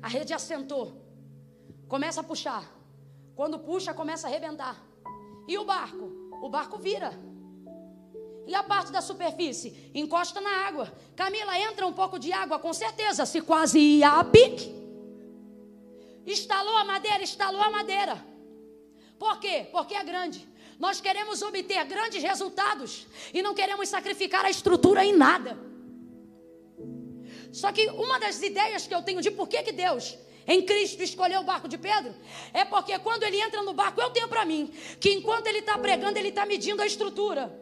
A 0.01 0.07
rede 0.07 0.33
assentou. 0.33 1.01
Começa 1.87 2.21
a 2.21 2.23
puxar. 2.23 2.63
Quando 3.35 3.59
puxa, 3.59 3.93
começa 3.93 4.27
a 4.27 4.29
arrebentar. 4.29 4.83
E 5.47 5.57
o 5.57 5.63
barco? 5.63 6.11
O 6.41 6.49
barco 6.49 6.77
vira. 6.77 7.11
E 8.47 8.53
a 8.53 8.63
parte 8.63 8.91
da 8.91 9.01
superfície? 9.01 9.91
Encosta 9.93 10.41
na 10.41 10.67
água. 10.67 10.91
Camila, 11.15 11.57
entra 11.57 11.85
um 11.85 11.93
pouco 11.93 12.17
de 12.19 12.33
água, 12.33 12.59
com 12.59 12.73
certeza. 12.73 13.25
Se 13.25 13.39
quase 13.41 13.79
ia 13.79 14.19
a 14.19 14.23
pique. 14.23 14.73
Estalou 16.25 16.75
a 16.77 16.83
madeira, 16.83 17.23
estalou 17.23 17.61
a 17.61 17.69
madeira. 17.69 18.25
Por 19.19 19.39
quê? 19.39 19.69
Porque 19.71 19.93
é 19.93 20.03
grande. 20.03 20.47
Nós 20.79 20.99
queremos 20.99 21.41
obter 21.41 21.83
grandes 21.85 22.21
resultados 22.21 23.07
e 23.33 23.41
não 23.41 23.53
queremos 23.53 23.89
sacrificar 23.89 24.45
a 24.45 24.49
estrutura 24.49 25.05
em 25.05 25.15
nada. 25.15 25.57
Só 27.51 27.71
que 27.71 27.87
uma 27.89 28.19
das 28.19 28.41
ideias 28.41 28.87
que 28.87 28.95
eu 28.95 29.01
tenho 29.01 29.21
de 29.21 29.31
por 29.31 29.47
que, 29.47 29.61
que 29.61 29.71
Deus 29.71 30.17
em 30.47 30.61
Cristo 30.61 31.01
escolheu 31.01 31.41
o 31.41 31.43
barco 31.43 31.67
de 31.67 31.77
Pedro 31.77 32.13
é 32.53 32.65
porque 32.65 32.97
quando 32.99 33.23
ele 33.23 33.39
entra 33.39 33.61
no 33.61 33.73
barco, 33.73 34.01
eu 34.01 34.09
tenho 34.09 34.27
para 34.27 34.43
mim 34.43 34.73
que 34.99 35.13
enquanto 35.13 35.47
ele 35.47 35.59
está 35.59 35.77
pregando, 35.77 36.17
ele 36.17 36.29
está 36.29 36.45
medindo 36.45 36.81
a 36.81 36.85
estrutura 36.85 37.59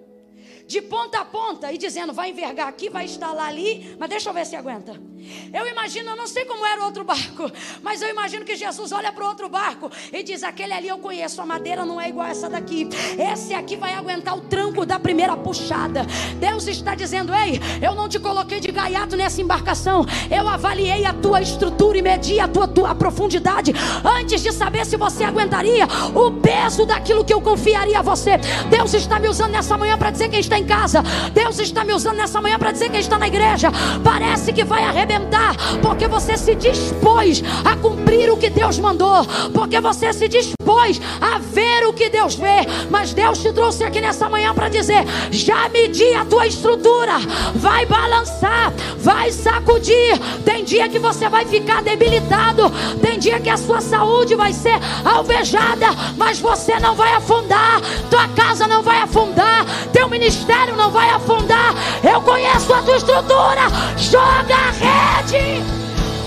de 0.65 0.81
ponta 0.81 1.19
a 1.19 1.25
ponta 1.25 1.71
e 1.71 1.77
dizendo: 1.77 2.13
vai 2.13 2.29
envergar 2.29 2.67
aqui, 2.67 2.89
vai 2.89 3.05
instalar 3.05 3.49
ali, 3.49 3.95
mas 3.99 4.09
deixa 4.09 4.29
eu 4.29 4.33
ver 4.33 4.45
se 4.45 4.55
aguenta. 4.55 5.10
Eu 5.53 5.67
imagino, 5.67 6.11
eu 6.11 6.15
não 6.15 6.27
sei 6.27 6.45
como 6.45 6.65
era 6.65 6.81
o 6.81 6.85
outro 6.85 7.03
barco, 7.03 7.51
mas 7.83 8.01
eu 8.01 8.09
imagino 8.09 8.45
que 8.45 8.55
Jesus 8.55 8.91
olha 8.91 9.11
para 9.11 9.23
o 9.23 9.27
outro 9.27 9.49
barco 9.49 9.91
e 10.11 10.23
diz: 10.23 10.43
aquele 10.43 10.73
ali 10.73 10.87
eu 10.87 10.97
conheço, 10.97 11.41
a 11.41 11.45
madeira 11.45 11.85
não 11.85 11.99
é 11.99 12.09
igual 12.09 12.27
essa 12.27 12.49
daqui. 12.49 12.87
Esse 13.17 13.53
aqui 13.53 13.75
vai 13.75 13.93
aguentar 13.93 14.37
o 14.37 14.41
tranco 14.41 14.85
da 14.85 14.99
primeira 14.99 15.35
puxada. 15.35 16.05
Deus 16.39 16.67
está 16.67 16.95
dizendo: 16.95 17.33
ei, 17.33 17.59
eu 17.81 17.93
não 17.93 18.07
te 18.07 18.19
coloquei 18.19 18.59
de 18.59 18.71
gaiato 18.71 19.15
nessa 19.15 19.41
embarcação, 19.41 20.05
eu 20.29 20.47
avaliei 20.47 21.05
a 21.05 21.13
tua 21.13 21.41
estrutura 21.41 21.97
e 21.97 22.01
medi 22.01 22.39
a 22.39 22.47
tua, 22.47 22.67
tua 22.67 22.95
profundidade 22.95 23.73
antes 24.03 24.41
de 24.41 24.51
saber 24.51 24.85
se 24.85 24.97
você 24.97 25.23
aguentaria 25.23 25.85
o 26.15 26.31
peso 26.31 26.85
daquilo 26.85 27.25
que 27.25 27.33
eu 27.33 27.41
confiaria 27.41 27.99
a 27.99 28.01
você. 28.01 28.37
Deus 28.69 28.93
está 28.93 29.19
me 29.19 29.27
usando 29.27 29.51
nessa 29.51 29.77
manhã 29.77 29.97
para 29.97 30.11
dizer 30.11 30.29
quem 30.29 30.39
está 30.39 30.57
em 30.57 30.65
casa. 30.65 31.03
Deus 31.33 31.59
está 31.59 31.83
me 31.83 31.93
usando 31.93 32.17
nessa 32.17 32.41
manhã 32.41 32.57
para 32.57 32.71
dizer 32.71 32.89
quem 32.89 32.99
está 32.99 33.17
na 33.19 33.27
igreja. 33.27 33.69
Parece 34.03 34.53
que 34.53 34.63
vai 34.63 34.83
arrebentar 34.83 35.10
arrebentar, 35.11 35.55
porque 35.81 36.07
você 36.07 36.37
se 36.37 36.55
dispôs 36.55 37.43
a 37.65 37.75
cumprir 37.75 38.31
o 38.31 38.37
que 38.37 38.49
Deus 38.49 38.79
mandou, 38.79 39.25
porque 39.53 39.79
você 39.79 40.13
se 40.13 40.27
dispôs 40.27 41.01
a 41.19 41.37
ver 41.37 41.85
o 41.87 41.93
que 41.93 42.09
Deus 42.09 42.35
vê. 42.35 42.65
Mas 42.89 43.13
Deus 43.13 43.39
te 43.39 43.51
trouxe 43.51 43.83
aqui 43.83 43.99
nessa 43.99 44.29
manhã 44.29 44.53
para 44.53 44.69
dizer: 44.69 45.05
já 45.29 45.67
medi 45.69 46.13
a 46.13 46.25
tua 46.25 46.47
estrutura, 46.47 47.19
vai 47.55 47.85
balançar, 47.85 48.73
vai 48.97 49.31
sacudir. 49.31 50.17
Tem 50.45 50.63
dia 50.63 50.87
que 50.87 50.99
você 50.99 51.27
vai 51.27 51.45
ficar 51.45 51.81
debilitado, 51.83 52.71
tem 53.01 53.19
dia 53.19 53.39
que 53.39 53.49
a 53.49 53.57
sua 53.57 53.81
saúde 53.81 54.35
vai 54.35 54.53
ser 54.53 54.79
alvejada, 55.03 55.87
mas 56.17 56.39
você 56.39 56.79
não 56.79 56.95
vai 56.95 57.13
afundar, 57.13 57.81
tua 58.09 58.27
casa 58.29 58.67
não 58.67 58.81
vai 58.81 59.01
afundar, 59.01 59.65
teu 59.91 60.07
ministério 60.07 60.75
não 60.75 60.91
vai 60.91 61.09
afundar. 61.09 61.73
Eu 62.03 62.21
conheço 62.21 62.73
a 62.73 62.81
tua 62.81 62.97
estrutura, 62.97 63.61
joga 63.97 64.55
a 64.55 64.71
rede, 64.71 65.00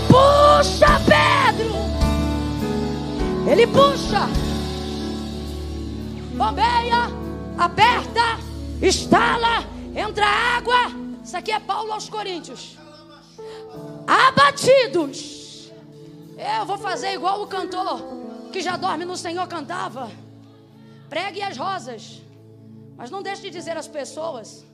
puxa 0.09 1.01
Pedro, 1.05 1.75
ele 3.51 3.67
puxa, 3.67 4.29
bombeia, 6.35 7.11
aperta, 7.59 8.39
estala, 8.81 9.65
entra 9.95 10.27
água. 10.27 11.05
Isso 11.23 11.37
aqui 11.37 11.53
é 11.53 11.61
Paulo 11.61 11.93
aos 11.93 12.09
Coríntios. 12.09 12.77
Abatidos. 14.07 15.73
Eu 16.37 16.67
vou 16.67 16.79
fazer 16.79 17.15
igual 17.15 17.43
o 17.43 17.47
cantor 17.47 18.03
que 18.53 18.61
já 18.61 18.77
dorme 18.77 19.05
no 19.05 19.17
Senhor 19.17 19.47
cantava. 19.47 20.11
Pregue 21.09 21.43
as 21.43 21.57
rosas. 21.57 22.23
Mas 22.97 23.11
não 23.11 23.23
deixe 23.23 23.43
de 23.43 23.51
dizer 23.51 23.77
às 23.77 23.89
pessoas 23.89 24.65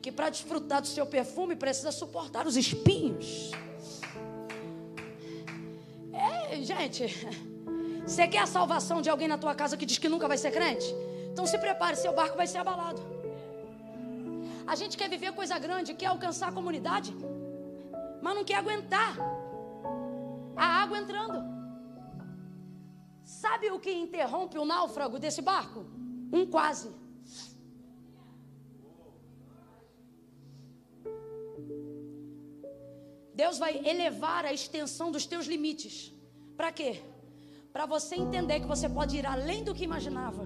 que 0.00 0.10
para 0.12 0.30
desfrutar 0.30 0.80
do 0.80 0.86
seu 0.86 1.06
perfume 1.06 1.56
precisa 1.56 1.90
suportar 1.90 2.46
os 2.46 2.56
espinhos. 2.56 3.52
É, 6.12 6.60
gente, 6.62 7.04
você 8.06 8.26
quer 8.26 8.40
a 8.40 8.46
salvação 8.46 9.00
de 9.02 9.10
alguém 9.10 9.28
na 9.28 9.38
tua 9.38 9.54
casa 9.54 9.76
que 9.76 9.86
diz 9.86 9.98
que 9.98 10.08
nunca 10.08 10.26
vai 10.28 10.38
ser 10.38 10.50
crente? 10.50 10.86
Então 11.32 11.46
se 11.46 11.58
prepare, 11.58 11.96
seu 11.96 12.12
barco 12.12 12.36
vai 12.36 12.46
ser 12.46 12.58
abalado. 12.58 13.00
A 14.66 14.74
gente 14.74 14.96
quer 14.96 15.08
viver 15.08 15.32
coisa 15.32 15.58
grande, 15.58 15.94
quer 15.94 16.06
alcançar 16.06 16.48
a 16.48 16.52
comunidade, 16.52 17.16
mas 18.20 18.34
não 18.34 18.44
quer 18.44 18.56
aguentar 18.56 19.16
a 20.56 20.66
água 20.82 20.98
entrando. 20.98 21.38
Sabe 23.24 23.70
o 23.70 23.78
que 23.78 23.92
interrompe 23.92 24.58
o 24.58 24.64
náufrago 24.64 25.18
desse 25.18 25.40
barco? 25.40 25.86
Um 26.32 26.44
quase. 26.44 26.90
Deus 33.40 33.56
vai 33.64 33.72
elevar 33.92 34.44
a 34.44 34.52
extensão 34.58 35.08
dos 35.14 35.24
teus 35.32 35.46
limites. 35.52 36.12
Para 36.56 36.70
quê? 36.78 36.90
Para 37.72 37.86
você 37.86 38.14
entender 38.16 38.56
que 38.62 38.66
você 38.66 38.88
pode 38.88 39.16
ir 39.16 39.26
além 39.34 39.60
do 39.62 39.74
que 39.76 39.84
imaginava. 39.84 40.44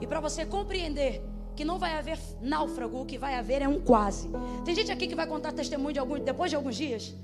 E 0.00 0.06
para 0.06 0.20
você 0.26 0.46
compreender 0.46 1.12
que 1.56 1.64
não 1.70 1.78
vai 1.78 1.92
haver 1.98 2.18
náufrago, 2.40 3.02
o 3.02 3.04
que 3.10 3.18
vai 3.24 3.34
haver 3.34 3.60
é 3.60 3.68
um 3.68 3.78
quase. 3.90 4.30
Tem 4.64 4.74
gente 4.74 4.90
aqui 4.90 5.06
que 5.06 5.14
vai 5.14 5.26
contar 5.26 5.52
testemunho 5.52 5.92
de 5.92 5.98
algum, 5.98 6.18
depois 6.18 6.50
de 6.50 6.56
alguns 6.56 6.76
dias 6.84 7.14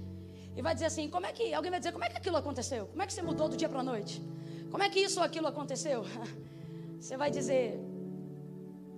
e 0.55 0.61
vai 0.61 0.75
dizer 0.75 0.89
assim: 0.91 1.09
como 1.09 1.25
é 1.25 1.33
que 1.33 1.55
alguém 1.55 1.71
vai 1.71 1.81
dizer 1.81 1.93
como 1.93 2.05
é 2.05 2.11
que 2.11 2.19
aquilo 2.19 2.37
aconteceu? 2.37 2.83
Como 2.89 3.03
é 3.03 3.07
que 3.07 3.15
você 3.15 3.23
mudou 3.23 3.49
do 3.49 3.57
dia 3.57 3.69
para 3.69 3.81
a 3.81 3.89
noite? 3.93 4.15
Como 4.71 4.83
é 4.83 4.91
que 4.91 5.01
isso 5.07 5.21
ou 5.21 5.25
aquilo 5.25 5.47
aconteceu? 5.47 6.05
Você 7.01 7.17
vai 7.17 7.31
dizer: 7.31 7.79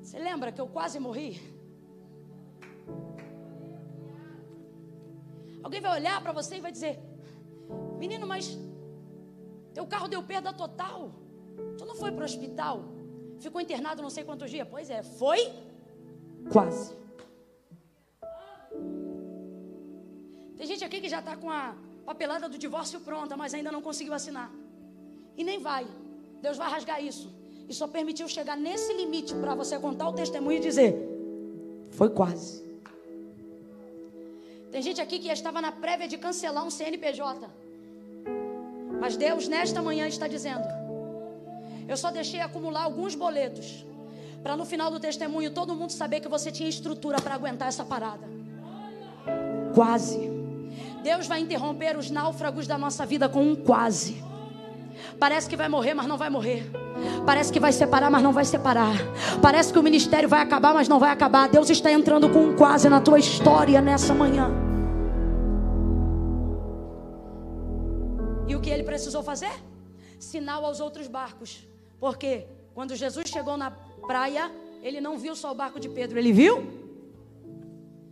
você 0.02 0.18
lembra 0.18 0.50
que 0.50 0.60
eu 0.60 0.66
quase 0.66 0.98
morri? 0.98 1.59
Alguém 5.62 5.80
vai 5.80 5.92
olhar 5.98 6.20
para 6.22 6.32
você 6.32 6.56
e 6.56 6.60
vai 6.60 6.72
dizer: 6.72 6.98
Menino, 7.98 8.26
mas 8.26 8.58
teu 9.74 9.86
carro 9.86 10.08
deu 10.08 10.22
perda 10.22 10.52
total. 10.52 11.12
Tu 11.76 11.84
não 11.84 11.94
foi 11.94 12.10
para 12.12 12.22
o 12.22 12.24
hospital? 12.24 12.84
Ficou 13.38 13.60
internado 13.60 14.02
não 14.02 14.10
sei 14.10 14.24
quantos 14.24 14.50
dias? 14.50 14.66
Pois 14.70 14.90
é, 14.90 15.02
foi 15.02 15.52
quase. 16.52 16.94
Tem 20.56 20.66
gente 20.66 20.84
aqui 20.84 21.00
que 21.00 21.08
já 21.08 21.20
está 21.20 21.36
com 21.36 21.50
a 21.50 21.74
papelada 22.04 22.48
do 22.48 22.58
divórcio 22.58 23.00
pronta, 23.00 23.36
mas 23.36 23.54
ainda 23.54 23.72
não 23.72 23.80
conseguiu 23.80 24.12
assinar. 24.12 24.52
E 25.36 25.42
nem 25.42 25.58
vai. 25.58 25.86
Deus 26.42 26.56
vai 26.56 26.70
rasgar 26.70 27.02
isso. 27.02 27.32
E 27.68 27.72
só 27.72 27.86
permitiu 27.86 28.28
chegar 28.28 28.56
nesse 28.56 28.92
limite 28.92 29.34
para 29.34 29.54
você 29.54 29.78
contar 29.78 30.08
o 30.08 30.12
testemunho 30.12 30.58
e 30.58 30.60
dizer: 30.60 30.96
Foi 31.90 32.10
quase. 32.10 32.69
Tem 34.70 34.80
gente 34.82 35.00
aqui 35.00 35.18
que 35.18 35.28
estava 35.28 35.60
na 35.60 35.72
prévia 35.72 36.06
de 36.06 36.16
cancelar 36.16 36.64
um 36.64 36.70
CNPJ. 36.70 37.48
Mas 39.00 39.16
Deus, 39.16 39.48
nesta 39.48 39.82
manhã, 39.82 40.06
está 40.06 40.28
dizendo: 40.28 40.64
Eu 41.88 41.96
só 41.96 42.10
deixei 42.10 42.40
acumular 42.40 42.82
alguns 42.84 43.14
boletos. 43.14 43.84
Para 44.42 44.56
no 44.56 44.64
final 44.64 44.90
do 44.90 44.98
testemunho 44.98 45.50
todo 45.50 45.74
mundo 45.74 45.90
saber 45.90 46.20
que 46.20 46.28
você 46.28 46.50
tinha 46.50 46.68
estrutura 46.68 47.20
para 47.20 47.34
aguentar 47.34 47.68
essa 47.68 47.84
parada. 47.84 48.26
Quase. 49.74 50.30
Deus 51.02 51.26
vai 51.26 51.40
interromper 51.40 51.96
os 51.96 52.10
náufragos 52.10 52.66
da 52.66 52.78
nossa 52.78 53.04
vida 53.04 53.28
com 53.28 53.42
um 53.42 53.56
quase. 53.56 54.22
Parece 55.18 55.48
que 55.48 55.56
vai 55.56 55.68
morrer, 55.68 55.94
mas 55.94 56.06
não 56.06 56.16
vai 56.16 56.30
morrer. 56.30 56.70
Parece 57.24 57.52
que 57.52 57.60
vai 57.60 57.72
separar, 57.72 58.10
mas 58.10 58.22
não 58.22 58.32
vai 58.32 58.44
separar. 58.44 58.94
Parece 59.40 59.72
que 59.72 59.78
o 59.78 59.82
ministério 59.82 60.28
vai 60.28 60.40
acabar, 60.40 60.74
mas 60.74 60.88
não 60.88 60.98
vai 60.98 61.10
acabar. 61.10 61.48
Deus 61.48 61.68
está 61.70 61.90
entrando 61.90 62.28
com 62.28 62.46
um 62.46 62.56
quase 62.56 62.88
na 62.88 63.00
tua 63.00 63.18
história 63.18 63.80
nessa 63.80 64.14
manhã. 64.14 64.50
E 68.48 68.54
o 68.54 68.60
que 68.60 68.70
ele 68.70 68.82
precisou 68.82 69.22
fazer? 69.22 69.52
Sinal 70.18 70.64
aos 70.64 70.80
outros 70.80 71.06
barcos. 71.06 71.66
Porque 71.98 72.46
quando 72.74 72.96
Jesus 72.96 73.28
chegou 73.28 73.56
na 73.56 73.70
praia, 74.06 74.50
ele 74.82 75.00
não 75.00 75.18
viu 75.18 75.36
só 75.36 75.52
o 75.52 75.54
barco 75.54 75.78
de 75.78 75.88
Pedro, 75.88 76.18
ele 76.18 76.32
viu? 76.32 76.80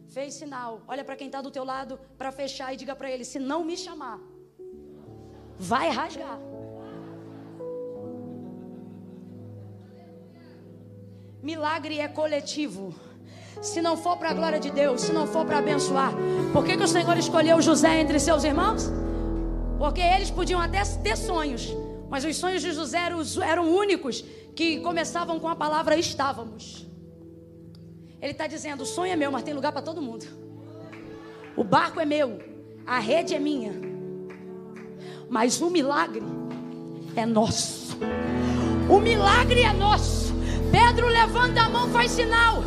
Fez 0.08 0.34
sinal. 0.34 0.80
Olha 0.86 1.04
para 1.04 1.16
quem 1.16 1.26
está 1.26 1.40
do 1.40 1.50
teu 1.50 1.64
lado 1.64 1.98
para 2.16 2.30
fechar 2.30 2.72
e 2.72 2.76
diga 2.76 2.94
para 2.94 3.10
ele: 3.10 3.24
se 3.24 3.38
não 3.38 3.64
me 3.64 3.76
chamar, 3.76 4.18
vai 5.58 5.88
rasgar. 5.90 6.38
Milagre 11.42 12.00
é 12.00 12.08
coletivo. 12.08 12.94
Se 13.62 13.80
não 13.80 13.96
for 13.96 14.16
para 14.16 14.30
a 14.30 14.34
glória 14.34 14.58
de 14.58 14.70
Deus, 14.70 15.02
se 15.02 15.12
não 15.12 15.26
for 15.26 15.44
para 15.44 15.58
abençoar, 15.58 16.12
por 16.52 16.64
que, 16.64 16.76
que 16.76 16.82
o 16.82 16.88
Senhor 16.88 17.16
escolheu 17.16 17.60
José 17.60 18.00
entre 18.00 18.18
seus 18.18 18.44
irmãos? 18.44 18.90
Porque 19.78 20.00
eles 20.00 20.30
podiam 20.30 20.60
até 20.60 20.84
ter 20.84 21.16
sonhos, 21.16 21.74
mas 22.08 22.24
os 22.24 22.36
sonhos 22.36 22.62
de 22.62 22.72
José 22.72 22.98
eram, 22.98 23.20
eram 23.42 23.68
únicos 23.68 24.24
que 24.54 24.80
começavam 24.80 25.38
com 25.38 25.48
a 25.48 25.54
palavra 25.54 25.96
estávamos. 25.96 26.86
Ele 28.20 28.32
está 28.32 28.46
dizendo: 28.46 28.82
o 28.82 28.86
sonho 28.86 29.12
é 29.12 29.16
meu, 29.16 29.30
mas 29.30 29.42
tem 29.42 29.54
lugar 29.54 29.72
para 29.72 29.82
todo 29.82 30.02
mundo. 30.02 30.26
O 31.56 31.62
barco 31.62 32.00
é 32.00 32.04
meu, 32.04 32.38
a 32.86 32.98
rede 32.98 33.34
é 33.34 33.38
minha, 33.38 33.72
mas 35.28 35.60
o 35.60 35.70
milagre 35.70 36.22
é 37.14 37.24
nosso. 37.24 37.96
O 38.88 39.00
milagre 39.00 39.62
é 39.62 39.72
nosso. 39.72 40.27
Pedro 40.70 41.08
levanta 41.08 41.62
a 41.62 41.68
mão, 41.68 41.88
faz 41.88 42.10
sinal. 42.12 42.62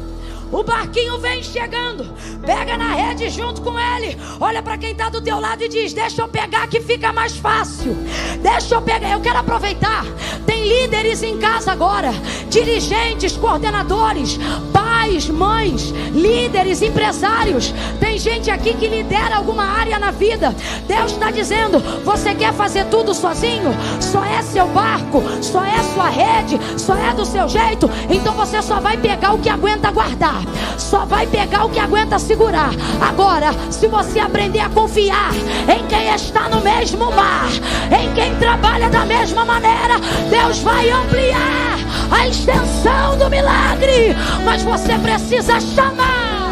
O 0.52 0.64
barquinho 0.64 1.18
vem 1.18 1.42
chegando. 1.42 2.06
Pega 2.46 2.78
na 2.78 2.94
rede 2.94 3.30
junto 3.30 3.62
com 3.62 3.80
ele. 3.80 4.18
Olha 4.40 4.62
para 4.62 4.78
quem 4.78 4.92
está 4.92 5.08
do 5.08 5.22
teu 5.22 5.40
lado 5.40 5.64
e 5.64 5.70
diz: 5.70 5.94
Deixa 5.94 6.22
eu 6.22 6.28
pegar 6.28 6.68
que 6.68 6.82
fica 6.82 7.14
mais 7.14 7.38
fácil. 7.38 7.96
Deixa 8.42 8.76
eu 8.76 8.82
pegar. 8.82 9.12
Eu 9.12 9.22
quero 9.22 9.40
aproveitar. 9.40 10.06
Tem 10.46 10.68
líderes 10.68 11.24
em 11.24 11.38
casa 11.38 11.72
agora, 11.72 12.12
dirigentes, 12.50 13.38
coordenadores, 13.38 14.38
pais, 14.74 15.30
mães, 15.30 15.94
líderes, 16.14 16.82
empresários. 16.82 17.74
Tem 18.00 18.18
gente 18.18 18.52
aqui 18.52 18.74
que 18.74 18.88
lidera 18.88 19.38
alguma 19.38 19.64
área 19.64 19.98
na 19.98 20.12
vida. 20.12 20.54
Deus 20.86 21.14
está 21.14 21.32
dizendo: 21.32 21.80
Você 22.04 22.36
quer 22.36 22.54
fazer 22.54 22.86
tudo 22.86 23.14
sozinho? 23.14 23.72
Só 24.02 24.24
é 24.26 24.42
seu 24.42 24.68
barco, 24.68 25.24
só 25.42 25.64
é 25.64 25.82
sua 25.94 26.10
rede, 26.10 26.60
só 26.78 26.96
é 26.96 27.14
do 27.14 27.26
seu 27.26 27.48
jeito. 27.48 27.90
Então 28.10 28.34
você 28.34 28.62
só 28.62 28.82
vai 28.82 28.98
pegar 28.98 29.34
o 29.34 29.40
que 29.40 29.50
aguenta 29.50 29.92
guardar 29.92 30.41
só 30.78 31.06
vai 31.06 31.26
pegar 31.28 31.66
o 31.66 31.70
que 31.70 31.80
aguenta 31.80 32.20
segurar. 32.20 32.72
Agora, 33.02 33.54
se 33.70 33.88
você 33.88 34.20
aprender 34.20 34.60
a 34.60 34.70
confiar 34.70 35.32
em 35.34 35.86
quem 35.88 36.14
está 36.14 36.50
no 36.50 36.62
mesmo 36.62 37.12
mar, 37.12 37.50
em 37.92 38.14
quem 38.14 38.36
trabalha 38.36 38.90
da 38.90 39.06
mesma 39.06 39.46
maneira, 39.46 39.96
Deus 40.30 40.60
vai 40.60 40.90
ampliar 40.90 41.78
a 42.12 42.28
extensão 42.28 43.18
do 43.18 43.30
milagre. 43.30 44.16
Mas 44.44 44.64
você 44.64 44.98
precisa 44.98 45.60
chamar. 45.60 46.52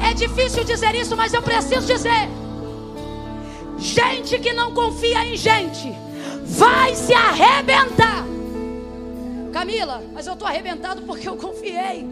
É 0.00 0.14
difícil 0.14 0.64
dizer 0.64 0.94
isso, 0.94 1.16
mas 1.16 1.32
eu 1.32 1.42
preciso 1.42 1.86
dizer. 1.86 2.28
Gente 3.78 4.38
que 4.38 4.52
não 4.52 4.72
confia 4.72 5.24
em 5.24 5.36
gente 5.36 5.94
vai 6.44 6.94
se 6.94 7.14
arrebentar. 7.14 8.24
Camila, 9.58 10.00
mas 10.12 10.24
eu 10.28 10.34
estou 10.34 10.46
arrebentado 10.46 11.02
porque 11.02 11.28
eu 11.28 11.36
confiei. 11.36 12.06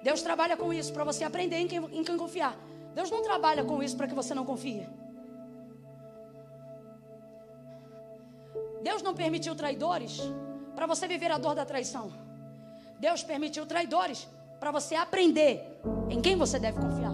Deus 0.00 0.22
trabalha 0.22 0.56
com 0.56 0.72
isso 0.72 0.92
para 0.92 1.02
você 1.02 1.24
aprender 1.24 1.56
em 1.56 1.66
quem, 1.66 1.78
em 1.92 2.04
quem 2.04 2.16
confiar. 2.16 2.56
Deus 2.94 3.10
não 3.10 3.20
trabalha 3.20 3.64
com 3.64 3.82
isso 3.82 3.96
para 3.96 4.06
que 4.06 4.14
você 4.14 4.32
não 4.32 4.44
confie. 4.44 4.86
Deus 8.80 9.02
não 9.02 9.12
permitiu 9.12 9.56
traidores 9.56 10.20
para 10.76 10.86
você 10.86 11.08
viver 11.08 11.32
a 11.32 11.38
dor 11.38 11.56
da 11.56 11.64
traição. 11.64 12.12
Deus 13.00 13.24
permitiu 13.24 13.66
traidores 13.66 14.28
para 14.60 14.70
você 14.70 14.94
aprender 14.94 15.80
em 16.08 16.20
quem 16.20 16.36
você 16.36 16.60
deve 16.60 16.78
confiar. 16.78 17.13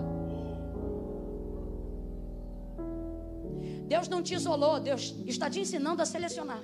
Deus 3.92 4.06
não 4.06 4.22
te 4.22 4.34
isolou, 4.34 4.78
Deus 4.78 5.02
está 5.26 5.50
te 5.50 5.58
ensinando 5.58 6.00
a 6.00 6.06
selecionar. 6.06 6.62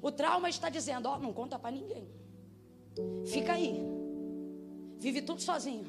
O 0.00 0.10
trauma 0.10 0.48
está 0.48 0.70
dizendo: 0.70 1.06
Ó, 1.06 1.16
oh, 1.16 1.18
não 1.18 1.34
conta 1.34 1.58
para 1.58 1.70
ninguém. 1.70 2.08
Fica 3.26 3.52
aí. 3.52 3.78
Vive 4.98 5.20
tudo 5.20 5.42
sozinho. 5.42 5.84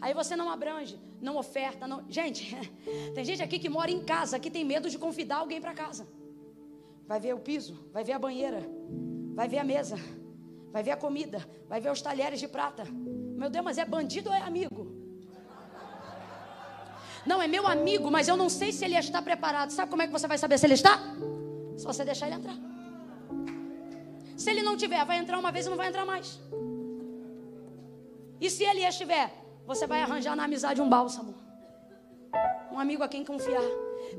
Aí 0.00 0.14
você 0.14 0.36
não 0.36 0.48
abrange, 0.48 0.96
não 1.20 1.36
oferta, 1.36 1.88
não. 1.88 2.04
Gente, 2.08 2.56
tem 3.16 3.24
gente 3.24 3.42
aqui 3.42 3.58
que 3.58 3.68
mora 3.68 3.90
em 3.90 4.04
casa 4.04 4.38
que 4.38 4.48
tem 4.48 4.64
medo 4.64 4.88
de 4.88 4.96
convidar 4.96 5.38
alguém 5.38 5.60
para 5.60 5.74
casa. 5.74 6.06
Vai 7.08 7.18
ver 7.18 7.34
o 7.34 7.40
piso, 7.40 7.74
vai 7.92 8.04
ver 8.04 8.12
a 8.12 8.18
banheira, 8.18 8.60
vai 9.34 9.48
ver 9.48 9.58
a 9.58 9.64
mesa, 9.64 9.96
vai 10.70 10.84
ver 10.84 10.92
a 10.92 10.96
comida, 10.96 11.44
vai 11.66 11.80
ver 11.80 11.90
os 11.90 12.00
talheres 12.00 12.38
de 12.38 12.46
prata. 12.46 12.84
Meu 12.84 13.50
Deus, 13.50 13.64
mas 13.64 13.76
é 13.76 13.84
bandido 13.84 14.28
ou 14.30 14.36
é 14.36 14.40
amigo? 14.40 14.97
Não, 17.28 17.42
é 17.42 17.46
meu 17.46 17.66
amigo, 17.66 18.10
mas 18.10 18.26
eu 18.26 18.36
não 18.42 18.48
sei 18.48 18.70
se 18.72 18.82
ele 18.86 18.96
está 18.96 19.20
preparado. 19.20 19.70
Sabe 19.70 19.90
como 19.90 20.02
é 20.02 20.06
que 20.06 20.12
você 20.18 20.26
vai 20.26 20.38
saber 20.38 20.56
se 20.58 20.66
ele 20.66 20.78
está? 20.80 20.94
Se 21.76 21.84
você 21.84 22.02
deixar 22.02 22.26
ele 22.26 22.36
entrar. 22.36 22.56
Se 24.34 24.48
ele 24.50 24.62
não 24.62 24.76
tiver, 24.82 25.04
vai 25.04 25.18
entrar 25.18 25.38
uma 25.38 25.52
vez 25.52 25.66
e 25.66 25.68
não 25.68 25.76
vai 25.76 25.88
entrar 25.88 26.06
mais. 26.06 26.40
E 28.40 28.48
se 28.48 28.64
ele 28.64 28.82
estiver, 28.92 29.26
você 29.66 29.86
vai 29.86 30.00
arranjar 30.00 30.34
na 30.34 30.44
amizade 30.44 30.80
um 30.80 30.88
bálsamo. 30.88 31.34
Um 32.72 32.78
amigo 32.78 33.02
a 33.02 33.08
quem 33.08 33.22
confiar. 33.22 33.68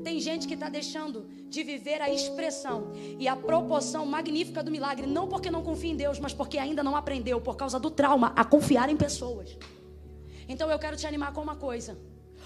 Tem 0.04 0.20
gente 0.20 0.46
que 0.46 0.54
está 0.54 0.68
deixando 0.68 1.26
de 1.48 1.64
viver 1.64 2.00
a 2.00 2.08
expressão 2.08 2.92
e 3.18 3.26
a 3.26 3.34
proporção 3.34 4.06
magnífica 4.06 4.62
do 4.62 4.70
milagre, 4.70 5.06
não 5.08 5.26
porque 5.26 5.50
não 5.50 5.64
confia 5.64 5.90
em 5.90 5.96
Deus, 5.96 6.20
mas 6.20 6.32
porque 6.32 6.58
ainda 6.58 6.82
não 6.84 6.94
aprendeu, 6.94 7.40
por 7.40 7.56
causa 7.56 7.80
do 7.80 7.90
trauma, 7.90 8.32
a 8.36 8.44
confiar 8.44 8.88
em 8.88 8.96
pessoas. 8.96 9.58
Então 10.48 10.70
eu 10.70 10.78
quero 10.78 10.96
te 10.96 11.08
animar 11.08 11.32
com 11.32 11.40
uma 11.40 11.56
coisa. 11.56 11.98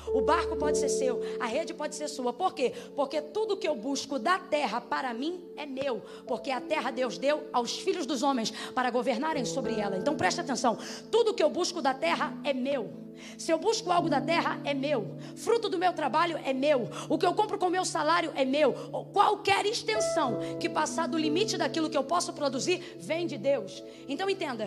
O 0.08 0.20
barco 0.20 0.56
pode 0.56 0.78
ser 0.78 0.88
seu, 0.88 1.20
a 1.40 1.46
rede 1.46 1.72
pode 1.72 1.94
ser 1.94 2.08
sua. 2.08 2.32
Por 2.32 2.54
quê? 2.54 2.72
Porque 2.94 3.20
tudo 3.20 3.56
que 3.56 3.66
eu 3.66 3.74
busco 3.74 4.18
da 4.18 4.38
terra 4.38 4.80
para 4.80 5.12
mim 5.14 5.42
é 5.56 5.66
meu. 5.66 6.02
Porque 6.26 6.50
a 6.50 6.60
terra 6.60 6.90
Deus 6.90 7.18
deu 7.18 7.48
aos 7.52 7.78
filhos 7.78 8.06
dos 8.06 8.22
homens 8.22 8.50
para 8.74 8.90
governarem 8.90 9.44
sobre 9.44 9.78
ela. 9.78 9.96
Então 9.96 10.16
preste 10.16 10.40
atenção: 10.40 10.78
tudo 11.10 11.34
que 11.34 11.42
eu 11.42 11.50
busco 11.50 11.80
da 11.80 11.94
terra 11.94 12.36
é 12.44 12.52
meu. 12.52 13.04
Se 13.38 13.52
eu 13.52 13.58
busco 13.58 13.90
algo 13.90 14.08
da 14.08 14.20
terra, 14.20 14.60
é 14.64 14.74
meu. 14.74 15.16
Fruto 15.36 15.68
do 15.68 15.78
meu 15.78 15.92
trabalho 15.92 16.38
é 16.44 16.52
meu. 16.52 16.88
O 17.08 17.16
que 17.16 17.26
eu 17.26 17.34
compro 17.34 17.58
com 17.58 17.68
meu 17.70 17.84
salário 17.84 18.32
é 18.34 18.44
meu. 18.44 18.72
Qualquer 19.12 19.64
extensão 19.66 20.38
que 20.58 20.68
passar 20.68 21.06
do 21.06 21.16
limite 21.16 21.56
daquilo 21.56 21.88
que 21.88 21.96
eu 21.96 22.04
posso 22.04 22.32
produzir, 22.32 22.96
vem 22.98 23.26
de 23.26 23.38
Deus. 23.38 23.82
Então 24.08 24.28
entenda: 24.28 24.66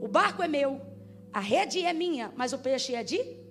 o 0.00 0.08
barco 0.08 0.42
é 0.42 0.48
meu, 0.48 0.80
a 1.32 1.40
rede 1.40 1.84
é 1.84 1.92
minha, 1.92 2.32
mas 2.36 2.52
o 2.52 2.58
peixe 2.58 2.94
é 2.94 3.02
de 3.02 3.47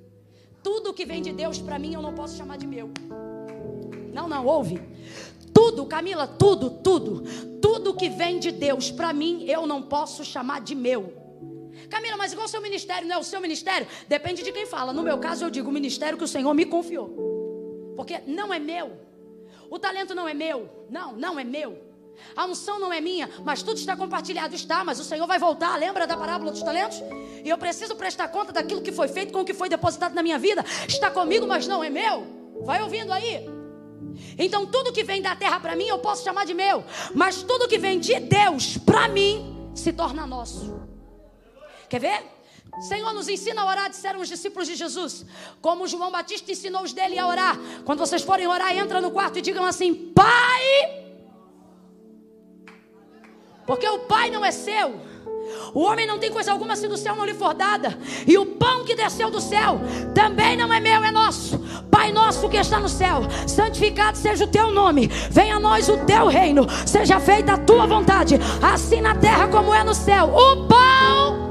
tudo 0.63 0.93
que 0.93 1.05
vem 1.05 1.21
de 1.21 1.31
Deus 1.31 1.59
para 1.59 1.79
mim 1.79 1.93
eu 1.93 2.01
não 2.01 2.13
posso 2.13 2.37
chamar 2.37 2.57
de 2.57 2.67
meu. 2.67 2.89
Não, 4.13 4.27
não, 4.27 4.45
ouve. 4.45 4.81
Tudo, 5.53 5.85
Camila, 5.85 6.27
tudo, 6.27 6.69
tudo. 6.69 7.23
Tudo 7.61 7.93
que 7.93 8.09
vem 8.09 8.39
de 8.39 8.51
Deus 8.51 8.91
para 8.91 9.13
mim 9.13 9.45
eu 9.45 9.65
não 9.67 9.81
posso 9.81 10.23
chamar 10.25 10.61
de 10.61 10.75
meu. 10.75 11.13
Camila, 11.89 12.17
mas 12.17 12.33
igual 12.33 12.45
o 12.45 12.49
seu 12.49 12.61
ministério 12.61 13.07
não 13.07 13.15
é 13.15 13.19
o 13.19 13.23
seu 13.23 13.39
ministério? 13.39 13.87
Depende 14.07 14.43
de 14.43 14.51
quem 14.51 14.65
fala. 14.65 14.91
No 14.91 15.03
meu 15.03 15.17
caso, 15.19 15.45
eu 15.45 15.49
digo 15.49 15.69
o 15.69 15.73
ministério 15.73 16.17
que 16.17 16.23
o 16.23 16.27
Senhor 16.27 16.53
me 16.53 16.65
confiou. 16.65 17.93
Porque 17.95 18.19
não 18.25 18.53
é 18.53 18.59
meu. 18.59 18.91
O 19.69 19.79
talento 19.79 20.13
não 20.13 20.27
é 20.27 20.33
meu. 20.33 20.69
Não, 20.89 21.13
não 21.13 21.39
é 21.39 21.43
meu. 21.43 21.86
A 22.35 22.45
unção 22.45 22.79
não 22.79 22.91
é 22.91 23.01
minha, 23.01 23.29
mas 23.43 23.61
tudo 23.61 23.77
está 23.77 23.95
compartilhado. 23.95 24.55
Está, 24.55 24.83
mas 24.83 24.99
o 24.99 25.03
Senhor 25.03 25.25
vai 25.27 25.39
voltar. 25.39 25.75
Lembra 25.77 26.05
da 26.05 26.15
parábola 26.15 26.51
dos 26.51 26.61
talentos? 26.61 27.01
E 27.43 27.49
eu 27.49 27.57
preciso 27.57 27.95
prestar 27.95 28.27
conta 28.29 28.51
daquilo 28.51 28.81
que 28.81 28.91
foi 28.91 29.07
feito 29.07 29.33
com 29.33 29.41
o 29.41 29.45
que 29.45 29.53
foi 29.53 29.69
depositado 29.69 30.13
na 30.13 30.23
minha 30.23 30.37
vida. 30.37 30.63
Está 30.87 31.09
comigo, 31.09 31.47
mas 31.47 31.67
não 31.67 31.83
é 31.83 31.89
meu. 31.89 32.27
Vai 32.63 32.81
ouvindo 32.81 33.11
aí. 33.11 33.47
Então 34.37 34.65
tudo 34.65 34.93
que 34.93 35.03
vem 35.03 35.21
da 35.21 35.35
terra 35.35 35.59
para 35.59 35.75
mim 35.75 35.87
eu 35.87 35.99
posso 35.99 36.23
chamar 36.23 36.45
de 36.45 36.53
meu, 36.53 36.83
mas 37.13 37.43
tudo 37.43 37.67
que 37.67 37.77
vem 37.77 37.99
de 37.99 38.19
Deus 38.19 38.77
para 38.77 39.07
mim 39.07 39.69
se 39.75 39.93
torna 39.93 40.25
nosso. 40.25 40.79
Quer 41.89 41.99
ver? 41.99 42.23
Senhor, 42.81 43.11
nos 43.13 43.27
ensina 43.27 43.61
a 43.61 43.65
orar, 43.65 43.89
disseram 43.89 44.19
os 44.19 44.27
discípulos 44.27 44.67
de 44.67 44.75
Jesus. 44.75 45.25
Como 45.61 45.87
João 45.87 46.11
Batista 46.11 46.51
ensinou 46.51 46.83
os 46.83 46.93
dele 46.93 47.17
a 47.17 47.25
orar. 47.25 47.57
Quando 47.85 47.99
vocês 47.99 48.21
forem 48.21 48.45
orar, 48.45 48.75
entra 48.75 49.01
no 49.01 49.09
quarto 49.09 49.39
e 49.39 49.41
digam 49.41 49.65
assim: 49.65 50.11
Pai 50.13 51.06
porque 53.67 53.87
o 53.87 53.99
Pai 53.99 54.31
não 54.31 54.43
é 54.43 54.51
seu. 54.51 54.95
O 55.73 55.81
homem 55.81 56.07
não 56.07 56.17
tem 56.17 56.31
coisa 56.31 56.51
alguma 56.51 56.75
se 56.75 56.87
do 56.87 56.97
céu 56.97 57.15
não 57.15 57.25
lhe 57.25 57.33
for 57.33 57.53
dada. 57.53 57.97
E 58.25 58.37
o 58.37 58.45
pão 58.45 58.85
que 58.85 58.95
desceu 58.95 59.29
do 59.29 59.41
céu 59.41 59.79
também 60.15 60.55
não 60.55 60.73
é 60.73 60.79
meu, 60.79 61.03
é 61.03 61.11
nosso. 61.11 61.59
Pai 61.91 62.11
nosso 62.11 62.49
que 62.49 62.57
está 62.57 62.79
no 62.79 62.89
céu, 62.89 63.21
santificado 63.45 64.17
seja 64.17 64.45
o 64.45 64.47
teu 64.47 64.71
nome. 64.71 65.07
Venha 65.29 65.57
a 65.57 65.59
nós 65.59 65.89
o 65.89 65.97
teu 66.05 66.27
reino. 66.27 66.65
Seja 66.85 67.19
feita 67.19 67.53
a 67.53 67.57
tua 67.57 67.85
vontade, 67.85 68.35
assim 68.61 69.01
na 69.01 69.15
terra 69.15 69.47
como 69.49 69.73
é 69.73 69.83
no 69.83 69.93
céu. 69.93 70.29
O 70.33 70.67
pão. 70.67 71.47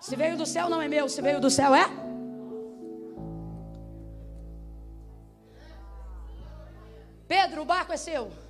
Se 0.00 0.16
veio 0.16 0.36
do 0.36 0.46
céu 0.46 0.68
não 0.68 0.80
é 0.82 0.88
meu, 0.88 1.08
se 1.08 1.20
veio 1.22 1.40
do 1.40 1.50
céu 1.50 1.74
é? 1.74 1.88
Pedro, 7.26 7.62
o 7.62 7.64
barco 7.64 7.92
é 7.92 7.96
seu. 7.96 8.43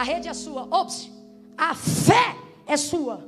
A 0.00 0.02
rede 0.02 0.28
é 0.28 0.32
sua. 0.32 0.62
Ops, 0.70 1.10
a 1.58 1.74
fé 1.74 2.34
é 2.66 2.74
sua. 2.78 3.22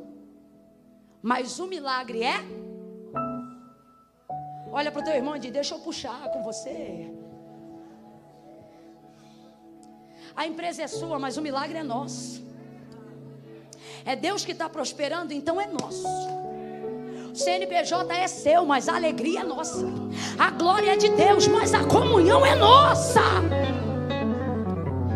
Mas 1.20 1.59
o 1.59 1.66
milagre 1.66 2.23
é. 2.23 2.36
Olha 4.73 4.90
para 4.90 5.03
o 5.03 5.05
teu 5.05 5.12
irmão 5.12 5.36
e 5.36 5.39
diz: 5.39 5.53
Deixa 5.53 5.74
eu 5.74 5.81
puxar 5.81 6.31
com 6.32 6.43
você. 6.43 7.12
A 10.35 10.47
empresa 10.47 10.81
é 10.85 10.86
sua, 10.86 11.19
mas 11.19 11.36
o 11.36 11.43
milagre 11.43 11.77
é 11.77 11.82
nosso. 11.82 12.43
É 14.03 14.16
Deus 14.16 14.43
que 14.43 14.53
está 14.53 14.66
prosperando, 14.66 15.35
então 15.35 15.61
é 15.61 15.66
nosso. 15.66 16.09
O 17.32 17.36
CNPJ 17.36 18.15
é 18.15 18.27
seu, 18.27 18.65
mas 18.65 18.89
a 18.89 18.97
alegria 18.97 19.40
é 19.40 19.44
nossa. 19.44 19.85
A 20.39 20.51
glória 20.51 20.93
é 20.93 20.97
de 20.97 21.11
Deus, 21.11 21.47
mas 21.49 21.74
a 21.74 21.85
comunhão 21.85 22.47
é 22.47 22.55
nossa. 22.55 23.20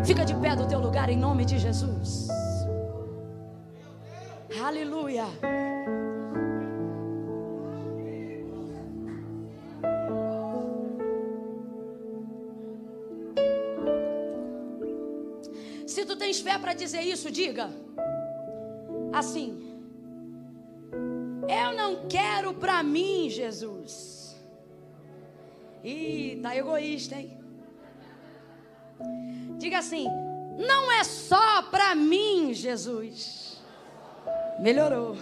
Fica 0.06 0.24
de 0.24 0.34
pé 0.36 0.54
do 0.54 0.68
teu 0.68 0.78
lugar 0.78 1.08
em 1.08 1.16
nome 1.18 1.44
de 1.44 1.58
Jesus. 1.58 2.28
Aleluia. 4.64 5.24
Se 15.84 16.04
tu 16.04 16.14
tens 16.14 16.38
fé 16.38 16.56
para 16.56 16.72
dizer 16.72 17.00
isso, 17.00 17.28
diga 17.28 17.68
assim: 19.12 19.60
Eu 21.48 21.72
não 21.76 22.06
quero 22.06 22.54
para 22.54 22.80
mim, 22.84 23.28
Jesus. 23.28 24.36
Ih, 25.82 26.38
tá 26.40 26.56
egoísta, 26.56 27.16
hein? 27.16 27.35
Diga 29.58 29.78
assim: 29.78 30.06
não 30.56 30.90
é 30.90 31.04
só 31.04 31.62
para 31.62 31.94
mim, 31.94 32.54
Jesus. 32.54 33.60
Melhorou. 34.58 35.16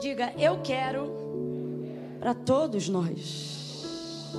Diga, 0.00 0.32
eu 0.38 0.62
quero 0.62 1.12
para 2.18 2.34
todos 2.34 2.88
nós. 2.88 4.32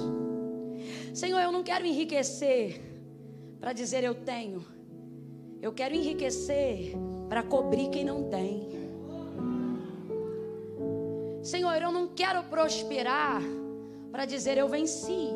Senhor, 1.14 1.40
eu 1.40 1.52
não 1.52 1.64
quero 1.64 1.86
enriquecer 1.86 2.82
para 3.60 3.72
dizer 3.72 4.04
eu 4.04 4.16
tenho. 4.16 4.66
Eu 5.62 5.72
quero 5.72 5.94
enriquecer 5.94 6.94
para 7.30 7.44
cobrir 7.44 7.90
quem 7.90 8.04
não 8.04 8.24
tem. 8.30 8.68
Senhor, 11.44 11.82
eu 11.82 11.92
não 11.92 12.08
quero 12.08 12.44
prosperar 12.44 13.42
para 14.12 14.26
dizer 14.26 14.58
eu 14.58 14.68
venci. 14.68 15.30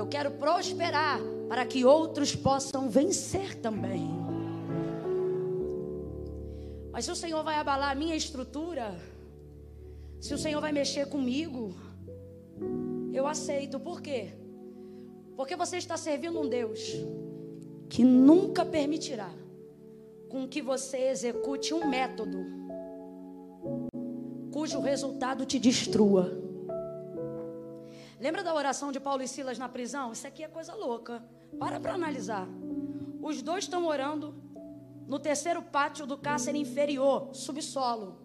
Eu 0.00 0.06
quero 0.06 0.30
prosperar 0.30 1.20
para 1.46 1.66
que 1.66 1.84
outros 1.84 2.34
possam 2.34 2.88
vencer 2.88 3.56
também. 3.56 4.08
Mas 6.90 7.04
se 7.04 7.10
o 7.10 7.14
Senhor 7.14 7.44
vai 7.44 7.56
abalar 7.56 7.90
a 7.90 7.94
minha 7.94 8.16
estrutura, 8.16 8.98
se 10.18 10.32
o 10.32 10.38
Senhor 10.38 10.58
vai 10.58 10.72
mexer 10.72 11.04
comigo, 11.06 11.74
eu 13.12 13.26
aceito. 13.26 13.78
Por 13.78 14.00
quê? 14.00 14.30
Porque 15.36 15.54
você 15.54 15.76
está 15.76 15.98
servindo 15.98 16.40
um 16.40 16.48
Deus 16.48 16.80
que 17.90 18.02
nunca 18.02 18.64
permitirá 18.64 19.30
com 20.30 20.48
que 20.48 20.62
você 20.62 21.10
execute 21.10 21.74
um 21.74 21.86
método 21.86 22.38
cujo 24.50 24.80
resultado 24.80 25.44
te 25.44 25.58
destrua. 25.58 26.49
Lembra 28.20 28.42
da 28.44 28.54
oração 28.54 28.92
de 28.92 29.00
Paulo 29.00 29.22
e 29.22 29.28
Silas 29.28 29.56
na 29.56 29.66
prisão? 29.66 30.12
Isso 30.12 30.26
aqui 30.26 30.44
é 30.44 30.48
coisa 30.48 30.74
louca. 30.74 31.24
Para 31.58 31.80
para 31.80 31.94
analisar. 31.94 32.46
Os 33.22 33.40
dois 33.40 33.64
estão 33.64 33.86
orando 33.86 34.34
no 35.06 35.18
terceiro 35.18 35.62
pátio 35.62 36.06
do 36.06 36.18
cárcere 36.18 36.58
inferior, 36.58 37.34
subsolo. 37.34 38.18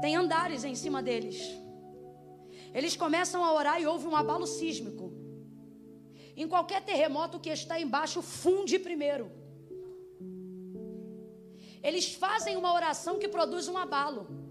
Tem 0.00 0.14
andares 0.14 0.62
em 0.62 0.76
cima 0.76 1.02
deles. 1.02 1.38
Eles 2.72 2.94
começam 2.96 3.44
a 3.44 3.52
orar 3.52 3.80
e 3.80 3.86
houve 3.86 4.06
um 4.06 4.14
abalo 4.14 4.46
sísmico. 4.46 5.12
Em 6.36 6.46
qualquer 6.46 6.84
terremoto, 6.84 7.40
que 7.40 7.50
está 7.50 7.80
embaixo 7.80 8.22
funde 8.22 8.78
primeiro. 8.78 9.30
Eles 11.82 12.14
fazem 12.14 12.56
uma 12.56 12.72
oração 12.72 13.18
que 13.18 13.28
produz 13.28 13.66
um 13.66 13.76
abalo. 13.76 14.43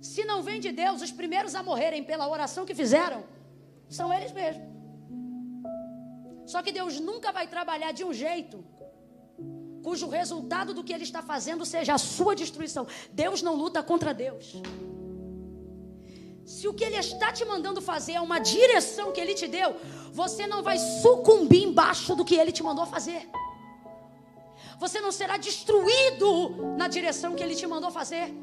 Se 0.00 0.24
não 0.24 0.42
vem 0.42 0.60
de 0.60 0.72
Deus, 0.72 1.02
os 1.02 1.12
primeiros 1.12 1.54
a 1.54 1.62
morrerem 1.62 2.02
pela 2.02 2.28
oração 2.28 2.64
que 2.64 2.74
fizeram 2.74 3.22
são 3.88 4.12
eles 4.12 4.32
mesmos. 4.32 4.68
Só 6.46 6.62
que 6.62 6.72
Deus 6.72 6.98
nunca 6.98 7.30
vai 7.30 7.46
trabalhar 7.46 7.92
de 7.92 8.04
um 8.04 8.12
jeito 8.12 8.64
cujo 9.82 10.08
resultado 10.08 10.74
do 10.74 10.84
que 10.84 10.92
ele 10.92 11.04
está 11.04 11.22
fazendo 11.22 11.64
seja 11.64 11.94
a 11.94 11.98
sua 11.98 12.34
destruição. 12.34 12.86
Deus 13.12 13.42
não 13.42 13.54
luta 13.54 13.82
contra 13.82 14.12
Deus. 14.12 14.54
Se 16.44 16.66
o 16.66 16.74
que 16.74 16.84
ele 16.84 16.96
está 16.96 17.32
te 17.32 17.44
mandando 17.44 17.80
fazer 17.80 18.14
é 18.14 18.20
uma 18.20 18.38
direção 18.38 19.12
que 19.12 19.20
ele 19.20 19.34
te 19.34 19.46
deu, 19.46 19.76
você 20.12 20.46
não 20.46 20.62
vai 20.62 20.78
sucumbir 20.78 21.62
embaixo 21.62 22.16
do 22.16 22.24
que 22.24 22.34
ele 22.34 22.52
te 22.52 22.62
mandou 22.62 22.86
fazer. 22.86 23.28
Você 24.78 25.00
não 25.00 25.12
será 25.12 25.36
destruído 25.36 26.74
na 26.76 26.88
direção 26.88 27.34
que 27.36 27.42
ele 27.42 27.54
te 27.54 27.66
mandou 27.66 27.90
fazer. 27.90 28.34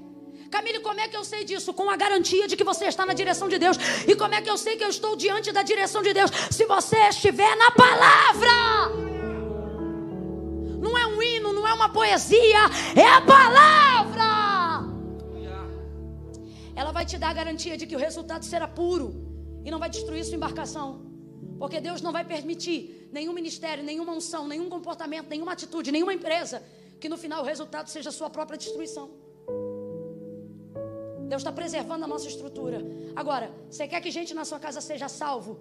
Camille, 0.50 0.80
como 0.80 1.00
é 1.00 1.08
que 1.08 1.18
eu 1.18 1.24
sei 1.24 1.44
disso? 1.44 1.74
Com 1.74 1.90
a 1.90 1.96
garantia 1.96 2.48
de 2.48 2.56
que 2.56 2.64
você 2.64 2.86
está 2.86 3.06
na 3.06 3.14
direção 3.14 3.48
de 3.50 3.58
Deus. 3.58 3.78
E 4.08 4.16
como 4.16 4.34
é 4.34 4.42
que 4.42 4.50
eu 4.50 4.58
sei 4.58 4.78
que 4.78 4.84
eu 4.84 4.90
estou 4.90 5.16
diante 5.16 5.52
da 5.52 5.64
direção 5.64 6.02
de 6.02 6.14
Deus? 6.14 6.32
Se 6.52 6.66
você 6.66 6.98
estiver 7.10 7.56
na 7.56 7.72
palavra. 7.72 8.56
Não 10.80 10.98
é 10.98 11.06
um 11.08 11.22
hino, 11.22 11.52
não 11.52 11.68
é 11.68 11.74
uma 11.74 11.90
poesia, 11.90 12.62
é 12.96 13.08
a 13.08 13.22
palavra. 13.22 14.88
Ela 16.76 16.92
vai 16.92 17.06
te 17.06 17.18
dar 17.18 17.30
a 17.30 17.34
garantia 17.34 17.76
de 17.76 17.88
que 17.88 17.96
o 17.96 18.00
resultado 18.00 18.46
será 18.46 18.68
puro 18.68 19.08
e 19.66 19.72
não 19.72 19.80
vai 19.80 19.90
destruir 19.90 20.24
sua 20.24 20.36
embarcação. 20.36 21.02
Porque 21.58 21.82
Deus 21.82 22.02
não 22.02 22.12
vai 22.12 22.24
permitir 22.24 23.10
nenhum 23.12 23.34
ministério, 23.34 23.84
nenhuma 23.84 24.14
unção, 24.14 24.48
nenhum 24.48 24.70
comportamento, 24.70 25.28
nenhuma 25.28 25.54
atitude, 25.54 25.92
nenhuma 25.92 26.14
empresa 26.14 26.62
que 27.00 27.10
no 27.10 27.18
final 27.18 27.42
o 27.42 27.46
resultado 27.46 27.88
seja 27.90 28.12
sua 28.12 28.30
própria 28.30 28.58
destruição. 28.58 29.10
Deus 31.28 31.42
está 31.42 31.52
preservando 31.52 32.06
a 32.06 32.08
nossa 32.08 32.28
estrutura. 32.28 32.80
Agora, 33.16 33.52
você 33.70 33.88
quer 33.88 34.02
que 34.02 34.12
gente 34.12 34.34
na 34.34 34.46
sua 34.46 34.60
casa 34.60 34.82
seja 34.82 35.10
salvo 35.10 35.60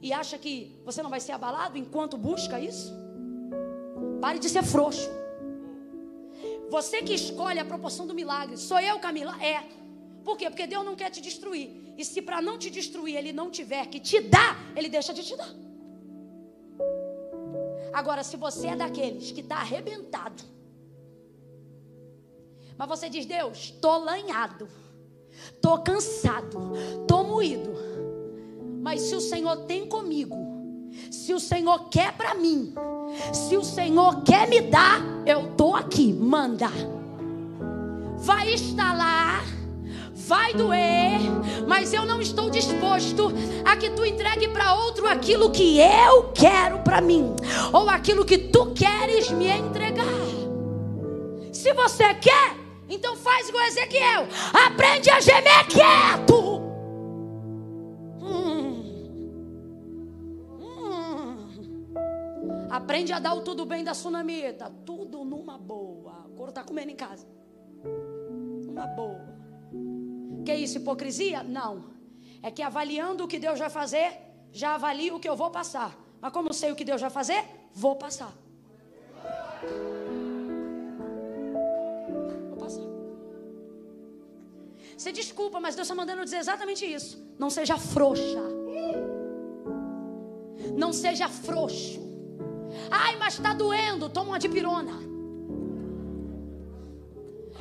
e 0.00 0.12
acha 0.12 0.38
que 0.38 0.54
você 0.84 1.02
não 1.02 1.10
vai 1.10 1.20
ser 1.20 1.32
abalado 1.32 1.76
enquanto 1.76 2.16
busca 2.16 2.60
isso? 2.60 2.92
Pare 4.20 4.38
de 4.38 4.48
ser 4.48 4.62
frouxo. 4.62 5.10
Você 6.70 7.02
que 7.02 7.14
escolhe 7.14 7.58
a 7.58 7.64
proporção 7.64 8.06
do 8.06 8.14
milagre. 8.14 8.56
Sou 8.56 8.78
eu, 8.78 8.98
Camila? 8.98 9.34
É. 9.42 9.64
Por 10.24 10.36
quê? 10.36 10.50
Porque 10.50 10.66
Deus 10.66 10.84
não 10.84 10.94
quer 10.94 11.10
te 11.10 11.20
destruir. 11.20 11.94
E 11.96 12.04
se 12.04 12.20
para 12.22 12.40
não 12.40 12.58
te 12.58 12.70
destruir 12.70 13.16
Ele 13.16 13.32
não 13.32 13.50
tiver 13.50 13.86
que 13.86 13.98
te 13.98 14.20
dar, 14.20 14.56
Ele 14.76 14.88
deixa 14.88 15.12
de 15.12 15.24
te 15.24 15.36
dar. 15.36 15.52
Agora, 17.92 18.22
se 18.22 18.36
você 18.36 18.68
é 18.68 18.76
daqueles 18.76 19.32
que 19.32 19.40
está 19.40 19.56
arrebentado, 19.56 20.42
mas 22.76 22.88
você 22.88 23.08
diz, 23.08 23.26
Deus, 23.26 23.58
estou 23.58 23.98
lanhado, 23.98 24.68
estou 25.54 25.78
cansado, 25.78 26.72
estou 27.00 27.24
moído. 27.24 27.72
Mas 28.80 29.02
se 29.02 29.14
o 29.14 29.20
Senhor 29.20 29.56
tem 29.66 29.86
comigo, 29.86 30.36
se 31.10 31.32
o 31.34 31.40
Senhor 31.40 31.88
quer 31.88 32.16
para 32.16 32.34
mim, 32.34 32.74
se 33.32 33.56
o 33.56 33.64
Senhor 33.64 34.22
quer 34.22 34.48
me 34.48 34.60
dar, 34.60 35.00
eu 35.26 35.50
estou 35.50 35.74
aqui, 35.74 36.12
manda. 36.12 36.68
Vai 38.16 38.52
instalar 38.52 39.44
vai 40.28 40.52
doer, 40.52 41.20
mas 41.66 41.94
eu 41.94 42.04
não 42.04 42.20
estou 42.20 42.50
disposto 42.50 43.32
a 43.64 43.74
que 43.76 43.88
tu 43.88 44.04
entregue 44.04 44.48
para 44.48 44.74
outro 44.74 45.06
aquilo 45.06 45.50
que 45.50 45.80
eu 45.80 46.24
quero 46.34 46.80
para 46.80 47.00
mim, 47.00 47.34
ou 47.72 47.88
aquilo 47.88 48.26
que 48.26 48.36
tu 48.36 48.72
queres 48.72 49.30
me 49.30 49.46
entregar. 49.46 50.04
Se 51.50 51.72
você 51.72 52.12
quer, 52.14 52.56
então 52.88 53.16
faz 53.16 53.48
igual 53.48 53.64
Ezequiel, 53.66 54.26
aprende 54.66 55.10
a 55.10 55.20
gemer 55.20 55.66
quieto. 55.66 56.58
Hum. 58.20 58.82
Hum. 60.60 61.88
Aprende 62.70 63.12
a 63.12 63.18
dar 63.18 63.34
o 63.34 63.42
tudo 63.42 63.66
bem 63.66 63.84
da 63.84 63.94
sunamita. 63.94 64.72
Tudo 64.86 65.24
numa 65.24 65.58
boa. 65.58 66.24
O 66.28 66.34
couro 66.34 66.50
está 66.50 66.64
comendo 66.64 66.90
em 66.90 66.96
casa. 66.96 67.26
Uma 68.68 68.86
boa. 68.86 69.28
Que 70.44 70.54
isso, 70.54 70.78
hipocrisia? 70.78 71.42
Não. 71.42 71.90
É 72.42 72.50
que 72.50 72.62
avaliando 72.62 73.24
o 73.24 73.28
que 73.28 73.38
Deus 73.38 73.58
vai 73.58 73.68
fazer, 73.68 74.12
já 74.52 74.74
avalio 74.76 75.16
o 75.16 75.20
que 75.20 75.28
eu 75.28 75.36
vou 75.36 75.50
passar. 75.50 75.94
Mas 76.20 76.32
como 76.32 76.48
eu 76.48 76.54
sei 76.54 76.72
o 76.72 76.76
que 76.76 76.84
Deus 76.84 77.00
vai 77.00 77.10
fazer, 77.10 77.44
vou 77.72 77.96
passar. 77.96 78.32
Você 84.98 85.12
desculpa, 85.12 85.60
mas 85.60 85.76
Deus 85.76 85.86
está 85.86 85.94
mandando 85.94 86.24
dizer 86.24 86.38
exatamente 86.38 86.84
isso. 86.84 87.24
Não 87.38 87.48
seja 87.48 87.78
frouxa. 87.78 88.42
Não 90.76 90.92
seja 90.92 91.28
frouxo. 91.28 92.00
Ai, 92.90 93.14
mas 93.16 93.34
está 93.34 93.54
doendo. 93.54 94.08
Toma 94.08 94.30
uma 94.30 94.40
dipirona. 94.40 94.98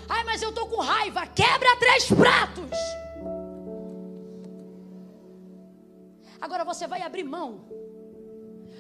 Ai, 0.10 0.24
mas 0.24 0.42
eu 0.42 0.50
estou 0.50 0.66
com 0.68 0.82
raiva. 0.82 1.28
Quebra 1.28 1.76
três 1.78 2.08
pratos. 2.08 2.80
Agora 6.42 6.66
você 6.66 6.88
vai 6.88 7.04
abrir 7.04 7.24
mão 7.24 7.68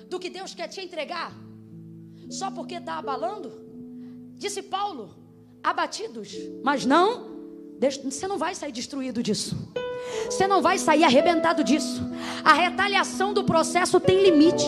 do 0.09 0.17
que 0.17 0.31
Deus 0.31 0.55
quer 0.55 0.67
te 0.67 0.81
entregar 0.81 1.31
só 2.27 2.49
porque 2.49 2.75
está 2.75 2.97
abalando? 2.97 3.51
Disse 4.33 4.63
Paulo: 4.63 5.15
abatidos, 5.63 6.35
mas 6.63 6.87
não, 6.87 7.36
você 8.03 8.27
não 8.27 8.37
vai 8.37 8.55
sair 8.55 8.71
destruído 8.71 9.21
disso. 9.21 9.55
Você 10.25 10.47
não 10.47 10.61
vai 10.61 10.77
sair 10.77 11.03
arrebentado 11.03 11.63
disso. 11.63 12.01
A 12.43 12.53
retaliação 12.53 13.33
do 13.33 13.43
processo 13.43 13.99
tem 13.99 14.23
limite. 14.23 14.65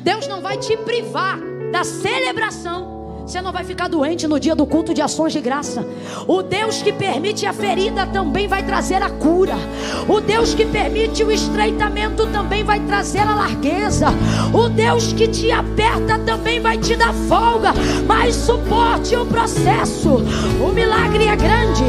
Deus 0.00 0.26
não 0.26 0.40
vai 0.40 0.56
te 0.56 0.76
privar 0.76 1.38
da 1.70 1.84
celebração 1.84 2.95
você 3.26 3.42
não 3.42 3.50
vai 3.50 3.64
ficar 3.64 3.88
doente 3.88 4.28
no 4.28 4.38
dia 4.38 4.54
do 4.54 4.64
culto 4.64 4.94
de 4.94 5.02
ações 5.02 5.32
de 5.32 5.40
graça. 5.40 5.84
O 6.28 6.44
Deus 6.44 6.80
que 6.80 6.92
permite 6.92 7.44
a 7.44 7.52
ferida 7.52 8.06
também 8.06 8.46
vai 8.46 8.62
trazer 8.62 9.02
a 9.02 9.10
cura. 9.10 9.56
O 10.06 10.20
Deus 10.20 10.54
que 10.54 10.64
permite 10.64 11.24
o 11.24 11.32
estreitamento 11.32 12.24
também 12.28 12.62
vai 12.62 12.78
trazer 12.78 13.22
a 13.22 13.34
largueza. 13.34 14.06
O 14.54 14.68
Deus 14.68 15.12
que 15.12 15.26
te 15.26 15.50
aperta 15.50 16.20
também 16.20 16.60
vai 16.60 16.78
te 16.78 16.94
dar 16.94 17.12
folga. 17.28 17.74
Mas 18.06 18.36
suporte 18.36 19.16
o 19.16 19.26
processo. 19.26 20.22
O 20.60 20.72
milagre 20.72 21.26
é 21.26 21.34
grande, 21.34 21.84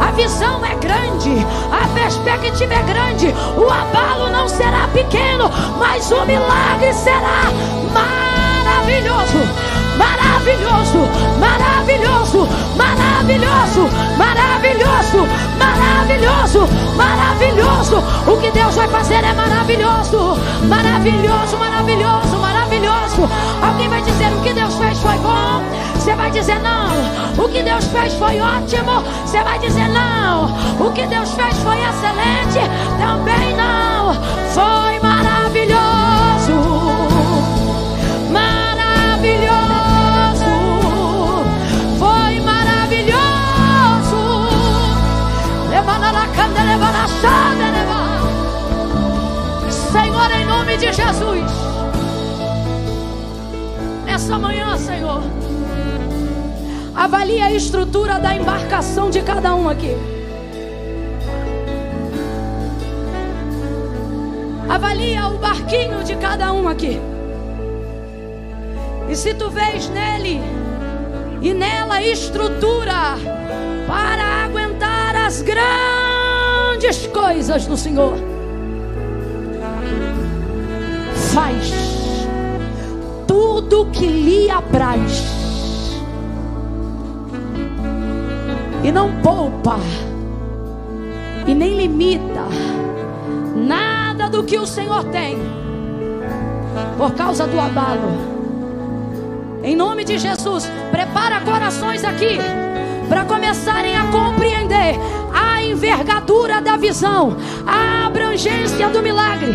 a 0.00 0.10
visão 0.10 0.64
é 0.66 0.74
grande, 0.74 1.30
a 1.70 1.86
perspectiva 1.94 2.74
é 2.74 2.82
grande. 2.82 3.28
O 3.56 3.70
abalo 3.70 4.28
não 4.32 4.48
será 4.48 4.88
pequeno, 4.88 5.48
mas 5.78 6.10
o 6.10 6.26
milagre 6.26 6.92
será 6.94 7.44
maravilhoso 7.94 9.69
maravilhoso, 10.00 11.00
maravilhoso, 11.38 12.48
maravilhoso, 12.76 13.88
maravilhoso, 14.16 15.28
maravilhoso, 15.58 16.68
maravilhoso. 16.96 17.96
O 18.26 18.36
que 18.40 18.50
Deus 18.50 18.74
vai 18.74 18.88
fazer 18.88 19.22
é 19.22 19.32
maravilhoso, 19.34 20.38
maravilhoso, 20.68 21.58
maravilhoso, 21.58 22.38
maravilhoso. 22.38 23.28
Alguém 23.62 23.88
vai 23.88 24.02
dizer 24.02 24.32
o 24.32 24.40
que 24.40 24.54
Deus 24.54 24.74
fez 24.76 24.98
foi 24.98 25.18
bom. 25.18 25.62
Você 25.94 26.14
vai 26.14 26.30
dizer 26.30 26.58
não. 26.60 27.44
O 27.44 27.48
que 27.48 27.62
Deus 27.62 27.84
fez 27.86 28.14
foi 28.14 28.40
ótimo. 28.40 29.02
Você 29.26 29.42
vai 29.44 29.58
dizer 29.58 29.88
não. 29.88 30.46
O 30.80 30.90
que 30.92 31.06
Deus 31.06 31.30
fez 31.32 31.54
foi 31.58 31.76
excelente. 31.76 32.60
Também 32.98 33.54
não. 33.54 34.14
Foi 34.54 34.98
maravilhoso. 35.00 35.09
De 50.80 50.90
Jesus, 50.94 51.44
nessa 54.06 54.38
manhã, 54.38 54.78
Senhor. 54.78 55.22
Avalie 56.94 57.42
a 57.42 57.52
estrutura 57.52 58.18
da 58.18 58.34
embarcação 58.34 59.10
de 59.10 59.20
cada 59.20 59.54
um 59.54 59.68
aqui. 59.68 59.94
Avalia 64.70 65.26
o 65.26 65.36
barquinho 65.36 66.02
de 66.02 66.16
cada 66.16 66.50
um 66.50 66.66
aqui. 66.66 66.98
E 69.10 69.14
se 69.14 69.34
tu 69.34 69.50
vês 69.50 69.86
nele 69.90 70.40
e 71.42 71.52
nela 71.52 72.00
estrutura 72.00 73.18
para 73.86 74.46
aguentar 74.46 75.14
as 75.14 75.42
grandes 75.42 77.06
coisas 77.08 77.66
do 77.66 77.76
Senhor, 77.76 78.30
faz 81.32 81.72
tudo 83.26 83.86
que 83.92 84.06
lhe 84.06 84.50
apraz 84.50 85.24
e 88.82 88.90
não 88.90 89.20
poupa 89.20 89.78
e 91.46 91.54
nem 91.54 91.76
limita 91.76 92.44
nada 93.54 94.28
do 94.28 94.42
que 94.42 94.58
o 94.58 94.66
Senhor 94.66 95.04
tem 95.04 95.38
por 96.96 97.12
causa 97.12 97.46
do 97.46 97.58
abalo. 97.58 98.30
Em 99.62 99.76
nome 99.76 100.04
de 100.04 100.18
Jesus, 100.18 100.70
prepara 100.90 101.40
corações 101.40 102.02
aqui 102.04 102.38
para 103.08 103.24
começarem 103.24 103.96
a 103.96 104.04
compreender 104.06 104.94
a 105.32 105.62
envergadura 105.62 106.60
da 106.60 106.76
visão, 106.76 107.36
a 107.66 108.06
abrangência 108.06 108.88
do 108.88 109.02
milagre. 109.02 109.54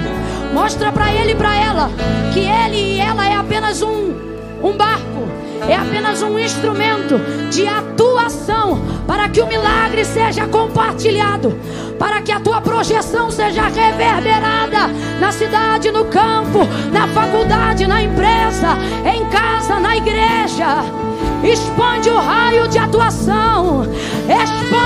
Mostra 0.54 0.92
para 0.92 1.14
ele 1.14 1.32
e 1.32 1.36
para 1.36 1.56
ela 1.56 1.90
que 2.34 2.40
ele 2.40 2.96
e 2.96 3.00
ela 3.00 3.28
é 3.28 3.36
apenas 3.36 3.82
um 3.82 4.26
um 4.66 4.76
barco, 4.76 5.28
é 5.68 5.76
apenas 5.76 6.22
um 6.24 6.40
instrumento 6.40 7.20
de 7.52 7.68
atuação 7.68 8.82
para 9.06 9.30
que 9.30 9.40
o 9.42 9.48
milagre 9.48 10.04
seja 10.04 10.48
compartilhado, 10.48 11.56
para 12.00 12.22
que 12.22 12.32
a 12.32 12.40
tua 12.40 12.60
projeção 12.62 13.30
seja 13.30 13.64
reverberada 13.64 14.88
na 15.20 15.32
cidade, 15.32 15.92
no 15.92 16.06
campo, 16.06 16.60
na 16.92 17.08
faculdade, 17.10 17.86
na 17.86 18.02
empresa, 18.02 18.76
em 19.06 19.26
casa, 19.30 19.80
na 19.80 19.96
igreja. 19.96 20.84
Expande 21.44 22.10
o 22.10 22.18
raio 22.18 22.68
de 22.68 22.80
atuação. 22.80 23.84
Expande 24.28 24.85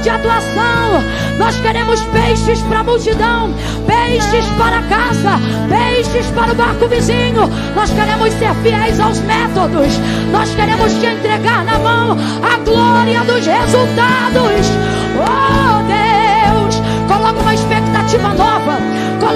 de 0.00 0.10
atuação. 0.10 1.02
Nós 1.38 1.56
queremos 1.60 2.00
peixes 2.04 2.60
para 2.62 2.80
a 2.80 2.84
multidão, 2.84 3.54
peixes 3.86 4.46
para 4.56 4.82
casa, 4.82 5.38
peixes 5.68 6.26
para 6.32 6.52
o 6.52 6.54
barco 6.54 6.88
vizinho. 6.88 7.48
Nós 7.74 7.90
queremos 7.90 8.32
ser 8.34 8.54
fiéis 8.62 9.00
aos 9.00 9.18
métodos. 9.20 9.98
Nós 10.30 10.54
queremos 10.54 10.92
te 10.94 11.06
entregar 11.06 11.64
na 11.64 11.78
mão 11.78 12.16
a 12.42 12.58
glória 12.64 13.20
dos 13.24 13.44
resultados. 13.46 14.66
Oh 15.16 15.82
Deus, 15.88 16.82
coloca 17.08 17.40
uma 17.40 17.54
expectativa 17.54 18.28
nova. 18.34 18.57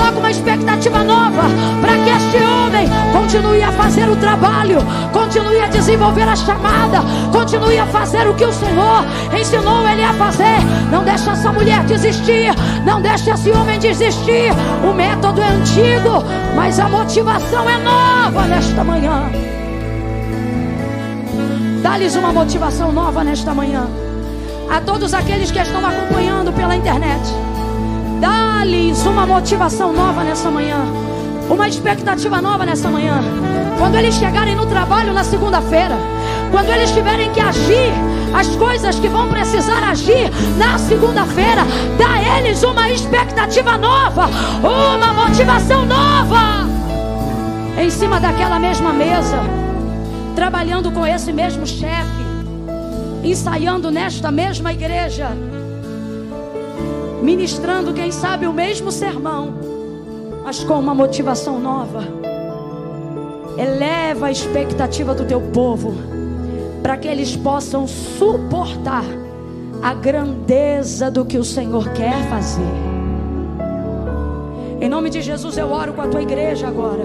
Coloca 0.02 0.18
uma 0.18 0.30
expectativa 0.32 1.04
nova 1.04 1.42
para 1.80 1.92
que 1.92 2.10
este 2.10 2.36
homem 2.38 2.88
continue 3.12 3.62
a 3.62 3.70
fazer 3.70 4.08
o 4.10 4.16
trabalho, 4.16 4.78
continue 5.12 5.60
a 5.60 5.68
desenvolver 5.68 6.28
a 6.28 6.34
chamada, 6.34 6.98
continue 7.30 7.78
a 7.78 7.86
fazer 7.86 8.26
o 8.26 8.34
que 8.34 8.44
o 8.44 8.52
Senhor 8.52 9.04
ensinou 9.40 9.88
ele 9.88 10.02
a 10.02 10.12
fazer. 10.14 10.58
Não 10.90 11.04
deixe 11.04 11.30
essa 11.30 11.52
mulher 11.52 11.84
desistir, 11.84 12.52
não 12.84 13.00
deixe 13.00 13.30
esse 13.30 13.52
homem 13.52 13.78
desistir. 13.78 14.50
O 14.82 14.92
método 14.92 15.40
é 15.40 15.48
antigo, 15.50 16.24
mas 16.56 16.80
a 16.80 16.88
motivação 16.88 17.70
é 17.70 17.78
nova 17.78 18.42
nesta 18.48 18.82
manhã. 18.82 19.30
Dá-lhes 21.80 22.16
uma 22.16 22.32
motivação 22.32 22.90
nova 22.90 23.22
nesta 23.22 23.54
manhã. 23.54 23.86
A 24.68 24.80
todos 24.80 25.14
aqueles 25.14 25.52
que 25.52 25.60
estão 25.60 25.86
acompanhando 25.86 26.52
pela 26.52 26.74
internet, 26.74 27.20
dá-lhes 28.22 29.04
uma 29.04 29.26
motivação 29.26 29.92
nova 29.92 30.24
nessa 30.24 30.50
manhã 30.50 30.80
uma 31.50 31.68
expectativa 31.68 32.40
nova 32.40 32.64
nessa 32.64 32.90
manhã. 32.90 33.22
Quando 33.78 33.96
eles 33.96 34.14
chegarem 34.14 34.54
no 34.54 34.66
trabalho 34.66 35.12
na 35.12 35.24
segunda-feira, 35.24 35.96
quando 36.50 36.70
eles 36.70 36.90
tiverem 36.90 37.30
que 37.32 37.40
agir 37.40 37.92
as 38.34 38.48
coisas 38.56 38.98
que 38.98 39.08
vão 39.08 39.28
precisar 39.28 39.82
agir 39.90 40.30
na 40.56 40.78
segunda-feira, 40.78 41.62
dá 41.98 42.14
a 42.14 42.38
eles 42.38 42.62
uma 42.62 42.90
expectativa 42.90 43.76
nova, 43.76 44.28
uma 44.62 45.12
motivação 45.12 45.84
nova. 45.84 46.62
Em 47.78 47.90
cima 47.90 48.20
daquela 48.20 48.58
mesma 48.58 48.92
mesa, 48.92 49.38
trabalhando 50.34 50.90
com 50.90 51.06
esse 51.06 51.32
mesmo 51.32 51.66
chefe, 51.66 52.22
ensaiando 53.24 53.90
nesta 53.90 54.30
mesma 54.30 54.72
igreja, 54.72 55.30
ministrando, 57.22 57.94
quem 57.94 58.12
sabe, 58.12 58.46
o 58.46 58.52
mesmo 58.52 58.92
sermão 58.92 59.72
mas 60.44 60.64
com 60.64 60.78
uma 60.78 60.94
motivação 60.94 61.58
nova. 61.58 62.02
Eleva 63.56 64.26
a 64.26 64.30
expectativa 64.30 65.14
do 65.14 65.24
teu 65.24 65.40
povo, 65.40 65.94
para 66.82 66.96
que 66.96 67.06
eles 67.06 67.36
possam 67.36 67.86
suportar 67.86 69.04
a 69.82 69.94
grandeza 69.94 71.10
do 71.10 71.24
que 71.24 71.38
o 71.38 71.44
Senhor 71.44 71.90
quer 71.92 72.16
fazer. 72.28 72.62
Em 74.80 74.88
nome 74.88 75.10
de 75.10 75.20
Jesus, 75.20 75.56
eu 75.56 75.70
oro 75.70 75.92
com 75.92 76.02
a 76.02 76.08
tua 76.08 76.22
igreja 76.22 76.66
agora 76.66 77.04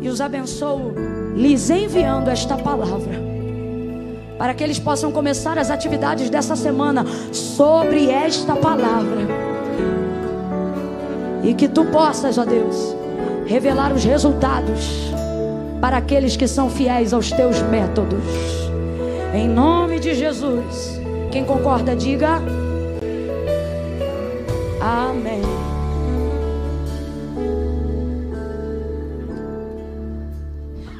e 0.00 0.08
os 0.08 0.20
abençoo, 0.20 0.92
lhes 1.34 1.70
enviando 1.70 2.28
esta 2.28 2.56
palavra, 2.56 3.14
para 4.38 4.54
que 4.54 4.64
eles 4.64 4.78
possam 4.78 5.12
começar 5.12 5.58
as 5.58 5.70
atividades 5.70 6.28
dessa 6.28 6.56
semana 6.56 7.04
sobre 7.32 8.10
esta 8.10 8.56
palavra 8.56 9.22
e 11.42 11.54
que 11.54 11.68
tu 11.68 11.84
possas, 11.84 12.38
ó 12.38 12.44
Deus, 12.44 12.96
revelar 13.46 13.92
os 13.92 14.04
resultados 14.04 15.12
para 15.80 15.98
aqueles 15.98 16.36
que 16.36 16.48
são 16.48 16.70
fiéis 16.70 17.12
aos 17.12 17.30
teus 17.30 17.60
métodos. 17.62 18.24
Em 19.34 19.48
nome 19.48 20.00
de 20.00 20.14
Jesus. 20.14 21.00
Quem 21.30 21.44
concorda, 21.44 21.94
diga. 21.94 22.40
Amém. 24.80 25.42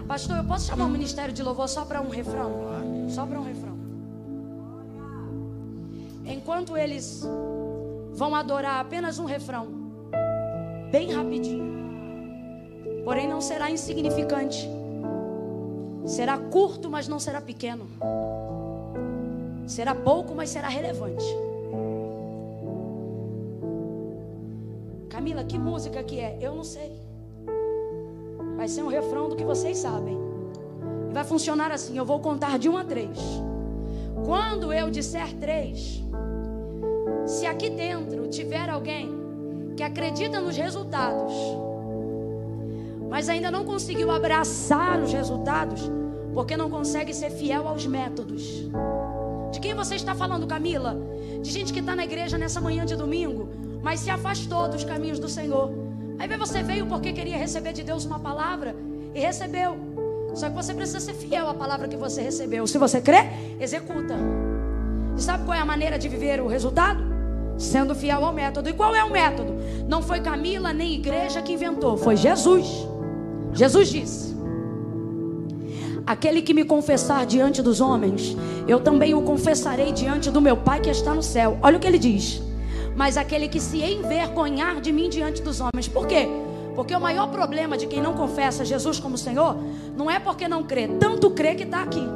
Pastor, 0.07 0.37
eu 0.37 0.45
posso 0.45 0.67
chamar 0.67 0.85
o 0.85 0.91
ministério 0.91 1.33
de 1.33 1.43
louvor 1.43 1.69
só 1.69 1.85
para 1.85 2.01
um 2.01 2.09
refrão? 2.09 2.84
Só 3.09 3.27
para 3.27 3.41
um 3.41 3.45
refrão. 3.45 3.75
Enquanto 6.27 6.77
eles 6.77 7.27
vão 8.13 8.35
adorar 8.35 8.81
apenas 8.81 9.19
um 9.19 9.25
refrão 9.25 9.67
bem 10.91 11.13
rapidinho. 11.13 11.75
Porém, 13.05 13.29
não 13.29 13.41
será 13.41 13.71
insignificante. 13.71 14.69
Será 16.07 16.39
curto, 16.39 16.91
mas 16.91 17.09
não 17.09 17.19
será 17.19 17.41
pequeno. 17.41 17.87
Será 19.67 19.95
pouco, 19.95 20.35
mas 20.35 20.51
será 20.51 20.69
relevante. 20.69 21.25
Camila, 25.09 25.45
que 25.45 25.59
música 25.59 26.03
que 26.03 26.21
é? 26.21 26.39
Eu 26.41 26.55
não 26.55 26.65
sei. 26.65 26.93
Vai 28.57 28.69
ser 28.69 28.83
um 28.83 28.89
refrão 28.89 29.29
do 29.29 29.37
que 29.37 29.45
vocês 29.45 29.79
sabem. 29.79 30.24
Vai 31.15 31.23
funcionar 31.23 31.71
assim: 31.71 31.97
eu 31.97 32.05
vou 32.05 32.19
contar 32.19 32.59
de 32.59 32.69
um 32.69 32.77
a 32.77 32.83
três. 32.83 33.17
Quando 34.27 34.73
eu 34.73 34.91
disser 34.91 35.33
três, 35.35 36.03
se 37.25 37.47
aqui 37.47 37.71
dentro 37.71 38.27
tiver 38.27 38.69
alguém 38.69 39.15
que 39.77 39.83
acredita 39.85 40.41
nos 40.41 40.57
resultados, 40.57 41.33
mas 43.09 43.29
ainda 43.29 43.49
não 43.49 43.65
conseguiu 43.65 44.11
abraçar 44.11 45.01
os 45.01 45.13
resultados, 45.13 45.89
porque 46.35 46.57
não 46.57 46.69
consegue 46.69 47.15
ser 47.15 47.31
fiel 47.31 47.69
aos 47.69 47.87
métodos. 47.87 48.69
De 49.53 49.61
quem 49.61 49.73
você 49.73 49.95
está 49.95 50.17
falando, 50.17 50.49
Camila? 50.49 51.01
De 51.41 51.49
gente 51.49 51.73
que 51.73 51.79
está 51.79 51.95
na 51.95 52.03
igreja 52.03 52.37
nessa 52.37 52.61
manhã 52.61 52.85
de 52.85 52.97
domingo, 52.97 53.49
mas 53.81 54.01
se 54.01 54.11
afastou 54.11 54.69
dos 54.69 54.83
caminhos 54.83 55.21
do 55.21 55.29
Senhor. 55.29 55.71
Aí 56.19 56.27
você 56.37 56.61
veio 56.61 56.87
porque 56.87 57.13
queria 57.13 57.37
receber 57.37 57.73
de 57.73 57.85
Deus 57.85 58.05
uma 58.05 58.19
palavra 58.19 58.75
e 59.15 59.21
recebeu. 59.21 60.04
Só 60.35 60.49
que 60.49 60.55
você 60.55 60.75
precisa 60.75 61.01
ser 61.01 61.15
fiel 61.15 61.49
à 61.49 61.55
palavra 61.55 61.87
que 61.87 61.97
você 61.97 62.21
recebeu. 62.21 62.67
Se 62.67 62.77
você 62.77 63.01
crê, 63.01 63.29
executa. 63.61 64.15
E 65.17 65.23
sabe 65.23 65.45
qual 65.45 65.57
é 65.57 65.61
a 65.61 65.65
maneira 65.65 65.99
de 65.99 66.09
viver 66.09 66.41
o 66.41 66.49
resultado? 66.49 67.03
Sendo 67.57 67.95
fiel 67.95 68.25
ao 68.25 68.33
método. 68.33 68.69
E 68.69 68.73
qual 68.73 68.95
é 68.95 69.05
o 69.05 69.11
método? 69.11 69.55
Não 69.89 70.03
foi 70.03 70.21
Camila 70.21 70.73
nem 70.73 70.95
igreja 70.95 71.41
que 71.41 71.53
inventou, 71.53 71.97
foi 71.97 72.17
Jesus. 72.17 72.67
Jesus 73.53 73.89
disse: 73.89 74.35
Aquele 76.05 76.43
que 76.43 76.53
me 76.53 76.65
confessar 76.65 77.25
diante 77.25 77.63
dos 77.63 77.81
homens, 77.81 78.37
eu 78.67 78.81
também 78.81 79.15
o 79.15 79.23
confessarei 79.23 79.93
diante 79.93 80.31
do 80.31 80.41
meu 80.41 80.57
Pai 80.57 80.81
que 80.81 80.91
está 80.91 81.15
no 81.15 81.23
céu. 81.23 81.59
Olha 81.63 81.77
o 81.77 81.81
que 81.81 81.87
ele 81.87 81.99
diz. 81.99 82.43
Mas 82.97 83.17
aquele 83.17 83.49
que 83.49 83.61
se 83.61 83.83
envergonhar 83.83 84.81
de 84.81 84.93
mim 84.93 85.09
diante 85.09 85.43
dos 85.43 85.61
homens, 85.61 85.89
por 85.89 86.07
quê? 86.07 86.29
Porque 86.75 86.95
o 86.95 87.01
maior 87.01 87.29
problema 87.29 87.77
de 87.77 87.87
quem 87.87 88.03
não 88.03 88.15
confessa 88.15 88.65
Jesus 88.65 88.99
como 88.99 89.17
Senhor 89.17 89.57
não 89.97 90.11
é 90.11 90.19
porque 90.19 90.49
não 90.49 90.63
crê, 90.63 90.89
tanto 90.89 91.31
crê 91.31 91.55
que 91.55 91.63
está 91.63 91.83
aqui. 91.83 92.07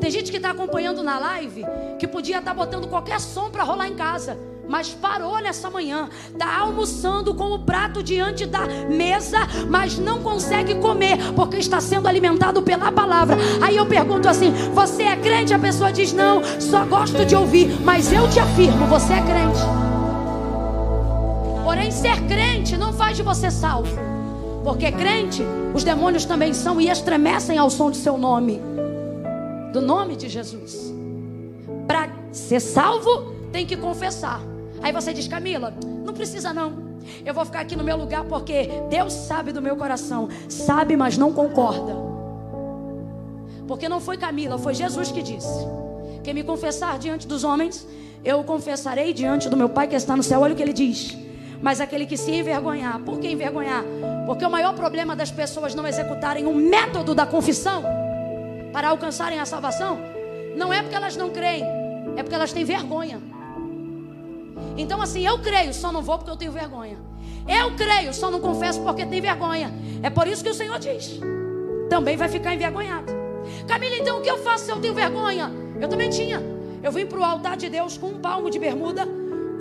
Tem 0.00 0.10
gente 0.10 0.30
que 0.30 0.36
está 0.36 0.50
acompanhando 0.50 1.02
na 1.02 1.18
live 1.18 1.64
que 1.98 2.06
podia 2.06 2.38
estar 2.38 2.50
tá 2.50 2.54
botando 2.54 2.88
qualquer 2.88 3.18
som 3.20 3.50
para 3.50 3.62
rolar 3.62 3.88
em 3.88 3.94
casa, 3.94 4.38
mas 4.68 4.90
parou 4.90 5.38
nessa 5.40 5.70
manhã, 5.70 6.08
está 6.32 6.58
almoçando 6.58 7.34
com 7.34 7.52
o 7.52 7.58
prato 7.60 8.02
diante 8.02 8.46
da 8.46 8.66
mesa, 8.66 9.38
mas 9.68 9.98
não 9.98 10.22
consegue 10.22 10.74
comer 10.76 11.16
porque 11.34 11.56
está 11.56 11.80
sendo 11.80 12.08
alimentado 12.08 12.62
pela 12.62 12.90
palavra. 12.92 13.36
Aí 13.62 13.76
eu 13.76 13.86
pergunto 13.86 14.28
assim: 14.28 14.52
você 14.72 15.04
é 15.04 15.16
crente? 15.16 15.54
A 15.54 15.58
pessoa 15.58 15.92
diz: 15.92 16.12
não, 16.12 16.42
só 16.60 16.84
gosto 16.84 17.24
de 17.24 17.34
ouvir, 17.34 17.80
mas 17.82 18.12
eu 18.12 18.28
te 18.28 18.40
afirmo, 18.40 18.86
você 18.86 19.14
é 19.14 19.22
crente. 19.22 19.83
Porém, 21.84 21.90
ser 21.90 22.26
crente 22.26 22.78
não 22.78 22.94
faz 22.94 23.14
de 23.14 23.22
você 23.22 23.50
salvo, 23.50 23.94
porque 24.62 24.90
crente, 24.90 25.42
os 25.74 25.84
demônios 25.84 26.24
também 26.24 26.54
são 26.54 26.80
e 26.80 26.88
estremecem 26.88 27.58
ao 27.58 27.68
som 27.68 27.90
de 27.90 27.98
seu 27.98 28.16
nome 28.16 28.58
do 29.70 29.82
nome 29.82 30.16
de 30.16 30.26
Jesus. 30.26 30.94
Para 31.86 32.08
ser 32.32 32.60
salvo, 32.60 33.34
tem 33.52 33.66
que 33.66 33.76
confessar. 33.76 34.40
Aí 34.82 34.92
você 34.92 35.12
diz, 35.12 35.28
Camila, 35.28 35.74
não 36.02 36.14
precisa 36.14 36.54
não. 36.54 36.72
Eu 37.22 37.34
vou 37.34 37.44
ficar 37.44 37.60
aqui 37.60 37.76
no 37.76 37.84
meu 37.84 37.98
lugar 37.98 38.24
porque 38.24 38.66
Deus 38.88 39.12
sabe 39.12 39.52
do 39.52 39.60
meu 39.60 39.76
coração. 39.76 40.30
Sabe, 40.48 40.96
mas 40.96 41.18
não 41.18 41.34
concorda. 41.34 41.94
Porque 43.68 43.90
não 43.90 44.00
foi 44.00 44.16
Camila, 44.16 44.56
foi 44.56 44.72
Jesus 44.72 45.12
que 45.12 45.22
disse: 45.22 45.66
Quem 46.22 46.32
me 46.32 46.44
confessar 46.44 46.98
diante 46.98 47.26
dos 47.26 47.44
homens, 47.44 47.86
eu 48.24 48.42
confessarei 48.42 49.12
diante 49.12 49.50
do 49.50 49.56
meu 49.56 49.68
Pai 49.68 49.86
que 49.86 49.94
está 49.94 50.16
no 50.16 50.22
céu. 50.22 50.40
Olha 50.40 50.54
o 50.54 50.56
que 50.56 50.62
ele 50.62 50.72
diz. 50.72 51.23
Mas 51.64 51.80
aquele 51.80 52.04
que 52.04 52.18
se 52.18 52.30
envergonhar, 52.30 53.00
por 53.00 53.18
que 53.18 53.26
envergonhar? 53.26 53.82
Porque 54.26 54.44
o 54.44 54.50
maior 54.50 54.74
problema 54.74 55.16
das 55.16 55.30
pessoas 55.30 55.74
não 55.74 55.86
executarem 55.86 56.44
o 56.44 56.54
método 56.54 57.14
da 57.14 57.24
confissão 57.24 57.82
para 58.70 58.88
alcançarem 58.88 59.40
a 59.40 59.46
salvação, 59.46 59.98
não 60.54 60.70
é 60.70 60.82
porque 60.82 60.94
elas 60.94 61.16
não 61.16 61.30
creem, 61.30 61.64
é 62.18 62.22
porque 62.22 62.34
elas 62.34 62.52
têm 62.52 62.66
vergonha. 62.66 63.18
Então, 64.76 65.00
assim, 65.00 65.26
eu 65.26 65.38
creio, 65.38 65.72
só 65.72 65.90
não 65.90 66.02
vou 66.02 66.18
porque 66.18 66.30
eu 66.30 66.36
tenho 66.36 66.52
vergonha. 66.52 66.98
Eu 67.48 67.74
creio, 67.74 68.12
só 68.12 68.30
não 68.30 68.40
confesso 68.40 68.82
porque 68.82 69.06
tenho 69.06 69.22
vergonha. 69.22 69.72
É 70.02 70.10
por 70.10 70.28
isso 70.28 70.44
que 70.44 70.50
o 70.50 70.54
Senhor 70.54 70.78
diz: 70.78 71.18
também 71.88 72.14
vai 72.14 72.28
ficar 72.28 72.52
envergonhado. 72.52 73.10
Camila, 73.66 73.96
então 73.96 74.18
o 74.18 74.20
que 74.20 74.30
eu 74.30 74.36
faço 74.36 74.66
se 74.66 74.70
eu 74.70 74.80
tenho 74.82 74.92
vergonha? 74.92 75.50
Eu 75.80 75.88
também 75.88 76.10
tinha. 76.10 76.42
Eu 76.82 76.92
vim 76.92 77.06
para 77.06 77.18
o 77.18 77.24
altar 77.24 77.56
de 77.56 77.70
Deus 77.70 77.96
com 77.96 78.08
um 78.08 78.18
palmo 78.18 78.50
de 78.50 78.58
bermuda, 78.58 79.08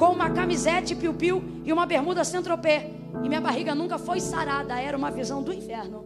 com 0.04 0.12
uma 0.12 0.30
camisete 0.30 0.94
piu-piu 0.96 1.42
e 1.64 1.72
uma 1.72 1.86
bermuda 1.86 2.26
centropé. 2.26 2.90
E 3.24 3.30
minha 3.30 3.40
barriga 3.40 3.74
nunca 3.74 3.98
foi 3.98 4.20
sarada, 4.20 4.78
era 4.78 4.98
uma 4.98 5.10
visão 5.10 5.42
do 5.42 5.54
inferno. 5.54 6.04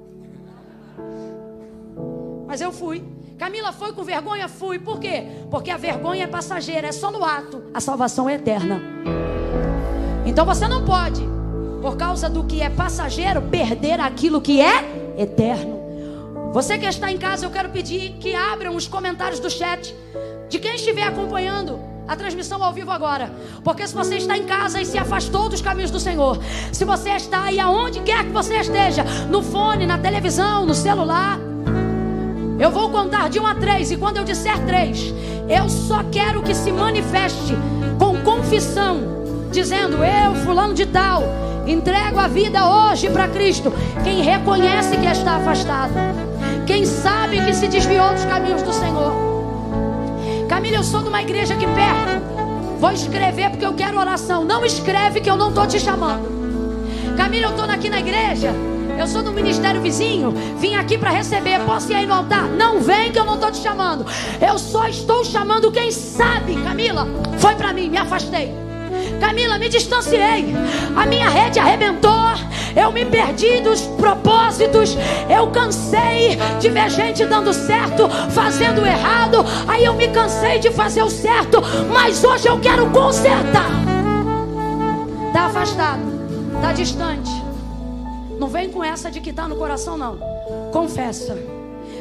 Mas 2.45 2.61
eu 2.61 2.71
fui. 2.71 3.03
Camila 3.39 3.71
foi 3.71 3.93
com 3.93 4.03
vergonha? 4.03 4.47
Fui. 4.47 4.77
Por 4.77 4.99
quê? 4.99 5.25
Porque 5.49 5.71
a 5.71 5.77
vergonha 5.77 6.25
é 6.25 6.27
passageira, 6.27 6.89
é 6.89 6.91
só 6.91 7.09
no 7.09 7.25
ato. 7.25 7.63
A 7.73 7.81
salvação 7.81 8.29
é 8.29 8.35
eterna. 8.35 8.79
Então 10.27 10.45
você 10.45 10.67
não 10.67 10.85
pode, 10.85 11.23
por 11.81 11.97
causa 11.97 12.29
do 12.29 12.43
que 12.43 12.61
é 12.61 12.69
passageiro, 12.69 13.41
perder 13.41 13.99
aquilo 13.99 14.39
que 14.39 14.61
é 14.61 15.15
eterno. 15.17 15.81
Você 16.53 16.77
que 16.77 16.85
está 16.85 17.11
em 17.11 17.17
casa, 17.17 17.47
eu 17.47 17.49
quero 17.49 17.69
pedir 17.69 18.11
que 18.19 18.35
abram 18.35 18.75
os 18.75 18.87
comentários 18.87 19.39
do 19.39 19.49
chat 19.49 19.95
de 20.49 20.59
quem 20.59 20.75
estiver 20.75 21.01
acompanhando 21.03 21.96
a 22.07 22.15
transmissão 22.15 22.63
ao 22.63 22.71
vivo 22.71 22.91
agora. 22.91 23.31
Porque 23.63 23.85
se 23.85 23.93
você 23.93 24.15
está 24.15 24.37
em 24.37 24.45
casa 24.45 24.81
e 24.81 24.85
se 24.85 24.97
afastou 24.97 25.49
dos 25.49 25.61
caminhos 25.61 25.91
do 25.91 25.99
Senhor, 25.99 26.39
se 26.71 26.85
você 26.85 27.11
está 27.11 27.43
aí 27.43 27.59
aonde 27.59 27.99
quer 28.01 28.25
que 28.25 28.31
você 28.31 28.55
esteja, 28.59 29.03
no 29.29 29.41
fone, 29.41 29.85
na 29.85 29.97
televisão, 29.97 30.65
no 30.65 30.73
celular, 30.73 31.37
eu 32.59 32.71
vou 32.71 32.89
contar 32.89 33.29
de 33.29 33.39
um 33.39 33.45
a 33.45 33.53
três, 33.53 33.91
e 33.91 33.97
quando 33.97 34.17
eu 34.17 34.23
disser 34.23 34.57
três, 34.65 35.13
eu 35.47 35.69
só 35.69 36.03
quero 36.11 36.41
que 36.41 36.55
se 36.55 36.71
manifeste 36.71 37.55
com 37.99 38.19
confissão, 38.21 39.01
dizendo: 39.51 40.03
Eu, 40.03 40.35
fulano 40.43 40.73
de 40.73 40.85
tal, 40.87 41.23
entrego 41.67 42.19
a 42.19 42.27
vida 42.27 42.67
hoje 42.67 43.09
para 43.09 43.27
Cristo. 43.27 43.71
Quem 44.03 44.21
reconhece 44.21 44.97
que 44.97 45.05
está 45.05 45.35
afastado, 45.35 45.93
quem 46.65 46.85
sabe 46.85 47.39
que 47.45 47.53
se 47.53 47.67
desviou 47.67 48.11
dos 48.13 48.25
caminhos 48.25 48.63
do 48.63 48.73
Senhor. 48.73 49.26
Camila, 50.47 50.77
eu 50.77 50.83
sou 50.83 51.01
de 51.01 51.09
uma 51.09 51.21
igreja 51.21 51.53
aqui 51.53 51.65
perto. 51.65 52.23
Vou 52.79 52.91
escrever 52.91 53.49
porque 53.49 53.65
eu 53.65 53.73
quero 53.73 53.99
oração. 53.99 54.43
Não 54.43 54.63
escreve 54.63 55.19
que 55.19 55.29
eu 55.29 55.35
não 55.35 55.49
estou 55.49 55.67
te 55.67 55.79
chamando. 55.79 57.15
Camila, 57.17 57.47
eu 57.47 57.51
estou 57.51 57.65
aqui 57.65 57.89
na 57.89 57.99
igreja. 57.99 58.53
Eu 58.97 59.05
sou 59.05 59.21
do 59.21 59.31
ministério 59.31 59.79
vizinho, 59.79 60.33
vim 60.57 60.73
aqui 60.73 60.97
para 60.97 61.11
receber. 61.11 61.59
Posso 61.65 61.91
ir 61.91 61.95
aí 61.95 62.07
no 62.07 62.15
altar? 62.15 62.45
Não 62.45 62.79
vem 62.79 63.11
que 63.11 63.19
eu 63.19 63.25
não 63.25 63.35
estou 63.35 63.51
te 63.51 63.57
chamando. 63.57 64.05
Eu 64.41 64.57
só 64.57 64.87
estou 64.87 65.23
chamando 65.23 65.71
quem 65.71 65.91
sabe. 65.91 66.55
Camila, 66.63 67.07
foi 67.37 67.53
para 67.55 67.73
mim, 67.73 67.89
me 67.89 67.97
afastei. 67.97 68.66
Camila, 69.19 69.57
me 69.57 69.69
distanciei. 69.69 70.53
A 70.95 71.05
minha 71.05 71.29
rede 71.29 71.59
arrebentou. 71.59 72.17
Eu 72.75 72.91
me 72.91 73.05
perdi 73.05 73.59
dos 73.61 73.81
propósitos. 73.81 74.95
Eu 75.29 75.47
cansei 75.47 76.37
de 76.59 76.69
ver 76.69 76.89
gente 76.89 77.25
dando 77.25 77.53
certo, 77.53 78.07
fazendo 78.29 78.85
errado. 78.85 79.43
Aí 79.67 79.83
eu 79.83 79.93
me 79.95 80.07
cansei 80.09 80.59
de 80.59 80.69
fazer 80.69 81.01
o 81.01 81.09
certo. 81.09 81.59
Mas 81.91 82.23
hoje 82.23 82.47
eu 82.47 82.59
quero 82.59 82.89
consertar. 82.91 83.71
Está 85.27 85.45
afastado, 85.45 86.01
está 86.55 86.73
distante. 86.73 87.31
Não 88.39 88.47
vem 88.47 88.69
com 88.69 88.83
essa 88.83 89.09
de 89.09 89.19
que 89.19 89.31
está 89.31 89.47
no 89.47 89.55
coração, 89.55 89.97
não. 89.97 90.19
Confessa. 90.71 91.37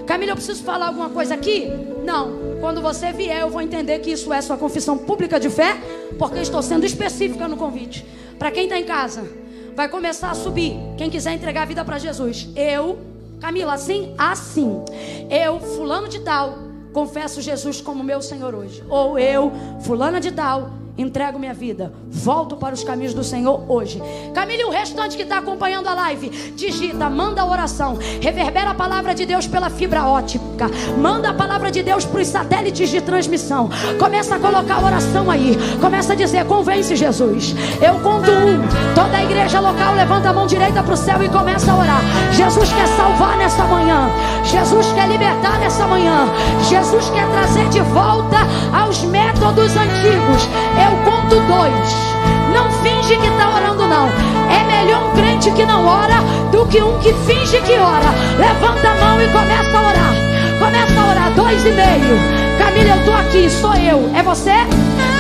Camila, 0.07 0.33
eu 0.33 0.37
preciso 0.37 0.63
falar 0.63 0.89
alguma 0.89 1.09
coisa 1.09 1.35
aqui? 1.35 1.73
Não. 2.07 2.59
Quando 2.61 2.81
você 2.81 3.13
vier, 3.13 3.41
eu 3.41 3.51
vou 3.51 3.61
entender 3.61 3.99
que 3.99 4.13
isso 4.13 4.33
é 4.33 4.41
sua 4.41 4.57
confissão 4.57 4.97
pública 4.97 5.41
de 5.41 5.51
fé, 5.51 5.77
porque 6.17 6.39
estou 6.39 6.63
sendo 6.63 6.87
específica 6.87 7.49
no 7.49 7.57
convite. 7.57 8.07
Para 8.39 8.53
quem 8.53 8.65
está 8.65 8.79
em 8.79 8.85
casa, 8.85 9.29
vai 9.75 9.89
começar 9.89 10.31
a 10.31 10.35
subir. 10.35 10.77
Quem 10.97 11.11
quiser 11.11 11.33
entregar 11.33 11.63
a 11.63 11.65
vida 11.67 11.85
para 11.85 11.99
Jesus, 11.99 12.49
eu, 12.55 12.99
Camila, 13.41 13.75
assim, 13.75 14.15
assim. 14.17 14.85
Eu, 15.29 15.59
fulano 15.59 16.09
de 16.09 16.21
tal, 16.21 16.57
confesso 16.93 17.43
Jesus 17.43 17.81
como 17.81 18.05
meu 18.05 18.23
Senhor 18.23 18.55
hoje. 18.55 18.85
Ou 18.89 19.19
eu, 19.19 19.51
fulana 19.81 20.21
de 20.21 20.31
tal, 20.31 20.71
entrego 20.99 21.39
minha 21.39 21.55
vida, 21.55 21.93
volto 22.09 22.57
para 22.57 22.75
os 22.75 22.83
caminhos 22.83 23.13
do 23.13 23.23
Senhor 23.23 23.65
hoje. 23.69 24.03
Camille, 24.35 24.65
o 24.65 24.71
restante 24.71 25.17
que 25.17 25.23
está 25.23 25.39
acompanhando 25.39 25.89
a 25.89 25.95
live, 25.95 26.29
digita, 26.55 27.11
manda 27.11 27.43
a 27.43 27.47
oração, 27.47 27.99
reverbera 28.21 28.71
a 28.71 28.75
palavra 28.75 29.15
de 29.15 29.27
Deus 29.27 29.47
pela 29.47 29.69
fibra 29.69 30.05
ótica, 30.05 30.71
manda 30.99 31.31
a 31.31 31.35
palavra 31.35 31.71
de 31.71 31.83
Deus 31.83 32.05
para 32.05 32.21
os 32.21 32.29
satélites 32.29 32.89
de 32.89 33.01
transmissão. 33.01 33.69
Começa 33.99 34.37
a 34.37 34.39
colocar 34.39 34.77
a 34.77 34.85
oração 34.85 35.31
aí, 35.31 35.57
começa 35.81 36.13
a 36.13 36.17
dizer: 36.17 36.47
convence 36.47 36.97
Jesus. 36.97 37.55
Eu 37.81 37.95
conto 38.01 38.31
um, 38.31 38.95
toda 38.95 39.17
a 39.17 39.25
igreja 39.25 39.61
local 39.61 39.95
levanta 39.95 40.31
a 40.31 40.33
mão 40.33 40.47
direita 40.47 40.83
para 40.83 40.95
o 40.95 40.97
céu 40.97 41.23
e 41.23 41.29
começa 41.29 41.73
a 41.73 41.79
orar. 41.79 42.01
Jesus 42.33 42.73
quer 42.73 42.87
salvar 42.89 43.37
nessa 43.37 43.65
manhã, 43.65 44.09
Jesus 44.45 44.93
quer 44.93 45.09
libertar 45.09 45.59
nessa 45.59 45.87
manhã, 45.87 46.29
Jesus 46.69 47.11
quer 47.11 47.29
trazer 47.31 47.69
de 47.69 47.81
volta 47.81 48.37
aos 48.73 49.03
métodos 49.03 49.77
antigos. 49.77 50.49
Eu 50.83 50.86
eu 50.87 50.97
conto 51.05 51.41
dois. 51.41 52.17
Não 52.55 52.71
finge 52.83 53.17
que 53.17 53.27
está 53.27 53.49
orando, 53.55 53.87
não. 53.87 54.09
É 54.51 54.65
melhor 54.65 55.11
um 55.11 55.17
crente 55.17 55.51
que 55.51 55.65
não 55.65 55.87
ora 55.87 56.23
do 56.51 56.67
que 56.67 56.81
um 56.81 56.99
que 56.99 57.13
finge 57.27 57.61
que 57.61 57.73
ora. 57.73 58.11
Levanta 58.39 58.89
a 58.89 58.95
mão 58.95 59.21
e 59.21 59.29
começa 59.29 59.77
a 59.77 59.89
orar. 59.89 60.15
Começa 60.59 61.01
a 61.01 61.11
orar. 61.11 61.31
Dois 61.35 61.61
e 61.67 61.71
meio. 61.71 62.19
Camila, 62.59 62.91
eu 62.91 62.99
estou 62.99 63.15
aqui. 63.15 63.51
Sou 63.51 63.75
eu. 63.75 64.11
É 64.15 64.23
você? 64.23 64.55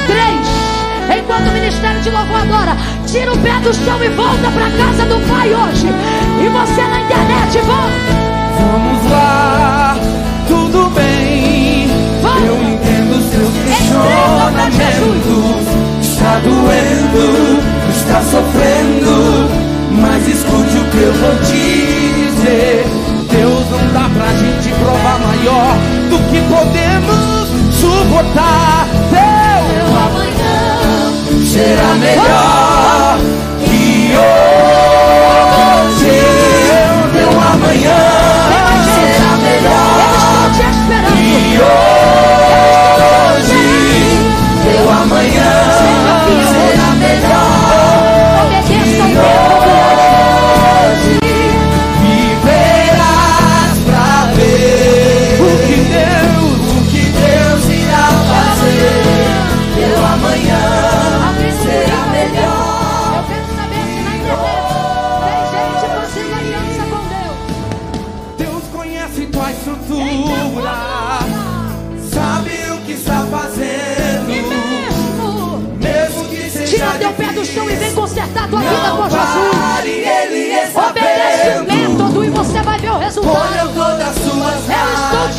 Três. 0.06 0.66
Enquanto 1.18 1.48
o 1.48 1.52
ministério 1.52 2.00
de 2.00 2.10
louvor 2.10 2.40
adora, 2.40 2.76
tira 3.06 3.32
o 3.32 3.38
pé 3.38 3.54
do 3.60 3.72
chão 3.72 4.02
e 4.02 4.08
volta 4.08 4.50
para 4.50 4.70
casa 4.70 5.04
do 5.06 5.28
Pai 5.28 5.54
hoje. 5.54 5.86
E 5.86 6.48
você 6.48 6.82
na 6.82 7.00
internet, 7.00 7.58
volta. 7.64 8.26
Vamos 8.58 9.10
lá, 9.10 9.96
tudo 10.48 10.90
bem. 10.90 11.88
Vamos. 12.22 12.46
Eu 12.46 12.75
questionamentos. 13.86 15.66
Está 16.02 16.38
doendo, 16.40 17.62
está 17.90 18.20
sofrendo, 18.22 19.48
mas 19.90 20.28
escute 20.28 20.76
o 20.76 20.84
que 20.90 20.98
eu 20.98 21.12
vou 21.14 21.34
dizer. 21.36 22.84
Deus 23.30 23.70
não 23.70 23.92
dá 23.92 24.08
pra 24.08 24.28
gente 24.34 24.68
provar 24.80 25.18
maior 25.20 25.76
do 26.10 26.18
que 26.30 26.40
podemos 26.42 27.48
suportar. 27.74 28.88
Teu 29.10 29.62
amanhã 29.96 31.12
será 31.44 31.94
melhor 31.94 33.18
que 33.64 34.14
hoje. 34.16 34.66
Meu 37.12 37.30
amanhã 37.40 38.05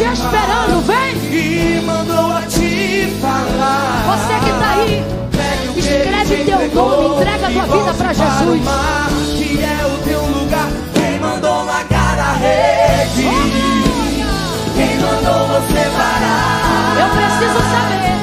esperando, 0.03 0.81
vem! 0.85 1.15
E 1.31 1.81
mandou 1.81 2.31
a 2.31 2.41
te 2.43 3.07
falar. 3.19 4.03
Você 4.07 4.39
que 4.43 4.49
está 4.51 4.69
aí, 4.73 5.03
escreve 5.75 6.43
teu 6.45 6.59
nome, 6.75 7.15
entrega 7.15 7.49
tua 7.49 7.63
vida 7.63 7.93
para 7.93 8.13
Jesus. 8.13 8.61
Que 9.37 9.63
é 9.63 9.85
o 9.85 9.97
teu 10.03 10.21
lugar. 10.21 10.69
Quem 10.93 11.19
mandou 11.19 11.65
largar 11.65 12.19
a 12.19 12.33
rede? 12.33 13.23
Quem 14.75 14.99
mandou 14.99 15.47
você 15.47 15.89
parar? 15.97 16.95
Eu 16.99 17.09
preciso 17.17 17.59
saber. 17.71 18.17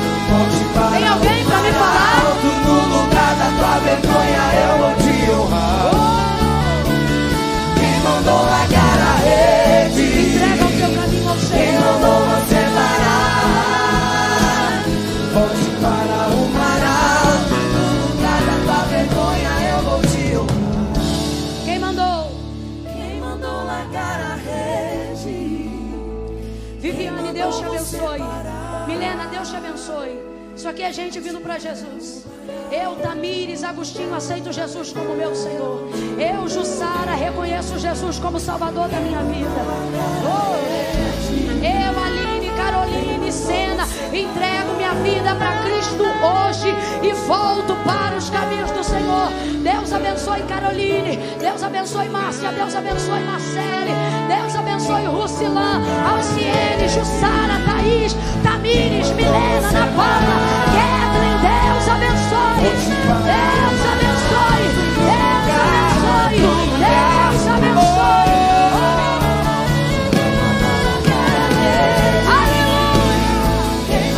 Tem 0.92 1.08
alguém 1.08 1.44
para 1.44 1.58
me 1.58 1.72
falar? 1.72 2.22
Alto 2.26 2.46
no 2.46 2.76
lugar 3.02 3.34
da 3.34 3.46
tua 3.58 3.78
vergonha, 3.80 4.42
eu 4.62 4.78
vou 4.78 4.92
te 5.02 5.13
Milena, 29.04 29.26
Deus 29.26 29.50
te 29.50 29.56
abençoe. 29.56 30.18
Isso 30.56 30.66
aqui 30.66 30.82
é 30.82 30.90
gente 30.90 31.20
vindo 31.20 31.38
para 31.40 31.58
Jesus. 31.58 32.24
Eu, 32.72 32.96
Tamires, 32.96 33.62
Agostinho, 33.62 34.14
aceito 34.14 34.50
Jesus 34.50 34.92
como 34.92 35.14
meu 35.14 35.34
Senhor. 35.34 35.90
Eu, 36.18 36.48
Jussara, 36.48 37.14
reconheço 37.14 37.78
Jesus 37.78 38.18
como 38.18 38.40
Salvador 38.40 38.88
da 38.88 38.98
minha 39.00 39.22
vida. 39.24 39.60
Oh, 40.24 40.54
eu, 41.62 42.04
Aline, 42.04 42.50
Caroline, 42.56 43.30
Sena, 43.30 43.84
entrego 44.06 44.74
minha 44.76 44.94
vida 44.94 45.34
para 45.34 45.62
Cristo 45.64 46.02
hoje 46.02 46.74
e 47.02 47.12
volto 47.26 47.76
para 47.84 48.16
os 48.16 48.30
caminhos 48.30 48.70
do 48.70 48.82
Senhor. 48.82 49.28
Deus 49.62 49.92
abençoe 49.92 50.42
Caroline, 50.44 51.18
Deus 51.38 51.62
abençoe 51.62 52.08
Márcia, 52.08 52.52
Deus 52.52 52.74
abençoe 52.74 53.20
Marcele, 53.20 53.92
Deus 54.28 54.56
abençoe 54.56 55.04
Rucilã, 55.06 55.82
Alciene, 56.06 56.88
Jussara, 56.88 57.63
Thaís, 57.84 58.16
Tamires, 58.42 59.10
Milena, 59.12 59.68
Ana 59.68 59.86
Paula, 59.88 60.36
Kathleen, 60.72 61.36
Deus 61.44 61.86
abençoe, 61.88 62.64
Deus 62.64 62.84
abençoe, 63.92 64.66
Deus 65.04 66.04
abençoe, 66.24 66.68
Deus 66.80 67.44
abençoe. 67.46 68.32
Aleluia. 72.26 72.88
Quem 73.86 74.08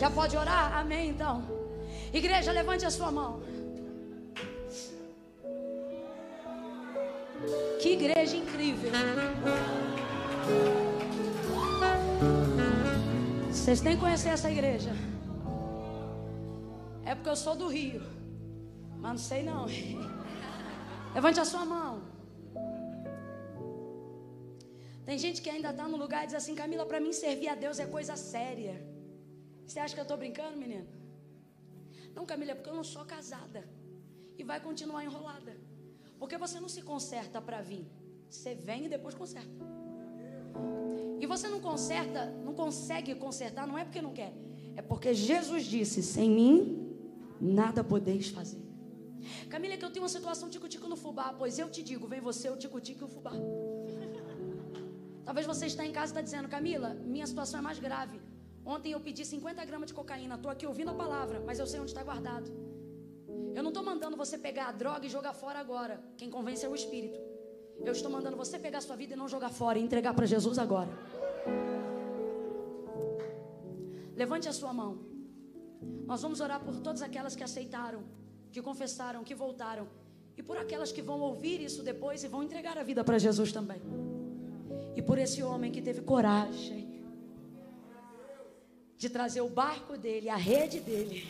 Já 0.00 0.08
pode 0.10 0.34
orar? 0.34 0.78
Amém, 0.78 1.10
então. 1.10 1.42
Igreja, 2.10 2.50
levante 2.52 2.86
a 2.86 2.90
sua 2.90 3.10
mão. 3.12 3.42
Que 7.80 7.90
igreja 7.98 8.34
incrível. 8.34 8.90
Vocês 13.50 13.82
têm 13.82 13.94
que 13.96 14.00
conhecer 14.00 14.30
essa 14.30 14.50
igreja. 14.50 14.92
É 17.04 17.14
porque 17.14 17.28
eu 17.28 17.36
sou 17.36 17.54
do 17.54 17.68
Rio. 17.68 18.02
Mas 19.02 19.12
não 19.12 19.18
sei 19.18 19.42
não. 19.42 19.66
Levante 21.14 21.40
a 21.40 21.44
sua 21.44 21.66
mão. 21.66 22.00
Tem 25.04 25.18
gente 25.18 25.42
que 25.42 25.50
ainda 25.50 25.70
está 25.70 25.86
no 25.86 25.98
lugar 25.98 26.22
e 26.22 26.28
diz 26.28 26.36
assim, 26.36 26.54
Camila, 26.54 26.86
para 26.86 27.00
mim 27.00 27.12
servir 27.12 27.48
a 27.48 27.54
Deus 27.54 27.78
é 27.78 27.84
coisa 27.84 28.16
séria. 28.16 28.89
Você 29.70 29.78
acha 29.78 29.94
que 29.94 30.00
eu 30.00 30.08
estou 30.08 30.16
brincando, 30.16 30.56
menino? 30.56 30.84
Não, 32.12 32.26
Camila, 32.26 32.50
é 32.50 32.54
porque 32.56 32.70
eu 32.70 32.74
não 32.74 32.82
sou 32.82 33.04
casada. 33.04 33.62
E 34.36 34.42
vai 34.42 34.58
continuar 34.58 35.04
enrolada. 35.04 35.56
Porque 36.18 36.36
você 36.36 36.58
não 36.58 36.68
se 36.68 36.82
conserta 36.82 37.40
para 37.40 37.60
vir. 37.62 37.86
Você 38.28 38.52
vem 38.52 38.86
e 38.86 38.88
depois 38.88 39.14
conserta. 39.14 39.48
E 41.20 41.24
você 41.24 41.46
não 41.46 41.60
conserta, 41.60 42.26
não 42.46 42.52
consegue 42.52 43.14
consertar, 43.14 43.64
não 43.64 43.78
é 43.78 43.84
porque 43.84 44.02
não 44.02 44.12
quer. 44.12 44.32
É 44.74 44.82
porque 44.82 45.14
Jesus 45.14 45.66
disse: 45.66 46.02
sem 46.02 46.28
mim, 46.28 46.58
nada 47.40 47.84
podeis 47.84 48.28
fazer. 48.28 48.60
Camila, 49.48 49.74
é 49.74 49.76
que 49.76 49.84
eu 49.84 49.92
tenho 49.92 50.02
uma 50.02 50.08
situação 50.08 50.50
tico-tico 50.50 50.88
no 50.88 50.96
fubá. 50.96 51.32
Pois 51.32 51.60
eu 51.60 51.70
te 51.70 51.80
digo, 51.80 52.08
vem 52.08 52.20
você, 52.20 52.50
o 52.50 52.56
tico-tico 52.56 53.04
e 53.04 53.06
o 53.06 53.08
fubá. 53.08 53.34
Talvez 55.24 55.46
você 55.46 55.66
está 55.66 55.86
em 55.86 55.92
casa 55.92 56.06
e 56.06 56.12
está 56.14 56.22
dizendo, 56.22 56.48
Camila, 56.48 56.92
minha 56.94 57.26
situação 57.32 57.60
é 57.60 57.62
mais 57.62 57.78
grave. 57.78 58.20
Ontem 58.74 58.92
eu 58.92 59.00
pedi 59.00 59.24
50 59.24 59.64
gramas 59.64 59.88
de 59.88 59.94
cocaína, 59.94 60.36
estou 60.36 60.50
aqui 60.54 60.64
ouvindo 60.64 60.90
a 60.90 60.94
palavra, 60.94 61.42
mas 61.44 61.58
eu 61.58 61.66
sei 61.66 61.80
onde 61.80 61.90
está 61.90 62.04
guardado. 62.08 62.48
Eu 63.56 63.62
não 63.64 63.70
estou 63.70 63.82
mandando 63.82 64.16
você 64.16 64.38
pegar 64.38 64.66
a 64.68 64.72
droga 64.82 65.04
e 65.06 65.10
jogar 65.16 65.32
fora 65.32 65.58
agora. 65.58 65.94
Quem 66.16 66.30
convence 66.30 66.64
é 66.64 66.68
o 66.68 66.76
Espírito. 66.80 67.18
Eu 67.84 67.92
estou 67.92 68.08
mandando 68.08 68.36
você 68.36 68.60
pegar 68.60 68.78
a 68.78 68.80
sua 68.80 68.94
vida 68.94 69.14
e 69.14 69.16
não 69.16 69.28
jogar 69.28 69.50
fora 69.50 69.76
e 69.76 69.82
entregar 69.82 70.14
para 70.14 70.24
Jesus 70.24 70.56
agora. 70.56 70.88
Levante 74.14 74.48
a 74.48 74.52
sua 74.52 74.72
mão. 74.72 75.00
Nós 76.06 76.22
vamos 76.22 76.40
orar 76.40 76.60
por 76.60 76.76
todas 76.78 77.02
aquelas 77.02 77.34
que 77.34 77.42
aceitaram, 77.42 78.04
que 78.52 78.62
confessaram, 78.62 79.24
que 79.24 79.34
voltaram. 79.34 79.88
E 80.36 80.44
por 80.44 80.56
aquelas 80.56 80.92
que 80.92 81.02
vão 81.02 81.18
ouvir 81.20 81.60
isso 81.60 81.82
depois 81.82 82.22
e 82.22 82.28
vão 82.28 82.44
entregar 82.44 82.78
a 82.78 82.84
vida 82.84 83.02
para 83.02 83.18
Jesus 83.18 83.50
também. 83.50 83.82
E 84.94 85.02
por 85.02 85.18
esse 85.18 85.42
homem 85.42 85.72
que 85.72 85.82
teve 85.82 86.02
coragem 86.02 86.89
de 89.00 89.08
trazer 89.08 89.40
o 89.40 89.48
barco 89.48 89.96
dele, 89.96 90.28
a 90.28 90.36
rede 90.36 90.78
dele. 90.78 91.26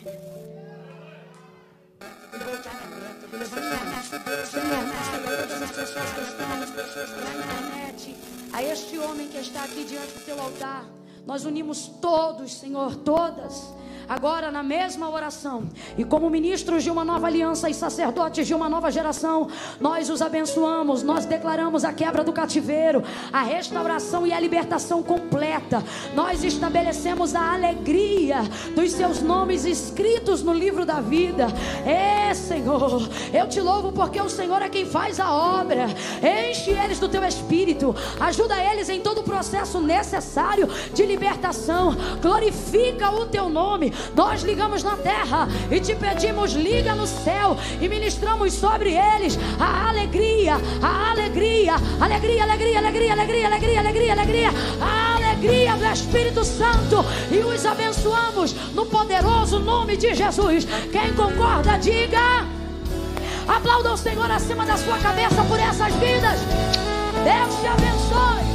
A 8.51 8.61
este 8.61 8.99
homem 8.99 9.29
que 9.29 9.37
está 9.37 9.63
aqui 9.63 9.85
diante 9.85 10.11
do 10.11 10.25
teu 10.25 10.41
altar. 10.41 10.85
Nós 11.25 11.45
unimos 11.45 11.87
todos, 12.01 12.59
Senhor, 12.59 12.97
todas. 12.97 13.73
Agora 14.07 14.51
na 14.51 14.63
mesma 14.63 15.09
oração, 15.09 15.63
e 15.97 16.03
como 16.03 16.29
ministros 16.29 16.83
de 16.83 16.89
uma 16.89 17.05
nova 17.05 17.27
aliança 17.27 17.69
e 17.69 17.73
sacerdotes 17.73 18.47
de 18.47 18.53
uma 18.53 18.67
nova 18.67 18.91
geração, 18.91 19.47
nós 19.79 20.09
os 20.09 20.21
abençoamos, 20.21 21.03
nós 21.03 21.25
declaramos 21.25 21.85
a 21.85 21.93
quebra 21.93 22.23
do 22.23 22.33
cativeiro, 22.33 23.03
a 23.31 23.41
restauração 23.41 24.27
e 24.27 24.33
a 24.33 24.39
libertação 24.39 25.01
completa. 25.01 25.83
Nós 26.13 26.43
estabelecemos 26.43 27.35
a 27.35 27.53
alegria 27.53 28.37
dos 28.75 28.91
seus 28.91 29.21
nomes 29.21 29.65
escritos 29.65 30.43
no 30.43 30.53
livro 30.53 30.85
da 30.85 30.99
vida. 30.99 31.47
É, 31.85 32.33
Senhor, 32.33 33.09
eu 33.33 33.47
te 33.47 33.61
louvo 33.61 33.91
porque 33.91 34.19
o 34.21 34.29
Senhor 34.29 34.61
é 34.61 34.69
quem 34.69 34.85
faz 34.85 35.19
a 35.19 35.33
obra. 35.33 35.87
Enche 36.49 36.71
eles 36.71 36.99
do 36.99 37.07
teu 37.07 37.23
espírito, 37.23 37.95
ajuda 38.19 38.61
eles 38.63 38.89
em 38.89 38.99
todo 39.01 39.21
o 39.21 39.23
processo 39.23 39.79
necessário 39.79 40.67
de 40.93 41.05
libertação. 41.05 41.95
Glorifica 42.21 43.09
o 43.11 43.25
teu 43.25 43.49
nome. 43.49 43.93
Nós 44.15 44.43
ligamos 44.43 44.83
na 44.83 44.95
terra 44.97 45.47
e 45.69 45.79
te 45.79 45.95
pedimos, 45.95 46.53
liga 46.53 46.95
no 46.95 47.07
céu 47.07 47.57
e 47.79 47.87
ministramos 47.87 48.53
sobre 48.53 48.91
eles 48.91 49.37
a 49.59 49.89
alegria, 49.89 50.55
a 50.81 51.11
alegria, 51.11 51.75
alegria, 51.99 52.43
alegria, 52.43 52.79
alegria, 52.79 53.13
alegria, 53.13 53.47
alegria, 53.47 53.79
alegria, 53.79 54.11
alegria, 54.13 54.49
a 54.81 55.15
alegria 55.15 55.75
do 55.75 55.85
Espírito 55.85 56.43
Santo 56.43 57.05
e 57.31 57.39
os 57.39 57.65
abençoamos 57.65 58.53
no 58.73 58.85
poderoso 58.85 59.59
nome 59.59 59.97
de 59.97 60.13
Jesus. 60.13 60.65
Quem 60.91 61.13
concorda, 61.13 61.77
diga. 61.77 62.45
Aplauda 63.47 63.93
o 63.93 63.97
Senhor 63.97 64.29
acima 64.29 64.65
da 64.65 64.77
sua 64.77 64.97
cabeça 64.99 65.43
por 65.43 65.59
essas 65.59 65.93
vidas. 65.95 66.39
Deus 67.23 67.59
te 67.59 67.67
abençoe. 67.67 68.50